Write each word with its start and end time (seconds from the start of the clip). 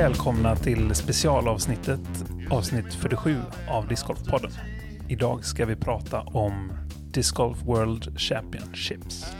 Välkomna 0.00 0.56
till 0.56 0.94
specialavsnittet, 0.94 2.00
avsnitt 2.50 2.94
47 2.94 3.36
av 3.68 3.88
Discgolfpodden. 3.88 4.50
Idag 5.08 5.44
ska 5.44 5.66
vi 5.66 5.76
prata 5.76 6.20
om 6.20 6.72
Disc 7.12 7.32
Golf 7.32 7.58
World 7.62 8.20
Championships. 8.20 9.32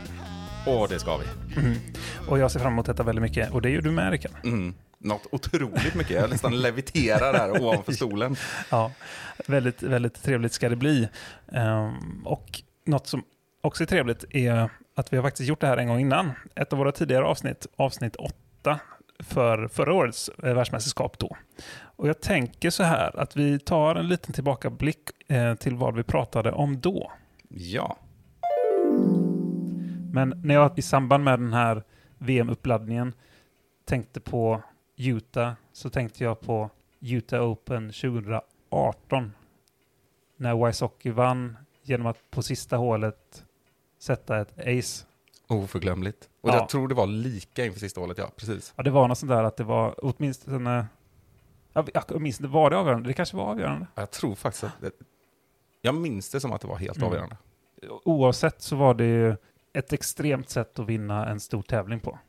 Åh, 0.67 0.89
det 0.89 0.99
ska 0.99 1.17
vi. 1.17 1.25
Och 2.27 2.39
jag 2.39 2.51
ser 2.51 2.59
fram 2.59 2.73
emot 2.73 2.85
detta 2.85 3.03
väldigt 3.03 3.21
mycket. 3.21 3.51
Och 3.51 3.61
det 3.61 3.69
gör 3.69 3.81
du 3.81 3.91
med, 3.91 4.11
Rickard. 4.11 4.31
Mm. 4.43 4.73
Något 4.97 5.27
otroligt 5.31 5.95
mycket. 5.95 6.21
Jag 6.21 6.29
nästan 6.29 6.61
leviterar 6.61 7.33
där 7.33 7.63
ovanför 7.63 7.91
stolen. 7.91 8.35
Ja, 8.69 8.91
väldigt, 9.47 9.83
väldigt 9.83 10.23
trevligt 10.23 10.53
ska 10.53 10.69
det 10.69 10.75
bli. 10.75 11.09
Ehm, 11.51 12.21
och 12.25 12.61
något 12.85 13.07
som 13.07 13.23
också 13.61 13.83
är 13.83 13.87
trevligt 13.87 14.25
är 14.29 14.69
att 14.95 15.13
vi 15.13 15.17
har 15.17 15.23
faktiskt 15.23 15.49
gjort 15.49 15.61
det 15.61 15.67
här 15.67 15.77
en 15.77 15.87
gång 15.87 15.99
innan. 15.99 16.31
Ett 16.55 16.73
av 16.73 16.79
våra 16.79 16.91
tidigare 16.91 17.25
avsnitt, 17.25 17.67
avsnitt 17.75 18.15
8, 18.15 18.79
för 19.23 19.67
förra 19.67 19.93
årets 19.93 20.29
eh, 20.43 20.53
världsmästerskap 20.53 21.19
då. 21.19 21.37
Och 21.83 22.07
jag 22.07 22.21
tänker 22.21 22.69
så 22.69 22.83
här 22.83 23.19
att 23.19 23.35
vi 23.35 23.59
tar 23.59 23.95
en 23.95 24.07
liten 24.07 24.33
tillbakablick 24.33 25.09
eh, 25.27 25.55
till 25.55 25.75
vad 25.75 25.95
vi 25.95 26.03
pratade 26.03 26.51
om 26.51 26.79
då. 26.79 27.11
Ja. 27.49 27.97
Men 30.13 30.41
när 30.43 30.55
jag 30.55 30.79
i 30.79 30.81
samband 30.81 31.23
med 31.23 31.39
den 31.39 31.53
här 31.53 31.83
VM-uppladdningen 32.17 33.13
tänkte 33.85 34.19
på 34.19 34.61
Utah 34.97 35.53
så 35.73 35.89
tänkte 35.89 36.23
jag 36.23 36.39
på 36.39 36.69
Utah 36.99 37.51
Open 37.51 37.91
2018. 37.91 39.31
När 40.37 40.65
Wysocki 40.65 41.09
vann 41.09 41.57
genom 41.83 42.07
att 42.07 42.31
på 42.31 42.43
sista 42.43 42.77
hålet 42.77 43.45
sätta 43.99 44.41
ett 44.41 44.59
ace. 44.59 45.05
Oförglömligt. 45.51 46.29
Och 46.41 46.49
Ja. 46.49 46.53
jag 46.55 46.69
tror 46.69 46.87
det 46.87 46.95
var 46.95 47.07
lika 47.07 47.65
inför 47.65 47.79
sista 47.79 48.01
hålet, 48.01 48.17
ja. 48.17 48.31
Precis. 48.35 48.73
Ja, 48.75 48.83
det 48.83 48.89
var 48.91 49.07
något 49.07 49.17
sånt 49.17 49.29
där 49.29 49.43
att 49.43 49.57
det 49.57 49.63
var 49.63 49.95
åtminstone... 50.05 50.87
Ja, 51.73 51.85
jag 51.93 52.21
minns 52.21 52.39
inte, 52.39 52.49
var 52.51 52.69
det 52.69 52.77
avgörande? 52.77 53.09
Det 53.09 53.13
kanske 53.13 53.37
var 53.37 53.43
avgörande. 53.43 53.87
Jag 53.95 54.11
tror 54.11 54.35
faktiskt 54.35 54.63
att... 54.63 54.81
Det, 54.81 54.91
jag 55.81 55.95
minns 55.95 56.29
det 56.29 56.39
som 56.39 56.53
att 56.53 56.61
det 56.61 56.67
var 56.67 56.75
helt 56.75 56.97
Mm. 56.97 57.09
avgörande. 57.09 57.37
Oavsett 58.05 58.61
så 58.61 58.75
var 58.75 58.93
det 58.93 59.05
ju 59.05 59.35
ett 59.73 59.93
extremt 59.93 60.49
sätt 60.49 60.79
att 60.79 60.85
vinna 60.85 61.25
en 61.29 61.39
stor 61.39 61.61
tävling 61.61 61.99
på. 61.99 62.19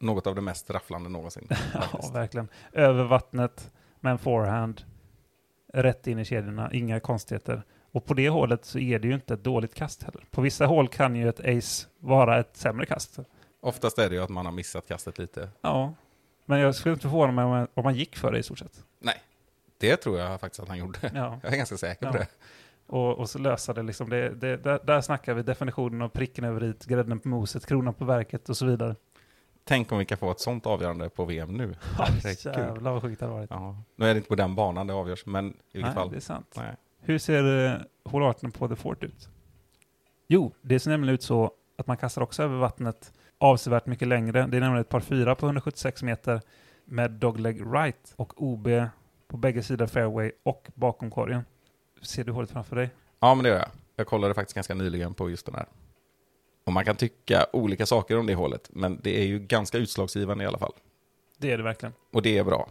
Något 0.00 0.26
av 0.26 0.34
det 0.34 0.40
mest 0.40 0.70
rafflande 0.70 1.08
någonsin. 1.10 1.48
Ja, 1.74 2.10
verkligen. 2.12 2.48
Över 2.72 3.04
vattnet 3.04 3.70
med 4.00 4.10
en 4.12 4.18
forehand. 4.18 4.82
Rätt 5.72 6.06
in 6.06 6.18
i 6.18 6.24
kedjorna, 6.24 6.72
inga 6.72 7.00
konstigheter. 7.00 7.62
Och 7.92 8.04
på 8.04 8.14
det 8.14 8.28
hålet 8.28 8.64
så 8.64 8.78
är 8.78 8.98
det 8.98 9.08
ju 9.08 9.14
inte 9.14 9.34
ett 9.34 9.44
dåligt 9.44 9.74
kast 9.74 10.02
heller. 10.02 10.24
På 10.30 10.40
vissa 10.40 10.66
hål 10.66 10.88
kan 10.88 11.16
ju 11.16 11.28
ett 11.28 11.40
ace 11.40 11.86
vara 11.98 12.38
ett 12.38 12.56
sämre 12.56 12.86
kast. 12.86 13.18
Oftast 13.60 13.98
är 13.98 14.08
det 14.08 14.14
ju 14.14 14.22
att 14.22 14.28
man 14.30 14.44
har 14.46 14.52
missat 14.52 14.88
kastet 14.88 15.18
lite. 15.18 15.48
Ja, 15.60 15.94
men 16.44 16.60
jag 16.60 16.74
skulle 16.74 16.92
inte 16.92 17.02
förvåna 17.02 17.32
mig 17.32 17.44
om 17.44 17.50
man, 17.50 17.66
om 17.74 17.84
man 17.84 17.94
gick 17.94 18.16
för 18.16 18.32
det 18.32 18.38
i 18.38 18.42
stort 18.42 18.58
sett. 18.58 18.84
Nej, 18.98 19.22
det 19.78 19.96
tror 19.96 20.18
jag 20.18 20.40
faktiskt 20.40 20.60
att 20.62 20.68
han 20.68 20.78
gjorde. 20.78 20.98
Ja. 21.14 21.38
Jag 21.42 21.52
är 21.52 21.56
ganska 21.56 21.76
säker 21.76 22.12
på 22.12 22.16
Ja. 22.16 22.20
det. 22.20 22.28
Och, 22.86 23.18
och 23.18 23.30
så 23.30 23.38
lösa 23.38 23.72
det 23.72 23.82
liksom. 23.82 24.10
Det, 24.10 24.28
det, 24.28 24.56
där, 24.56 24.80
där 24.84 25.00
snackar 25.00 25.34
vi 25.34 25.42
definitionen 25.42 26.02
av 26.02 26.08
pricken 26.08 26.44
över 26.44 26.64
i, 26.64 26.74
grädden 26.86 27.18
på 27.18 27.28
moset, 27.28 27.66
kronan 27.66 27.94
på 27.94 28.04
verket 28.04 28.48
och 28.48 28.56
så 28.56 28.66
vidare. 28.66 28.96
Tänk 29.64 29.92
om 29.92 29.98
vi 29.98 30.04
kan 30.04 30.18
få 30.18 30.30
ett 30.30 30.40
sånt 30.40 30.66
avgörande 30.66 31.08
på 31.08 31.24
VM 31.24 31.56
nu. 31.56 31.74
Herregud. 31.98 32.38
Jävlar 32.44 32.92
vad 32.92 33.02
sjukt 33.02 33.20
det 33.20 33.26
har 33.26 33.32
varit. 33.32 33.50
Ja. 33.50 33.76
Nu 33.96 34.06
är 34.06 34.14
det 34.14 34.18
inte 34.18 34.28
på 34.28 34.34
den 34.34 34.54
banan 34.54 34.86
det 34.86 34.94
avgörs, 34.94 35.26
men 35.26 35.46
i 35.48 35.52
vilket 35.72 35.84
Nej, 35.84 35.94
fall. 35.94 36.10
det 36.10 36.16
är 36.16 36.20
sant. 36.20 36.54
Nej. 36.56 36.76
Hur 37.08 37.18
ser 37.18 37.66
eh, 37.66 37.80
hål 38.04 38.22
18 38.22 38.50
på 38.50 38.68
The 38.68 38.76
Fort 38.76 39.04
ut? 39.04 39.28
Jo, 40.26 40.52
det 40.62 40.80
ser 40.80 40.90
nämligen 40.90 41.14
ut 41.14 41.22
så 41.22 41.52
att 41.78 41.86
man 41.86 41.96
kastar 41.96 42.22
också 42.22 42.42
över 42.42 42.56
vattnet 42.56 43.12
avsevärt 43.38 43.86
mycket 43.86 44.08
längre. 44.08 44.32
Det 44.32 44.56
är 44.56 44.60
nämligen 44.60 44.76
ett 44.76 44.88
par 44.88 45.00
fyra 45.00 45.34
på 45.34 45.46
176 45.46 46.02
meter 46.02 46.40
med 46.84 47.10
dogleg 47.10 47.62
right 47.74 48.12
och 48.16 48.42
OB 48.42 48.68
på 49.28 49.36
bägge 49.36 49.62
sidor 49.62 49.86
fairway 49.86 50.32
och 50.42 50.68
bakom 50.74 51.10
korgen. 51.10 51.44
Ser 52.02 52.24
du 52.24 52.32
hålet 52.32 52.50
framför 52.50 52.76
dig? 52.76 52.90
Ja, 53.20 53.34
men 53.34 53.42
det 53.42 53.48
gör 53.48 53.58
jag. 53.58 53.70
Jag 53.96 54.06
kollade 54.06 54.34
faktiskt 54.34 54.54
ganska 54.54 54.74
nyligen 54.74 55.14
på 55.14 55.30
just 55.30 55.46
den 55.46 55.54
här. 55.54 55.66
Och 56.64 56.72
man 56.72 56.84
kan 56.84 56.96
tycka 56.96 57.46
olika 57.52 57.86
saker 57.86 58.18
om 58.18 58.26
det 58.26 58.34
hålet, 58.34 58.70
men 58.72 59.00
det 59.02 59.20
är 59.20 59.26
ju 59.26 59.38
ganska 59.38 59.78
utslagsgivande 59.78 60.44
i 60.44 60.46
alla 60.46 60.58
fall. 60.58 60.72
Det 61.38 61.52
är 61.52 61.56
det 61.56 61.64
verkligen. 61.64 61.92
Och 62.12 62.22
det 62.22 62.38
är 62.38 62.44
bra. 62.44 62.68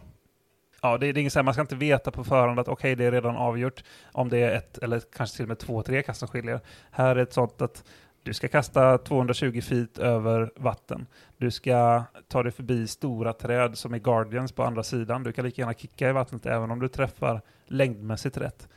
Ja, 0.82 0.98
det 0.98 1.06
är, 1.06 1.12
det 1.12 1.18
är 1.18 1.20
inget 1.20 1.32
så 1.32 1.38
här, 1.38 1.44
man 1.44 1.54
ska 1.54 1.60
inte 1.60 1.76
veta 1.76 2.10
på 2.10 2.24
förhand 2.24 2.60
att 2.60 2.68
okej, 2.68 2.94
det 2.94 3.04
är 3.04 3.12
redan 3.12 3.36
avgjort 3.36 3.84
om 4.12 4.28
det 4.28 4.38
är 4.38 4.56
ett 4.56 4.78
eller 4.78 5.02
kanske 5.16 5.36
till 5.36 5.44
och 5.44 5.48
med 5.48 5.58
två, 5.58 5.82
tre 5.82 6.02
kast 6.02 6.18
som 6.18 6.28
skiljer. 6.28 6.60
Här 6.90 7.16
är 7.16 7.22
ett 7.22 7.32
sånt 7.32 7.62
att 7.62 7.84
du 8.22 8.34
ska 8.34 8.48
kasta 8.48 8.98
220 8.98 9.60
feet 9.60 9.98
över 9.98 10.50
vatten. 10.56 11.06
Du 11.36 11.50
ska 11.50 12.04
ta 12.28 12.42
dig 12.42 12.52
förbi 12.52 12.86
stora 12.86 13.32
träd 13.32 13.78
som 13.78 13.94
är 13.94 13.98
guardians 13.98 14.52
på 14.52 14.62
andra 14.62 14.82
sidan. 14.82 15.22
Du 15.22 15.32
kan 15.32 15.44
lika 15.44 15.62
gärna 15.62 15.74
kicka 15.74 16.08
i 16.08 16.12
vattnet 16.12 16.46
även 16.46 16.70
om 16.70 16.80
du 16.80 16.88
träffar 16.88 17.40
längdmässigt 17.66 18.36
rätt. 18.36 18.68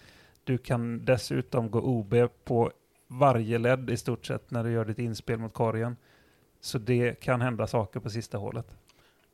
Du 0.44 0.58
kan 0.58 1.06
dessutom 1.06 1.72
gå 1.72 1.80
OB 1.80 2.16
på 2.44 2.72
varje 3.08 3.58
led 3.58 3.90
i 3.90 3.98
stort 3.98 4.26
sett 4.26 4.52
när 4.52 4.64
du 4.64 4.72
gör 4.72 4.86
ditt 4.86 5.00
inspel 5.00 5.40
mot 5.40 5.54
korgen. 5.54 5.96
Så 6.62 6.78
det 6.78 7.20
kan 7.20 7.42
hända 7.42 7.68
saker 7.68 8.00
på 8.00 8.10
sista 8.10 8.38
hålet. 8.38 8.78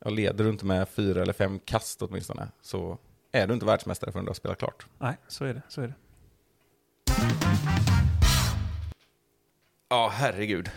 Jag 0.04 0.12
leder 0.12 0.44
du 0.44 0.50
inte 0.50 0.66
med 0.66 0.88
fyra 0.88 1.22
eller 1.22 1.32
fem 1.32 1.58
kast 1.64 2.02
åtminstone, 2.02 2.48
så 2.62 2.98
är 3.32 3.46
du 3.46 3.54
inte 3.54 3.66
världsmästare 3.66 4.12
förrän 4.12 4.24
du 4.24 4.28
har 4.28 4.34
spelat 4.34 4.58
klart. 4.58 4.86
Nej, 4.98 5.16
så 5.28 5.44
är 5.44 5.54
det. 5.54 5.62
Så 5.68 5.80
är 5.80 5.86
det. 5.86 5.94
Ja, 9.90 10.10
herregud. 10.14 10.70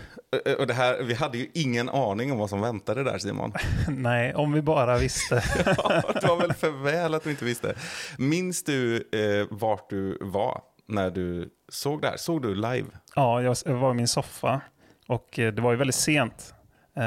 Ö- 0.45 0.55
Och 0.55 0.67
det 0.67 0.73
här, 0.73 1.03
vi 1.03 1.13
hade 1.13 1.37
ju 1.37 1.47
ingen 1.53 1.89
aning 1.89 2.31
om 2.31 2.37
vad 2.37 2.49
som 2.49 2.61
väntade 2.61 3.03
där, 3.03 3.17
Simon. 3.17 3.53
Nej, 3.87 4.33
om 4.35 4.51
vi 4.53 4.61
bara 4.61 4.97
visste. 4.97 5.43
Ja, 5.65 6.01
det 6.21 6.27
var 6.27 6.37
väl 6.37 6.53
för 6.53 6.69
väl 6.83 7.13
att 7.13 7.23
du 7.23 7.29
inte 7.31 7.45
visste. 7.45 7.75
Minns 8.17 8.63
du 8.63 8.95
eh, 9.11 9.47
vart 9.49 9.89
du 9.89 10.17
var 10.21 10.61
när 10.87 11.09
du 11.11 11.49
såg 11.69 12.01
det 12.01 12.07
här? 12.07 12.17
Såg 12.17 12.41
du 12.41 12.55
live? 12.55 12.85
Ja, 13.15 13.41
jag 13.41 13.57
jag 13.65 13.73
var 13.73 13.91
i 13.91 13.93
min 13.93 14.07
soffa 14.07 14.61
och 15.07 15.39
eh, 15.39 15.53
det 15.53 15.61
var 15.61 15.71
ju 15.71 15.77
väldigt 15.77 15.95
sent. 15.95 16.53
Eh, 16.95 17.03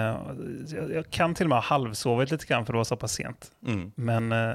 Jag 0.67 0.93
jag 0.93 1.11
kan 1.11 1.35
till 1.35 1.47
och 1.47 1.49
med 1.49 1.59
ha 1.59 1.63
halvsovit 1.63 2.31
lite 2.31 2.47
grann 2.47 2.67
för 2.67 2.73
det 2.73 2.77
var 2.77 2.85
så 2.85 2.97
pass 2.97 3.13
sent. 3.13 3.53
Mm. 3.67 3.93
Men 3.95 4.33
eh, 4.33 4.55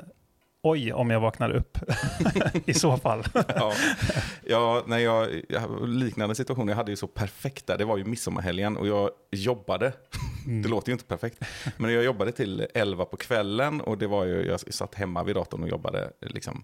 oj 0.61 0.93
om 0.93 1.09
jag 1.09 1.19
vaknade 1.19 1.53
upp 1.53 1.77
i 2.65 2.73
så 2.73 2.97
fall. 2.97 3.23
Ja, 3.33 3.73
ja 4.47 4.83
när 4.87 4.97
jag, 4.97 5.27
liknande 5.87 6.35
situation, 6.35 6.67
jag 6.67 6.75
hade 6.75 6.91
ju 6.91 6.95
så 6.95 7.07
perfekt 7.07 7.67
där, 7.67 7.77
det 7.77 7.85
var 7.85 7.97
ju 7.97 8.05
midsommarhelgen 8.05 8.77
och 8.77 8.87
jag 8.87 9.09
jobbade. 9.31 9.93
Det 10.45 10.69
låter 10.69 10.89
ju 10.89 10.93
inte 10.93 11.05
perfekt, 11.05 11.45
men 11.77 11.93
jag 11.93 12.03
jobbade 12.03 12.31
till 12.31 12.67
11 12.73 13.05
på 13.05 13.17
kvällen 13.17 13.81
och 13.81 13.97
det 13.97 14.07
var 14.07 14.25
ju, 14.25 14.45
jag 14.45 14.59
satt 14.73 14.95
hemma 14.95 15.23
vid 15.23 15.35
datorn 15.35 15.63
och 15.63 15.69
jobbade 15.69 16.11
liksom 16.21 16.63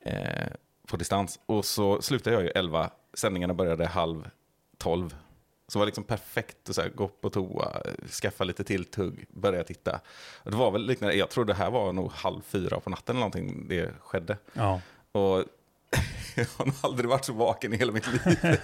eh, 0.00 0.46
på 0.88 0.96
distans. 0.96 1.40
Och 1.46 1.64
så 1.64 2.02
slutade 2.02 2.36
jag 2.36 2.42
ju 2.42 2.48
11, 2.48 2.90
sändningarna 3.14 3.54
började 3.54 3.86
halv 3.86 4.30
12. 4.78 5.14
Så 5.68 5.78
det 5.78 5.78
var 5.78 5.86
liksom 5.86 6.04
perfekt 6.04 6.68
att 6.68 6.74
så 6.74 6.82
här, 6.82 6.88
gå 6.88 7.08
på 7.08 7.30
toa, 7.30 7.82
skaffa 8.22 8.44
lite 8.44 8.64
tilltugg, 8.64 9.26
börja 9.28 9.64
titta. 9.64 10.00
Och 10.42 10.50
det 10.50 10.56
var 10.56 10.70
väl 10.70 10.86
liknande, 10.86 11.16
jag 11.16 11.30
tror 11.30 11.44
det 11.44 11.54
här 11.54 11.70
var 11.70 11.92
nog 11.92 12.12
halv 12.12 12.40
fyra 12.40 12.80
på 12.80 12.90
natten 12.90 13.16
eller 13.16 13.20
någonting 13.20 13.68
det 13.68 13.92
skedde. 14.00 14.36
Ja, 14.52 14.80
Och 15.12 15.44
jag 16.36 16.46
har 16.56 16.72
aldrig 16.80 17.08
varit 17.10 17.24
så 17.24 17.32
vaken 17.32 17.74
i 17.74 17.76
hela 17.76 17.92
mitt 17.92 18.06
liv. 18.06 18.38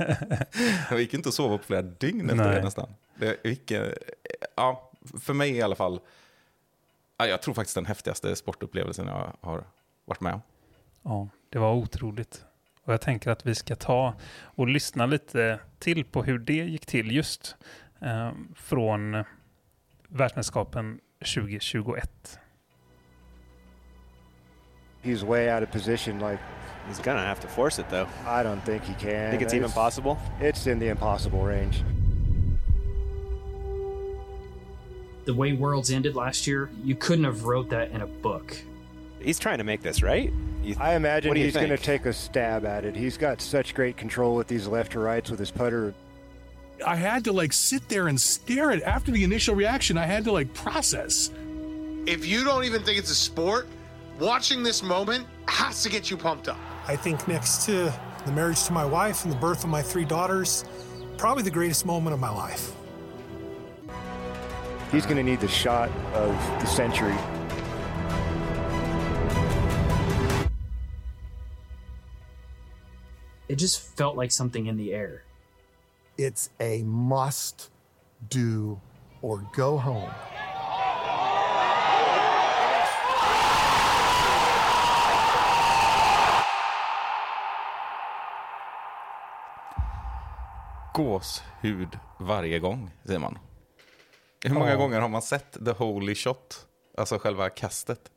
Jag 0.90 1.00
gick 1.00 1.14
inte 1.14 1.28
att 1.28 1.34
sova 1.34 1.58
på 1.58 1.64
flera 1.64 1.82
dygn 1.82 2.30
efter 2.30 2.44
Nej. 2.44 2.56
det 2.56 2.62
nästan. 2.64 2.94
Det 3.14 3.44
gick, 3.44 3.72
ja, 4.54 4.90
för 5.20 5.34
mig 5.34 5.50
i 5.50 5.62
alla 5.62 5.74
fall, 5.76 6.00
ja, 7.16 7.26
jag 7.26 7.42
tror 7.42 7.54
faktiskt 7.54 7.74
den 7.74 7.86
häftigaste 7.86 8.36
sportupplevelsen 8.36 9.06
jag 9.06 9.32
har 9.40 9.64
varit 10.04 10.20
med 10.20 10.34
om. 10.34 10.42
ja, 11.02 11.28
det 11.48 11.58
var 11.58 11.74
otroligt. 11.74 12.44
Och 12.84 12.92
jag 12.92 13.00
tänker 13.00 13.30
att 13.30 13.46
vi 13.46 13.54
ska 13.54 13.76
ta 13.76 14.14
och 14.44 14.68
lyssna 14.68 15.06
lite 15.06 15.58
till 15.78 16.04
på 16.04 16.22
hur 16.22 16.38
det 16.38 16.52
gick 16.52 16.86
till 16.86 17.12
just 17.12 17.56
eh, 18.00 18.32
från 18.56 19.24
världsmästerskapen 20.08 21.00
2021. 21.34 22.38
He's 25.02 25.26
way 25.26 25.54
out 25.54 25.62
of 25.62 25.72
position. 25.72 26.18
Like 26.18 26.38
He's 26.88 27.04
gonna 27.04 27.26
have 27.26 27.40
to 27.40 27.48
force 27.48 27.82
it 27.82 27.88
though. 27.90 28.08
I 28.26 28.42
don't 28.42 28.60
think 28.60 28.82
he 28.82 28.94
can. 28.94 29.30
Think 29.30 29.42
it's 29.42 29.54
even 29.54 29.70
possible. 29.70 30.16
It's 30.40 30.66
in 30.72 30.80
the 30.80 30.88
impossible 30.88 31.40
range. 31.46 31.84
the 35.24 35.34
way 35.34 35.52
Worlds 35.52 35.90
ended 35.90 36.14
last 36.14 36.46
year, 36.46 36.70
you 36.82 36.94
couldn't 36.94 37.24
have 37.24 37.44
wrote 37.44 37.70
that 37.70 37.90
in 37.90 38.02
a 38.02 38.06
book. 38.06 38.56
He's 39.24 39.38
trying 39.38 39.58
to 39.58 39.64
make 39.64 39.82
this 39.82 40.02
right. 40.02 40.32
You- 40.62 40.76
I 40.78 40.94
imagine 40.94 41.28
What 41.28 41.34
do 41.34 41.40
you 41.40 41.46
he's 41.46 41.54
going 41.54 41.68
to 41.68 41.76
take 41.76 42.06
a 42.06 42.12
stab 42.12 42.64
at 42.64 42.84
it. 42.84 42.94
He's 42.94 43.16
got 43.16 43.40
such 43.40 43.74
great 43.74 43.96
control 43.96 44.34
with 44.34 44.46
these 44.48 44.66
left 44.66 44.92
to 44.92 45.00
rights 45.00 45.30
with 45.30 45.38
his 45.38 45.50
putter. 45.50 45.94
I 46.86 46.96
had 46.96 47.24
to 47.24 47.32
like 47.32 47.52
sit 47.52 47.88
there 47.88 48.08
and 48.08 48.20
stare 48.20 48.70
at 48.70 48.82
after 48.82 49.10
the 49.10 49.24
initial 49.24 49.54
reaction. 49.54 49.96
I 49.96 50.06
had 50.06 50.24
to 50.24 50.32
like 50.32 50.52
process. 50.54 51.30
if 52.06 52.26
you 52.26 52.44
don't 52.44 52.64
even 52.64 52.82
think 52.82 52.98
it's 52.98 53.10
a 53.10 53.14
sport, 53.14 53.66
Watching 54.18 54.62
this 54.62 54.80
moment 54.80 55.26
has 55.48 55.82
to 55.82 55.88
get 55.88 56.08
you 56.08 56.16
pumped 56.16 56.48
up. 56.48 56.58
I 56.86 56.94
think 56.94 57.26
next 57.26 57.66
to 57.66 57.92
the 58.24 58.32
marriage 58.32 58.62
to 58.64 58.72
my 58.72 58.84
wife 58.84 59.24
and 59.24 59.32
the 59.32 59.36
birth 59.36 59.64
of 59.64 59.70
my 59.70 59.82
three 59.82 60.04
daughters, 60.04 60.64
probably 61.16 61.42
the 61.42 61.50
greatest 61.50 61.84
moment 61.84 62.14
of 62.14 62.20
my 62.20 62.30
life. 62.30 62.72
He's 64.92 65.04
going 65.04 65.16
to 65.16 65.24
need 65.24 65.40
the 65.40 65.48
shot 65.48 65.90
of 66.12 66.30
the 66.60 66.66
century. 66.66 67.16
It 73.48 73.58
just 73.58 73.96
felt 73.96 74.16
like 74.16 74.30
something 74.32 74.66
in 74.66 74.76
the 74.76 74.94
air. 74.94 75.22
It's 76.16 76.50
a 76.60 76.82
must 76.84 77.70
do 78.30 78.80
or 79.22 79.42
go 79.56 79.76
home. 79.78 80.10
Gåshud 90.94 91.98
varje 92.18 92.58
gång, 92.58 92.90
säger 93.04 93.18
man. 93.18 93.38
Hur 94.44 94.54
många 94.54 94.70
Ja. 94.70 94.76
gånger 94.76 95.00
har 95.00 95.08
man 95.08 95.22
sett 95.22 95.64
The 95.64 95.72
Holy 95.72 96.14
Shot? 96.14 96.66
Alltså 96.96 97.18
själva 97.18 97.50
kastet. 97.50 98.10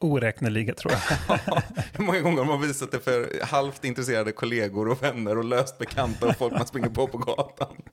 Oräkneliga 0.00 0.74
tror 0.74 0.92
jag. 0.92 1.38
Hur 1.92 2.04
många 2.04 2.20
gånger 2.20 2.38
har 2.38 2.44
man 2.44 2.60
visat 2.60 2.92
det 2.92 2.98
för 3.00 3.44
halvt 3.46 3.84
intresserade 3.84 4.32
kollegor 4.32 4.88
och 4.88 5.02
vänner 5.02 5.38
och 5.38 5.44
löst 5.44 5.78
bekanta 5.78 6.26
och 6.26 6.36
folk 6.36 6.52
man 6.52 6.66
springer 6.66 6.88
på 6.88 7.06
på 7.06 7.18
gatan? 7.18 7.76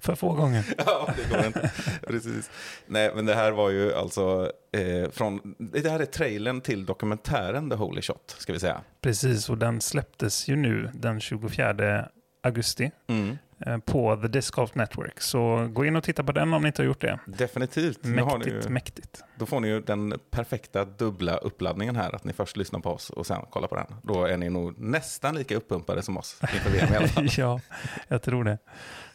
För 0.00 0.14
få 0.14 0.32
gånger. 0.32 0.64
Ja, 0.86 1.14
det 1.16 1.36
går 1.36 1.46
inte. 1.46 1.70
Precis. 2.06 2.50
Nej, 2.86 3.12
men 3.14 3.26
det 3.26 3.34
här 3.34 3.52
var 3.52 3.70
ju 3.70 3.94
alltså 3.94 4.52
eh, 4.72 5.10
från, 5.10 5.54
det 5.58 5.88
här 5.90 6.00
är 6.00 6.04
trailern 6.06 6.60
till 6.60 6.86
dokumentären 6.86 7.70
The 7.70 7.76
Holy 7.76 8.02
Shot, 8.02 8.34
ska 8.38 8.52
vi 8.52 8.58
säga. 8.60 8.80
Precis, 9.00 9.48
och 9.50 9.58
den 9.58 9.80
släpptes 9.80 10.48
ju 10.48 10.56
nu 10.56 10.90
den 10.94 11.20
24 11.20 12.08
augusti 12.42 12.90
Mm. 13.08 13.38
eh, 13.66 13.78
på 13.78 14.16
The 14.16 14.28
Disc 14.28 14.50
Golf 14.50 14.74
Network. 14.74 15.20
Så 15.20 15.68
gå 15.72 15.84
in 15.84 15.96
och 15.96 16.04
titta 16.04 16.24
på 16.24 16.32
den 16.32 16.52
om 16.54 16.62
ni 16.62 16.66
inte 16.68 16.82
har 16.82 16.86
gjort 16.86 17.00
det. 17.00 17.18
Definitivt. 17.26 17.98
Nu 18.04 18.22
har 18.22 18.38
ni 18.38 18.44
Mäktigt, 18.44 18.66
ju, 18.66 18.70
mäktigt. 18.70 19.22
Då 19.38 19.46
får 19.46 19.60
ni 19.60 19.68
ju 19.68 19.80
den 19.80 20.14
perfekta 20.30 20.84
dubbla 20.84 21.36
uppladdningen 21.36 21.96
här, 21.96 22.14
att 22.14 22.24
ni 22.24 22.32
först 22.32 22.56
lyssnar 22.56 22.80
på 22.80 22.90
oss 22.90 23.10
och 23.10 23.26
sen 23.26 23.42
kollar 23.50 23.68
på 23.68 23.74
den. 23.74 23.86
Då 24.02 24.24
är 24.24 24.36
ni 24.36 24.50
nog 24.50 24.78
nästan 24.78 25.34
lika 25.34 25.56
uppumpade 25.56 26.02
som 26.02 26.16
oss 26.16 26.40
inför 26.54 26.70
VM 26.70 26.92
i 26.92 26.96
alla 26.96 27.08
fall. 27.08 27.28
ja, 27.36 27.60
jag 28.08 28.22
tror 28.22 28.44
det. 28.44 28.58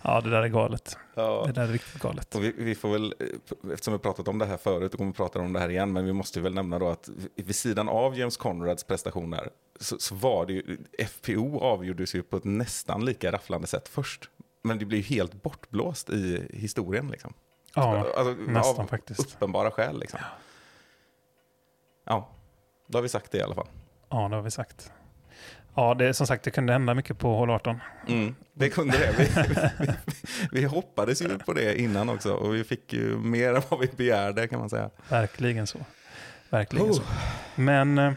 Ja, 0.01 0.21
det 0.21 0.29
där 0.29 0.41
är 0.41 0.47
galet. 0.47 0.97
Ja. 1.15 1.43
Det 1.47 1.51
där 1.53 1.63
är 1.63 1.67
riktigt 1.67 2.01
galet. 2.01 2.35
Vi, 2.35 2.53
vi 2.57 2.75
får 2.75 2.91
väl, 2.91 3.13
eftersom 3.73 3.93
vi 3.93 3.99
pratat 3.99 4.27
om 4.27 4.37
det 4.37 4.45
här 4.45 4.57
förut 4.57 4.93
och 4.93 4.97
kommer 4.97 5.11
prata 5.11 5.39
om 5.39 5.53
det 5.53 5.59
här 5.59 5.69
igen, 5.69 5.93
men 5.93 6.05
vi 6.05 6.13
måste 6.13 6.41
väl 6.41 6.53
nämna 6.53 6.79
då 6.79 6.89
att 6.89 7.09
vid 7.35 7.55
sidan 7.55 7.89
av 7.89 8.17
James 8.17 8.37
Conrads 8.37 8.83
prestationer 8.83 9.49
så, 9.79 9.97
så 9.99 10.15
var 10.15 10.45
det 10.45 10.53
ju, 10.53 10.77
FPO 11.07 11.59
avgjordes 11.59 12.15
ju 12.15 12.23
på 12.23 12.37
ett 12.37 12.43
nästan 12.43 13.05
lika 13.05 13.31
rafflande 13.31 13.67
sätt 13.67 13.87
först. 13.87 14.29
Men 14.63 14.79
det 14.79 14.85
blir 14.85 14.97
ju 14.97 15.03
helt 15.03 15.43
bortblåst 15.43 16.09
i 16.09 16.47
historien 16.53 17.07
liksom. 17.11 17.33
Ja, 17.75 18.05
Alltså, 18.17 18.35
nästan 18.47 18.83
av 18.85 18.87
faktiskt. 18.89 19.19
uppenbara 19.35 19.71
skäl 19.71 19.99
liksom. 19.99 20.19
Ja, 22.05 22.29
då 22.87 22.97
har 22.97 23.03
vi 23.03 23.09
sagt 23.09 23.31
det 23.31 23.37
i 23.37 23.41
alla 23.41 23.55
fall. 23.55 23.67
Ja, 24.09 24.27
det 24.29 24.35
har 24.35 24.41
vi 24.43 24.51
sagt. 24.51 24.91
Ja, 25.75 25.93
det 25.93 26.05
är 26.05 26.13
som 26.13 26.27
sagt, 26.27 26.43
det 26.43 26.51
kunde 26.51 26.73
hända 26.73 26.93
mycket 26.93 27.17
på 27.19 27.35
hål 27.35 27.49
18. 27.49 27.79
Mm, 28.07 28.35
det 28.53 28.69
kunde 28.69 28.97
det. 28.97 29.11
Vi, 29.17 29.29
vi, 29.85 29.91
vi 30.51 30.63
hoppades 30.63 31.21
ju 31.21 31.37
på 31.39 31.53
det 31.53 31.81
innan 31.81 32.09
också 32.09 32.33
och 32.33 32.55
vi 32.55 32.63
fick 32.63 32.93
ju 32.93 33.17
mer 33.17 33.53
än 33.53 33.61
vad 33.69 33.79
vi 33.79 33.87
begärde 33.87 34.47
kan 34.47 34.59
man 34.59 34.69
säga. 34.69 34.89
Verkligen 35.09 35.67
så. 35.67 35.79
Verkligen 36.49 36.85
Oh. 36.87 36.93
så. 36.93 37.01
Men 37.55 37.97
eh, 37.97 38.13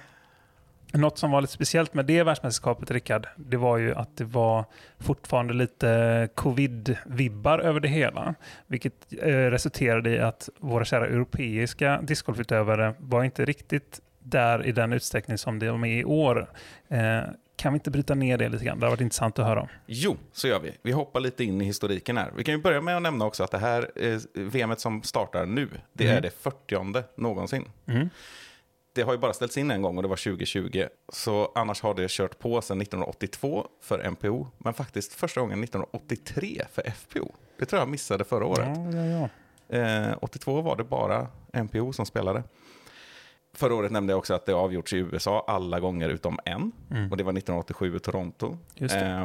något 1.00 1.19
som 1.19 1.31
var 1.31 1.41
lite 1.41 1.52
speciellt 1.52 1.94
med 1.94 2.06
det 2.06 2.23
världsmästerskapet, 2.23 2.91
Rickard, 2.91 3.26
det 3.37 3.56
var 3.56 3.79
ju 3.79 3.94
att 3.94 4.17
det 4.17 4.25
var 4.25 4.64
fortfarande 4.99 5.55
lite 5.55 6.29
covid-vibbar 6.35 7.58
över 7.58 7.81
det 7.81 7.88
hela. 7.88 8.35
Vilket 8.67 9.12
eh, 9.23 9.26
resulterade 9.29 10.11
i 10.11 10.19
att 10.19 10.49
våra 10.58 10.85
kära 10.85 11.06
europeiska 11.06 12.00
discgolfutövare 12.02 12.94
var 12.99 13.25
inte 13.25 13.44
riktigt 13.44 14.00
där 14.19 14.67
i 14.67 14.73
den 14.73 14.93
utsträckning 14.93 15.38
som 15.38 15.58
de 15.58 15.85
är 15.85 15.88
i 15.99 16.05
år. 16.05 16.50
Eh, 16.88 17.20
kan 17.56 17.73
vi 17.73 17.76
inte 17.76 17.90
bryta 17.90 18.14
ner 18.14 18.38
det 18.38 18.49
lite 18.49 18.64
grann? 18.64 18.81
Det 18.81 18.87
har 18.87 18.90
varit 18.90 19.00
intressant 19.00 19.38
att 19.38 19.47
höra 19.47 19.61
om. 19.61 19.69
Jo, 19.87 20.17
så 20.32 20.49
gör 20.49 20.61
vi. 20.61 20.73
Vi 20.82 20.93
hoppar 20.93 21.20
lite 21.20 21.44
in 21.44 21.61
i 21.61 21.64
historiken 21.64 22.17
här. 22.17 22.31
Vi 22.37 22.44
kan 22.44 22.55
ju 22.55 22.61
börja 22.61 22.81
med 22.81 22.97
att 22.97 23.02
nämna 23.02 23.25
också 23.25 23.44
att 23.44 23.50
det 23.50 23.58
här 23.58 23.90
eh, 23.97 24.19
VMet 24.35 24.81
som 24.81 25.02
startar 25.02 25.47
nu, 25.47 25.69
det 25.93 26.05
Mm. 26.05 26.17
är 26.17 26.20
det 26.20 26.31
40 26.31 27.05
någonsin. 27.17 27.64
Mm. 27.87 28.08
Det 28.94 29.02
har 29.02 29.12
ju 29.12 29.19
bara 29.19 29.32
ställts 29.32 29.58
in 29.58 29.70
en 29.70 29.82
gång 29.82 29.96
och 29.96 30.02
det 30.02 30.08
var 30.08 30.17
2020. 30.17 30.85
Så 31.08 31.52
annars 31.55 31.82
har 31.82 31.94
det 31.94 32.11
kört 32.11 32.38
på 32.38 32.61
sedan 32.61 32.81
1982 32.81 33.67
för 33.81 34.11
MPO, 34.11 34.46
men 34.58 34.75
faktiskt 34.75 35.12
första 35.12 35.41
gången 35.41 35.64
1983 35.64 36.62
för 36.73 36.91
FPO. 36.91 37.32
Det 37.58 37.67
tror 37.67 37.81
jag 37.81 37.88
missade 37.88 38.25
förra 38.25 38.46
året. 38.46 38.69
Ja, 38.76 39.00
ja, 39.00 39.29
ja. 39.69 39.79
Eh, 39.79 40.14
82 40.20 40.61
var 40.61 40.76
det 40.76 40.85
bara 40.85 41.26
MPO 41.52 41.93
som 41.93 42.06
spelade. 42.06 42.43
Förra 43.55 43.75
året 43.75 43.93
nämnde 43.93 44.12
jag 44.12 44.19
också 44.19 44.35
att 44.35 44.46
det 44.46 44.52
avgjorts 44.52 44.93
i 44.93 44.97
USA 44.97 45.44
alla 45.47 45.81
gånger 45.81 46.08
utom 46.08 46.38
en. 46.44 46.73
Mm. 46.90 47.11
Och 47.11 47.17
det 47.17 47.25
var 47.25 47.32
1987 47.32 47.97
i 47.97 48.00
Toronto. 48.00 48.58
Eh, 48.76 49.25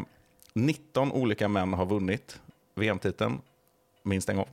19 0.54 1.12
olika 1.12 1.48
män 1.48 1.74
har 1.74 1.86
vunnit 1.86 2.42
VM-titeln 2.76 3.42
minst 4.04 4.30
en 4.30 4.36
gång. 4.36 4.50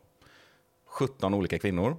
17 0.87 1.35
olika 1.35 1.59
kvinnor. 1.59 1.97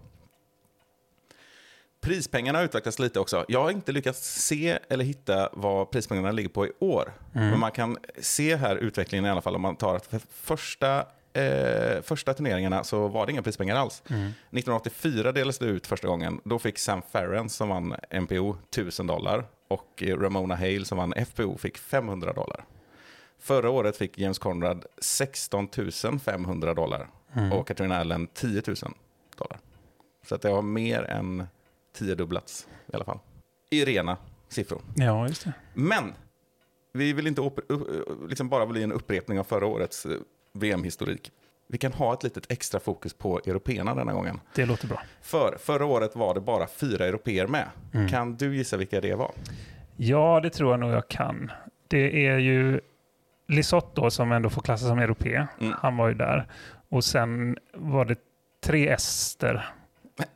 Prispengarna 2.07 2.59
har 2.59 2.65
utvecklats 2.65 2.99
lite 2.99 3.19
också. 3.19 3.45
Jag 3.47 3.63
har 3.63 3.71
inte 3.71 3.91
lyckats 3.91 4.43
se 4.43 4.79
eller 4.89 5.05
hitta 5.05 5.49
vad 5.53 5.91
prispengarna 5.91 6.31
ligger 6.31 6.49
på 6.49 6.67
i 6.67 6.71
år. 6.79 7.13
Mm. 7.35 7.49
Men 7.49 7.59
man 7.59 7.71
kan 7.71 7.97
se 8.19 8.55
här 8.55 8.75
utvecklingen 8.75 9.25
i 9.25 9.29
alla 9.29 9.41
fall 9.41 9.55
om 9.55 9.61
man 9.61 9.75
tar 9.75 9.95
att 9.95 10.05
för 10.05 10.21
första, 10.31 11.05
eh, 11.33 12.01
första 12.01 12.33
turneringarna 12.33 12.83
så 12.83 13.07
var 13.07 13.25
det 13.25 13.31
inga 13.31 13.41
prispengar 13.41 13.75
alls. 13.75 14.03
Mm. 14.09 14.21
1984 14.21 15.31
delades 15.31 15.59
det 15.59 15.65
ut 15.65 15.87
första 15.87 16.07
gången. 16.07 16.41
Då 16.43 16.59
fick 16.59 16.79
Sam 16.79 17.01
Ferrens 17.11 17.55
som 17.55 17.69
vann 17.69 17.95
MPO 18.11 18.55
1000 18.69 19.07
dollar 19.07 19.45
och 19.67 20.03
Ramona 20.07 20.55
Hale 20.55 20.85
som 20.85 20.97
vann 20.97 21.13
FPO 21.25 21.57
fick 21.57 21.77
500 21.77 22.33
dollar. 22.33 22.65
Förra 23.39 23.69
året 23.69 23.97
fick 23.97 24.17
James 24.17 24.39
Conrad 24.39 24.85
16 25.01 25.69
500 26.25 26.73
dollar 26.73 27.07
Mm. 27.35 27.51
och 27.53 27.67
Katarina 27.67 27.97
Allen 27.97 28.27
10 28.27 28.61
000 28.67 28.75
dollar. 29.37 29.59
Så 30.27 30.35
att 30.35 30.41
det 30.41 30.49
har 30.49 30.61
mer 30.61 31.03
än 31.03 31.47
tiodubblats 31.97 32.67
i 32.93 32.95
alla 32.95 33.05
fall. 33.05 33.19
I 33.69 33.85
rena 33.85 34.17
siffror. 34.47 34.81
ja, 34.95 35.27
just 35.27 35.43
det. 35.43 35.53
Men 35.73 36.13
vi 36.93 37.13
vill 37.13 37.27
inte 37.27 37.51
liksom 38.29 38.49
bara 38.49 38.65
bli 38.65 38.83
en 38.83 38.91
upprepning 38.91 39.39
av 39.39 39.43
förra 39.43 39.65
årets 39.65 40.05
eh, 40.05 40.11
VM-historik. 40.53 41.31
Vi 41.67 41.77
kan 41.77 41.93
ha 41.93 42.13
ett 42.13 42.23
litet 42.23 42.51
extra 42.51 42.79
fokus 42.79 43.13
på 43.13 43.39
européerna 43.45 43.95
denna 43.95 44.13
gången. 44.13 44.39
Det 44.55 44.65
låter 44.65 44.87
bra. 44.87 45.01
För 45.21 45.57
förra 45.59 45.85
året 45.85 46.15
var 46.15 46.33
det 46.33 46.41
bara 46.41 46.67
fyra 46.67 47.05
europeer 47.05 47.47
med. 47.47 47.69
Mm. 47.93 48.09
Kan 48.09 48.35
du 48.35 48.55
gissa 48.55 48.77
vilka 48.77 49.01
det 49.01 49.15
var? 49.15 49.31
Ja, 49.95 50.39
det 50.43 50.49
tror 50.49 50.71
jag 50.71 50.79
nog 50.79 50.91
jag 50.91 51.07
kan. 51.07 51.51
Det 51.87 52.27
är 52.27 52.37
ju 52.37 52.81
Lisott 53.47 53.95
då 53.95 54.11
som 54.11 54.31
ändå 54.31 54.49
får 54.49 54.61
klassas 54.61 54.87
som 54.87 54.99
europé. 54.99 55.47
Mm. 55.59 55.73
Han 55.81 55.97
var 55.97 56.07
ju 56.07 56.13
där. 56.13 56.47
Och 56.89 57.03
sen 57.03 57.57
var 57.73 58.05
det 58.05 58.15
tre 58.63 58.89
ester. 58.89 59.69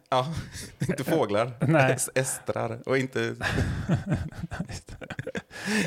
Ja, 0.10 0.28
inte 0.90 1.04
fåglar. 1.04 1.52
Nej. 1.60 1.94
Es- 1.96 2.10
Estrar 2.16 2.80
och 2.86 2.98
inte 2.98 3.20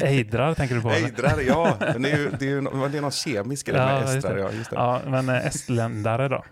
Ejdrar 0.01 0.55
tänker 0.55 0.75
du 0.75 0.81
på? 0.83 0.91
ejdrar. 0.91 1.41
Ja, 1.47 1.77
det 1.99 2.11
är 2.11 2.17
ju 2.17 2.31
det 2.31 2.45
är, 2.47 2.49
ju, 2.51 2.61
det 2.91 2.99
är 2.99 3.01
någon 3.01 3.11
kemisk 3.11 3.67
grej 3.67 3.77
med 3.79 4.01
just 4.03 4.15
estrar. 4.15 4.37
Ja, 4.37 4.51
just 4.53 4.71
det. 4.71 4.77
Ja, 4.77 5.01
men 5.07 5.29
eh, 5.29 5.47
estländare 5.47 6.29
då. 6.29 6.37
Eh, 6.37 6.43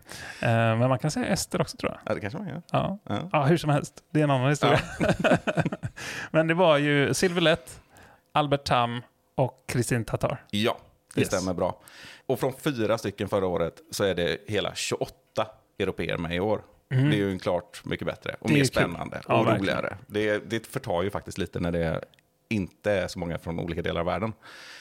Men 0.50 0.78
man 0.88 0.98
kan 0.98 1.10
säga 1.10 1.26
ester 1.26 1.60
också 1.60 1.76
tror 1.76 1.92
jag. 1.92 2.00
Ja, 2.06 2.14
det 2.14 2.20
kanske 2.20 2.38
man 2.38 2.48
gör. 2.48 2.62
Ja. 2.70 2.98
Ja. 3.08 3.28
ja, 3.32 3.44
hur 3.44 3.56
som 3.56 3.70
helst. 3.70 3.94
Det 4.10 4.20
är 4.20 4.24
en 4.24 4.30
annan 4.30 4.48
historia. 4.50 4.80
men 6.30 6.46
det 6.46 6.54
var 6.54 6.78
ju 6.78 7.14
Silverlet, 7.14 7.80
Albert 8.32 8.64
Tam 8.64 9.02
och 9.34 9.64
Kristin 9.68 10.04
Tatar. 10.04 10.44
Ja, 10.50 10.78
det 11.14 11.20
Yes. 11.20 11.28
stämmer 11.28 11.54
bra. 11.54 11.80
Och 12.26 12.40
från 12.40 12.52
fyra 12.60 12.98
stycken 12.98 13.28
förra 13.28 13.46
året 13.46 13.74
så 13.90 14.04
är 14.04 14.14
det 14.14 14.36
hela 14.48 14.74
28 14.74 15.12
europeer 15.78 16.16
med 16.18 16.34
i 16.36 16.40
år. 16.40 16.62
Mm. 16.92 17.10
Det 17.10 17.16
är 17.16 17.18
ju 17.18 17.38
klart 17.38 17.84
mycket 17.84 18.06
bättre 18.06 18.36
och 18.40 18.50
mer 18.50 18.56
kul. 18.56 18.66
spännande 18.66 19.20
Ja, 19.28 19.40
och 19.40 19.46
verkligen. 19.46 19.76
roligare. 19.76 19.96
Det, 20.06 20.50
det 20.50 20.66
förtar 20.66 21.02
ju 21.02 21.10
faktiskt 21.10 21.38
lite 21.38 21.60
när 21.60 21.72
det 21.72 22.04
inte 22.48 22.92
är 22.92 23.08
så 23.08 23.18
många 23.18 23.38
från 23.38 23.60
olika 23.60 23.82
delar 23.82 24.00
av 24.00 24.06
världen. 24.06 24.32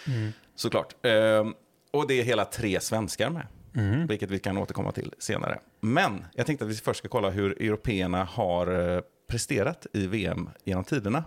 Mm. 0.07 0.31
Såklart. 0.55 0.95
Ehm, 1.05 1.53
och 1.91 2.07
det 2.07 2.13
är 2.19 2.23
hela 2.23 2.45
tre 2.45 2.79
svenskar 2.79 3.29
med. 3.29 3.47
Mm. 3.75 4.07
Vilket 4.07 4.31
vi 4.31 4.39
kan 4.39 4.57
återkomma 4.57 4.91
till 4.91 5.13
senare. 5.19 5.59
Men 5.79 6.25
jag 6.33 6.45
tänkte 6.45 6.65
att 6.65 6.71
vi 6.71 6.75
först 6.75 6.99
ska 6.99 7.07
kolla 7.07 7.29
hur 7.29 7.61
européerna 7.61 8.23
har 8.23 8.95
eh, 8.95 9.01
presterat 9.27 9.87
i 9.93 10.07
VM 10.07 10.49
genom 10.63 10.83
tiderna. 10.83 11.23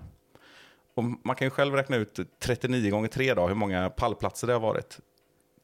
Och 0.94 1.04
man 1.04 1.36
kan 1.36 1.46
ju 1.46 1.50
själv 1.50 1.74
räkna 1.74 1.96
ut 1.96 2.18
39 2.42 2.90
gånger 2.90 3.08
3 3.08 3.34
då, 3.34 3.48
hur 3.48 3.54
många 3.54 3.90
pallplatser 3.90 4.46
det 4.46 4.52
har 4.52 4.60
varit. 4.60 4.98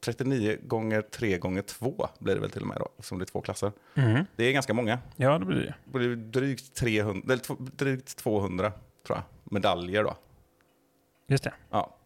39 0.01 0.59
gånger 0.63 1.03
3 1.03 1.39
gånger 1.39 1.63
2 1.63 2.09
blir 2.19 2.35
det 2.35 2.41
väl 2.41 2.51
till 2.51 2.63
och 2.63 2.69
med 2.69 2.77
då, 2.77 2.89
eftersom 2.99 3.19
det 3.19 3.25
är 3.25 3.27
två 3.27 3.41
klasser. 3.41 3.73
Mm. 3.95 4.25
Det 4.37 4.45
är 4.45 4.53
ganska 4.53 4.75
många. 4.75 4.99
Ja, 5.17 5.39
det 5.39 5.45
blir 5.45 5.61
det. 5.61 5.75
Det 5.85 5.99
blir 5.99 6.17
drygt, 6.17 6.75
300, 6.75 7.33
eller 7.33 7.77
drygt 7.77 8.17
200 8.17 8.73
tror 9.07 9.19
jag, 9.19 9.53
medaljer 9.53 10.05
då. 10.05 10.17
Just 11.27 11.45
det. 11.45 11.53
Ja. 11.71 11.97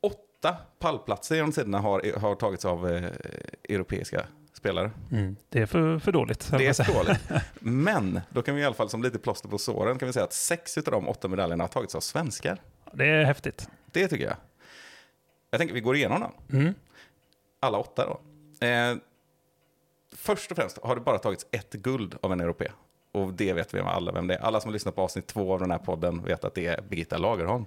Åtta 0.00 0.56
pallplatser 0.78 1.34
genom 1.34 1.52
tiderna 1.52 1.78
har, 1.78 2.18
har 2.18 2.34
tagits 2.34 2.64
av 2.64 2.88
eh, 2.88 3.10
europeiska 3.68 4.26
spelare. 4.52 4.90
Mm. 5.12 5.36
Det 5.48 5.60
är 5.60 5.66
för, 5.66 5.98
för 5.98 6.12
dåligt. 6.12 6.50
Det 6.58 6.66
är 6.66 6.84
för 6.84 6.94
dåligt. 6.94 7.20
Men 7.60 8.20
då 8.30 8.42
kan 8.42 8.54
vi 8.54 8.60
i 8.60 8.64
alla 8.64 8.74
fall 8.74 8.88
som 8.88 9.02
lite 9.02 9.18
plåster 9.18 9.48
på 9.48 9.58
såren 9.58 9.98
kan 9.98 10.06
vi 10.06 10.12
säga 10.12 10.24
att 10.24 10.32
sex 10.32 10.78
av 10.78 10.84
de 10.84 11.08
åtta 11.08 11.28
medaljerna 11.28 11.64
har 11.64 11.68
tagits 11.68 11.94
av 11.94 12.00
svenskar. 12.00 12.62
Det 12.92 13.06
är 13.06 13.24
häftigt. 13.24 13.68
Det 13.92 14.08
tycker 14.08 14.24
jag. 14.24 14.36
Jag 15.50 15.58
tänker 15.58 15.74
vi 15.74 15.80
går 15.80 15.96
igenom 15.96 16.20
dem. 16.20 16.32
Mm. 16.52 16.74
Alla 17.60 17.78
åtta 17.78 18.06
då. 18.06 18.20
Eh, 18.66 18.96
först 20.16 20.50
och 20.50 20.56
främst 20.56 20.78
har 20.82 20.94
det 20.94 21.00
bara 21.00 21.18
tagits 21.18 21.46
ett 21.50 21.72
guld 21.72 22.16
av 22.20 22.32
en 22.32 22.40
europé. 22.40 22.68
Och 23.12 23.34
det 23.34 23.52
vet 23.52 23.74
vi 23.74 23.80
alla 23.80 24.12
vem 24.12 24.26
det 24.26 24.34
är. 24.34 24.38
Alla 24.38 24.60
som 24.60 24.72
lyssnar 24.72 24.92
på 24.92 25.02
avsnitt 25.02 25.26
två 25.26 25.52
av 25.52 25.60
den 25.60 25.70
här 25.70 25.78
podden 25.78 26.22
vet 26.24 26.44
att 26.44 26.54
det 26.54 26.66
är 26.66 26.82
Birgitta 26.82 27.18
Lagerholm. 27.18 27.64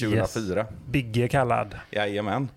2004. 0.00 0.66
Bigge 0.86 1.28
kallad. 1.28 1.78
Jajamän. 1.90 2.48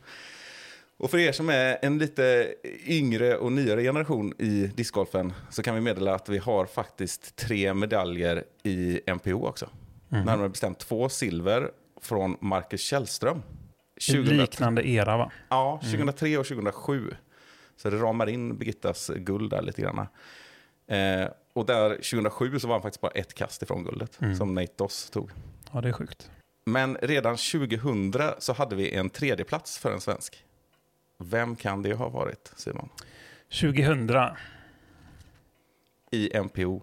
Och 0.97 1.11
för 1.11 1.17
er 1.17 1.31
som 1.31 1.49
är 1.49 1.77
en 1.81 1.97
lite 1.97 2.53
yngre 2.85 3.37
och 3.37 3.51
nyare 3.51 3.81
generation 3.81 4.33
i 4.37 4.71
discgolfen 4.75 5.33
så 5.49 5.63
kan 5.63 5.75
vi 5.75 5.81
meddela 5.81 6.15
att 6.15 6.29
vi 6.29 6.37
har 6.37 6.65
faktiskt 6.65 7.35
tre 7.35 7.73
medaljer 7.73 8.43
i 8.63 9.01
MPO 9.07 9.47
också. 9.47 9.69
Mhm. 10.09 10.25
Närmare 10.25 10.49
bestämt 10.49 10.79
två 10.79 11.09
silver 11.09 11.71
från 12.01 12.37
Marcus 12.41 12.81
Källström. 12.81 13.41
En 14.10 14.24
liknande 14.24 14.88
era 14.88 15.17
va? 15.17 15.31
Ja, 15.50 15.79
2003 15.84 16.38
och 16.38 16.46
2007. 16.48 17.12
Så 17.75 17.89
det 17.89 17.98
ramar 17.98 18.29
in 18.29 18.58
Birgittas 18.58 19.12
guld 19.15 19.50
där 19.50 19.62
lite 19.62 19.81
grann. 19.81 20.00
Eh, 20.88 21.27
och 21.53 21.65
där 21.65 21.89
2007 21.89 22.60
så 22.60 22.67
var 22.67 22.75
han 22.75 22.81
faktiskt 22.81 23.01
bara 23.01 23.12
ett 23.12 23.34
kast 23.34 23.63
ifrån 23.63 23.84
guldet 23.84 24.22
Mm. 24.22 24.36
som 24.36 24.55
Nate 24.55 24.74
Doss 24.75 25.10
tog. 25.10 25.31
Ja, 25.72 25.81
det 25.81 25.89
är 25.89 25.93
sjukt. 25.93 26.31
Men 26.65 26.98
redan 27.01 27.38
2000 27.38 28.13
så 28.39 28.53
hade 28.53 28.75
vi 28.75 28.96
en 28.96 29.10
tredje 29.10 29.46
plats 29.46 29.77
för 29.77 29.91
en 29.93 30.01
svensk. 30.01 30.46
Vem 31.17 31.55
kan 31.55 31.81
det 31.81 31.93
ha 31.93 32.10
varit, 32.10 32.51
Simon? 32.55 32.89
2000. 33.62 34.12
I 36.12 36.38
MPO. 36.38 36.81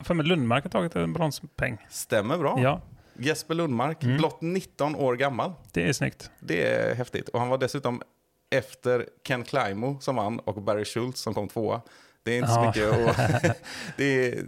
För 0.00 0.14
mig 0.14 0.26
Lundmark 0.26 0.64
har 0.64 0.70
tagit 0.70 0.96
en 0.96 1.12
bronspeng. 1.12 1.86
Stämmer 1.90 2.38
bra. 2.38 2.58
Ja, 2.62 2.80
Jesper 3.18 3.54
Lundmark, 3.54 4.02
Mm. 4.04 4.16
blott 4.16 4.40
19 4.40 4.96
år 4.96 5.16
gammal. 5.16 5.52
det 5.72 5.88
är 5.88 5.92
snyggt. 5.92 6.30
Det 6.40 6.66
är 6.66 6.94
häftigt. 6.94 7.28
Och 7.28 7.40
han 7.40 7.48
var 7.48 7.58
dessutom 7.58 8.02
efter 8.50 9.06
Ken 9.26 9.44
Climo 9.44 10.00
som 10.00 10.16
vann 10.16 10.38
och 10.38 10.62
Barry 10.62 10.84
Schultz 10.84 11.20
som 11.20 11.34
kom 11.34 11.48
tvåa. 11.48 11.80
Det 12.22 12.32
är 12.32 12.36
inte 12.38 12.48
så 12.50 12.60
Ja. 12.60 12.66
mycket 12.66 13.08
att... 13.44 13.56
det, 13.96 14.04
är, 14.28 14.44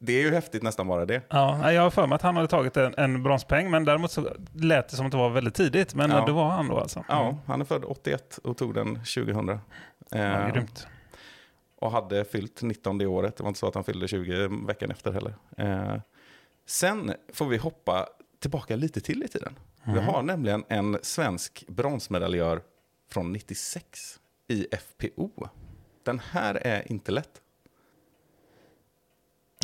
det 0.00 0.12
är 0.12 0.22
ju 0.22 0.30
häftigt 0.34 0.62
nästan 0.62 0.88
bara 0.88 1.06
det. 1.06 1.22
Ja, 1.30 1.72
jag 1.72 1.82
har 1.82 1.90
för 1.90 2.06
mig 2.06 2.16
att 2.16 2.22
han 2.22 2.36
hade 2.36 2.48
tagit 2.48 2.76
en, 2.76 2.94
en 2.96 3.22
bronspeng, 3.22 3.70
men 3.70 3.84
däremot 3.84 4.10
så 4.10 4.28
lät 4.54 4.88
det 4.88 4.96
som 4.96 5.06
att 5.06 5.12
det 5.12 5.18
var 5.18 5.30
väldigt 5.30 5.54
tidigt. 5.54 5.94
Men 5.94 6.10
Ja. 6.10 6.24
det 6.26 6.32
var 6.32 6.50
han 6.50 6.68
då 6.68 6.78
alltså. 6.78 7.04
Ja, 7.08 7.38
han 7.46 7.60
är 7.60 7.64
född 7.64 7.84
81 7.84 8.38
och 8.44 8.56
tog 8.56 8.74
den 8.74 8.94
2000. 8.94 9.48
Ja, 9.48 9.58
Eh, 10.18 10.52
grymt. 10.52 10.86
och 11.80 11.90
hade 11.90 12.24
fyllt 12.24 12.62
19 12.62 12.98
det 12.98 13.06
året. 13.06 13.36
Det 13.36 13.42
var 13.42 13.48
inte 13.48 13.60
så 13.60 13.66
att 13.68 13.74
han 13.74 13.84
fyllde 13.84 14.08
20 14.08 14.48
veckan 14.66 14.90
efter 14.90 15.12
heller. 15.12 15.34
Eh, 15.56 16.00
sen 16.66 17.14
får 17.32 17.46
vi 17.46 17.56
hoppa 17.56 18.08
tillbaka 18.38 18.76
lite 18.76 19.00
till 19.00 19.22
i 19.22 19.28
tiden. 19.28 19.58
Vi 19.84 19.92
Mm. 19.92 20.04
har 20.04 20.22
nämligen 20.22 20.64
en 20.68 20.98
svensk 21.02 21.64
bronsmedaljör 21.68 22.62
från 23.10 23.32
96 23.32 24.20
i 24.48 24.66
FPO. 24.72 25.48
Den 26.02 26.18
här 26.18 26.54
är 26.54 26.92
inte 26.92 27.12
lätt. 27.12 27.40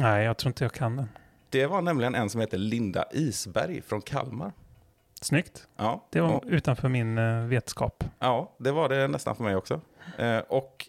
Nej, 0.00 0.24
jag 0.24 0.36
tror 0.36 0.50
inte 0.50 0.64
jag 0.64 0.72
kan 0.72 0.96
den. 0.96 1.08
Det 1.50 1.66
var 1.66 1.82
nämligen 1.82 2.14
en 2.14 2.30
som 2.30 2.40
heter 2.40 2.58
Linda 2.58 3.04
Isberg 3.12 3.82
från 3.82 4.02
Kalmar. 4.02 4.52
Snyggt. 5.20 5.68
Ja, 5.76 6.06
Det 6.10 6.20
var 6.20 6.32
och, 6.34 6.42
utanför 6.46 6.88
min 6.88 7.18
uh, 7.18 7.46
vetskap. 7.46 8.04
ja, 8.18 8.56
det 8.58 8.72
var 8.72 8.88
det 8.88 9.08
nästan 9.08 9.36
för 9.36 9.44
mig 9.44 9.56
också. 9.56 9.80
Eh, 10.18 10.38
och 10.38 10.86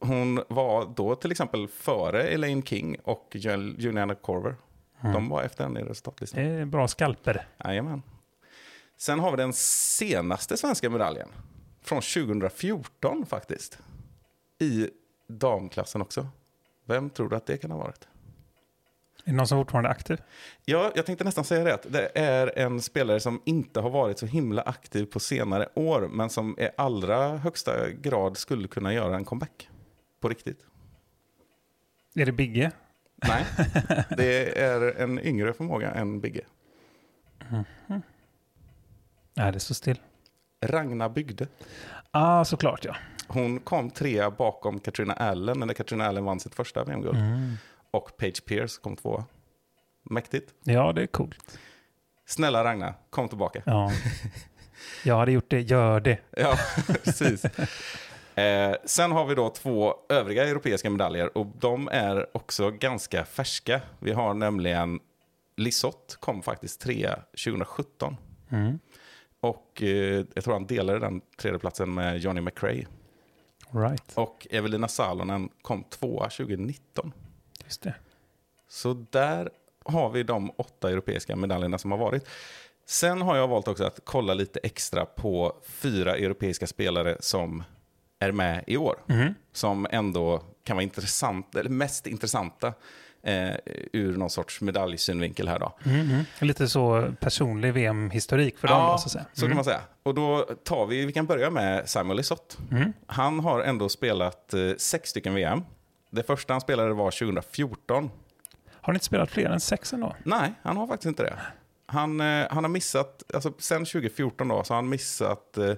hon 0.00 0.40
var 0.48 0.92
då 0.96 1.14
till 1.14 1.30
exempel 1.30 1.68
före 1.68 2.22
Elaine 2.22 2.62
King 2.62 2.96
och 3.04 3.28
Jul- 3.34 3.74
Juliana 3.78 4.14
Corver. 4.14 4.56
Mm. 5.00 5.12
De 5.12 5.28
var 5.28 5.42
efter 5.42 5.64
henne 5.64 5.80
i 5.80 5.82
resultatlistan. 5.82 6.44
Det 6.44 6.50
är 6.50 6.64
bra 6.64 6.88
skalper. 6.88 7.46
Jajamän. 7.64 8.02
Sen 8.96 9.20
har 9.20 9.30
vi 9.30 9.36
den 9.36 9.52
senaste 9.52 10.56
svenska 10.56 10.90
medaljen. 10.90 11.28
Från 11.82 12.00
2014 12.00 13.26
faktiskt. 13.26 13.78
I 14.58 14.88
damklassen 15.28 16.02
också. 16.02 16.28
Vem 16.84 17.10
tror 17.10 17.28
du 17.28 17.36
att 17.36 17.46
det 17.46 17.56
kan 17.56 17.70
ha 17.70 17.78
varit? 17.78 18.08
Är 19.24 19.30
det 19.30 19.36
någon 19.36 19.46
som 19.46 19.58
fortfarande 19.58 19.88
är 19.88 19.92
aktiv? 19.92 20.22
Ja, 20.64 20.92
jag 20.94 21.06
tänkte 21.06 21.24
nästan 21.24 21.44
säga 21.44 21.64
det. 21.64 21.74
Att 21.74 21.92
det 21.92 22.10
är 22.14 22.58
en 22.58 22.82
spelare 22.82 23.20
som 23.20 23.42
inte 23.44 23.80
har 23.80 23.90
varit 23.90 24.18
så 24.18 24.26
himla 24.26 24.62
aktiv 24.62 25.04
på 25.04 25.20
senare 25.20 25.68
år. 25.74 26.08
Men 26.12 26.30
som 26.30 26.58
i 26.58 26.68
allra 26.76 27.36
högsta 27.36 27.90
grad 27.90 28.36
skulle 28.36 28.68
kunna 28.68 28.94
göra 28.94 29.16
en 29.16 29.24
comeback. 29.24 29.68
På 30.20 30.28
riktigt. 30.28 30.66
Är 32.14 32.26
det 32.26 32.32
Bigge? 32.32 32.72
Nej, 33.26 33.44
det 34.16 34.58
är 34.58 35.00
en 35.00 35.20
yngre 35.20 35.52
förmåga 35.52 35.90
än 35.90 36.20
Bigge. 36.20 36.44
Nej, 39.34 39.52
det 39.52 39.60
står 39.60 39.74
still. 39.74 40.00
Ragna 40.66 41.08
Bygde. 41.08 41.46
Ah, 42.10 42.44
såklart 42.44 42.84
ja. 42.84 42.96
Hon 43.28 43.60
kom 43.60 43.90
trea 43.90 44.30
bakom 44.30 44.80
Katrina 44.80 45.12
Allen 45.12 45.58
när 45.58 45.74
Katrina 45.74 46.06
Allen 46.06 46.24
vann 46.24 46.40
sitt 46.40 46.54
första 46.54 46.84
VM-guld. 46.84 47.18
Mm. 47.18 47.54
Och 47.90 48.16
Paige 48.16 48.44
Pierce 48.44 48.78
kom 48.82 48.96
tvåa. 48.96 49.24
Mäktigt. 50.10 50.54
Ja, 50.64 50.92
det 50.92 51.02
är 51.02 51.06
coolt. 51.06 51.58
Snälla 52.26 52.64
Ragna, 52.64 52.94
kom 53.10 53.28
tillbaka. 53.28 53.62
Ja. 53.66 53.92
Jag 55.04 55.18
hade 55.18 55.32
gjort 55.32 55.50
det, 55.50 55.60
gör 55.60 56.00
det. 56.00 56.18
Ja, 56.30 56.58
precis. 57.04 57.44
Eh, 58.38 58.76
sen 58.84 59.12
har 59.12 59.26
vi 59.26 59.34
då 59.34 59.50
två 59.50 59.94
övriga 60.08 60.48
europeiska 60.48 60.90
medaljer 60.90 61.38
och 61.38 61.46
de 61.46 61.88
är 61.92 62.36
också 62.36 62.70
ganska 62.70 63.24
färska. 63.24 63.80
Vi 63.98 64.12
har 64.12 64.34
nämligen 64.34 65.00
Lisotte 65.56 66.16
kom 66.20 66.42
faktiskt 66.42 66.80
trea 66.80 67.22
2017. 67.44 68.16
Mm. 68.48 68.78
Och 69.40 69.82
eh, 69.82 70.24
jag 70.34 70.44
tror 70.44 70.52
han 70.54 70.66
delade 70.66 70.98
den 70.98 71.20
tredjeplatsen 71.36 71.94
med 71.94 72.18
Johnny 72.18 72.40
McRae. 72.40 72.86
Right. 73.70 74.12
Och 74.14 74.46
Evelina 74.50 74.88
Salonen 74.88 75.48
kom 75.62 75.84
tvåa 75.84 76.28
2019. 76.28 77.12
Just 77.64 77.82
det. 77.82 77.94
Så 78.68 79.04
där 79.10 79.50
har 79.84 80.10
vi 80.10 80.22
de 80.22 80.50
åtta 80.56 80.90
europeiska 80.90 81.36
medaljerna 81.36 81.78
som 81.78 81.90
har 81.90 81.98
varit. 81.98 82.28
Sen 82.86 83.22
har 83.22 83.36
jag 83.36 83.48
valt 83.48 83.68
också 83.68 83.84
att 83.84 84.00
kolla 84.04 84.34
lite 84.34 84.60
extra 84.62 85.06
på 85.06 85.56
fyra 85.62 86.16
europeiska 86.16 86.66
spelare 86.66 87.16
som 87.20 87.64
är 88.18 88.32
med 88.32 88.64
i 88.66 88.76
år. 88.76 88.96
Mhm. 89.06 89.34
Som 89.52 89.86
ändå 89.90 90.42
kan 90.64 90.76
vara 90.76 90.82
intressant, 90.82 91.54
eller 91.54 91.70
mest 91.70 92.06
intressanta 92.06 92.72
eh, 93.22 93.54
ur 93.92 94.16
någon 94.16 94.30
sorts 94.30 94.60
medaljsynvinkel 94.60 95.48
här 95.48 95.58
då. 95.58 95.78
Mhm. 95.84 96.24
Lite 96.40 96.68
så 96.68 97.12
personlig 97.20 97.72
VM-historik 97.74 98.58
för 98.58 98.68
dem. 98.68 98.80
Ja, 98.80 98.92
då, 98.92 98.98
så 98.98 99.06
att 99.06 99.12
säga. 99.12 99.24
så 99.32 99.40
kan 99.40 99.46
Mm. 99.46 99.56
man 99.56 99.64
säga. 99.64 99.80
Och 100.02 100.14
då 100.14 100.48
tar 100.64 100.86
vi, 100.86 101.06
vi 101.06 101.12
kan 101.12 101.26
börja 101.26 101.50
med 101.50 101.88
Samuel 101.88 102.16
Lisotte. 102.16 102.56
Mm. 102.70 102.92
Han 103.06 103.40
har 103.40 103.60
ändå 103.60 103.88
spelat 103.88 104.54
eh, 104.54 104.60
sex 104.78 105.10
stycken 105.10 105.34
VM. 105.34 105.62
Det 106.10 106.22
första 106.22 106.54
han 106.54 106.60
spelade 106.60 106.94
var 106.94 107.10
2014. 107.10 108.10
Har 108.80 108.92
ni 108.92 108.96
inte 108.96 109.06
spelat 109.06 109.30
fler 109.30 109.50
än 109.50 109.60
sex 109.60 109.92
ändå? 109.92 110.14
Nej, 110.22 110.52
han 110.62 110.76
har 110.76 110.86
faktiskt 110.86 111.06
inte 111.06 111.22
det. 111.22 111.38
Han, 111.86 112.20
eh, 112.20 112.46
han 112.50 112.64
har 112.64 112.68
missat, 112.68 113.22
alltså 113.34 113.52
sen 113.58 113.84
2014 113.84 114.48
då, 114.48 114.64
så 114.64 114.72
har 114.74 114.76
han 114.76 114.88
missat 114.88 115.58
eh, 115.58 115.72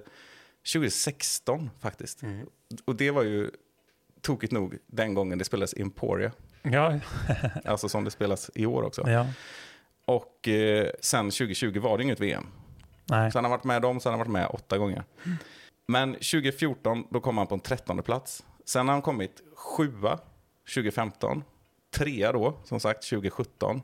2016 0.73 1.69
faktiskt. 1.79 2.21
Mm. 2.21 2.47
Och 2.85 2.95
det 2.95 3.11
var 3.11 3.23
ju 3.23 3.51
tokigt 4.21 4.53
nog 4.53 4.77
den 4.87 5.13
gången 5.13 5.37
det 5.37 5.45
spelades 5.45 5.73
Emporia. 5.77 6.31
Ja. 6.61 6.99
alltså 7.65 7.89
som 7.89 8.03
det 8.03 8.11
spelas 8.11 8.51
i 8.55 8.65
år 8.65 8.83
också. 8.83 9.09
ja. 9.09 9.27
Och 10.05 10.47
eh, 10.47 10.89
sen 10.99 11.25
2020 11.25 11.79
var 11.79 11.97
det 11.97 12.03
inget 12.03 12.19
VM. 12.19 12.47
Nej. 13.05 13.31
Så 13.31 13.37
han 13.37 13.45
har 13.45 13.49
varit 13.49 13.63
med 13.63 13.81
dem, 13.81 13.99
så 13.99 14.09
han 14.09 14.19
har 14.19 14.25
varit 14.25 14.33
med 14.33 14.47
åtta 14.49 14.77
gånger. 14.77 15.03
Men 15.87 16.13
2014, 16.13 17.07
då 17.09 17.19
kom 17.19 17.37
han 17.37 17.47
på 17.47 17.53
en 17.55 17.59
trettonde 17.59 18.03
plats. 18.03 18.43
Sen 18.65 18.87
har 18.87 18.93
han 18.93 19.01
kommit 19.01 19.41
sjua 19.55 20.19
2015, 20.75 21.43
trea 21.95 22.31
då, 22.31 22.57
som 22.63 22.79
sagt, 22.79 23.09
2017, 23.09 23.81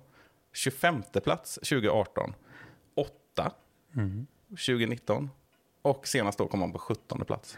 25 0.53 1.03
plats 1.23 1.55
2018, 1.55 2.33
åtta 2.95 3.51
Mm. 3.95 4.27
2019 4.49 5.29
och 5.89 6.07
senast 6.07 6.37
då 6.37 6.47
kom 6.47 6.61
han 6.61 6.71
på 6.71 6.79
17 6.79 7.25
plats. 7.25 7.57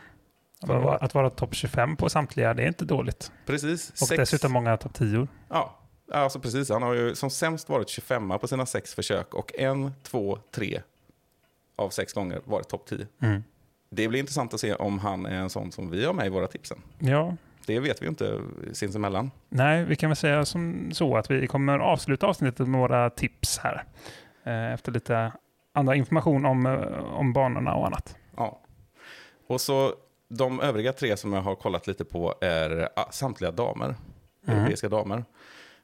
Att 0.62 0.69
vara, 0.69 0.98
att 0.98 1.13
vara 1.13 1.29
topp 1.29 1.55
25 1.55 1.95
på 1.95 2.09
samtliga, 2.09 2.53
det 2.53 2.63
är 2.63 2.67
inte 2.67 2.86
dåligt. 2.86 3.31
Precis. 3.45 3.89
Och 4.12 4.17
dessutom 4.17 4.51
många 4.51 4.77
topp 4.77 4.93
10. 4.93 5.27
Ja, 5.50 5.79
alltså 6.13 6.39
precis. 6.39 6.69
Han 6.69 6.83
har 6.83 6.93
ju 6.93 7.15
som 7.15 7.29
sämst 7.29 7.69
varit 7.69 7.89
25 7.89 8.39
på 8.41 8.48
sina 8.48 8.65
sex 8.65 8.93
försök 8.93 9.33
och 9.33 9.59
en, 9.59 9.93
två, 10.03 10.38
tre 10.51 10.81
av 11.75 11.89
sex 11.89 12.13
gånger 12.13 12.41
varit 12.45 12.67
topp 12.69 12.86
10. 12.89 13.07
Mm. 13.21 13.43
Det 13.89 14.07
blir 14.07 14.19
intressant 14.19 14.53
att 14.53 14.59
se 14.59 14.74
om 14.74 15.00
han 15.00 15.25
är 15.25 15.36
en 15.39 15.50
sån 15.50 15.71
som 15.71 15.89
vi 15.91 16.05
har 16.05 16.13
med 16.13 16.25
i 16.25 16.29
våra 16.29 16.48
tipsen. 16.48 16.77
Ja, 17.00 17.36
Det 17.65 17.79
vet 17.79 18.01
vi 18.01 18.07
inte 18.07 18.39
sinsemellan. 18.74 19.31
nej, 19.50 19.83
vi 19.86 19.95
kan 19.95 20.09
väl 20.09 20.17
säga 20.17 20.45
som 20.45 20.91
så 20.93 21.17
att 21.17 21.31
vi 21.31 21.48
kommer 21.48 21.79
avsluta 21.79 22.27
avsnittet 22.27 22.59
med 22.59 22.69
några 22.79 23.09
tips 23.09 23.57
här. 23.57 23.83
Eh, 24.43 24.74
efter 24.74 24.91
lite 24.91 25.31
andra 25.74 25.95
information 25.95 26.45
om, 26.45 26.65
eh, 26.65 26.74
om 27.13 27.33
banorna 27.33 27.74
och 27.74 27.88
annat. 27.88 28.15
Och 29.50 29.62
så 29.62 29.94
de 30.27 30.60
övriga 30.60 30.94
tre 30.94 31.18
som 31.18 31.34
jag 31.34 31.41
har 31.41 31.56
kollat 31.56 31.88
lite 31.88 32.06
på 32.06 32.36
är 32.41 32.89
ah, 32.96 33.12
samtliga 33.12 33.51
damer. 33.51 33.96
Mm. 34.48 34.60
Europeiska 34.60 34.89
damer. 34.89 35.25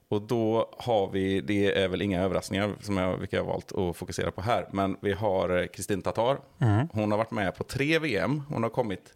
Och 0.08 0.22
då 0.22 0.74
har 0.78 1.10
vi, 1.12 1.42
det 1.42 1.82
är 1.82 1.88
väl 1.88 2.02
inga 2.02 2.22
överraskningar 2.22 2.76
som 2.82 2.98
jag, 2.98 3.18
vilka 3.18 3.36
jag 3.36 3.44
har 3.44 3.52
valt 3.52 3.72
att 3.72 3.98
fokusera 3.98 4.32
på 4.32 4.42
här. 4.42 4.68
Men 4.72 4.98
vi 5.02 5.14
har 5.14 5.58
eh, 5.58 5.68
Kristin 5.68 6.02
Tatar. 6.02 6.38
Mm. 6.60 6.88
Hon 6.92 7.12
har 7.12 7.18
varit 7.18 7.32
med 7.32 7.56
på 7.56 7.64
tre 7.64 8.00
VM. 8.00 8.42
Hon 8.50 8.64
har 8.64 8.70
kommit 8.70 9.14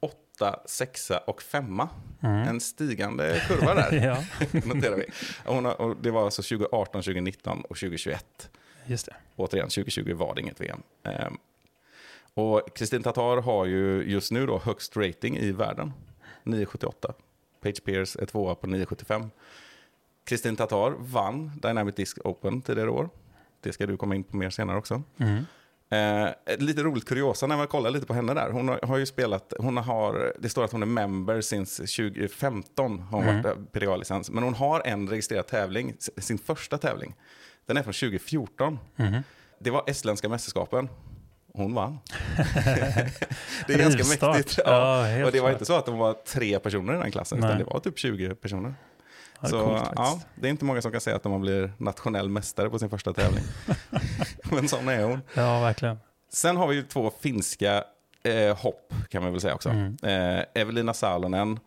åtta, 0.00 0.60
sexa 0.66 1.18
och 1.18 1.42
femma. 1.42 1.88
Mm. 2.20 2.48
En 2.48 2.60
stigande 2.60 3.42
kurva 3.48 3.74
där, 3.74 3.92
ja, 4.06 4.48
noterar 4.64 4.96
vi. 4.96 5.06
Hon 5.44 5.64
har, 5.64 5.80
och 5.80 5.96
det 5.96 6.10
var 6.10 6.24
alltså 6.24 6.42
2018, 6.42 7.02
2019 7.02 7.60
och 7.60 7.76
2021. 7.76 8.50
just 8.86 9.06
det. 9.06 9.14
Återigen, 9.36 9.68
2020 9.68 10.14
var 10.14 10.34
det 10.34 10.40
inget 10.40 10.60
VM. 10.60 10.82
Och 12.34 12.76
Kristin 12.76 13.02
Tatar 13.02 13.36
har 13.42 13.66
ju 13.66 14.02
just 14.02 14.32
nu 14.32 14.46
då 14.46 14.58
högst 14.58 14.96
rating 14.96 15.36
i 15.36 15.52
världen. 15.52 15.92
978. 16.44 17.12
Page 17.62 17.84
Pierce 17.84 18.16
är 18.22 18.26
tvåa 18.26 18.54
på 18.54 18.66
975. 18.66 19.30
Kristin 20.24 20.56
Tatar 20.56 20.94
vann 20.98 21.50
Dynamic 21.62 21.94
Disc 21.94 22.18
Open 22.24 22.62
tidigare 22.62 22.90
år. 22.90 23.08
Det 23.60 23.72
ska 23.72 23.86
du 23.86 23.96
komma 23.96 24.14
in 24.14 24.24
på 24.24 24.36
mer 24.36 24.50
senare 24.50 24.78
också. 24.78 25.02
Mm. 25.18 25.44
Eh, 25.90 26.58
lite 26.58 26.82
roligt 26.82 27.04
kuriosa 27.08 27.46
när 27.46 27.56
man 27.56 27.66
kollar 27.66 27.90
lite 27.90 28.06
på 28.06 28.14
henne 28.14 28.34
där. 28.34 28.50
Hon 28.50 28.68
har, 28.68 28.80
har 28.82 28.98
ju 28.98 29.06
spelat, 29.06 29.52
hon 29.58 29.76
har, 29.76 30.32
det 30.38 30.48
står 30.48 30.64
att 30.64 30.72
hon 30.72 30.82
är 30.82 30.86
member 30.86 31.40
since 31.40 31.82
2015, 31.86 33.00
har 33.00 33.18
hon 33.18 33.28
Mm. 33.28 33.42
varit 33.42 33.72
PDA-licens. 33.72 34.30
Men 34.30 34.44
hon 34.44 34.54
har 34.54 34.82
en 34.84 35.08
registrerad 35.08 35.46
tävling, 35.46 35.94
sin 35.98 36.38
första 36.38 36.78
tävling. 36.78 37.14
Den 37.66 37.76
är 37.76 37.82
från 37.82 37.92
2014. 37.92 38.78
Mhm. 38.96 39.16
Det 39.58 39.70
var 39.70 39.84
estländska 39.86 40.28
mästerskapen. 40.28 40.88
Hon 41.54 41.74
vann. 41.74 41.98
det 43.66 43.74
är 43.74 43.78
ganska 43.78 43.98
Rivstart. 44.02 44.36
mäktigt. 44.36 44.58
Ja, 44.64 45.08
Ja. 45.08 45.26
och 45.26 45.32
det 45.32 45.40
var 45.40 45.48
klart. 45.48 45.52
inte 45.52 45.64
så 45.64 45.76
att 45.76 45.86
de 45.86 45.98
var 45.98 46.12
tre 46.26 46.58
personer 46.58 46.94
i 46.94 46.98
den 46.98 47.10
klassen, 47.12 47.38
utan 47.38 47.50
Nej. 47.50 47.58
det 47.58 47.64
var 47.64 47.80
typ 47.80 47.98
20 47.98 48.34
personer. 48.34 48.74
Ja, 49.40 49.48
så 49.48 49.64
coolt 49.64 49.82
ja, 49.96 50.20
det 50.34 50.46
är 50.46 50.50
inte 50.50 50.64
många 50.64 50.82
som 50.82 50.92
kan 50.92 51.00
säga 51.00 51.16
att 51.16 51.22
de 51.22 51.40
blir 51.40 51.72
nationell 51.78 52.28
mästare 52.28 52.70
på 52.70 52.78
sin 52.78 52.90
första 52.90 53.12
tävling. 53.12 53.44
Men 54.50 54.68
sån 54.68 54.88
är 54.88 55.04
hon. 55.04 55.22
Ja, 55.34 55.60
verkligen. 55.60 55.98
Sen 56.32 56.56
har 56.56 56.66
vi 56.68 56.74
ju 56.74 56.82
två 56.82 57.12
finska 57.20 57.84
eh, 58.24 58.56
hopp, 58.56 58.94
kan 59.08 59.22
man 59.22 59.32
väl 59.32 59.40
säga 59.40 59.54
också. 59.54 59.68
Mm. 59.68 59.96
Eh, 60.02 60.44
Evelina 60.54 60.94
Salonen 60.94 61.60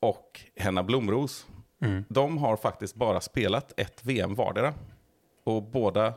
och 0.00 0.40
Henna 0.56 0.82
Blomros. 0.82 1.46
Mm. 1.82 2.04
De 2.08 2.38
har 2.38 2.56
faktiskt 2.56 2.94
bara 2.94 3.20
spelat 3.20 3.72
ett 3.80 4.04
VM 4.04 4.34
vardera. 4.34 4.74
Och 5.44 5.62
båda 5.62 6.12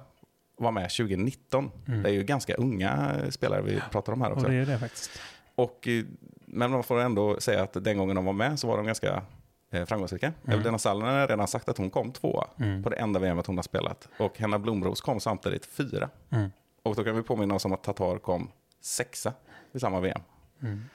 var 0.60 0.72
med 0.72 0.84
2019. 0.90 1.72
Mm. 1.88 2.04
Det 2.04 2.10
är 2.10 2.14
ju 2.14 2.24
ganska 2.24 2.54
unga 2.56 3.16
spelare 3.32 3.62
vi 3.62 3.82
pratar 3.92 4.14
om 4.14 4.22
här 4.22 4.32
också. 4.32 4.46
Och 4.46 4.52
det 4.52 4.58
är 4.58 4.66
det 4.66 4.80
faktiskt. 4.80 5.22
Och, 5.56 5.88
eh, 5.88 6.04
men 6.46 6.72
man 6.72 6.84
får 6.84 7.00
ändå 7.00 7.40
säga 7.40 7.64
att 7.64 7.74
den 7.84 7.98
gången 7.98 8.16
de 8.16 8.26
var 8.26 8.34
med 8.34 8.60
så 8.60 8.68
var 8.68 8.78
de 8.78 8.86
ganska 8.86 9.24
eh, 9.72 9.86
framgångsrika. 9.86 10.26
Mm. 10.46 10.60
Evelina 10.60 10.78
Salonen 10.78 11.16
har 11.20 11.28
redan 11.28 11.48
sagt 11.48 11.70
att 11.70 11.78
hon 11.78 11.90
kom 11.90 12.12
tvåa 12.12 12.48
Mm. 12.60 12.84
på 12.84 12.90
det 12.90 12.96
enda 12.96 13.20
VMet 13.20 13.48
hon 13.48 13.58
har 13.58 13.64
spelat. 13.64 14.08
Och 14.18 14.38
Henna 14.40 14.60
Blomros 14.60 15.02
kom 15.02 15.20
samtidigt 15.20 15.66
fyra. 15.66 16.10
Mm. 16.30 16.50
Och 16.84 16.96
då 16.96 17.04
kan 17.04 17.16
vi 17.16 17.24
påminna 17.24 17.56
oss 17.56 17.66
om 17.66 17.74
att 17.74 17.84
Tatar 17.84 18.18
kom 18.18 18.52
sexa 18.82 19.34
i 19.72 19.80
samma 19.80 20.00
VM. 20.00 20.22
Mm. 20.62 20.86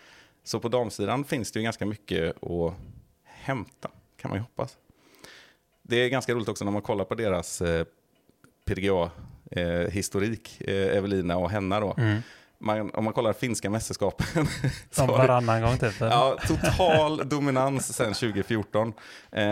Så 0.45 0.61
på 0.61 0.69
damsidan 0.69 1.25
finns 1.25 1.53
det 1.53 1.59
ju 1.59 1.65
ganska 1.65 1.87
mycket 1.87 2.43
att 2.43 2.75
hämta, 3.25 3.91
kan 4.17 4.29
man 4.29 4.39
ju 4.39 4.43
hoppas. 4.43 4.77
Det 5.83 5.97
är 5.97 6.09
ganska 6.09 6.35
roligt 6.35 6.49
också 6.49 6.65
när 6.65 6.73
man 6.73 6.83
kollar 6.83 7.05
på 7.05 7.15
deras 7.15 7.63
eh, 7.63 7.87
Eh, 9.57 9.91
historik, 9.91 10.61
eh, 10.61 10.97
Evelina 10.97 11.37
och 11.37 11.51
Henna 11.51 11.81
då. 11.81 11.95
Mm. 11.99 12.23
Man, 12.65 12.91
om 12.95 13.05
man 13.05 13.13
kollar 13.13 13.33
finska 13.33 13.71
mästerskapen. 13.71 14.47
Som 14.91 15.07
varannan 15.07 15.63
gång 15.63 15.79
typ. 15.79 16.01
Ja, 16.01 16.39
total 16.49 17.29
dominans 17.29 17.97
sedan 17.97 18.15
2014. 18.15 18.93
Eh, 19.33 19.45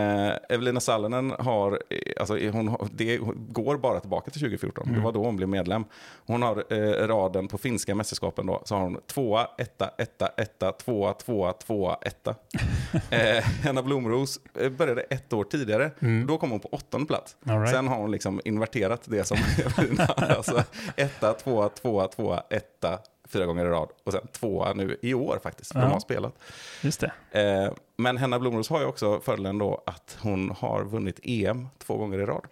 Evelina 0.49 0.79
Salonen 0.79 1.33
har, 1.39 1.79
eh, 1.89 1.97
alltså 2.19 2.37
hon, 2.49 2.89
det 2.91 3.17
går 3.35 3.77
bara 3.77 3.99
tillbaka 3.99 4.31
till 4.31 4.41
2014. 4.41 4.83
Mm. 4.83 4.95
Det 4.95 5.05
var 5.05 5.11
då 5.11 5.23
hon 5.23 5.35
blev 5.35 5.49
medlem. 5.49 5.85
Hon 6.25 6.41
har 6.41 6.63
eh, 6.69 7.07
raden 7.07 7.47
på 7.47 7.57
finska 7.57 7.95
mästerskapen 7.95 8.45
då, 8.45 8.61
så 8.65 8.75
har 8.75 8.81
hon 8.81 8.97
tvåa, 9.07 9.47
etta, 9.57 9.91
etta, 9.97 10.27
etta, 10.27 10.71
tvåa, 10.71 11.13
tvåa, 11.13 11.53
tvåa, 11.53 11.97
etta. 12.01 12.35
eh, 13.09 13.43
Henna 13.43 13.83
Blomros 13.83 14.39
eh, 14.59 14.69
började 14.69 15.01
ett 15.01 15.33
år 15.33 15.43
tidigare. 15.43 15.91
Mm. 15.99 16.27
Då 16.27 16.37
kom 16.37 16.51
hon 16.51 16.59
på 16.59 16.69
åttonde 16.71 17.07
plats. 17.07 17.35
Right. 17.43 17.69
Sen 17.69 17.87
har 17.87 17.97
hon 17.97 18.11
liksom 18.11 18.41
inverterat 18.45 19.01
det 19.05 19.23
som 19.23 19.37
Evelina, 19.77 20.05
alltså 20.05 20.63
etta, 20.95 21.33
tvåa, 21.33 21.69
tvåa, 21.69 22.07
tvåa, 22.07 22.43
etta, 22.49 22.99
fyra 23.33 23.45
gånger 23.45 23.65
i 23.65 23.69
rad. 23.69 23.89
Och 24.03 24.11
sen 24.11 24.27
tvåa 24.27 24.73
nu 24.73 24.97
i 25.01 25.13
år 25.13 25.39
faktiskt, 25.43 25.71
för 25.71 25.79
Ja. 25.79 25.85
de 25.85 25.91
har 25.91 25.99
spelat. 25.99 26.33
Just 26.81 27.03
det. 27.31 27.41
Eh, 27.65 27.73
men 27.97 28.17
Henna 28.17 28.39
Blomros 28.39 28.69
har 28.69 28.79
ju 28.79 28.85
också 28.85 29.19
fördelen 29.19 29.57
då 29.57 29.83
att 29.85 30.17
hon 30.21 30.49
har 30.59 30.83
vunnit 30.83 31.19
EM 31.23 31.67
två 31.77 31.97
gånger 31.97 32.19
i 32.19 32.25
rad. 32.25 32.45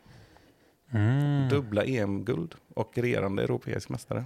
Mm. 0.94 1.50
Dubbla 1.50 1.84
EM-guld 1.84 2.56
och 2.76 2.98
regerande 2.98 3.44
europeisk 3.44 3.90
mästare. 3.90 4.26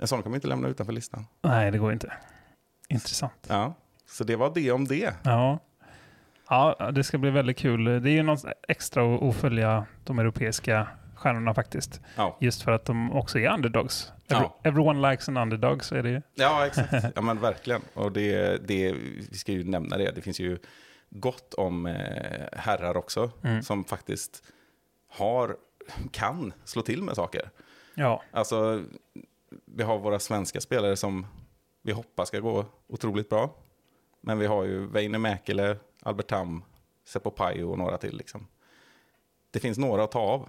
En 0.00 0.08
sån 0.08 0.22
kan 0.22 0.30
man 0.32 0.36
inte 0.36 0.48
lämna 0.48 0.68
utanför 0.68 0.92
listan. 0.92 1.26
Nej, 1.42 1.70
det 1.70 1.78
går 1.78 1.92
inte. 1.92 2.12
Intressant. 2.88 3.46
Ja, 3.48 3.74
så 4.06 4.24
det 4.24 4.36
var 4.36 4.52
det 4.54 4.72
om 4.72 4.84
det. 4.84 5.14
Ja. 5.22 5.58
ja, 6.48 6.90
det 6.94 7.04
ska 7.04 7.18
bli 7.18 7.30
väldigt 7.30 7.58
kul. 7.58 7.84
Det 7.84 8.10
är 8.10 8.14
ju 8.14 8.22
något 8.22 8.44
extra 8.68 9.14
att 9.14 9.22
att 9.22 9.34
följa 9.36 9.86
de 10.04 10.18
europeiska 10.18 10.88
stjärnorna 11.16 11.54
faktiskt. 11.54 12.00
Ja, 12.16 12.36
Just 12.40 12.62
för 12.62 12.72
att 12.72 12.84
de 12.84 13.12
också 13.12 13.38
är 13.38 13.52
underdogs. 13.54 14.12
Every, 14.28 14.42
Ja. 14.44 14.60
Everyone 14.64 15.10
likes 15.10 15.28
an 15.28 15.36
underdog, 15.36 15.84
så 15.84 15.94
är 15.94 16.02
det 16.02 16.10
ju. 16.10 16.22
ja 16.34 16.66
exakt. 16.66 16.92
Ja, 17.16 17.20
men 17.22 17.40
verkligen. 17.40 17.82
Och 17.94 18.12
det, 18.12 18.56
det, 18.68 18.92
vi 19.30 19.36
ska 19.38 19.52
ju 19.52 19.64
nämna 19.64 19.96
det. 19.96 20.10
Det 20.14 20.20
finns 20.22 20.40
ju 20.40 20.58
gott 21.10 21.54
om 21.54 21.86
eh, 21.86 22.46
herrar 22.52 22.96
också 22.96 23.30
Mm. 23.42 23.62
som 23.62 23.84
faktiskt 23.84 24.42
har, 25.08 25.56
kan 26.10 26.52
slå 26.64 26.82
till 26.82 27.02
med 27.02 27.14
saker. 27.16 27.50
Ja, 27.94 28.22
Alltså, 28.30 28.82
vi 29.64 29.82
har 29.82 29.98
våra 29.98 30.18
svenska 30.18 30.60
spelare 30.60 30.96
som 30.96 31.26
vi 31.82 31.92
hoppas 31.92 32.28
ska 32.28 32.40
gå 32.40 32.64
otroligt 32.88 33.28
bra. 33.28 33.54
Men 34.20 34.38
vi 34.38 34.46
har 34.46 34.64
ju 34.64 34.86
Väinö 34.86 35.18
Mäkelä, 35.18 35.76
Albert 36.02 36.26
Tam, 36.26 36.64
Seppo 37.04 37.30
Pajo 37.30 37.70
och 37.70 37.78
några 37.78 37.98
till. 37.98 38.16
Liksom. 38.16 38.46
Det 39.50 39.60
finns 39.60 39.78
några 39.78 40.04
att 40.04 40.10
ta 40.10 40.20
av. 40.20 40.48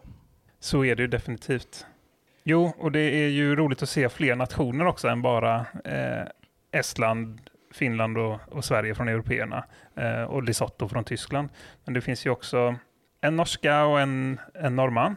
så 0.59 0.85
är 0.85 0.95
det 0.95 1.01
ju 1.01 1.07
definitivt. 1.07 1.85
Jo, 2.43 2.73
och 2.77 2.91
det 2.91 2.99
är 2.99 3.29
ju 3.29 3.55
roligt 3.55 3.83
att 3.83 3.89
se 3.89 4.09
fler 4.09 4.35
nationer 4.35 4.85
också 4.85 5.07
än 5.07 5.21
bara 5.21 5.65
eh, 5.83 6.27
Estland, 6.71 7.41
Finland 7.73 8.17
och, 8.17 8.39
och 8.51 8.65
Sverige 8.65 8.95
från 8.95 9.07
européerna. 9.07 9.65
Eh, 9.95 10.23
och 10.23 10.43
Lisotto 10.43 10.87
från 10.87 11.03
Tyskland. 11.03 11.49
Men 11.85 11.93
det 11.93 12.01
finns 12.01 12.25
ju 12.25 12.29
också 12.29 12.75
en 13.21 13.35
norska 13.35 13.85
och 13.85 13.99
en, 13.99 14.39
en 14.53 14.75
norrman. 14.75 15.15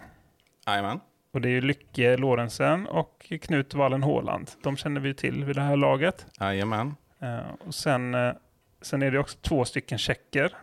Jajamän. 0.66 1.00
Och 1.32 1.40
det 1.40 1.48
är 1.48 1.50
ju 1.50 1.60
Lycke 1.60 2.16
Lorentzen 2.16 2.86
och 2.86 3.32
Knut 3.42 3.74
Wallen 3.74 4.02
Håland. 4.02 4.50
De 4.62 4.76
känner 4.76 5.00
vi 5.00 5.14
till 5.14 5.44
vid 5.44 5.56
det 5.56 5.62
här 5.62 5.76
laget. 5.76 6.26
Jajamän. 6.40 6.94
Eh, 7.20 7.66
och 7.66 7.74
sen, 7.74 8.14
eh, 8.14 8.32
sen 8.82 9.02
är 9.02 9.10
det 9.10 9.18
också 9.18 9.38
två 9.38 9.64
stycken 9.64 9.98
tjecker. 9.98 10.56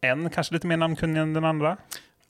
En 0.00 0.30
kanske 0.30 0.54
lite 0.54 0.66
mer 0.66 0.76
namnkunnig 0.76 1.20
än 1.20 1.34
den 1.34 1.44
andra. 1.44 1.76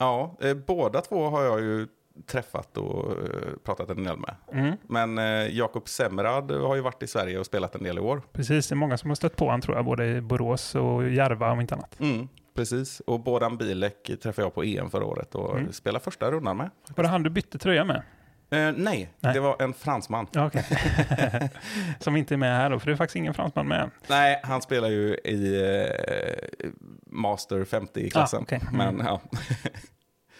Ja, 0.01 0.37
eh, 0.41 0.53
båda 0.53 1.01
två 1.01 1.29
har 1.29 1.43
jag 1.43 1.59
ju 1.61 1.87
träffat 2.27 2.77
och 2.77 3.11
eh, 3.11 3.17
pratat 3.63 3.89
en 3.89 4.03
del 4.03 4.17
med. 4.17 4.35
Mm. 4.53 4.77
Men 4.87 5.17
eh, 5.17 5.57
Jakob 5.57 5.89
Semrad 5.89 6.51
har 6.51 6.75
ju 6.75 6.81
varit 6.81 7.03
i 7.03 7.07
Sverige 7.07 7.39
och 7.39 7.45
spelat 7.45 7.75
en 7.75 7.83
del 7.83 7.97
i 7.97 8.01
år. 8.01 8.21
Precis, 8.33 8.67
det 8.69 8.73
är 8.73 8.77
många 8.77 8.97
som 8.97 9.09
har 9.09 9.15
stött 9.15 9.35
på 9.35 9.45
honom 9.45 9.61
tror 9.61 9.75
jag, 9.77 9.85
både 9.85 10.05
i 10.07 10.21
Borås 10.21 10.75
och 10.75 11.09
Järva 11.09 11.51
om 11.51 11.61
inte 11.61 11.75
annat. 11.75 11.99
Mm, 11.99 12.27
precis. 12.55 12.99
Och 12.99 13.19
Bodan 13.19 13.57
Bilek 13.57 14.11
träffade 14.23 14.45
jag 14.45 14.53
på 14.53 14.63
EM 14.63 14.89
förra 14.89 15.05
året 15.05 15.35
och 15.35 15.57
Mm. 15.57 15.71
spelade 15.73 16.03
första 16.03 16.31
rundan 16.31 16.57
med. 16.57 16.69
Var 16.95 17.03
det 17.03 17.09
han 17.09 17.23
du 17.23 17.29
bytte 17.29 17.57
tröja 17.57 17.83
med? 17.85 18.03
Eh, 18.51 18.71
nej, 18.77 19.09
Nej. 19.19 19.33
det 19.33 19.39
var 19.39 19.61
en 19.61 19.73
fransman. 19.73 20.27
Okej. 20.35 20.65
som 21.99 22.15
inte 22.15 22.35
är 22.35 22.37
med 22.37 22.57
här 22.57 22.69
då, 22.69 22.79
för 22.79 22.85
det 22.87 22.91
är 22.91 22.95
faktiskt 22.95 23.15
ingen 23.15 23.33
fransman 23.33 23.67
med. 23.67 23.89
Nej, 24.07 24.39
han 24.43 24.61
spelar 24.61 24.89
ju 24.89 25.15
i 25.15 25.61
eh, 25.61 26.69
Master 27.05 27.65
50-klassen. 27.65 28.39
Ah, 28.39 28.43
okej. 28.43 28.61
Mm. 28.73 28.95
Men 28.95 29.05
ja. 29.05 29.21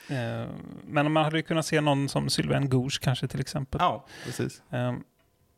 Eh, 0.10 0.46
men 0.88 1.12
man 1.12 1.24
hade 1.24 1.38
ju 1.38 1.44
kunnat 1.44 1.66
se 1.66 1.82
någon 1.82 2.10
som 2.10 2.30
Sylvain 2.30 2.70
Gouge 2.70 2.98
kanske 3.02 3.28
till 3.28 3.40
exempel. 3.40 3.82
ja, 3.84 4.06
precis. 4.26 4.62
Eh, 4.72 4.94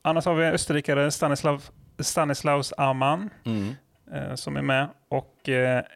annars 0.01 0.25
har 0.25 0.35
vi 0.35 0.45
österrikare 0.45 1.11
Stanislav, 1.11 1.63
Stanislaus 1.99 2.73
Aman 2.77 3.29
Mm. 3.45 3.75
som 4.37 4.57
är 4.57 4.61
med. 4.61 4.87
Och 5.09 5.49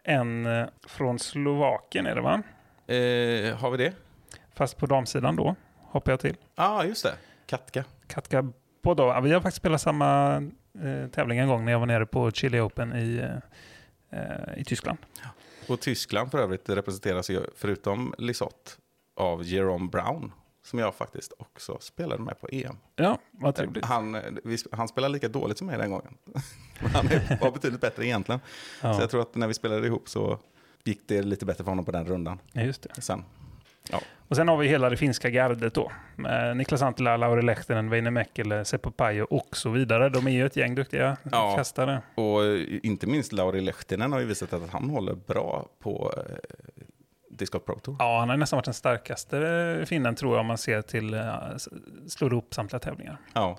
en 0.04 0.48
från 0.88 1.20
Slovakien 1.20 2.06
är 2.08 2.16
det 2.16 2.22
va? 2.22 2.42
Har 3.60 3.70
vi 3.72 3.78
det? 3.78 3.94
Fast 4.56 4.78
på 4.78 4.86
damsidan 4.86 5.36
då, 5.36 5.56
hoppar 5.98 6.12
jag 6.12 6.20
till. 6.20 6.38
Ja, 6.56 6.70
ah, 6.70 6.84
just 6.84 7.04
det. 7.04 7.14
Katka. 7.46 7.84
Katka 8.08 8.52
Podova. 8.82 9.22
Vi 9.22 9.34
har 9.34 9.42
faktiskt 9.42 9.58
spelat 9.58 9.82
samma 9.82 10.36
eh, 10.84 11.08
tävling 11.12 11.40
en 11.40 11.48
gång 11.48 11.66
när 11.66 11.72
jag 11.72 11.80
var 11.80 11.86
nere 11.86 12.06
på 12.06 12.32
Chile 12.32 12.62
Open 12.62 12.96
i, 12.96 13.18
eh, 14.12 14.22
eh, 14.22 14.60
i 14.62 14.64
Tyskland. 14.64 14.98
Och 15.68 15.80
Tyskland 15.80 16.32
för 16.32 16.40
övrigt 16.40 16.70
representeras 16.70 17.30
ju 17.30 17.42
förutom 17.56 18.14
Lisotte 18.18 18.72
av 19.16 19.44
Jerome 19.44 19.90
Brown. 19.90 20.32
Som 20.64 20.80
jag 20.80 20.96
faktiskt 20.96 21.34
också 21.38 21.78
spelade 21.82 22.24
med 22.24 22.42
på 22.42 22.48
EM. 22.52 22.78
Ja, 22.96 23.20
vad 23.32 23.56
trevligt. 23.56 23.86
Han, 23.86 24.16
eh, 24.16 24.22
vi, 24.44 24.58
han 24.72 24.88
spelade 24.88 25.14
lika 25.14 25.28
dåligt 25.28 25.58
som 25.58 25.68
mig 25.68 25.78
den 25.78 25.92
gången. 25.92 26.18
han 26.94 27.10
var 27.42 27.52
betydligt 27.52 27.82
bättre 27.82 28.06
egentligen. 28.06 28.42
Ja. 28.82 28.94
Så 28.94 29.02
jag 29.02 29.10
tror 29.10 29.22
att 29.22 29.36
när 29.36 29.48
vi 29.48 29.54
spelade 29.54 29.88
ihop 29.88 30.10
så 30.10 30.40
gick 30.84 31.08
det 31.08 31.22
lite 31.22 31.46
bättre 31.46 31.64
för 31.64 31.72
honom 31.72 31.86
på 31.86 31.92
den 31.92 32.06
rundan. 32.06 32.40
Ja, 32.52 32.62
just 32.62 32.82
det. 32.82 33.02
Sen, 33.02 33.24
ja. 33.90 34.02
Och 34.30 34.36
sen 34.36 34.48
har 34.48 34.58
vi 34.58 34.68
hela 34.68 34.90
det 34.90 34.98
finska 34.98 35.30
gardet 35.30 35.74
då. 35.74 35.92
Med 36.16 36.58
Niklas 36.58 36.82
Antila, 36.82 37.18
Lauri 37.18 37.42
Lehtinen, 37.42 37.90
Väinö 37.90 38.12
Mäkelä, 38.12 38.66
Seppo 38.66 38.92
Pajo 38.92 39.24
och 39.30 39.58
så 39.58 39.70
vidare. 39.70 40.10
De 40.10 40.28
är 40.28 40.32
ju 40.32 40.46
ett 40.46 40.56
gäng 40.56 40.76
duktiga 40.76 41.18
Ja. 41.32 41.56
kastare. 41.56 42.02
Och 42.16 42.46
eh, 42.46 42.62
inte 42.84 43.08
minst 43.08 43.32
Lauri 43.32 43.62
Lehtinen 43.62 44.12
har 44.14 44.20
ju 44.20 44.26
visat 44.26 44.54
att 44.54 44.70
han 44.70 44.90
håller 44.90 45.14
bra 45.16 45.66
på 45.80 46.14
eh, 46.18 46.24
Discord 47.30 47.66
Pro 47.66 47.80
Tour. 47.80 47.96
Ja, 48.00 48.20
han 48.20 48.30
har 48.30 48.38
nästan 48.38 48.58
varit 48.58 48.66
den 48.66 48.74
starkaste 48.74 49.84
finnen 49.88 50.16
tror 50.16 50.34
jag 50.34 50.40
om 50.40 50.46
man 50.46 50.58
ser 50.58 50.82
till 50.82 51.22
slår 52.08 52.32
ihop 52.32 52.54
samtliga 52.54 52.80
tävlingar. 52.80 53.18
Ja. 53.34 53.58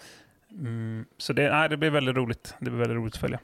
Mm, 0.50 1.04
så 1.18 1.33
det, 1.33 1.50
nej, 1.50 1.68
det 1.68 1.76
blir 1.76 1.90
väldigt 1.90 2.16
roligt. 2.16 2.54
Det 2.59 2.70
blir 2.70 2.78
väldigt 2.81 2.96
roligt 2.96 3.14
att 3.14 3.20
följa. 3.20 3.38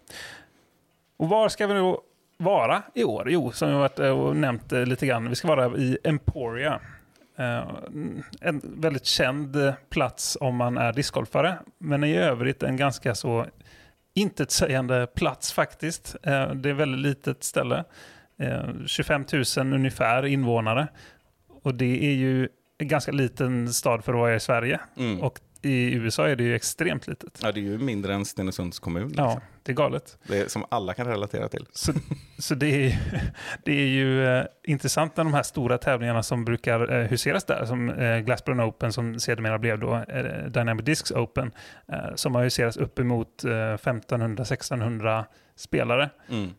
Och 1.17 1.29
var 1.29 1.49
ska 1.49 1.67
vi 1.67 1.75
då 1.75 2.03
vara 2.37 2.83
i 2.95 3.05
år? 3.05 3.31
Jo, 3.31 3.53
som 3.53 3.69
jag 3.71 3.79
varit 3.79 3.99
eh, 3.99 4.09
och 4.21 4.37
nämnt 4.37 4.73
eh, 4.73 4.87
lite 4.87 5.07
grann. 5.07 5.29
Vi 5.29 5.35
ska 5.35 5.49
vara 5.49 5.77
i 5.77 5.99
Emporia. 6.05 6.81
Eh, 7.37 7.69
en 8.41 8.61
väldigt 8.65 9.07
känd 9.07 9.57
eh, 9.57 9.75
plats 9.91 10.39
om 10.41 10.57
man 10.57 10.79
är 10.79 10.93
discgolfare. 10.93 11.59
Men 11.79 12.05
i 12.05 12.17
övrigt 12.17 12.63
en 12.63 12.77
ganska 12.77 13.15
så 13.15 13.47
intetsägande 14.15 15.07
plats 15.07 15.53
faktiskt. 15.53 16.17
Eh, 16.23 16.51
det 16.51 16.71
är 16.71 16.75
väldigt 16.75 17.01
litet 17.01 17.45
ställe. 17.45 17.85
Eh, 18.39 18.69
25 18.87 19.25
000 19.57 19.75
ungefär 19.75 20.27
invånare. 20.27 20.89
Och 21.63 21.75
det 21.75 22.07
är 22.07 22.15
ju 22.15 22.49
en 22.79 22.89
ganska 22.89 23.13
liten 23.13 23.75
stad 23.75 24.05
för 24.05 24.13
att 24.13 24.19
vara 24.19 24.35
i 24.35 24.41
Sverige. 24.41 24.81
Mm. 24.97 25.21
Och 25.23 25.41
i 25.65 25.95
USA 25.95 26.29
är 26.29 26.37
det 26.37 26.45
ju 26.45 26.55
extremt 26.55 27.07
litet. 27.07 27.41
ja, 27.43 27.53
det 27.53 27.61
är 27.61 27.63
ju 27.63 27.79
mindre 27.79 28.15
än 28.15 28.25
Stenungsunds 28.25 28.79
kommun. 28.79 29.09
Liksom. 29.09 29.25
Ja, 29.25 29.41
det 29.63 29.73
är 29.73 29.77
galet. 29.77 30.19
Det 30.27 30.39
är, 30.39 30.49
som 30.49 30.65
alla 30.69 30.95
kan 30.95 31.07
relatera 31.07 31.49
till. 31.49 31.67
Så, 31.73 31.93
så 32.39 32.55
det, 32.55 32.87
är, 32.87 32.99
det 33.65 33.73
är 33.73 33.87
ju 33.87 34.27
eh, 34.27 34.45
intressant 34.65 35.17
när 35.17 35.25
de 35.25 35.35
här 35.35 35.43
stora 35.43 35.79
tävlingarna 35.79 36.23
som 36.23 36.45
brukar 36.45 36.93
eh, 36.93 37.07
huseras 37.09 37.45
där, 37.45 37.65
som 37.65 37.91
eh, 37.91 38.19
Glassbron 38.19 38.61
Open 38.61 38.93
som 38.93 39.21
sedermera 39.21 39.59
blev 39.59 39.79
då 39.79 39.95
eh, 40.09 40.45
Dynamic 40.51 40.85
Discs 40.85 41.11
Open, 41.11 41.53
eh, 41.89 42.15
som 42.15 42.35
har 42.35 42.43
huserats 42.43 42.77
uppemot 42.77 43.45
eh, 43.45 43.49
1500-1600 43.49 45.25
spelare. 45.57 46.11
Mm. 46.29 46.51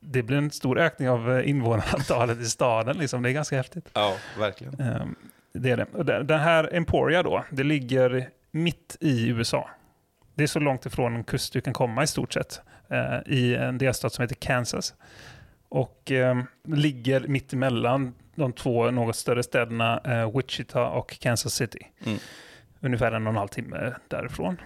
Det 0.00 0.22
blir 0.22 0.36
en 0.36 0.50
stor 0.50 0.78
ökning 0.78 1.10
av 1.10 1.32
eh, 1.32 1.48
invånarantalet 1.50 2.40
i 2.40 2.44
staden, 2.44 2.96
liksom. 2.98 3.22
det 3.22 3.30
är 3.30 3.32
ganska 3.32 3.56
häftigt. 3.56 3.90
Ja, 3.92 4.16
verkligen. 4.38 4.74
Det 5.58 5.70
är 5.70 6.04
det. 6.04 6.22
Den 6.22 6.40
här 6.40 6.68
Emporia 6.72 7.22
då, 7.22 7.44
det 7.50 7.62
ligger 7.62 8.28
mitt 8.50 8.96
i 9.00 9.28
USA. 9.28 9.70
Det 10.34 10.42
är 10.42 10.46
så 10.46 10.60
långt 10.60 10.86
ifrån 10.86 11.14
en 11.14 11.24
kust 11.24 11.52
du 11.52 11.60
kan 11.60 11.72
komma 11.72 12.02
i 12.02 12.06
stort 12.06 12.32
sett. 12.32 12.60
eh, 12.88 13.18
I 13.26 13.54
en 13.54 13.78
delstat 13.78 14.12
som 14.12 14.22
heter 14.22 14.34
Kansas. 14.34 14.94
Och 15.68 16.10
eh, 16.10 16.42
ligger 16.68 17.20
mitt 17.20 17.52
emellan 17.52 18.14
de 18.34 18.52
två 18.52 18.90
något 18.90 19.16
större 19.16 19.42
städerna 19.42 20.00
eh, 20.04 20.36
Wichita 20.36 20.86
och 20.88 21.18
Kansas 21.20 21.54
City. 21.54 21.86
Mm. 22.06 22.18
Ungefär 22.80 23.12
en 23.12 23.26
och 23.26 23.30
en 23.32 23.36
halv 23.36 23.48
timme 23.48 23.94
därifrån. 24.08 24.56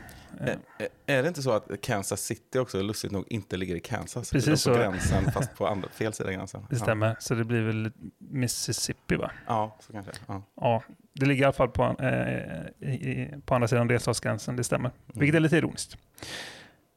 Eh, 0.41 0.47
Ä- 0.79 0.89
Är 1.07 1.23
det 1.23 1.29
inte 1.29 1.43
så 1.43 1.53
att 1.53 1.81
Kansas 1.83 2.21
City 2.21 2.59
också, 2.59 2.83
lustigt 2.83 3.13
nog, 3.13 3.25
inte 3.31 3.57
ligger 3.57 3.75
i 3.75 3.81
Kansas? 3.81 4.31
Precis 4.31 4.49
utan 4.49 4.75
på 4.75 4.79
så. 4.79 4.91
gränsen, 4.91 5.33
fast 5.33 5.55
på 5.55 5.67
andra, 5.67 5.89
fel 5.89 6.13
sida 6.13 6.33
gränsen. 6.33 6.67
det 6.71 6.77
stämmer, 6.77 7.17
så 7.21 7.35
det 7.35 7.45
blir 7.45 7.63
väl 7.63 7.93
Mississippi 8.19 9.17
va? 9.17 9.31
Ja, 9.47 9.77
ja 9.77 9.77
så 9.87 9.93
kanske. 9.93 10.13
Ja. 10.27 10.43
Ja, 10.57 10.83
det 11.13 11.27
ligger 11.27 11.43
i 11.43 11.45
alla 11.45 11.53
fall 11.53 11.69
på, 11.69 11.97
eh, 12.01 12.89
i, 12.93 13.35
på 13.45 13.55
andra 13.55 13.69
sidan 13.69 13.89
delstatsgränsen, 13.89 14.57
det 14.57 14.65
stämmer. 14.65 14.91
Vilket 15.07 15.37
är 15.37 15.41
lite 15.41 15.57
ironiskt. 15.57 15.97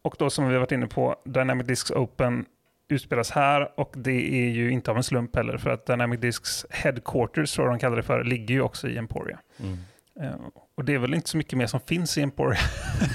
Och 0.02 0.15
då 0.20 0.30
som 0.30 0.48
vi 0.48 0.54
har 0.54 0.60
varit 0.60 0.72
inne 0.72 0.88
på, 0.88 1.15
Dynamic 1.26 1.67
Discs 1.67 1.91
Open 1.91 2.46
utspelas 2.88 3.32
här 3.32 3.80
och 3.80 3.94
det 3.98 4.12
är 4.46 4.50
ju 4.50 4.72
inte 4.72 4.91
av 4.91 4.98
en 4.98 5.04
slump 5.04 5.36
heller 5.36 5.58
för 5.58 5.70
att 5.70 5.86
Dynamic 5.86 6.20
Discs 6.20 6.65
Headquarters, 6.70 7.54
tror 7.54 7.67
jag 7.67 7.76
de 7.76 7.80
kallar 7.80 7.98
det 7.98 8.04
för, 8.04 8.24
ligger 8.24 8.56
ju 8.56 8.62
också 8.62 8.88
i 8.89 8.98
Emporia. 8.98 9.39
Mm. 9.60 9.78
Och 10.75 10.86
det 10.86 10.93
är 10.93 10.97
väl 10.99 11.13
inte 11.13 11.29
så 11.29 11.38
mycket 11.38 11.57
mer 11.57 11.67
som 11.67 11.79
finns 11.79 12.17
i 12.17 12.21
Emporia. 12.21 12.60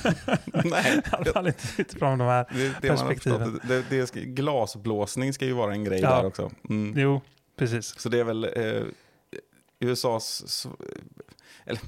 Nej, 0.64 0.96
I 1.04 1.10
alla 1.10 1.32
fall 1.32 1.46
inte 1.46 1.62
utifrån 1.78 2.18
de 2.18 2.24
här 2.24 2.46
det, 2.52 2.74
det 2.82 2.88
perspektiven. 2.88 3.60
Det, 3.68 3.84
det 3.90 4.06
ska, 4.06 4.20
glasblåsning 4.20 5.32
ska 5.32 5.44
ju 5.44 5.52
vara 5.52 5.72
en 5.72 5.84
grej 5.84 6.00
Ja. 6.00 6.16
där 6.16 6.26
också. 6.26 6.50
Mm. 6.68 6.94
Jo, 6.98 7.20
precis. 7.58 8.00
Så 8.00 8.08
det 8.08 8.20
är 8.20 8.24
väl 8.24 8.44
eh, 8.44 8.82
USAs... 9.80 10.66
Eller, 11.64 11.80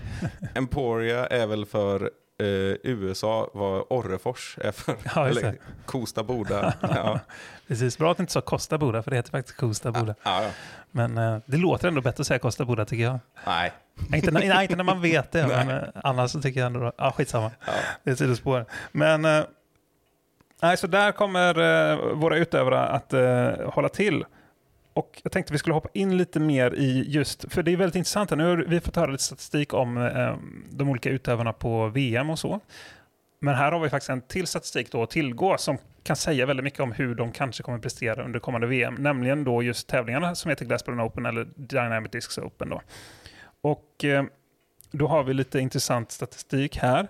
Emporia 0.54 1.26
är 1.26 1.46
väl 1.46 1.66
för 1.66 2.10
eh, 2.40 2.76
USA 2.82 3.50
vad 3.54 3.84
Orrefors 3.88 4.58
är 4.60 4.72
för. 4.72 4.96
Ja, 5.14 5.28
eller. 5.28 5.58
Kosta 5.86 6.22
Boda. 6.22 6.74
ja. 6.80 7.20
Precis, 7.68 7.98
bra 7.98 8.10
att 8.10 8.16
du 8.16 8.22
inte 8.22 8.32
sa 8.32 8.40
Costa 8.40 8.78
Boda, 8.78 9.02
för 9.02 9.10
det 9.10 9.16
heter 9.16 9.30
faktiskt 9.30 9.58
Costa 9.58 9.92
Boda. 9.92 10.14
Ja, 10.22 10.42
ja. 10.42 10.50
Men 10.90 11.18
eh, 11.18 11.38
det 11.46 11.56
låter 11.56 11.88
ändå 11.88 12.00
bättre 12.00 12.20
att 12.20 12.26
säga 12.26 12.38
Costa 12.38 12.64
Boda 12.64 12.84
tycker 12.84 13.04
jag. 13.04 13.18
Nej. 13.46 13.72
Inte 14.14 14.30
när, 14.30 14.48
nej, 14.48 14.62
inte 14.62 14.76
när 14.76 14.84
man 14.84 15.00
vet 15.00 15.32
det, 15.32 15.46
men 15.66 15.68
eh, 15.68 15.82
annars 15.94 16.30
så 16.30 16.40
tycker 16.40 16.60
jag 16.60 16.66
ändå... 16.66 16.92
Ja, 16.96 17.12
skitsamma. 17.12 17.50
Ja. 17.66 17.72
Det 18.04 18.10
är 18.10 18.14
sidospår. 18.14 18.66
Men... 18.92 19.24
Eh, 19.24 19.44
nej, 20.62 20.76
så 20.76 20.86
där 20.86 21.12
kommer 21.12 21.58
eh, 21.58 22.14
våra 22.14 22.36
utövare 22.36 22.80
att 22.88 23.12
hålla 23.74 23.88
till. 23.88 24.24
Och 24.92 25.20
jag 25.22 25.32
tänkte 25.32 25.52
vi 25.52 25.58
skulle 25.58 25.74
hoppa 25.74 25.88
in 25.92 26.16
lite 26.16 26.40
mer 26.40 26.74
i 26.74 27.04
just... 27.08 27.52
För 27.52 27.62
det 27.62 27.72
är 27.72 27.76
väldigt 27.76 27.96
intressant. 27.96 28.30
här. 28.30 28.36
Nu 28.36 28.44
har 28.44 28.56
vi 28.56 28.80
fått 28.80 28.96
höra 28.96 29.10
lite 29.10 29.24
statistik 29.24 29.74
om 29.74 29.96
eh, 29.96 30.36
de 30.70 30.88
olika 30.88 31.10
utövarna 31.10 31.52
på 31.52 31.88
VM 31.88 32.30
och 32.30 32.38
så. 32.38 32.60
Men 33.40 33.54
här 33.54 33.72
har 33.72 33.80
vi 33.80 33.90
faktiskt 33.90 34.10
en 34.10 34.20
till 34.20 34.46
statistik 34.46 34.92
då 34.92 35.02
att 35.02 35.10
tillgå 35.10 35.58
som 35.58 35.78
kan 36.02 36.16
säga 36.16 36.46
väldigt 36.46 36.64
mycket 36.64 36.80
om 36.80 36.92
hur 36.92 37.14
de 37.14 37.32
kanske 37.32 37.62
kommer 37.62 37.78
prestera 37.78 38.24
under 38.24 38.40
kommande 38.40 38.66
VM. 38.66 38.94
Nämligen 38.94 39.44
då 39.44 39.62
just 39.62 39.88
tävlingarna 39.88 40.34
som 40.34 40.48
heter 40.48 40.64
Glassbron 40.64 41.00
Open 41.00 41.26
eller 41.26 41.48
Dynamic 41.56 42.10
Discs 42.10 42.38
Open. 42.38 42.68
Då. 42.68 42.82
Och 43.60 44.04
eh, 44.04 44.24
då 44.90 45.06
har 45.06 45.24
vi 45.24 45.34
lite 45.34 45.60
intressant 45.60 46.10
statistik 46.10 46.76
här. 46.76 47.08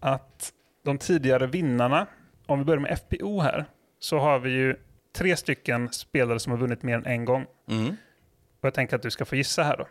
Att 0.00 0.52
de 0.84 0.98
tidigare 0.98 1.46
vinnarna, 1.46 2.06
om 2.46 2.58
vi 2.58 2.64
börjar 2.64 2.80
med 2.80 2.98
FPO 2.98 3.40
här, 3.40 3.64
så 3.98 4.18
har 4.18 4.38
vi 4.38 4.50
ju 4.50 4.76
tre 5.18 5.36
stycken 5.36 5.88
spelare 5.92 6.38
som 6.38 6.52
har 6.52 6.58
vunnit 6.58 6.82
mer 6.82 6.96
än 6.96 7.06
en 7.06 7.24
gång. 7.24 7.46
Mm. 7.68 7.88
Och 8.60 8.64
jag 8.66 8.74
tänker 8.74 8.96
att 8.96 9.02
du 9.02 9.10
ska 9.10 9.24
få 9.24 9.36
gissa 9.36 9.62
här 9.62 9.76
då. 9.76 9.86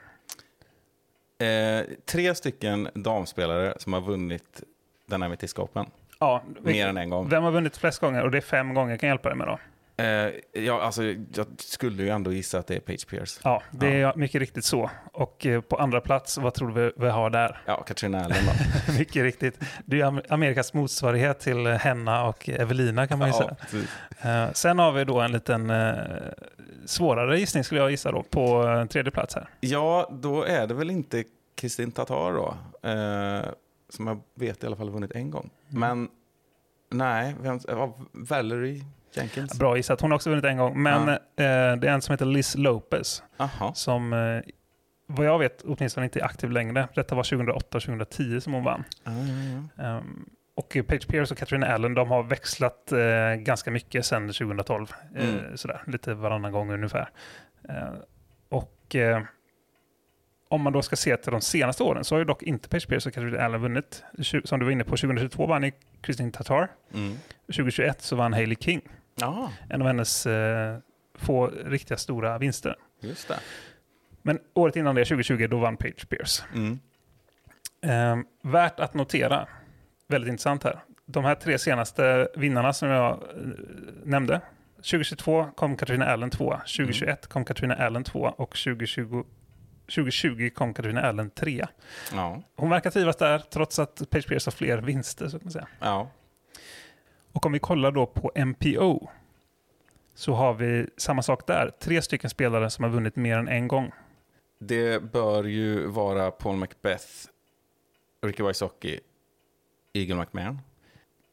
Eh, 1.46 1.86
tre 2.06 2.36
stycken 2.36 2.90
damspelare 2.94 3.74
som 3.78 3.94
har 3.94 4.02
vunnit 4.02 4.64
Dynamic 5.06 5.40
Disc 5.40 5.60
Open. 5.60 5.86
Ja, 6.20 6.44
Mer 6.62 6.88
än 6.88 6.98
en 6.98 7.10
gång. 7.10 7.30
Vem 7.30 7.44
har 7.44 7.52
vunnit 7.52 7.78
flest 7.78 8.00
gånger? 8.00 8.24
Och 8.24 8.32
det 8.32 8.38
är 8.38 8.42
fem 8.42 8.74
gånger, 8.74 8.92
jag 8.92 9.00
kan 9.00 9.10
hjälpa 9.10 9.30
dig 9.30 9.38
med 9.38 9.48
då. 9.48 9.60
Eh, 10.00 10.62
ja, 10.64 10.82
alltså, 10.82 11.04
jag 11.04 11.46
skulle 11.58 12.04
ju 12.04 12.10
ändå 12.10 12.34
gissa 12.34 12.60
att 12.60 12.68
det 12.68 12.76
är 12.76 12.80
Page 12.80 13.08
Pierce. 13.08 13.40
Ja, 13.44 13.64
det 13.72 14.02
är 14.02 14.16
mycket 14.16 14.40
riktigt 14.40 14.66
så. 14.66 14.90
Och 15.14 15.46
eh, 15.46 15.62
på 15.62 15.76
andra 15.76 16.02
plats, 16.02 16.38
vad 16.38 16.54
tror 16.54 16.68
du 16.68 16.74
vi, 16.82 16.92
vi 16.98 17.10
har 17.10 17.30
där? 17.30 17.62
Ja, 17.66 17.84
Katrina 17.84 18.24
Allen 18.26 18.38
då. 18.46 18.94
mycket 19.00 19.24
riktigt. 19.24 19.60
Det 19.86 20.02
är 20.02 20.06
Am- 20.06 20.22
Amerikas 20.30 20.74
motsvarighet 20.74 21.40
till 21.40 21.68
Henna 21.68 22.24
och 22.26 22.50
Evelina 22.50 23.08
kan 23.08 23.20
man 23.20 23.28
ju 23.28 23.34
Ja, 23.34 23.56
säga. 23.70 24.46
Eh, 24.46 24.52
sen 24.54 24.80
har 24.80 24.92
vi 24.92 25.04
då 25.04 25.20
en 25.22 25.32
liten 25.32 25.70
eh, 25.70 25.96
svårare 26.86 27.40
gissning 27.40 27.64
skulle 27.64 27.82
jag 27.82 27.92
gissa 27.92 28.12
då, 28.12 28.24
på 28.24 28.68
eh, 28.68 28.86
tredje 28.86 29.12
plats 29.12 29.36
här. 29.36 29.50
Ja, 29.60 30.10
då 30.22 30.44
är 30.44 30.68
det 30.68 30.74
väl 30.74 30.90
inte 30.90 31.24
Kristin 31.56 31.92
Tatar 31.92 32.34
då. 32.34 32.58
Eh, 32.90 33.46
som 33.90 34.08
jag 34.08 34.20
vet 34.36 34.64
i 34.64 34.68
alla 34.68 34.76
fall 34.76 34.88
har 34.88 34.94
vunnit 34.94 35.12
en 35.12 35.32
gång. 35.32 35.50
Mm. 35.70 35.80
Men 35.80 36.10
nej, 36.90 37.36
vem, 37.42 37.60
ja, 37.68 37.96
Valerie 38.12 38.84
Jenkins. 39.18 39.60
Bra 39.60 39.78
gissat, 39.78 40.02
hon 40.02 40.12
har 40.12 40.16
också 40.16 40.30
vunnit 40.30 40.46
en 40.46 40.58
gång. 40.58 40.82
Men 40.84 41.10
eh, 41.10 41.16
det 41.36 41.44
är 41.44 41.86
en 41.86 42.02
som 42.02 42.14
heter 42.14 42.26
Liz 42.26 42.56
Lopez. 42.58 43.24
Aha. 43.38 43.74
Som, 43.74 44.14
eh, 44.14 44.42
vad 45.08 45.26
jag 45.26 45.40
vet, 45.40 45.62
åtminstone 45.62 46.04
inte 46.06 46.20
är 46.20 46.24
aktiv 46.24 46.52
längre. 46.52 46.88
Detta 46.96 47.16
var 47.16 47.24
2008-2010 47.24 48.40
som 48.40 48.54
hon 48.54 48.64
vann. 48.64 48.84
Ja. 49.04 49.12
Ehm, 49.84 50.26
och 50.56 50.78
Page 50.88 51.08
Pierce 51.08 51.32
och 51.32 51.38
Katrina 51.38 51.68
Allen, 51.68 51.94
de 51.94 52.08
har 52.10 52.24
växlat 52.24 52.92
eh, 52.92 53.36
ganska 53.36 53.72
mycket 53.72 54.06
sedan 54.06 54.28
2012. 54.28 54.88
Eh, 55.16 55.30
Mm. 55.30 55.58
sådär, 55.58 55.82
lite 55.88 56.14
varannan 56.14 56.52
gång 56.52 56.72
ungefär. 56.74 57.10
Eh, 57.70 57.94
och 58.50 58.96
om 60.50 60.62
man 60.62 60.74
då 60.74 60.82
ska 60.82 60.96
se 60.96 61.18
till 61.18 61.32
de 61.32 61.42
senaste 61.42 61.84
åren 61.84 62.04
så 62.04 62.16
har 62.16 62.20
ju 62.20 62.26
dock 62.26 62.44
inte 62.44 62.70
Page 62.70 62.88
Pierce 62.88 63.10
och 63.10 63.14
Katrina 63.14 63.40
Allen 63.46 63.62
vunnit. 63.62 64.04
Som 64.44 64.60
du 64.60 64.66
var 64.66 64.72
inne 64.72 64.84
på, 64.84 64.90
2022 64.98 65.46
vann 65.46 65.64
ju 65.64 65.72
Christine 66.06 66.32
Tatar. 66.32 66.68
Mm. 66.94 67.18
2021 67.48 68.02
så 68.02 68.16
vann 68.16 68.34
Hailey 68.34 68.56
King. 68.60 68.82
Ja, 69.22 69.52
En 69.70 69.82
av 69.82 69.88
hennes 69.88 70.26
eh, 70.26 70.78
få 71.16 71.48
riktiga 71.48 71.98
stora 71.98 72.38
vinster. 72.38 72.76
just 73.00 73.28
det. 73.28 73.40
Men 74.22 74.40
året 74.54 74.76
innan 74.76 74.96
det, 74.96 75.06
2020, 75.06 75.48
då 75.50 75.58
vann 75.60 75.78
Page 75.78 76.10
Pierce. 76.10 76.44
Mm. 76.54 76.80
Eh, 77.82 78.26
värt 78.52 78.80
att 78.80 78.94
notera, 78.94 79.48
väldigt 80.08 80.30
intressant 80.30 80.64
här. 80.64 80.80
De 81.06 81.26
här 81.26 81.36
tre 81.36 81.60
senaste 81.60 82.28
vinnarna 82.36 82.74
som 82.74 82.90
jag 82.90 83.12
eh, 83.12 83.18
nämnde. 84.04 84.42
2022 84.76 85.46
kom 85.56 85.78
Katarina 85.78 86.06
Allen 86.06 86.30
2, 86.30 86.52
2021 86.58 87.28
kom 87.28 87.46
Katarina 87.46 87.76
Allen 87.76 88.04
2 88.04 88.20
och 88.20 88.50
2020, 88.50 89.24
2020 89.96 90.50
kom 90.56 90.74
Katarina 90.74 91.02
Allen 91.02 91.30
3. 91.30 91.66
Ja. 92.14 92.42
Hon 92.56 92.70
verkar 92.70 92.90
trivas 92.92 93.16
där 93.16 93.40
trots 93.40 93.80
att 93.80 94.10
Page 94.10 94.28
Pierce 94.28 94.46
har 94.48 94.52
fler 94.52 94.78
vinster. 94.78 95.28
Så 95.28 95.40
kan 95.40 95.46
man 95.46 95.52
säga. 95.52 95.68
Ja. 95.80 96.10
Och 97.32 97.46
om 97.46 97.52
vi 97.52 97.60
kollar 97.60 97.92
då 97.92 98.06
på 98.06 98.32
MPO 98.36 99.10
så 100.16 100.34
har 100.34 100.54
vi 100.54 100.88
samma 100.98 101.22
sak 101.22 101.48
där. 101.48 101.72
Tre 101.80 102.02
stycken 102.02 102.30
spelare 102.30 102.70
som 102.70 102.84
har 102.84 102.92
vunnit 102.92 103.16
mer 103.16 103.38
än 103.38 103.48
en 103.48 103.68
gång. 103.68 103.92
Det 104.60 105.04
bör 105.04 105.44
ju 105.44 105.88
vara 105.88 106.32
Paul 106.32 106.56
Macbeth, 106.56 107.06
Ricky 108.22 108.44
Wysocki, 108.44 109.00
Eagle 109.94 110.16
McMahon. 110.16 110.62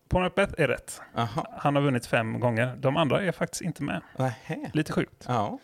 Paul 0.08 0.22
Macbeth 0.22 0.54
är 0.58 0.68
rätt. 0.68 1.00
Aha. 1.14 1.46
Han 1.58 1.74
har 1.76 1.82
vunnit 1.82 2.06
fem 2.06 2.40
gånger. 2.40 2.76
De 2.76 2.96
andra 2.96 3.22
är 3.22 3.32
faktiskt 3.32 3.62
inte 3.62 3.82
med. 3.82 4.02
Nähä. 4.18 4.70
Lite 4.72 4.92
sjukt. 4.92 5.24
Ja. 5.28 5.58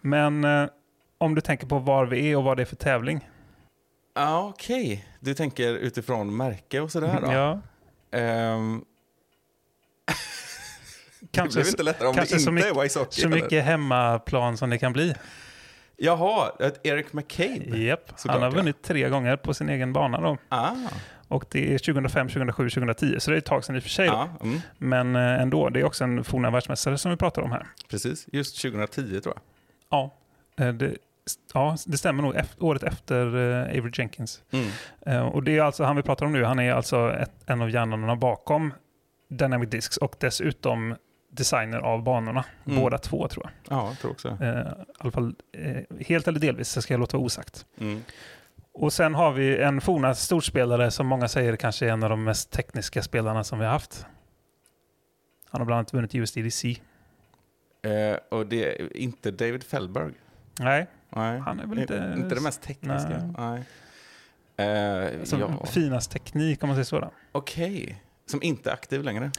Men 0.00 0.44
eh, 0.44 0.68
om 1.18 1.34
du 1.34 1.40
tänker 1.40 1.66
på 1.66 1.78
var 1.78 2.06
vi 2.06 2.30
är 2.30 2.36
och 2.36 2.44
vad 2.44 2.56
det 2.56 2.62
är 2.62 2.66
för 2.66 2.76
tävling. 2.76 3.28
Ja, 4.14 4.48
okej. 4.48 5.06
Du 5.20 5.34
tänker 5.34 5.74
utifrån 5.74 6.36
märke 6.36 6.80
och 6.80 6.92
sådär 6.92 7.18
då? 7.22 7.32
Ja, 7.32 7.60
Ehm, 8.18 8.84
kanske, 11.30 11.58
det 11.58 11.62
blir 11.62 11.70
inte 11.72 11.82
lättare 11.82 12.08
om 12.08 12.14
kanske 12.14 12.34
det 12.34 12.40
så 12.40 12.50
inte 12.50 12.52
mycket, 12.66 12.76
är 12.76 12.82
Wysocki. 12.82 13.20
så 13.20 13.26
eller? 13.26 13.42
mycket 13.42 13.64
hemmaplan 13.64 14.56
som 14.56 14.70
det 14.70 14.78
kan 14.78 14.92
bli. 14.92 15.14
Jaha, 15.96 16.50
Eric 16.82 17.12
McCabe. 17.12 17.78
Japp, 17.78 18.12
Såklart, 18.16 18.34
han 18.34 18.42
har 18.42 18.50
vunnit 18.50 18.82
tre 18.82 19.08
gånger 19.08 19.36
på 19.36 19.54
sin 19.54 19.68
egen 19.68 19.92
bana 19.92 20.20
då. 20.20 20.36
Ah, 20.48 20.70
Och 21.28 21.44
det 21.50 21.74
är 21.74 21.78
2005, 21.78 22.28
2007, 22.28 22.70
2010, 22.70 23.16
så 23.20 23.30
det 23.30 23.36
är 23.36 23.38
ett 23.38 23.44
tag 23.44 23.64
sedan 23.64 23.76
i 23.76 23.78
och 23.78 23.82
för 23.82 23.90
sig. 23.90 24.06
Ja, 24.06 24.28
mm, 24.42 24.60
Men 24.78 25.16
eh, 25.16 25.42
ändå, 25.42 25.68
det 25.68 25.80
är 25.80 25.84
också 25.84 26.04
en 26.04 26.24
forna 26.24 26.50
världsmästare 26.50 26.98
som 26.98 27.10
vi 27.10 27.16
pratar 27.16 27.42
om 27.42 27.52
här. 27.52 27.66
precis. 27.90 28.26
Just 28.32 28.62
2010 28.62 29.20
tror 29.20 29.34
jag. 29.34 29.42
Ja, 29.98 30.14
eh, 30.66 30.72
det, 30.72 30.94
ja, 31.54 31.76
det 31.86 31.98
stämmer 31.98 32.22
nog. 32.22 32.36
Efter, 32.36 32.64
året 32.64 32.82
efter 32.82 33.26
eh, 33.26 33.78
Avery 33.78 33.90
Jenkins. 33.94 34.40
Mm. 35.06 35.26
Och 35.28 35.42
det 35.42 35.56
är 35.58 35.62
alltså 35.62 35.84
han 35.84 35.96
vi 35.96 36.02
pratar 36.02 36.26
om 36.26 36.32
nu. 36.32 36.44
Han 36.44 36.58
är 36.58 36.72
alltså 36.72 37.12
ett, 37.12 37.32
en 37.46 37.62
av 37.62 37.70
hjärnorna 37.70 38.16
bakom 38.16 38.74
Dynamic 39.36 39.70
Discs 39.70 39.96
och 39.96 40.16
dessutom 40.20 40.94
designer 41.30 41.78
av 41.78 42.02
banorna. 42.02 42.44
Mm. 42.66 42.80
Båda 42.80 42.98
två 42.98 43.28
tror 43.28 43.44
jag. 43.44 43.78
Ja, 43.78 43.88
jag 43.88 43.98
tror 43.98 44.10
också. 44.10 44.38
Eh, 44.40 44.48
I 44.48 44.64
alla 44.98 45.10
fall 45.10 45.34
eh, 45.52 45.82
helt 46.06 46.28
eller 46.28 46.40
delvis, 46.40 46.68
så 46.68 46.82
ska 46.82 46.94
jag 46.94 46.98
låta 47.00 47.16
vara 47.16 47.24
osagt. 47.26 47.66
Mm. 47.78 48.02
Och 48.74 48.92
sen 48.92 49.14
har 49.14 49.32
vi 49.32 49.62
en 49.62 49.80
forna 49.80 50.14
storspelare 50.14 50.90
som 50.90 51.06
många 51.06 51.28
säger 51.28 51.56
kanske 51.56 51.86
är 51.86 51.90
en 51.90 52.02
av 52.02 52.10
de 52.10 52.24
mest 52.24 52.50
tekniska 52.50 53.02
spelarna 53.02 53.44
som 53.44 53.58
vi 53.58 53.64
har 53.64 53.72
haft. 53.72 54.06
Han 55.50 55.60
har 55.60 55.66
bland 55.66 55.78
annat 55.78 55.94
vunnit 55.94 56.14
USDDC. 56.14 56.68
Eh, 57.82 58.16
och 58.30 58.46
det 58.46 58.80
är 58.80 58.96
inte 58.96 59.30
David 59.30 59.64
Fellberg. 59.64 60.12
Nej, 60.60 60.86
Nej. 61.10 61.38
han 61.38 61.60
är 61.60 61.66
väl 61.66 61.78
inte... 61.78 62.14
inte 62.16 62.34
det 62.34 62.40
mest 62.40 62.62
tekniska. 62.62 63.32
Nej. 63.38 63.64
Nej. 64.56 64.68
Eh, 64.68 65.20
Alltså, 65.20 65.38
ja, 65.38 65.66
Finast 65.66 66.10
teknik 66.10 66.62
om 66.62 66.68
man 66.68 66.76
säger 66.76 66.84
så. 66.84 67.10
Okej. 67.32 68.02
Som 68.32 68.42
inte 68.42 68.70
är 68.70 68.74
aktiv 68.74 69.02
längre. 69.04 69.30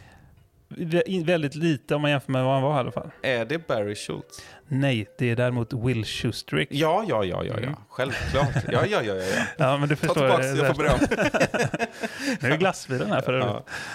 Vä- 0.70 1.26
Väldigt 1.26 1.56
lite 1.56 1.96
om 1.96 2.02
man 2.02 2.12
jämför 2.12 2.32
med 2.32 2.44
vad 2.44 2.54
han 2.54 2.64
var 2.64 2.76
i 2.76 2.80
alla 2.80 2.92
fall. 2.92 3.12
Är 3.22 3.46
det 3.46 3.68
Barry 3.68 3.96
Schultz? 3.96 4.42
Nej, 4.68 5.08
det 5.18 5.30
är 5.32 5.36
däremot 5.36 5.74
Will 5.74 6.06
Schusterick. 6.06 6.68
Ja, 6.72 7.06
ja, 7.08 7.24
ja, 7.26 7.44
ja, 7.44 7.54
ja. 7.54 7.64
Mm. 7.68 7.76
Självklart. 7.90 8.50
Ja, 8.72 8.86
ja, 8.86 9.02
ja, 9.02 9.14
ja. 9.16 9.46
ja. 9.58 9.78
Men 9.80 9.90
du 9.90 9.96
Ta 9.96 10.08
förstår. 10.08 10.14
tillbaka, 10.22 10.42
det. 10.48 10.58
jag 10.58 10.76
får 10.76 10.84
beröm. 10.84 11.00
Nu 12.42 12.52
är 12.52 12.58
glassbilen 12.58 13.12
här 13.12 13.22
för 13.22 13.34
övrigt. 13.34 13.48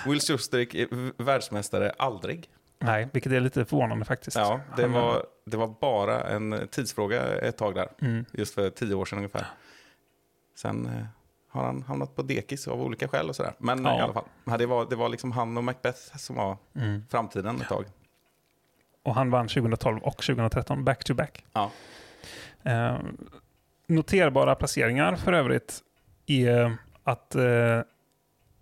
Ja. 0.04 0.10
Will 0.10 0.20
Schusterick 0.20 0.74
är 0.74 1.22
världsmästare 1.22 1.92
aldrig. 1.98 2.48
Nej, 2.80 3.08
vilket 3.12 3.32
är 3.32 3.40
lite 3.40 3.64
förvånande 3.64 4.04
faktiskt. 4.04 4.36
Ja, 4.36 4.60
det 4.76 4.86
var, 4.86 5.22
det 5.46 5.56
var 5.56 5.74
bara 5.80 6.20
en 6.22 6.68
tidsfråga 6.70 7.22
ett 7.40 7.56
tag 7.56 7.74
där. 7.74 7.88
Mm. 8.02 8.24
Just 8.32 8.54
för 8.54 8.70
tio 8.70 8.94
år 8.94 9.04
sedan 9.04 9.18
ungefär. 9.18 9.46
Sen 10.56 10.86
eh, 10.86 11.04
har 11.58 11.66
han 11.66 11.82
hamnat 11.82 12.16
på 12.16 12.22
dekis 12.22 12.68
av 12.68 12.82
olika 12.82 13.08
skäl 13.08 13.28
och 13.28 13.36
sådär. 13.36 13.52
Men 13.58 13.84
Ja. 13.84 13.98
i 13.98 14.00
alla 14.02 14.12
fall, 14.12 14.58
det 14.58 14.66
var, 14.66 14.86
det 14.90 14.96
var 14.96 15.08
liksom 15.08 15.32
han 15.32 15.56
och 15.56 15.64
Macbeth 15.64 16.16
som 16.16 16.36
var 16.36 16.56
Mm. 16.74 17.02
framtiden 17.10 17.60
ett 17.60 17.68
tag. 17.68 17.84
Och 19.02 19.14
han 19.14 19.30
vann 19.30 19.48
2012 19.48 19.98
och 20.02 20.16
2013 20.22 20.84
back 20.84 21.04
to 21.04 21.14
back. 21.14 21.44
Ja. 21.52 21.70
Eh, 22.62 22.98
noterbara 23.86 24.54
placeringar 24.54 25.16
för 25.16 25.32
övrigt 25.32 25.80
är 26.26 26.76
att 27.04 27.34
eh, 27.34 27.80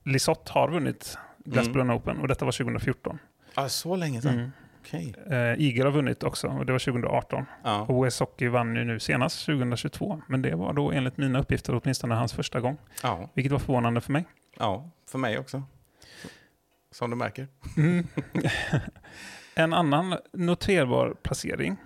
Lisotte 0.04 0.52
har 0.52 0.70
vunnit 0.70 1.18
Glassbron 1.44 1.90
Open 1.90 2.18
och 2.20 2.28
detta 2.28 2.44
var 2.44 2.52
2014. 2.52 3.18
Ah, 3.54 3.68
så 3.68 3.96
länge 3.96 4.22
sedan? 4.22 4.34
Mm. 4.34 4.50
Okej. 4.86 5.14
Eh, 5.30 5.60
Iger 5.60 5.84
har 5.84 5.92
vunnit 5.92 6.22
också 6.22 6.48
och 6.48 6.66
det 6.66 6.72
var 6.72 6.78
2018. 6.78 7.44
Ja. 7.64 7.80
Och 7.80 7.98
OS 7.98 8.20
Hockey 8.20 8.48
vann 8.48 8.76
ju 8.76 8.84
nu 8.84 9.00
senast 9.00 9.46
2022. 9.46 10.22
Men 10.28 10.42
det 10.42 10.54
var 10.54 10.72
då 10.72 10.92
enligt 10.92 11.16
mina 11.16 11.38
uppgifter 11.40 11.80
åtminstone 11.82 12.14
hans 12.14 12.32
första 12.32 12.60
gång. 12.60 12.76
Ja. 13.02 13.30
Vilket 13.34 13.52
var 13.52 13.58
förvånande 13.58 14.00
för 14.00 14.12
mig. 14.12 14.24
ja, 14.58 14.90
för 15.10 15.18
mig 15.18 15.38
också. 15.38 15.62
Som 16.90 17.10
du 17.10 17.16
märker. 17.16 17.48
Mm. 17.76 18.06
en 19.54 19.72
annan 19.72 20.16
noterbar 20.32 21.14
placering 21.22 21.76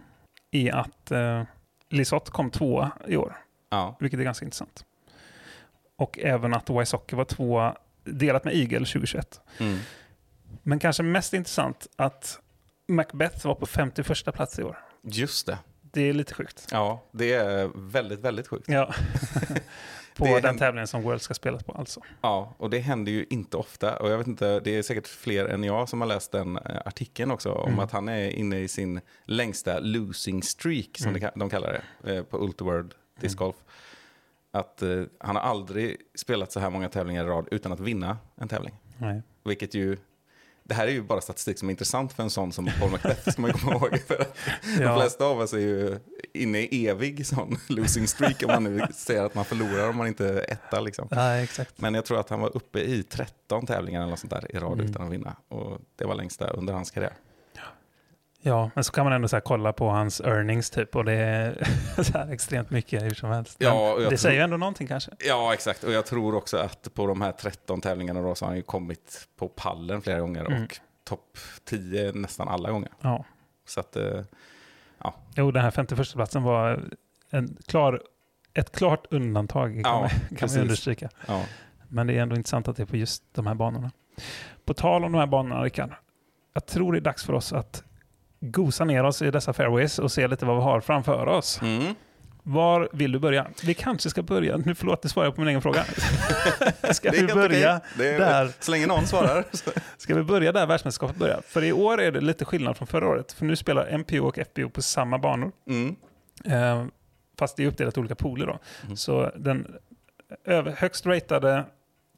är 0.50 0.72
att 0.72 1.10
eh, 1.10 1.42
Lisotte 1.88 2.30
kom 2.30 2.50
tvåa 2.50 2.90
i 3.06 3.16
år. 3.16 3.36
Ja. 3.70 3.96
Vilket 4.00 4.20
är 4.20 4.24
ganska 4.24 4.44
intressant. 4.44 4.84
Och 5.96 6.18
även 6.18 6.54
att 6.54 6.70
Wysocki 6.70 7.16
var 7.16 7.24
tvåa 7.24 7.76
delat 8.04 8.44
med 8.44 8.54
Eagle 8.54 8.78
2021. 8.78 9.40
Mm. 9.60 9.78
Men 10.62 10.78
kanske 10.78 11.02
mest 11.02 11.34
intressant 11.34 11.86
att 11.96 12.40
Macbeth 12.90 13.46
var 13.46 13.54
på 13.54 13.66
51 13.66 14.34
plats 14.34 14.58
i 14.58 14.62
år. 14.62 14.78
Just 15.02 15.46
det. 15.46 15.58
Det 15.92 16.00
är 16.08 16.12
lite 16.12 16.34
sjukt. 16.34 16.68
Ja, 16.70 17.04
det 17.12 17.32
är 17.34 17.70
väldigt, 17.74 18.20
väldigt 18.20 18.48
sjukt. 18.48 18.68
Ja. 18.68 18.94
på 20.16 20.24
Det 20.24 20.30
den 20.34 20.44
händer- 20.44 20.58
tävlingen 20.58 20.86
som 20.86 21.02
World 21.02 21.22
ska 21.22 21.34
spelas 21.34 21.62
på 21.64 21.72
alltså. 21.72 22.00
Ja, 22.20 22.54
och 22.58 22.70
det 22.70 22.78
händer 22.78 23.12
ju 23.12 23.26
inte 23.30 23.56
ofta. 23.56 23.96
Och 23.96 24.10
jag 24.10 24.18
vet 24.18 24.26
inte, 24.26 24.60
det 24.60 24.76
är 24.78 24.82
säkert 24.82 25.06
fler 25.08 25.44
än 25.46 25.64
jag 25.64 25.88
som 25.88 26.00
har 26.00 26.08
läst 26.08 26.32
den 26.32 26.56
eh, 26.56 26.76
artikeln 26.84 27.30
också. 27.30 27.52
Om 27.52 27.68
Mm. 27.68 27.80
att 27.80 27.92
han 27.92 28.08
är 28.08 28.30
inne 28.30 28.58
i 28.58 28.68
sin 28.68 29.00
längsta 29.24 29.78
losing 29.78 30.42
streak, 30.42 30.98
som 30.98 31.16
Mm. 31.16 31.30
de 31.34 31.50
kallar 31.50 31.82
det, 32.02 32.16
eh, 32.16 32.22
på 32.22 32.38
Ultiworld 32.44 32.94
Disc 33.20 33.34
Golf. 33.36 33.56
Att 34.52 34.82
eh, 34.82 35.02
han 35.20 35.36
har 35.36 35.42
aldrig 35.42 35.96
spelat 36.14 36.52
så 36.52 36.60
här 36.60 36.70
många 36.70 36.88
tävlingar 36.88 37.24
i 37.24 37.28
rad 37.28 37.48
utan 37.50 37.72
att 37.72 37.80
vinna 37.80 38.18
en 38.36 38.48
tävling. 38.48 38.74
Nej. 38.98 39.22
Vilket 39.44 39.74
ju, 39.74 39.96
det 40.70 40.74
här 40.74 40.86
är 40.86 40.90
ju 40.90 41.02
bara 41.02 41.20
statistik 41.20 41.58
som 41.58 41.68
är 41.68 41.70
intressant 41.70 42.12
för 42.12 42.22
en 42.22 42.30
sån 42.30 42.52
som 42.52 42.70
Paul 42.80 42.90
Macbeth, 42.90 43.30
ska 43.30 43.42
man 43.42 43.50
ju 43.50 43.58
komma 43.58 43.72
ihåg. 43.72 44.00
För 44.06 44.26
Ja. 44.80 44.88
De 44.88 45.00
flesta 45.00 45.24
av 45.24 45.40
oss 45.40 45.52
är 45.52 45.58
ju 45.58 45.98
inne 46.34 46.58
i 46.58 46.88
evig 46.88 47.26
sån 47.26 47.56
losing 47.68 48.06
streak, 48.08 48.42
om 48.42 48.48
man 48.48 48.64
nu 48.64 48.86
säger 48.94 49.22
att 49.22 49.34
man 49.34 49.44
förlorar 49.44 49.88
om 49.88 49.96
man 49.96 50.06
inte 50.06 50.28
är 50.28 50.52
etta. 50.52 50.80
Liksom. 50.80 51.08
Nej, 51.10 51.44
exakt. 51.44 51.80
Men 51.80 51.94
jag 51.94 52.04
tror 52.04 52.20
att 52.20 52.28
han 52.30 52.40
var 52.40 52.56
uppe 52.56 52.80
i 52.80 53.02
13 53.02 53.66
tävlingar 53.66 54.00
eller 54.00 54.10
något 54.10 54.18
sånt 54.18 54.30
där 54.32 54.56
i 54.56 54.58
rad 54.58 54.72
Mm. 54.72 54.86
utan 54.90 55.02
att 55.06 55.12
vinna. 55.12 55.36
Och 55.48 55.78
det 55.96 56.04
var 56.04 56.14
längsta 56.14 56.46
under 56.50 56.72
hans 56.72 56.90
karriär. 56.90 57.12
Ja, 58.42 58.70
men 58.74 58.84
så 58.84 58.92
kan 58.92 59.04
man 59.04 59.12
ändå 59.12 59.28
så 59.28 59.40
kolla 59.40 59.72
på 59.72 59.88
hans 59.88 60.20
earnings 60.20 60.70
typ 60.70 60.96
och 60.96 61.04
det 61.04 61.12
är 61.12 61.66
så 62.02 62.18
här 62.18 62.32
extremt 62.32 62.70
mycket 62.70 63.02
hur 63.02 63.10
som 63.14 63.30
helst. 63.30 63.56
Ja, 63.60 63.96
det 63.98 64.06
tror- 64.08 64.16
säger 64.16 64.36
ju 64.36 64.42
ändå 64.44 64.56
någonting 64.56 64.86
kanske. 64.86 65.10
Ja, 65.18 65.54
exakt. 65.54 65.84
Och 65.84 65.92
jag 65.92 66.06
tror 66.06 66.34
också 66.34 66.56
att 66.56 66.94
på 66.94 67.06
de 67.06 67.20
här 67.20 67.32
13 67.32 67.80
tävlingarna 67.80 68.20
då 68.22 68.34
så 68.34 68.44
har 68.44 68.50
han 68.50 68.56
ju 68.56 68.62
kommit 68.62 69.28
på 69.38 69.48
pallen 69.48 70.02
flera 70.02 70.20
gånger 70.20 70.44
Mm. 70.44 70.62
och 70.64 70.76
topp 71.04 71.38
10 71.64 72.12
nästan 72.12 72.48
alla 72.48 72.70
gånger. 72.70 72.88
Ja. 73.00 73.24
Så 73.66 73.80
att, 73.80 73.96
eh, 73.96 74.20
Jo, 75.36 75.50
den 75.50 75.62
här 75.62 75.70
51 75.70 76.12
platsen 76.14 76.42
var 76.42 76.88
en 77.30 77.56
klar, 77.66 78.02
ett 78.54 78.72
klart 78.76 79.06
undantag 79.10 79.68
kan, 79.72 79.80
Ja, 79.84 80.00
man, 80.00 80.38
kan 80.38 80.48
man 80.52 80.60
understryka. 80.60 81.08
ja. 81.26 81.44
Men 81.88 82.06
det 82.06 82.12
är 82.18 82.22
ändå 82.22 82.36
intressant 82.36 82.68
att 82.68 82.76
det 82.76 82.82
är 82.82 82.86
på 82.86 82.96
just 82.96 83.22
de 83.34 83.46
här 83.46 83.54
banorna. 83.54 83.90
På 84.64 84.74
tal 84.74 85.04
om 85.04 85.12
de 85.12 85.18
här 85.18 85.26
banorna, 85.26 85.62
Rickard. 85.64 85.90
Jag 86.52 86.66
tror 86.66 86.92
det 86.92 86.98
är 86.98 87.00
dags 87.00 87.24
för 87.24 87.32
oss 87.32 87.52
att 87.52 87.84
gosa 88.40 88.84
ner 88.84 89.04
oss 89.04 89.22
i 89.22 89.30
dessa 89.30 89.52
fairways 89.52 89.98
och 89.98 90.12
se 90.12 90.28
lite 90.28 90.46
vad 90.46 90.56
vi 90.56 90.62
har 90.62 90.80
framför 90.80 91.26
oss. 91.26 91.62
Mm. 91.62 91.94
Var 92.42 92.88
vill 92.92 93.12
du 93.12 93.18
börja? 93.18 93.46
Vi 93.64 93.74
kanske 93.74 94.10
ska 94.10 94.22
börja, 94.22 94.56
nu 94.56 94.74
förlåt, 94.74 95.04
nu 95.04 95.10
svarar 95.10 95.26
jag 95.26 95.34
på 95.34 95.40
min 95.40 95.48
egen 95.48 95.62
fråga. 95.62 95.84
ska 96.92 97.10
vi 97.10 97.26
börja 97.26 97.80
är, 97.98 98.18
där? 98.18 98.52
Så 98.60 98.70
länge 98.70 98.86
någon 98.86 99.06
svarar. 99.06 99.44
Ska 99.96 100.14
vi 100.14 100.22
börja 100.22 100.52
där 100.52 100.66
världsmästerskapet 100.66 101.16
börjar? 101.16 101.42
För 101.46 101.64
i 101.64 101.72
år 101.72 102.00
är 102.00 102.12
det 102.12 102.20
lite 102.20 102.44
skillnad 102.44 102.76
från 102.76 102.86
förra 102.86 103.08
året. 103.08 103.32
För 103.32 103.44
nu 103.44 103.56
spelar 103.56 103.98
MPO 103.98 104.26
och 104.28 104.38
FPO 104.38 104.68
på 104.70 104.82
samma 104.82 105.18
banor. 105.18 105.52
Mm. 105.68 105.96
Eh, 106.44 106.84
fast 107.38 107.56
det 107.56 107.62
är 107.62 107.66
uppdelat 107.66 107.96
i 107.96 108.00
olika 108.00 108.14
pooler 108.14 108.46
då. 108.46 108.58
Mhm. 108.86 108.96
Så 108.96 109.30
den 109.36 109.76
över, 110.44 110.72
högst 110.78 111.06
ratade 111.06 111.64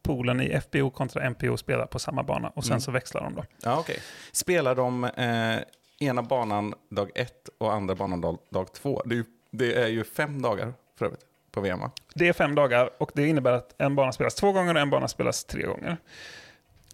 poolen 0.02 0.40
i 0.40 0.60
FPO 0.60 0.90
kontra 0.90 1.30
MPO 1.30 1.56
spelar 1.56 1.86
på 1.86 1.98
samma 1.98 2.22
bana. 2.22 2.48
Och 2.48 2.64
sen 2.64 2.72
Mm. 2.72 2.80
så 2.80 2.90
växlar 2.90 3.22
de 3.22 3.34
då. 3.34 3.44
Ja, 3.62 3.78
okej. 3.78 3.98
Spelar 4.32 4.74
de 4.74 5.04
eh, 5.04 5.56
ena 6.02 6.22
banan 6.22 6.74
dag 6.90 7.10
ett 7.14 7.48
och 7.58 7.72
andra 7.72 7.94
banan 7.94 8.20
dag, 8.20 8.38
dag 8.50 8.72
två? 8.72 9.02
Det 9.04 9.14
är, 9.14 9.16
ju, 9.16 9.24
det 9.50 9.74
är 9.82 9.88
ju 9.88 10.04
fem 10.04 10.42
dagar 10.42 10.72
för 10.98 11.06
övrigt. 11.06 11.20
på 11.52 11.60
VM 11.60 11.80
va? 11.80 11.90
Det 12.14 12.28
är 12.28 12.32
fem 12.32 12.54
dagar 12.54 12.90
och 12.98 13.10
det 13.14 13.26
innebär 13.28 13.52
att 13.52 13.74
en 13.78 13.94
bana 13.96 14.12
spelas 14.12 14.34
två 14.34 14.52
gånger 14.52 14.74
och 14.74 14.80
en 14.80 14.90
bana 14.90 15.08
spelas 15.08 15.44
tre 15.44 15.62
gånger. 15.66 15.96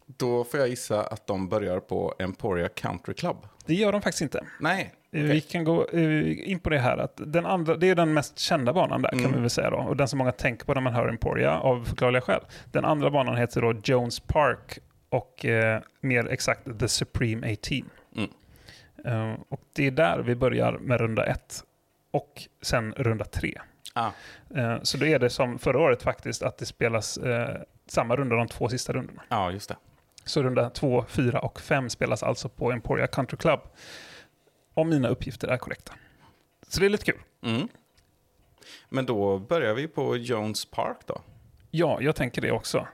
Då 0.07 0.45
får 0.45 0.61
jag 0.61 0.69
gissa 0.69 1.03
att 1.07 1.27
de 1.27 1.49
börjar 1.49 1.81
på 1.81 2.15
Emporia 2.19 2.69
Country 2.69 3.15
Club. 3.15 3.37
Det 3.67 3.75
gör 3.75 3.93
de 3.93 4.03
faktiskt 4.03 4.23
inte. 4.23 4.45
Nej, 4.61 4.95
Eh, 5.13 5.23
Vi 5.23 5.41
kan 5.41 5.65
gå 5.65 5.87
eh, 5.93 6.51
in 6.51 6.59
på 6.59 6.71
det 6.71 6.79
här. 6.79 6.97
Att 6.99 7.13
den 7.17 7.47
andra, 7.47 7.77
det 7.77 7.91
är 7.91 7.95
den 7.95 8.13
mest 8.15 8.39
kända 8.39 8.73
banan 8.73 9.03
där 9.03 9.11
kan 9.11 9.19
Mm. 9.19 9.33
vi 9.33 9.41
väl 9.41 9.51
säga 9.51 9.71
då. 9.71 9.77
Och 9.77 9.97
den 9.97 10.09
som 10.09 10.19
många 10.19 10.33
tänker 10.33 10.65
på 10.65 10.75
när 10.75 10.81
man 10.81 10.95
hör 10.95 11.09
Emporia 11.09 11.59
av 11.59 11.85
förklarliga 11.85 12.21
skäl. 12.21 12.41
Den 12.73 12.85
andra 12.85 13.11
banan 13.11 13.37
heter 13.37 13.61
då 13.61 13.75
Jones 13.85 14.21
Park 14.21 14.79
och 15.09 15.45
eh, 15.45 15.81
mer 16.01 16.29
exakt 16.29 16.79
The 16.81 16.89
Supreme 16.89 17.53
18. 17.53 17.91
Mm. 19.05 19.31
Eh, 19.31 19.39
och 19.49 19.61
det 19.73 19.87
är 19.87 19.91
där 19.91 20.19
vi 20.19 20.35
börjar 20.35 20.73
med 20.73 21.01
runda 21.01 21.27
ett 21.27 21.65
och 22.11 22.43
sen 22.63 22.95
runda 22.97 23.25
tre. 23.25 23.61
Ah. 23.95 24.11
Eh, 24.55 24.83
så 24.83 24.99
då 24.99 25.07
är 25.07 25.19
det 25.19 25.31
som 25.31 25.59
förra 25.59 25.81
året 25.81 26.03
faktiskt 26.03 26.43
att 26.43 26.59
det 26.59 26.67
spelas 26.67 27.17
eh, 27.17 27.57
samma 27.87 28.17
runda 28.17 28.37
de 28.37 28.49
två 28.49 28.69
sista 28.69 28.93
rundorna. 28.93 29.23
Ja, 29.29 29.51
just 29.51 29.69
det. 29.69 29.77
Så 30.25 30.43
runda 30.43 30.71
2, 30.71 31.05
4 31.09 31.41
och 31.41 31.61
5 31.61 31.91
spelas 31.91 32.23
alltså 32.23 32.49
på 32.49 32.73
Emporia 32.73 33.07
Country 33.07 33.37
Club. 33.37 33.61
Om 34.75 34.89
mina 34.89 35.09
uppgifter 35.09 35.49
är 35.49 35.57
korrekta. 35.57 35.93
Så 36.69 36.81
det 36.81 36.87
är 36.87 36.91
lite 36.91 37.05
kul. 37.05 37.21
Mm. 37.43 37.69
Men 38.89 39.07
då 39.07 39.39
börjar 39.39 39.75
vi 39.75 39.89
på 39.89 40.17
Jones 40.17 40.65
Park 40.65 40.97
då. 41.07 41.21
Ja, 41.71 41.99
jag 42.01 42.17
tänker 42.17 42.43
det 42.43 42.53
också. 42.53 42.87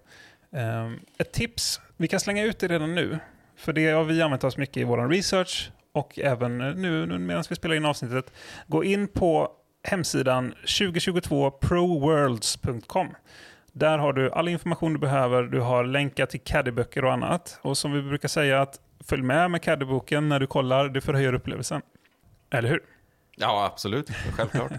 Ehm, 0.53 1.01
ett 1.19 1.33
tips, 1.33 1.81
vi 1.97 2.09
kan 2.09 2.21
slänga 2.21 2.45
ut 2.45 2.59
det 2.59 2.69
redan 2.69 2.95
nu. 2.95 3.19
För 3.57 3.73
det 3.73 3.91
har 3.91 4.05
vi 4.05 4.23
använt 4.23 4.45
oss 4.45 4.57
mycket 4.57 4.77
i 4.77 4.85
vår 4.85 5.09
research 5.09 5.71
och 5.95 6.19
även 6.19 6.59
nu, 6.59 7.07
nu 7.07 7.19
medan 7.19 7.45
vi 7.49 7.57
spelar 7.57 7.75
in 7.75 7.85
avsnittet. 7.85 8.33
Gå 8.67 8.85
in 8.85 9.09
på 9.09 9.53
hemsidan 9.83 10.55
2022proworlds.com. 10.55 13.15
Där 13.73 13.99
har 13.99 14.13
du 14.13 14.31
all 14.31 14.49
information 14.49 14.93
du 14.93 14.99
behöver. 14.99 15.43
Du 15.43 15.61
har 15.61 15.85
länkar 15.85 16.27
till 16.27 16.41
caddyböcker 16.41 17.05
och 17.05 17.13
annat. 17.13 17.59
Och 17.63 17.79
som 17.79 17.93
vi 17.93 18.03
brukar 18.03 18.29
säga, 18.29 18.61
att 18.61 18.81
följ 19.01 19.23
med 19.23 19.51
med 19.51 19.63
caddyboken 19.63 20.29
när 20.29 20.41
du 20.41 20.47
kollar. 20.47 20.89
Det 20.89 21.01
förhöjer 21.01 21.33
upplevelsen. 21.33 21.83
Eller 22.51 22.69
hur? 22.69 22.83
Ja, 23.37 23.65
absolut. 23.73 24.11
Självklart. 24.11 24.73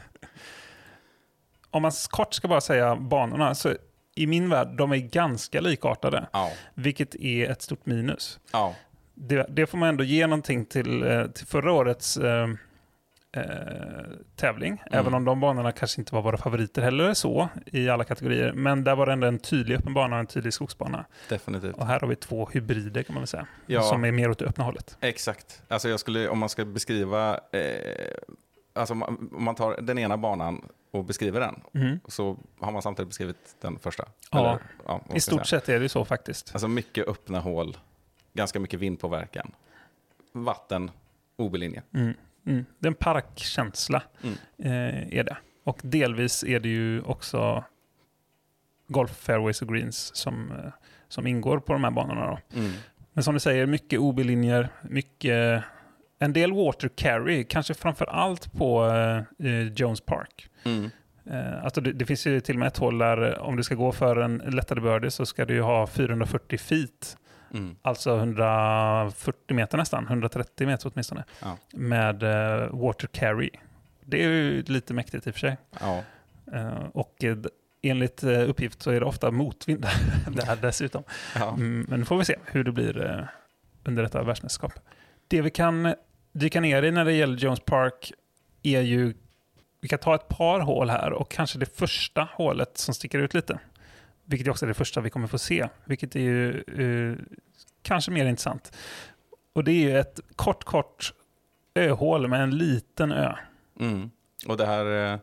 Om 1.71 1.82
man 1.82 1.91
kort 2.10 2.34
ska 2.34 2.47
bara 2.47 2.62
säga 2.62 2.95
banorna, 2.95 3.56
så 3.56 3.75
i 4.15 4.28
min 4.28 4.49
värld, 4.49 4.78
de 4.78 4.91
är 4.91 4.97
ganska 4.97 5.62
likartade. 5.62 6.28
Ja. 6.34 6.51
Vilket 6.73 7.15
är 7.15 7.51
ett 7.51 7.62
stort 7.62 7.86
minus. 7.86 8.39
Ja. 8.51 8.75
Det, 9.15 9.45
det 9.49 9.65
får 9.65 9.78
man 9.78 9.89
ändå 9.89 10.04
ge 10.04 10.28
någonting 10.28 10.65
till, 10.65 11.04
eh, 11.04 11.25
till 11.28 11.47
förra 11.47 11.71
årets 11.71 12.17
eh, 12.17 12.49
eh, 13.32 13.43
tävling. 14.36 14.82
Även 14.91 15.13
om 15.13 15.25
de 15.25 15.39
banorna 15.39 15.71
kanske 15.71 16.01
inte 16.01 16.15
var 16.15 16.21
våra 16.21 16.38
favoriter 16.38 16.82
heller 16.82 17.13
så 17.13 17.49
i 17.65 17.89
alla 17.89 18.04
kategorier. 18.04 18.54
Men 18.54 18.84
där 18.84 18.95
var 18.95 19.06
det 19.06 19.13
ändå 19.13 19.28
en 19.28 19.39
tydlig 19.39 19.75
öppen 19.78 19.93
bana 19.93 20.15
och 20.15 20.19
en 20.19 20.28
tydlig 20.28 20.54
skogsbana. 20.54 21.06
Definitivt. 21.30 21.75
Och 21.75 21.86
här 21.88 21.99
har 21.99 22.08
vi 22.08 22.15
två 22.15 22.49
hybrider 22.54 23.04
kan 23.04 23.13
man 23.13 23.21
väl 23.21 23.28
säga. 23.28 23.47
Ja. 23.65 23.82
Som 23.82 24.04
är 24.06 24.12
mer 24.12 24.30
åt 24.30 24.39
det 24.39 24.45
öppna 24.45 24.63
hållet. 24.63 24.97
Exakt. 25.01 25.62
Alltså 25.67 25.89
jag 25.89 25.99
skulle, 25.99 26.30
om 26.30 26.39
man 26.39 26.49
ska 26.49 26.65
beskriva, 26.65 27.34
eh, 27.51 27.62
alltså 28.73 28.93
om 28.93 29.30
man- 29.32 29.56
tar 29.56 29.82
den 29.82 29.97
ena 29.99 30.17
banan 30.17 30.65
och 30.91 31.06
beskriver 31.06 31.39
den, 31.39 31.56
Mhm. 31.71 31.99
så 32.08 32.38
har 32.60 32.71
man 32.71 32.82
samtidigt 32.82 33.10
beskrivit 33.10 33.56
den 33.62 33.80
första. 33.80 34.04
Ja, 34.32 34.39
Eller, 34.39 34.99
ska 35.08 35.15
I 35.15 35.19
stort 35.19 35.47
sett 35.47 35.69
är 35.69 35.80
det 35.80 35.89
så 35.89 36.06
faktiskt. 36.06 36.49
Alltså 36.54 36.67
mycket 36.67 37.08
öppna 37.08 37.39
hål, 37.39 37.78
ganska 38.36 38.60
mycket 38.60 38.80
vindpåverkan, 38.80 39.52
vatten, 40.34 40.91
OB-linje. 41.38 41.84
Mm. 41.93 42.13
Mm. 42.45 42.65
Det 42.80 42.88
är 42.88 42.91
en 42.91 42.95
parkkänsla, 42.95 44.04
Mm. 44.24 44.36
eh, 44.58 45.17
är 45.19 45.24
det. 45.24 45.38
Och 45.63 45.80
delvis 45.84 46.43
är 46.43 46.60
det 46.60 46.69
ju 46.69 47.02
också 47.02 47.63
golf 48.88 49.12
fairways 49.12 49.62
och 49.62 49.67
greens 49.74 50.15
som, 50.15 50.52
eh, 50.52 50.71
som 51.08 51.28
ingår 51.28 51.60
på 51.60 51.74
de 51.74 51.84
här 51.84 51.91
banorna. 51.91 52.26
Då. 52.28 52.60
Mm. 52.60 52.71
Men 53.13 53.24
som 53.24 53.34
du 53.34 53.39
säger, 53.39 53.65
mycket 53.65 54.00
OB-linjer, 54.00 54.69
mycket... 54.82 55.63
En 56.19 56.34
del 56.34 56.54
water 56.54 56.89
carry, 56.95 57.43
kanske 57.43 57.74
framför 57.74 58.06
allt 58.06 58.54
på 58.54 58.86
eh, 58.86 59.48
eh, 59.48 59.67
Jones 59.76 60.02
Park. 60.02 60.50
Mm. 60.63 60.89
Eh, 61.26 61.63
alltså 61.63 61.82
det, 61.82 61.91
det 61.93 62.06
finns 62.06 62.28
ju 62.28 62.39
till 62.39 62.56
och 62.56 62.60
med 62.60 62.67
ett 62.67 62.78
håll 62.78 62.98
där 62.98 63.32
eh, 63.34 63.39
om 63.39 63.56
du 63.56 63.63
ska 63.63 63.76
gå 63.76 63.91
för 63.91 64.15
en 64.15 64.38
lättare 64.38 64.82
birdie 64.82 65.12
så 65.12 65.26
ska 65.26 65.45
du 65.45 65.54
ju 65.54 65.62
ha 65.62 65.88
440 65.88 66.58
feet. 66.60 67.17
Mm. 67.53 67.75
Alltså 67.81 68.17
140 68.17 69.55
meter 69.55 69.77
nästan, 69.77 70.08
130 70.08 70.67
meter 70.67 70.91
åtminstone. 70.93 71.23
Ja. 71.41 71.58
Med 71.73 72.23
eh, 72.23 72.69
water 72.71 73.08
carry. 73.08 73.49
Det 74.05 74.23
är 74.23 74.29
ju 74.29 74.63
lite 74.63 74.93
mäktigt 74.93 75.27
i 75.27 75.29
och 75.29 75.34
för 75.34 75.39
sig. 75.39 75.58
Ja. 75.79 76.03
Eh, 76.53 76.86
och 76.93 77.23
eh, 77.23 77.38
enligt 77.81 78.23
uppgift 78.23 78.81
så 78.81 78.91
är 78.91 78.99
det 78.99 79.05
ofta 79.05 79.31
motvind 79.31 79.88
där 80.27 80.55
dessutom. 80.62 81.03
Ja. 81.36 81.49
Mm, 81.49 81.86
men 81.89 81.99
nu 81.99 82.05
får 82.05 82.17
vi 82.17 82.25
se 82.25 82.36
hur 82.45 82.63
det 82.63 82.71
blir 82.71 83.27
under 83.84 84.03
detta 84.03 84.23
världsmästerskap. 84.23 84.73
Det 85.27 85.41
vi 85.41 85.49
kan 85.49 85.93
dyka 86.31 86.62
ner 86.62 86.84
i 86.84 86.91
när 86.91 87.05
det 87.05 87.13
gäller 87.13 87.38
Jones 87.38 87.60
Park 87.60 88.13
är 88.63 88.81
ju, 88.81 89.13
vi 89.81 89.88
kan 89.88 89.99
ta 89.99 90.15
ett 90.15 90.27
par 90.27 90.60
hål 90.60 90.89
här 90.89 91.13
och 91.13 91.31
kanske 91.31 91.60
det 91.60 91.77
första 91.77 92.27
hålet 92.34 92.77
som 92.77 92.93
sticker 92.93 93.19
ut 93.19 93.34
lite. 93.34 93.60
Vilket 94.25 94.47
är 94.47 94.51
också 94.51 94.65
det 94.65 94.73
första 94.73 95.01
vi 95.01 95.09
kommer 95.09 95.27
få 95.27 95.38
se, 95.38 95.67
vilket 95.85 96.15
är 96.15 96.19
ju 96.19 96.61
eh, 96.61 97.17
kanske 97.81 98.11
mer 98.11 98.25
intressant. 98.25 98.77
Och 99.53 99.63
det 99.63 99.71
är 99.71 99.89
ju 99.89 99.99
ett 99.99 100.19
kort, 100.35 100.63
kort 100.63 101.13
öhål 101.75 102.27
med 102.27 102.43
en 102.43 102.57
liten 102.57 103.11
ö. 103.11 103.35
Mm. 103.79 104.11
Och 104.47 104.57
det 104.57 104.65
här 104.65 105.13
eh, 105.13 105.19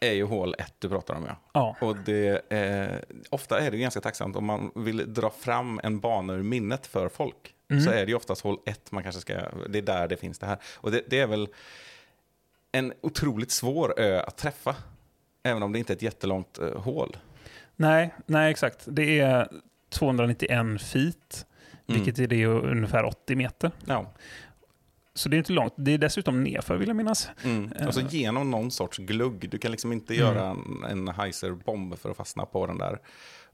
är 0.00 0.12
ju 0.12 0.24
hål 0.24 0.54
ett 0.58 0.74
du 0.78 0.88
pratar 0.88 1.14
om 1.14 1.24
ja. 1.26 1.36
Ja. 1.52 1.76
Och 1.80 1.96
det, 1.96 2.52
eh, 2.52 3.18
ofta 3.30 3.60
är 3.60 3.70
det 3.70 3.78
ganska 3.78 4.00
tacksamt 4.00 4.36
om 4.36 4.44
man 4.44 4.70
vill 4.74 5.14
dra 5.14 5.30
fram 5.30 5.80
en 5.82 6.00
bana 6.00 6.32
ur 6.32 6.42
minnet 6.42 6.86
för 6.86 7.08
folk. 7.08 7.54
Mm. 7.70 7.82
Så 7.82 7.90
är 7.90 8.06
det 8.06 8.10
ju 8.10 8.14
oftast 8.14 8.42
hål 8.42 8.58
ett 8.66 8.92
man 8.92 9.02
kanske 9.02 9.20
ska, 9.20 9.34
det 9.68 9.78
är 9.78 9.82
där 9.82 10.08
det 10.08 10.16
finns 10.16 10.38
det 10.38 10.46
här. 10.46 10.58
Och 10.74 10.90
det, 10.90 11.02
det 11.06 11.18
är 11.18 11.26
väl 11.26 11.48
en 12.72 12.92
otroligt 13.00 13.50
svår 13.50 14.00
ö 14.00 14.22
att 14.26 14.36
träffa. 14.36 14.76
Även 15.42 15.62
om 15.62 15.72
det 15.72 15.78
inte 15.78 15.92
är 15.92 15.94
ett 15.94 16.02
jättelångt 16.02 16.58
eh, 16.58 16.80
hål. 16.80 17.16
Nej, 17.80 18.14
nej 18.26 18.50
exakt. 18.50 18.78
Det 18.86 19.20
är 19.20 19.48
291 19.90 20.82
feet, 20.82 21.46
Mm. 21.88 22.02
vilket 22.02 22.18
är 22.18 22.26
det 22.26 22.46
ungefär 22.46 23.04
80 23.04 23.36
meter. 23.36 23.70
Ja. 23.84 24.12
Så 25.14 25.28
det 25.28 25.36
är 25.36 25.38
inte 25.38 25.52
långt. 25.52 25.74
Det 25.76 25.90
är 25.94 25.98
dessutom 25.98 26.44
nerför 26.44 26.76
vill 26.76 26.88
jag 26.88 26.96
minnas. 26.96 27.30
Mm. 27.44 27.72
Eh, 27.72 27.86
Och 27.86 27.94
så 27.94 28.00
genom 28.00 28.50
någon 28.50 28.70
sorts 28.70 28.98
glugg. 28.98 29.48
Du 29.50 29.58
kan 29.58 29.70
liksom 29.70 29.92
inte 29.92 30.14
Mm. 30.14 30.26
göra 30.26 30.46
en, 30.50 30.84
en 30.90 31.08
heiser-bomb 31.08 31.98
för 31.98 32.10
att 32.10 32.16
fastna 32.16 32.46
på 32.46 32.66
den 32.66 32.78
där 32.78 32.98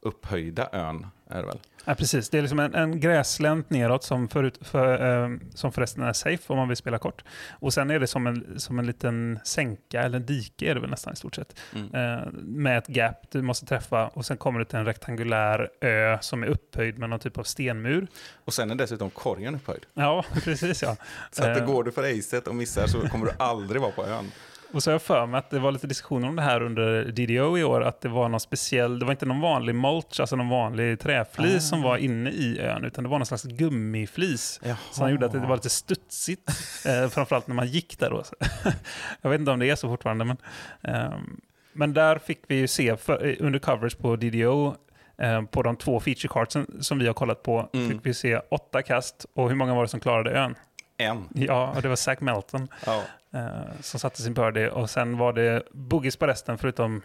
upphöjda 0.00 0.68
ön. 0.72 1.06
Är 1.30 1.40
det 1.40 1.46
väl? 1.46 1.60
Ja, 1.88 1.94
precis. 1.94 2.30
Det 2.30 2.38
är 2.38 2.42
liksom 2.42 2.58
en, 2.58 2.74
en 2.74 3.00
gräslänt 3.00 3.70
neråt 3.70 4.04
som, 4.04 4.28
förut, 4.28 4.58
för, 4.60 5.24
eh, 5.24 5.30
som 5.54 5.72
förresten 5.72 6.02
är 6.02 6.12
safe 6.12 6.52
om 6.52 6.58
man 6.58 6.68
vill 6.68 6.76
spela 6.76 6.98
kort. 6.98 7.24
Och 7.50 7.74
sen 7.74 7.90
är 7.90 8.00
det 8.00 8.06
som 8.06 8.26
en, 8.26 8.60
som 8.60 8.78
en 8.78 8.86
liten 8.86 9.38
sänka, 9.44 10.02
eller 10.02 10.16
en 10.16 10.26
dike 10.26 10.70
är 10.70 10.74
det 10.74 10.80
väl 10.80 10.90
nästan 10.90 11.12
i 11.12 11.16
stort 11.16 11.34
sett. 11.34 11.58
Mm. 11.74 11.94
Eh, 11.94 12.26
med 12.32 12.78
ett 12.78 12.88
gap 12.88 13.30
du 13.30 13.42
måste 13.42 13.66
träffa 13.66 14.08
och 14.08 14.26
sen 14.26 14.36
kommer 14.36 14.58
du 14.58 14.64
till 14.64 14.78
en 14.78 14.84
rektangulär 14.84 15.68
ö 15.80 16.18
som 16.20 16.42
är 16.42 16.46
upphöjd 16.46 16.98
med 16.98 17.10
någon 17.10 17.18
typ 17.18 17.38
av 17.38 17.42
stenmur. 17.42 18.06
Och 18.44 18.54
sen 18.54 18.70
är 18.70 18.74
dessutom 18.74 19.10
korgen 19.10 19.54
upphöjd. 19.54 19.86
Ja, 19.94 20.24
precis 20.44 20.82
ja. 20.82 20.96
Så 21.30 21.42
att 21.42 21.54
det 21.54 21.60
Eh, 21.60 21.66
går 21.66 21.84
du 21.84 21.92
för 21.92 22.18
acet 22.18 22.48
och 22.48 22.54
missar 22.54 22.86
så 22.86 23.08
kommer 23.08 23.26
du 23.26 23.32
aldrig 23.38 23.80
vara 23.80 23.92
på 23.92 24.06
ön. 24.06 24.32
Och 24.72 24.82
så 24.82 24.90
har 24.90 24.94
jag 24.94 25.02
för 25.02 25.26
mig 25.26 25.38
att 25.38 25.50
det 25.50 25.58
var 25.58 25.72
lite 25.72 25.86
diskussioner 25.86 26.28
om 26.28 26.36
det 26.36 26.42
här 26.42 26.62
under 26.62 27.04
DDO 27.04 27.58
i 27.58 27.64
år, 27.64 27.80
att 27.82 28.00
det 28.00 28.08
var 28.08 28.28
någon 28.28 28.40
speciell, 28.40 28.98
det 28.98 29.04
var 29.04 29.12
inte 29.12 29.26
någon 29.26 29.40
vanlig 29.40 29.74
mulch, 29.74 30.20
alltså 30.20 30.36
någon 30.36 30.48
vanlig 30.48 31.00
träflis 31.00 31.56
Ah. 31.56 31.60
som 31.60 31.82
var 31.82 31.96
inne 31.96 32.30
i 32.30 32.58
ön, 32.60 32.84
utan 32.84 33.04
det 33.04 33.10
var 33.10 33.18
någon 33.18 33.26
slags 33.26 33.44
gummiflis. 33.44 34.60
Jaha. 34.64 34.76
Som 34.90 35.10
gjorde 35.10 35.26
att 35.26 35.32
det 35.32 35.38
var 35.38 35.56
lite 35.56 35.70
studsigt, 35.70 36.50
eh, 36.86 37.08
framförallt 37.08 37.46
när 37.46 37.54
man 37.54 37.66
gick 37.66 37.98
där 37.98 38.10
då. 38.10 38.22
jag 39.22 39.30
vet 39.30 39.40
inte 39.40 39.50
om 39.52 39.58
det 39.58 39.70
är 39.70 39.76
så 39.76 39.88
fortfarande, 39.88 40.24
men, 40.24 40.36
ehm, 40.82 41.40
men 41.72 41.92
där 41.92 42.18
fick 42.18 42.40
vi 42.48 42.54
ju 42.56 42.66
se 42.68 42.96
för, 42.96 43.26
eh, 43.26 43.34
under 43.40 43.58
coverage 43.58 43.98
på 43.98 44.16
DDO, 44.16 44.74
eh, 45.18 45.42
på 45.42 45.62
de 45.62 45.76
två 45.76 46.00
feature 46.00 46.28
cartsen 46.28 46.66
som 46.80 46.98
vi 46.98 47.06
har 47.06 47.14
kollat 47.14 47.42
på, 47.42 47.68
Mm. 47.72 47.88
fick 47.90 47.98
vi 48.06 48.14
se 48.14 48.40
åtta 48.50 48.82
kast 48.82 49.26
och 49.34 49.48
hur 49.48 49.56
många 49.56 49.74
var 49.74 49.82
det 49.82 49.88
som 49.88 50.00
klarade 50.00 50.30
ön? 50.30 50.54
En. 50.98 51.28
Ja, 51.34 51.72
och 51.76 51.82
det 51.82 51.88
var 51.88 51.96
Zach 51.96 52.20
Melton 52.20 52.68
Ja. 52.86 53.02
eh, 53.34 53.50
som 53.80 54.00
satte 54.00 54.22
sin 54.22 54.34
birdie 54.34 54.68
och 54.70 54.90
sen 54.90 55.18
var 55.18 55.32
det 55.32 55.62
boogies 55.72 56.16
på 56.16 56.26
resten 56.26 56.58
förutom 56.58 57.02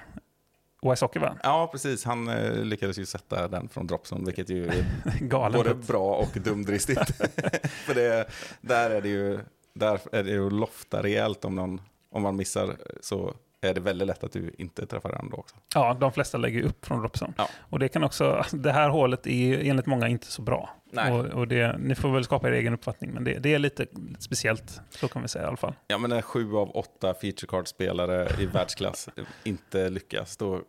Wysocki 0.89 1.19
va? 1.19 1.35
ja, 1.43 1.69
precis. 1.71 2.05
Han 2.05 2.27
eh, 2.27 2.53
lyckades 2.63 2.97
ju 2.99 3.05
sätta 3.05 3.47
den 3.47 3.69
från 3.69 3.87
dropzone, 3.87 4.25
vilket 4.25 4.49
ju 4.49 4.67
är 4.69 5.49
både 5.51 5.73
bra 5.75 6.15
och 6.15 6.41
dumdristigt. 6.41 7.15
För 7.85 7.93
det, 7.95 8.25
där 8.61 8.89
är 8.89 9.01
det 9.01 9.09
ju 9.09 9.39
där 9.73 9.99
är 10.11 10.23
det 10.23 10.29
ju 10.31 10.49
lofta 10.49 11.03
rejält 11.03 11.45
om, 11.45 11.55
någon, 11.55 11.81
om 12.11 12.21
man 12.21 12.35
missar 12.35 12.75
så 13.01 13.33
är 13.62 13.74
det 13.74 13.82
väldigt 13.82 14.07
lätt 14.07 14.24
att 14.24 14.32
du 14.32 14.55
inte 14.57 14.86
träffar 14.86 15.09
den 15.09 15.30
då 15.30 15.38
också. 15.38 15.55
Ja, 15.76 15.97
de 15.99 16.12
flesta 16.12 16.38
lägger 16.38 16.64
upp 16.64 16.86
från 16.86 16.99
dropzone. 16.99 17.34
Ja. 17.38 17.49
Och 17.59 17.80
det 17.80 17.88
kan 17.88 18.03
också, 18.03 18.32
alltså, 18.32 18.57
det 18.57 18.72
här 18.72 18.89
hålet 18.89 19.28
är 19.28 19.70
enligt 19.70 19.86
många 19.86 20.07
inte 20.07 20.26
så 20.26 20.41
bra. 20.41 20.70
Nej. 20.91 21.12
Och, 21.12 21.26
och 21.26 21.47
det, 21.47 21.78
ni 21.80 21.95
får 21.95 22.09
väl 22.09 22.24
skapa 22.24 22.47
er 22.47 22.51
egen 22.51 22.74
uppfattning, 22.74 23.12
men 23.12 23.24
det, 23.24 23.39
det 23.39 23.53
är 23.53 23.59
lite 23.59 23.86
speciellt, 24.20 24.82
så 24.89 25.07
kan 25.07 25.22
vi 25.22 25.28
säga 25.28 25.45
i 25.45 25.47
alla 25.47 25.57
fall. 25.57 25.74
Ja, 25.88 25.97
men 25.97 26.09
när 26.09 26.22
sju 26.22 26.55
av 26.55 26.76
åtta 26.76 27.14
feature 27.14 27.47
card-spelare 27.47 28.41
i 28.41 28.45
världsklass 28.45 29.09
inte 29.43 29.89
lyckas, 29.89 30.38
då 30.38 30.62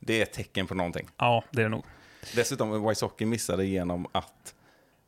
det 0.00 0.18
är 0.18 0.22
ett 0.22 0.32
tecken 0.32 0.66
på 0.66 0.74
någonting. 0.74 1.08
Ja, 1.16 1.44
det 1.50 1.60
är 1.60 1.64
det 1.64 1.68
nog. 1.68 1.84
Dessutom, 2.36 2.88
Wysocki 2.88 3.26
missade 3.26 3.64
genom 3.64 4.06
att 4.12 4.54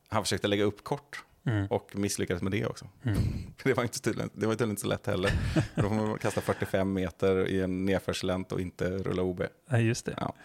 han 0.09 0.23
försökte 0.23 0.47
lägga 0.47 0.63
upp 0.63 0.83
kort 0.83 1.24
Mm. 1.45 1.67
och 1.67 1.95
misslyckades 1.95 2.43
med 2.43 2.51
det 2.51 2.65
också. 2.65 2.87
Mm. 3.03 3.17
Det 3.63 3.73
var 3.73 3.83
inte 3.83 3.99
tydligen, 3.99 4.29
det 4.33 4.45
var 4.45 4.53
tydligen 4.53 4.69
inte 4.69 4.81
så 4.81 4.87
lätt 4.87 5.07
heller. 5.07 5.31
Då 5.75 5.81
får 5.81 5.95
man 5.95 6.17
kasta 6.17 6.41
45 6.41 6.93
meter 6.93 7.47
i 7.47 7.61
en 7.61 7.85
nedförslänt 7.85 8.51
och 8.51 8.61
inte 8.61 8.89
rulla 8.89 9.23
OB. 9.23 9.43
Ja, 9.69 9.77
just 9.77 10.05
det. 10.05 10.13
Ja. 10.17 10.35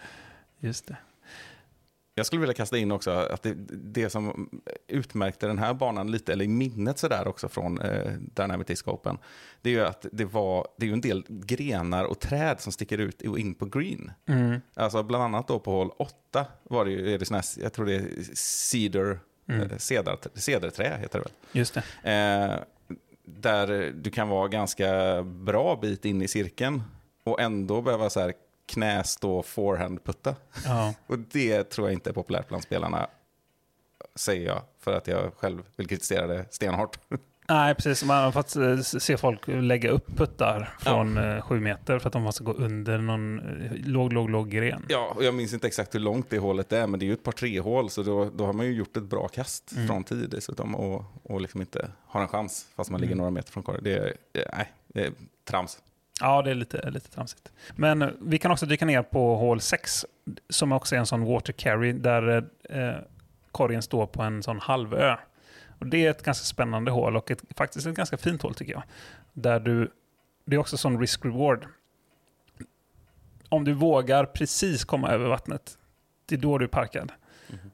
Just 0.60 0.86
det. 0.86 0.96
Jag 2.14 2.26
skulle 2.26 2.40
vilja 2.40 2.54
kasta 2.54 2.78
in 2.78 2.92
också 2.92 3.10
att 3.10 3.42
det, 3.42 3.54
det 3.70 4.10
som 4.10 4.50
utmärkte 4.88 5.46
den 5.46 5.58
här 5.58 5.74
banan 5.74 6.10
lite, 6.10 6.32
eller 6.32 6.44
i 6.44 6.48
minnet 6.48 6.98
sådär 6.98 7.28
också 7.28 7.48
från 7.48 7.80
eh, 7.80 8.12
Dynamic 8.12 8.66
Disc 8.66 8.86
Open, 8.86 9.18
det 9.62 9.70
är 9.70 9.74
ju 9.74 9.80
att 9.80 10.06
det 10.12 10.24
var, 10.24 10.68
det 10.78 10.84
är 10.84 10.88
ju 10.88 10.92
en 10.92 11.00
del 11.00 11.24
grenar 11.28 12.04
och 12.04 12.20
träd 12.20 12.60
som 12.60 12.72
sticker 12.72 12.98
ut 12.98 13.22
och 13.22 13.38
in 13.38 13.54
på 13.54 13.66
green. 13.66 14.12
Mm. 14.26 14.60
Alltså 14.74 15.02
bland 15.02 15.24
annat 15.24 15.48
då 15.48 15.58
på 15.58 15.70
hål 15.70 15.90
8 15.98 16.46
var 16.62 16.84
det 16.84 16.90
ju, 16.90 17.14
är 17.14 17.18
det 17.18 17.24
sån 17.24 17.34
här, 17.34 17.44
jag 17.62 17.72
tror 17.72 17.86
det 17.86 17.94
är 17.94 18.08
cedar, 18.34 19.18
Mm. 19.54 19.70
eh, 19.70 19.78
cedar, 19.78 20.18
cedarträ 20.34 20.98
heter 21.00 21.18
det 21.18 21.24
väl. 21.24 21.32
Just 21.52 21.74
det. 21.74 22.10
Eh, 22.10 22.58
där 23.24 23.92
du 23.92 24.10
kan 24.10 24.28
vara 24.28 24.48
ganska 24.48 25.22
bra 25.22 25.76
bit 25.76 26.04
in 26.04 26.22
i 26.22 26.28
cirkeln 26.28 26.82
och 27.24 27.40
ändå 27.40 27.82
behöva 27.82 28.10
så 28.10 28.20
här 28.20 28.32
knästå 28.66 29.42
forehand-putta. 29.42 30.34
Ja. 30.64 30.94
Och 31.06 31.18
det 31.18 31.64
tror 31.64 31.88
jag 31.88 31.92
inte 31.92 32.10
är 32.10 32.14
populärt 32.14 32.48
bland 32.48 32.62
spelarna, 32.62 33.06
säger 34.14 34.46
jag, 34.46 34.62
för 34.80 34.94
att 34.94 35.06
jag 35.06 35.32
själv 35.36 35.62
vill 35.76 35.88
kritisera 35.88 36.26
det 36.26 36.46
stenhårt. 36.50 36.98
Nej, 37.50 37.74
precis. 37.74 38.04
Man 38.04 38.24
har 38.24 38.32
fått 38.32 38.56
eh, 38.56 38.78
se 38.78 39.16
folk 39.16 39.40
lägga 39.46 39.90
upp 39.90 40.16
puttar 40.16 40.70
från 40.80 41.16
eh, 41.18 41.40
sju 41.42 41.60
meter 41.60 41.98
för 41.98 42.06
att 42.08 42.12
de 42.12 42.22
måste 42.22 42.44
gå 42.44 42.52
under 42.52 42.98
någon 42.98 43.38
eh, 43.40 43.72
låg, 43.84 44.12
låg, 44.12 44.30
låg 44.30 44.50
gren. 44.50 44.86
Ja, 44.88 45.12
och 45.16 45.24
jag 45.24 45.34
minns 45.34 45.52
inte 45.52 45.66
exakt 45.66 45.94
hur 45.94 46.00
långt 46.00 46.30
det 46.30 46.38
hålet 46.38 46.72
är, 46.72 46.86
men 46.86 47.00
det 47.00 47.04
är 47.04 47.06
ju 47.06 47.12
ett 47.12 47.22
par 47.24 47.32
tre 47.32 47.60
hål 47.60 47.90
så 47.90 48.02
då, 48.02 48.30
då 48.36 48.46
har 48.46 48.52
man 48.52 48.66
ju 48.66 48.72
gjort 48.72 48.96
ett 48.96 49.02
bra 49.02 49.28
kast 49.28 49.72
Mm. 49.72 49.86
från 49.86 50.04
tid 50.04 50.30
dessutom 50.30 50.74
och, 50.74 51.04
och 51.22 51.40
liksom 51.40 51.60
inte 51.60 51.90
har 52.06 52.22
en 52.22 52.28
chans 52.28 52.66
fast 52.76 52.90
man 52.90 53.00
ligger 53.00 53.12
Mm. 53.12 53.18
några 53.18 53.30
meter 53.30 53.52
från 53.52 53.62
korgen. 53.62 53.84
Det 53.84 54.16
nej, 54.56 54.72
det 54.86 55.04
är 55.06 55.12
trams. 55.48 55.78
Ja, 56.20 56.42
det 56.42 56.50
är 56.50 56.54
lite, 56.54 56.90
lite 56.90 57.10
tramsigt. 57.10 57.52
Men 57.76 58.16
vi 58.20 58.38
kan 58.38 58.50
också 58.50 58.66
dyka 58.66 58.84
ner 58.86 59.02
på 59.02 59.36
hål 59.36 59.60
6, 59.60 60.06
som 60.48 60.72
också 60.72 60.94
är 60.94 60.98
en 60.98 61.06
sån 61.06 61.24
water 61.24 61.52
carry, 61.52 61.92
där 61.92 62.44
eh, 62.70 62.90
korgen 63.52 63.82
står 63.82 64.06
på 64.06 64.22
en 64.22 64.42
sån 64.42 64.58
halvö. 64.60 65.16
Och 65.80 65.86
det 65.86 66.06
är 66.06 66.10
ett 66.10 66.22
ganska 66.22 66.44
spännande 66.44 66.90
hål 66.90 67.16
och 67.16 67.30
ett, 67.30 67.42
faktiskt 67.56 67.86
ett 67.86 67.94
ganska 67.94 68.16
fint 68.16 68.42
hål 68.42 68.54
tycker 68.54 68.72
jag. 68.72 68.82
Där 69.32 69.60
du, 69.60 69.90
det 70.44 70.56
är 70.56 70.60
också 70.60 70.76
sån 70.76 71.00
risk-reward. 71.00 71.66
Om 73.48 73.64
du 73.64 73.72
vågar 73.72 74.24
precis 74.24 74.84
komma 74.84 75.08
över 75.10 75.28
vattnet, 75.28 75.78
det 76.26 76.34
är 76.34 76.38
då 76.38 76.58
du 76.58 76.64
är 76.64 76.68
parkad. 76.68 77.12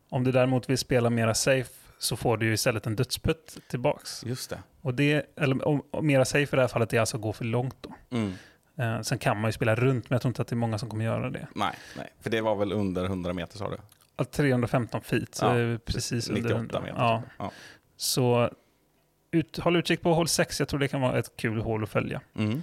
Om 0.08 0.24
du 0.24 0.32
däremot 0.32 0.70
vill 0.70 0.78
spela 0.78 1.10
mera 1.10 1.34
safe 1.34 1.70
så 1.98 2.16
får 2.16 2.36
du 2.36 2.46
ju 2.46 2.52
istället 2.52 2.86
en 2.86 2.96
dödsputt 2.96 3.58
tillbaks. 3.68 4.24
Just 4.24 4.50
det. 4.50 4.58
Och 4.80 4.94
det, 4.94 5.26
eller 5.36 5.68
om, 5.68 5.82
om 5.90 6.06
mera 6.06 6.24
safe 6.24 6.42
i 6.42 6.56
det 6.56 6.60
här 6.60 6.68
fallet 6.68 6.92
är 6.92 7.00
alltså 7.00 7.16
att 7.16 7.22
gå 7.22 7.32
för 7.32 7.44
långt 7.44 7.76
då. 7.80 7.94
Mm. 8.10 8.32
Eh, 8.76 9.00
sen 9.02 9.18
kan 9.18 9.40
man 9.40 9.48
ju 9.48 9.52
spela 9.52 9.74
runt, 9.74 10.10
men 10.10 10.14
jag 10.14 10.22
tror 10.22 10.30
inte 10.30 10.42
att 10.42 10.48
det 10.48 10.54
är 10.54 10.56
många 10.56 10.78
som 10.78 10.90
kommer 10.90 11.04
göra 11.04 11.30
det. 11.30 11.46
Nej, 11.54 11.74
nej, 11.96 12.08
för 12.20 12.30
det 12.30 12.40
var 12.40 12.56
väl 12.56 12.72
under 12.72 13.04
100 13.04 13.32
meter 13.32 13.58
sa 13.58 13.70
du? 13.70 13.76
Att 14.16 14.32
315 14.32 15.00
feet, 15.00 15.38
Ja, 15.42 15.54
är 15.54 15.64
det 15.72 15.78
precis 15.78 16.28
under 16.28 16.42
98 16.42 16.58
100. 16.58 16.80
meter. 16.80 16.96
Ja. 16.98 17.22
Ja. 17.38 17.50
Så 17.96 18.50
ut, 19.30 19.56
håll 19.58 19.76
utkik 19.76 20.02
på 20.02 20.14
hål 20.14 20.28
6, 20.28 20.60
jag 20.60 20.68
tror 20.68 20.80
det 20.80 20.88
kan 20.88 21.00
vara 21.00 21.18
ett 21.18 21.36
kul 21.36 21.60
hål 21.60 21.82
att 21.82 21.88
följa. 21.90 22.20
Mm. 22.34 22.62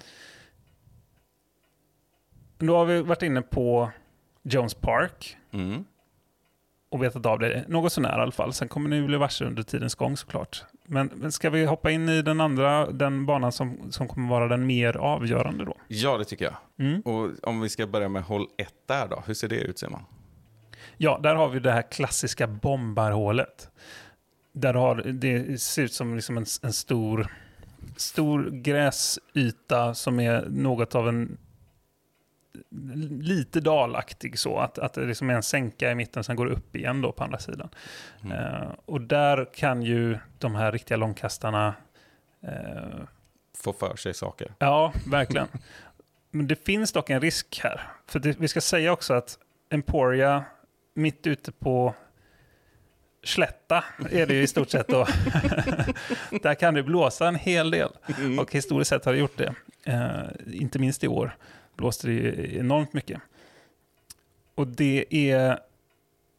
Då 2.58 2.78
har 2.78 2.86
vi 2.86 3.02
varit 3.02 3.22
inne 3.24 3.42
på 3.42 3.92
Jones 4.44 4.74
Park 4.74 5.38
Mm. 5.52 5.86
och 6.90 7.04
vetat 7.04 7.26
av 7.26 7.40
det 7.40 7.66
något 7.68 7.94
sånär 7.94 8.10
i 8.20 8.22
alla 8.22 8.32
fall. 8.32 8.54
Sen 8.54 8.68
kommer 8.68 8.90
ni 8.90 9.02
bli 9.02 9.18
varse 9.18 9.46
under 9.46 9.64
tidens 9.64 9.96
gång 9.96 10.18
såklart. 10.18 10.64
Men, 10.86 11.12
men 11.16 11.32
ska 11.32 11.50
vi 11.50 11.66
hoppa 11.66 11.92
in 11.92 12.10
i 12.10 12.22
den 12.22 12.42
andra, 12.42 12.92
den 12.92 13.26
banan 13.26 13.52
som, 13.52 13.92
som 13.92 14.08
kommer 14.08 14.30
vara 14.30 14.48
den 14.48 14.66
mer 14.66 14.98
avgörande 14.98 15.66
då? 15.66 15.78
Ja, 15.88 16.18
det 16.18 16.26
tycker 16.26 16.46
jag. 16.46 16.56
Mm. 16.80 17.02
Och 17.02 17.48
om 17.50 17.62
vi 17.62 17.70
ska 17.70 17.88
börja 17.88 18.10
med 18.10 18.24
hål 18.24 18.48
1 18.58 18.74
där 18.86 19.08
då, 19.08 19.24
hur 19.28 19.34
ser 19.34 19.48
det 19.48 19.56
ut 19.56 19.80
Simon? 19.80 20.06
Ja, 20.98 21.20
där 21.24 21.36
har 21.36 21.50
vi 21.50 21.60
det 21.60 21.72
här 21.72 21.92
klassiska 21.92 22.48
bombarhålet. 22.48 23.70
Där 24.54 24.74
har, 24.74 24.96
det 24.96 25.62
ser 25.62 25.84
ut 25.84 25.94
som 25.94 26.16
liksom 26.16 26.38
en, 26.38 26.46
en 26.62 26.74
stor, 26.74 27.28
stor 27.98 28.50
gräsyta 28.50 29.94
som 29.94 30.20
är 30.20 30.46
något 30.50 30.96
av 30.96 31.10
en 31.10 31.38
lite 33.22 33.60
dalaktig 33.60 34.40
så, 34.40 34.60
att, 34.60 34.80
att 34.80 34.94
det 34.94 35.06
liksom 35.06 35.30
är 35.30 35.34
en 35.34 35.44
sänka 35.44 35.92
i 35.92 35.96
mitten, 35.96 36.24
sen 36.24 36.36
går 36.36 36.46
det 36.46 36.52
upp 36.52 36.76
igen 36.76 37.02
då 37.02 37.12
på 37.12 37.24
andra 37.24 37.40
sidan. 37.40 37.70
Mm. 38.24 38.38
Eh, 38.38 38.70
och 38.86 39.02
där 39.02 39.50
kan 39.54 39.82
ju 39.82 40.18
de 40.38 40.56
här 40.56 40.72
riktiga 40.72 40.98
långkastarna 40.98 41.76
eh, 42.42 43.04
Få 43.58 43.74
för 43.74 43.96
sig 43.96 44.14
saker. 44.14 44.54
Ja, 44.60 44.94
verkligen. 45.08 45.48
Men 46.32 46.48
det 46.48 46.56
finns 46.56 46.92
dock 46.92 47.10
en 47.10 47.22
risk 47.22 47.60
här. 47.64 47.82
För 48.08 48.20
det, 48.20 48.40
vi 48.40 48.48
ska 48.48 48.62
säga 48.62 48.92
också 48.92 49.14
att 49.14 49.38
Emporia, 49.70 50.46
mitt 50.94 51.28
ute 51.28 51.52
på 51.52 51.96
slätta 53.24 53.84
är 54.12 54.26
det 54.26 54.34
ju 54.34 54.42
i 54.42 54.48
stort 54.48 54.70
sett 54.70 54.88
då. 54.88 55.08
Där 56.42 56.56
kan 56.56 56.74
det 56.74 56.84
blåsa 56.84 57.28
en 57.28 57.36
hel 57.36 57.72
del. 57.72 57.90
Och 58.40 58.54
historiskt 58.54 58.90
sett 58.90 59.06
har 59.06 59.14
det 59.14 59.20
gjort 59.20 59.38
det. 59.38 59.54
Eh, 59.84 60.24
inte 60.54 60.80
minst 60.80 61.04
i 61.04 61.08
år 61.08 61.38
blåste 61.76 62.08
det 62.08 62.14
ju 62.14 62.58
enormt 62.60 62.94
mycket. 62.94 63.22
Och 64.56 64.68
det 64.68 65.06
är... 65.10 65.60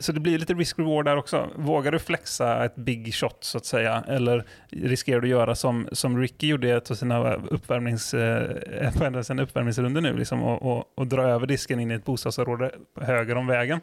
Så 0.05 0.13
det 0.13 0.21
blir 0.21 0.39
lite 0.39 0.55
risk-reward 0.55 1.05
där 1.05 1.17
också. 1.17 1.51
Vågar 1.57 1.93
du 1.93 1.99
flexa 1.99 2.65
ett 2.65 2.77
big 2.77 3.15
shot 3.15 3.39
så 3.41 3.59
att 3.59 3.67
säga? 3.67 4.05
Eller 4.09 4.45
riskerar 4.71 5.21
du 5.21 5.29
göra 5.29 5.55
som, 5.55 5.89
som 5.93 6.19
Ricky 6.19 6.47
gjorde 6.47 6.69
i 6.69 6.71
ett 6.71 6.91
av 6.91 6.95
sina 6.95 7.35
uppvärmnings, 7.35 8.15
eh, 8.15 9.23
sina 9.23 9.43
uppvärmningsrunder 9.43 10.01
nu, 10.01 10.17
liksom, 10.17 10.43
och, 10.43 10.63
och, 10.63 10.85
och 10.95 11.07
dra 11.07 11.23
över 11.23 11.47
disken 11.47 11.81
in 11.81 11.91
i 11.91 11.95
ett 11.95 12.05
bostadsområde 12.05 12.71
höger 13.01 13.37
om 13.37 13.47
vägen? 13.47 13.81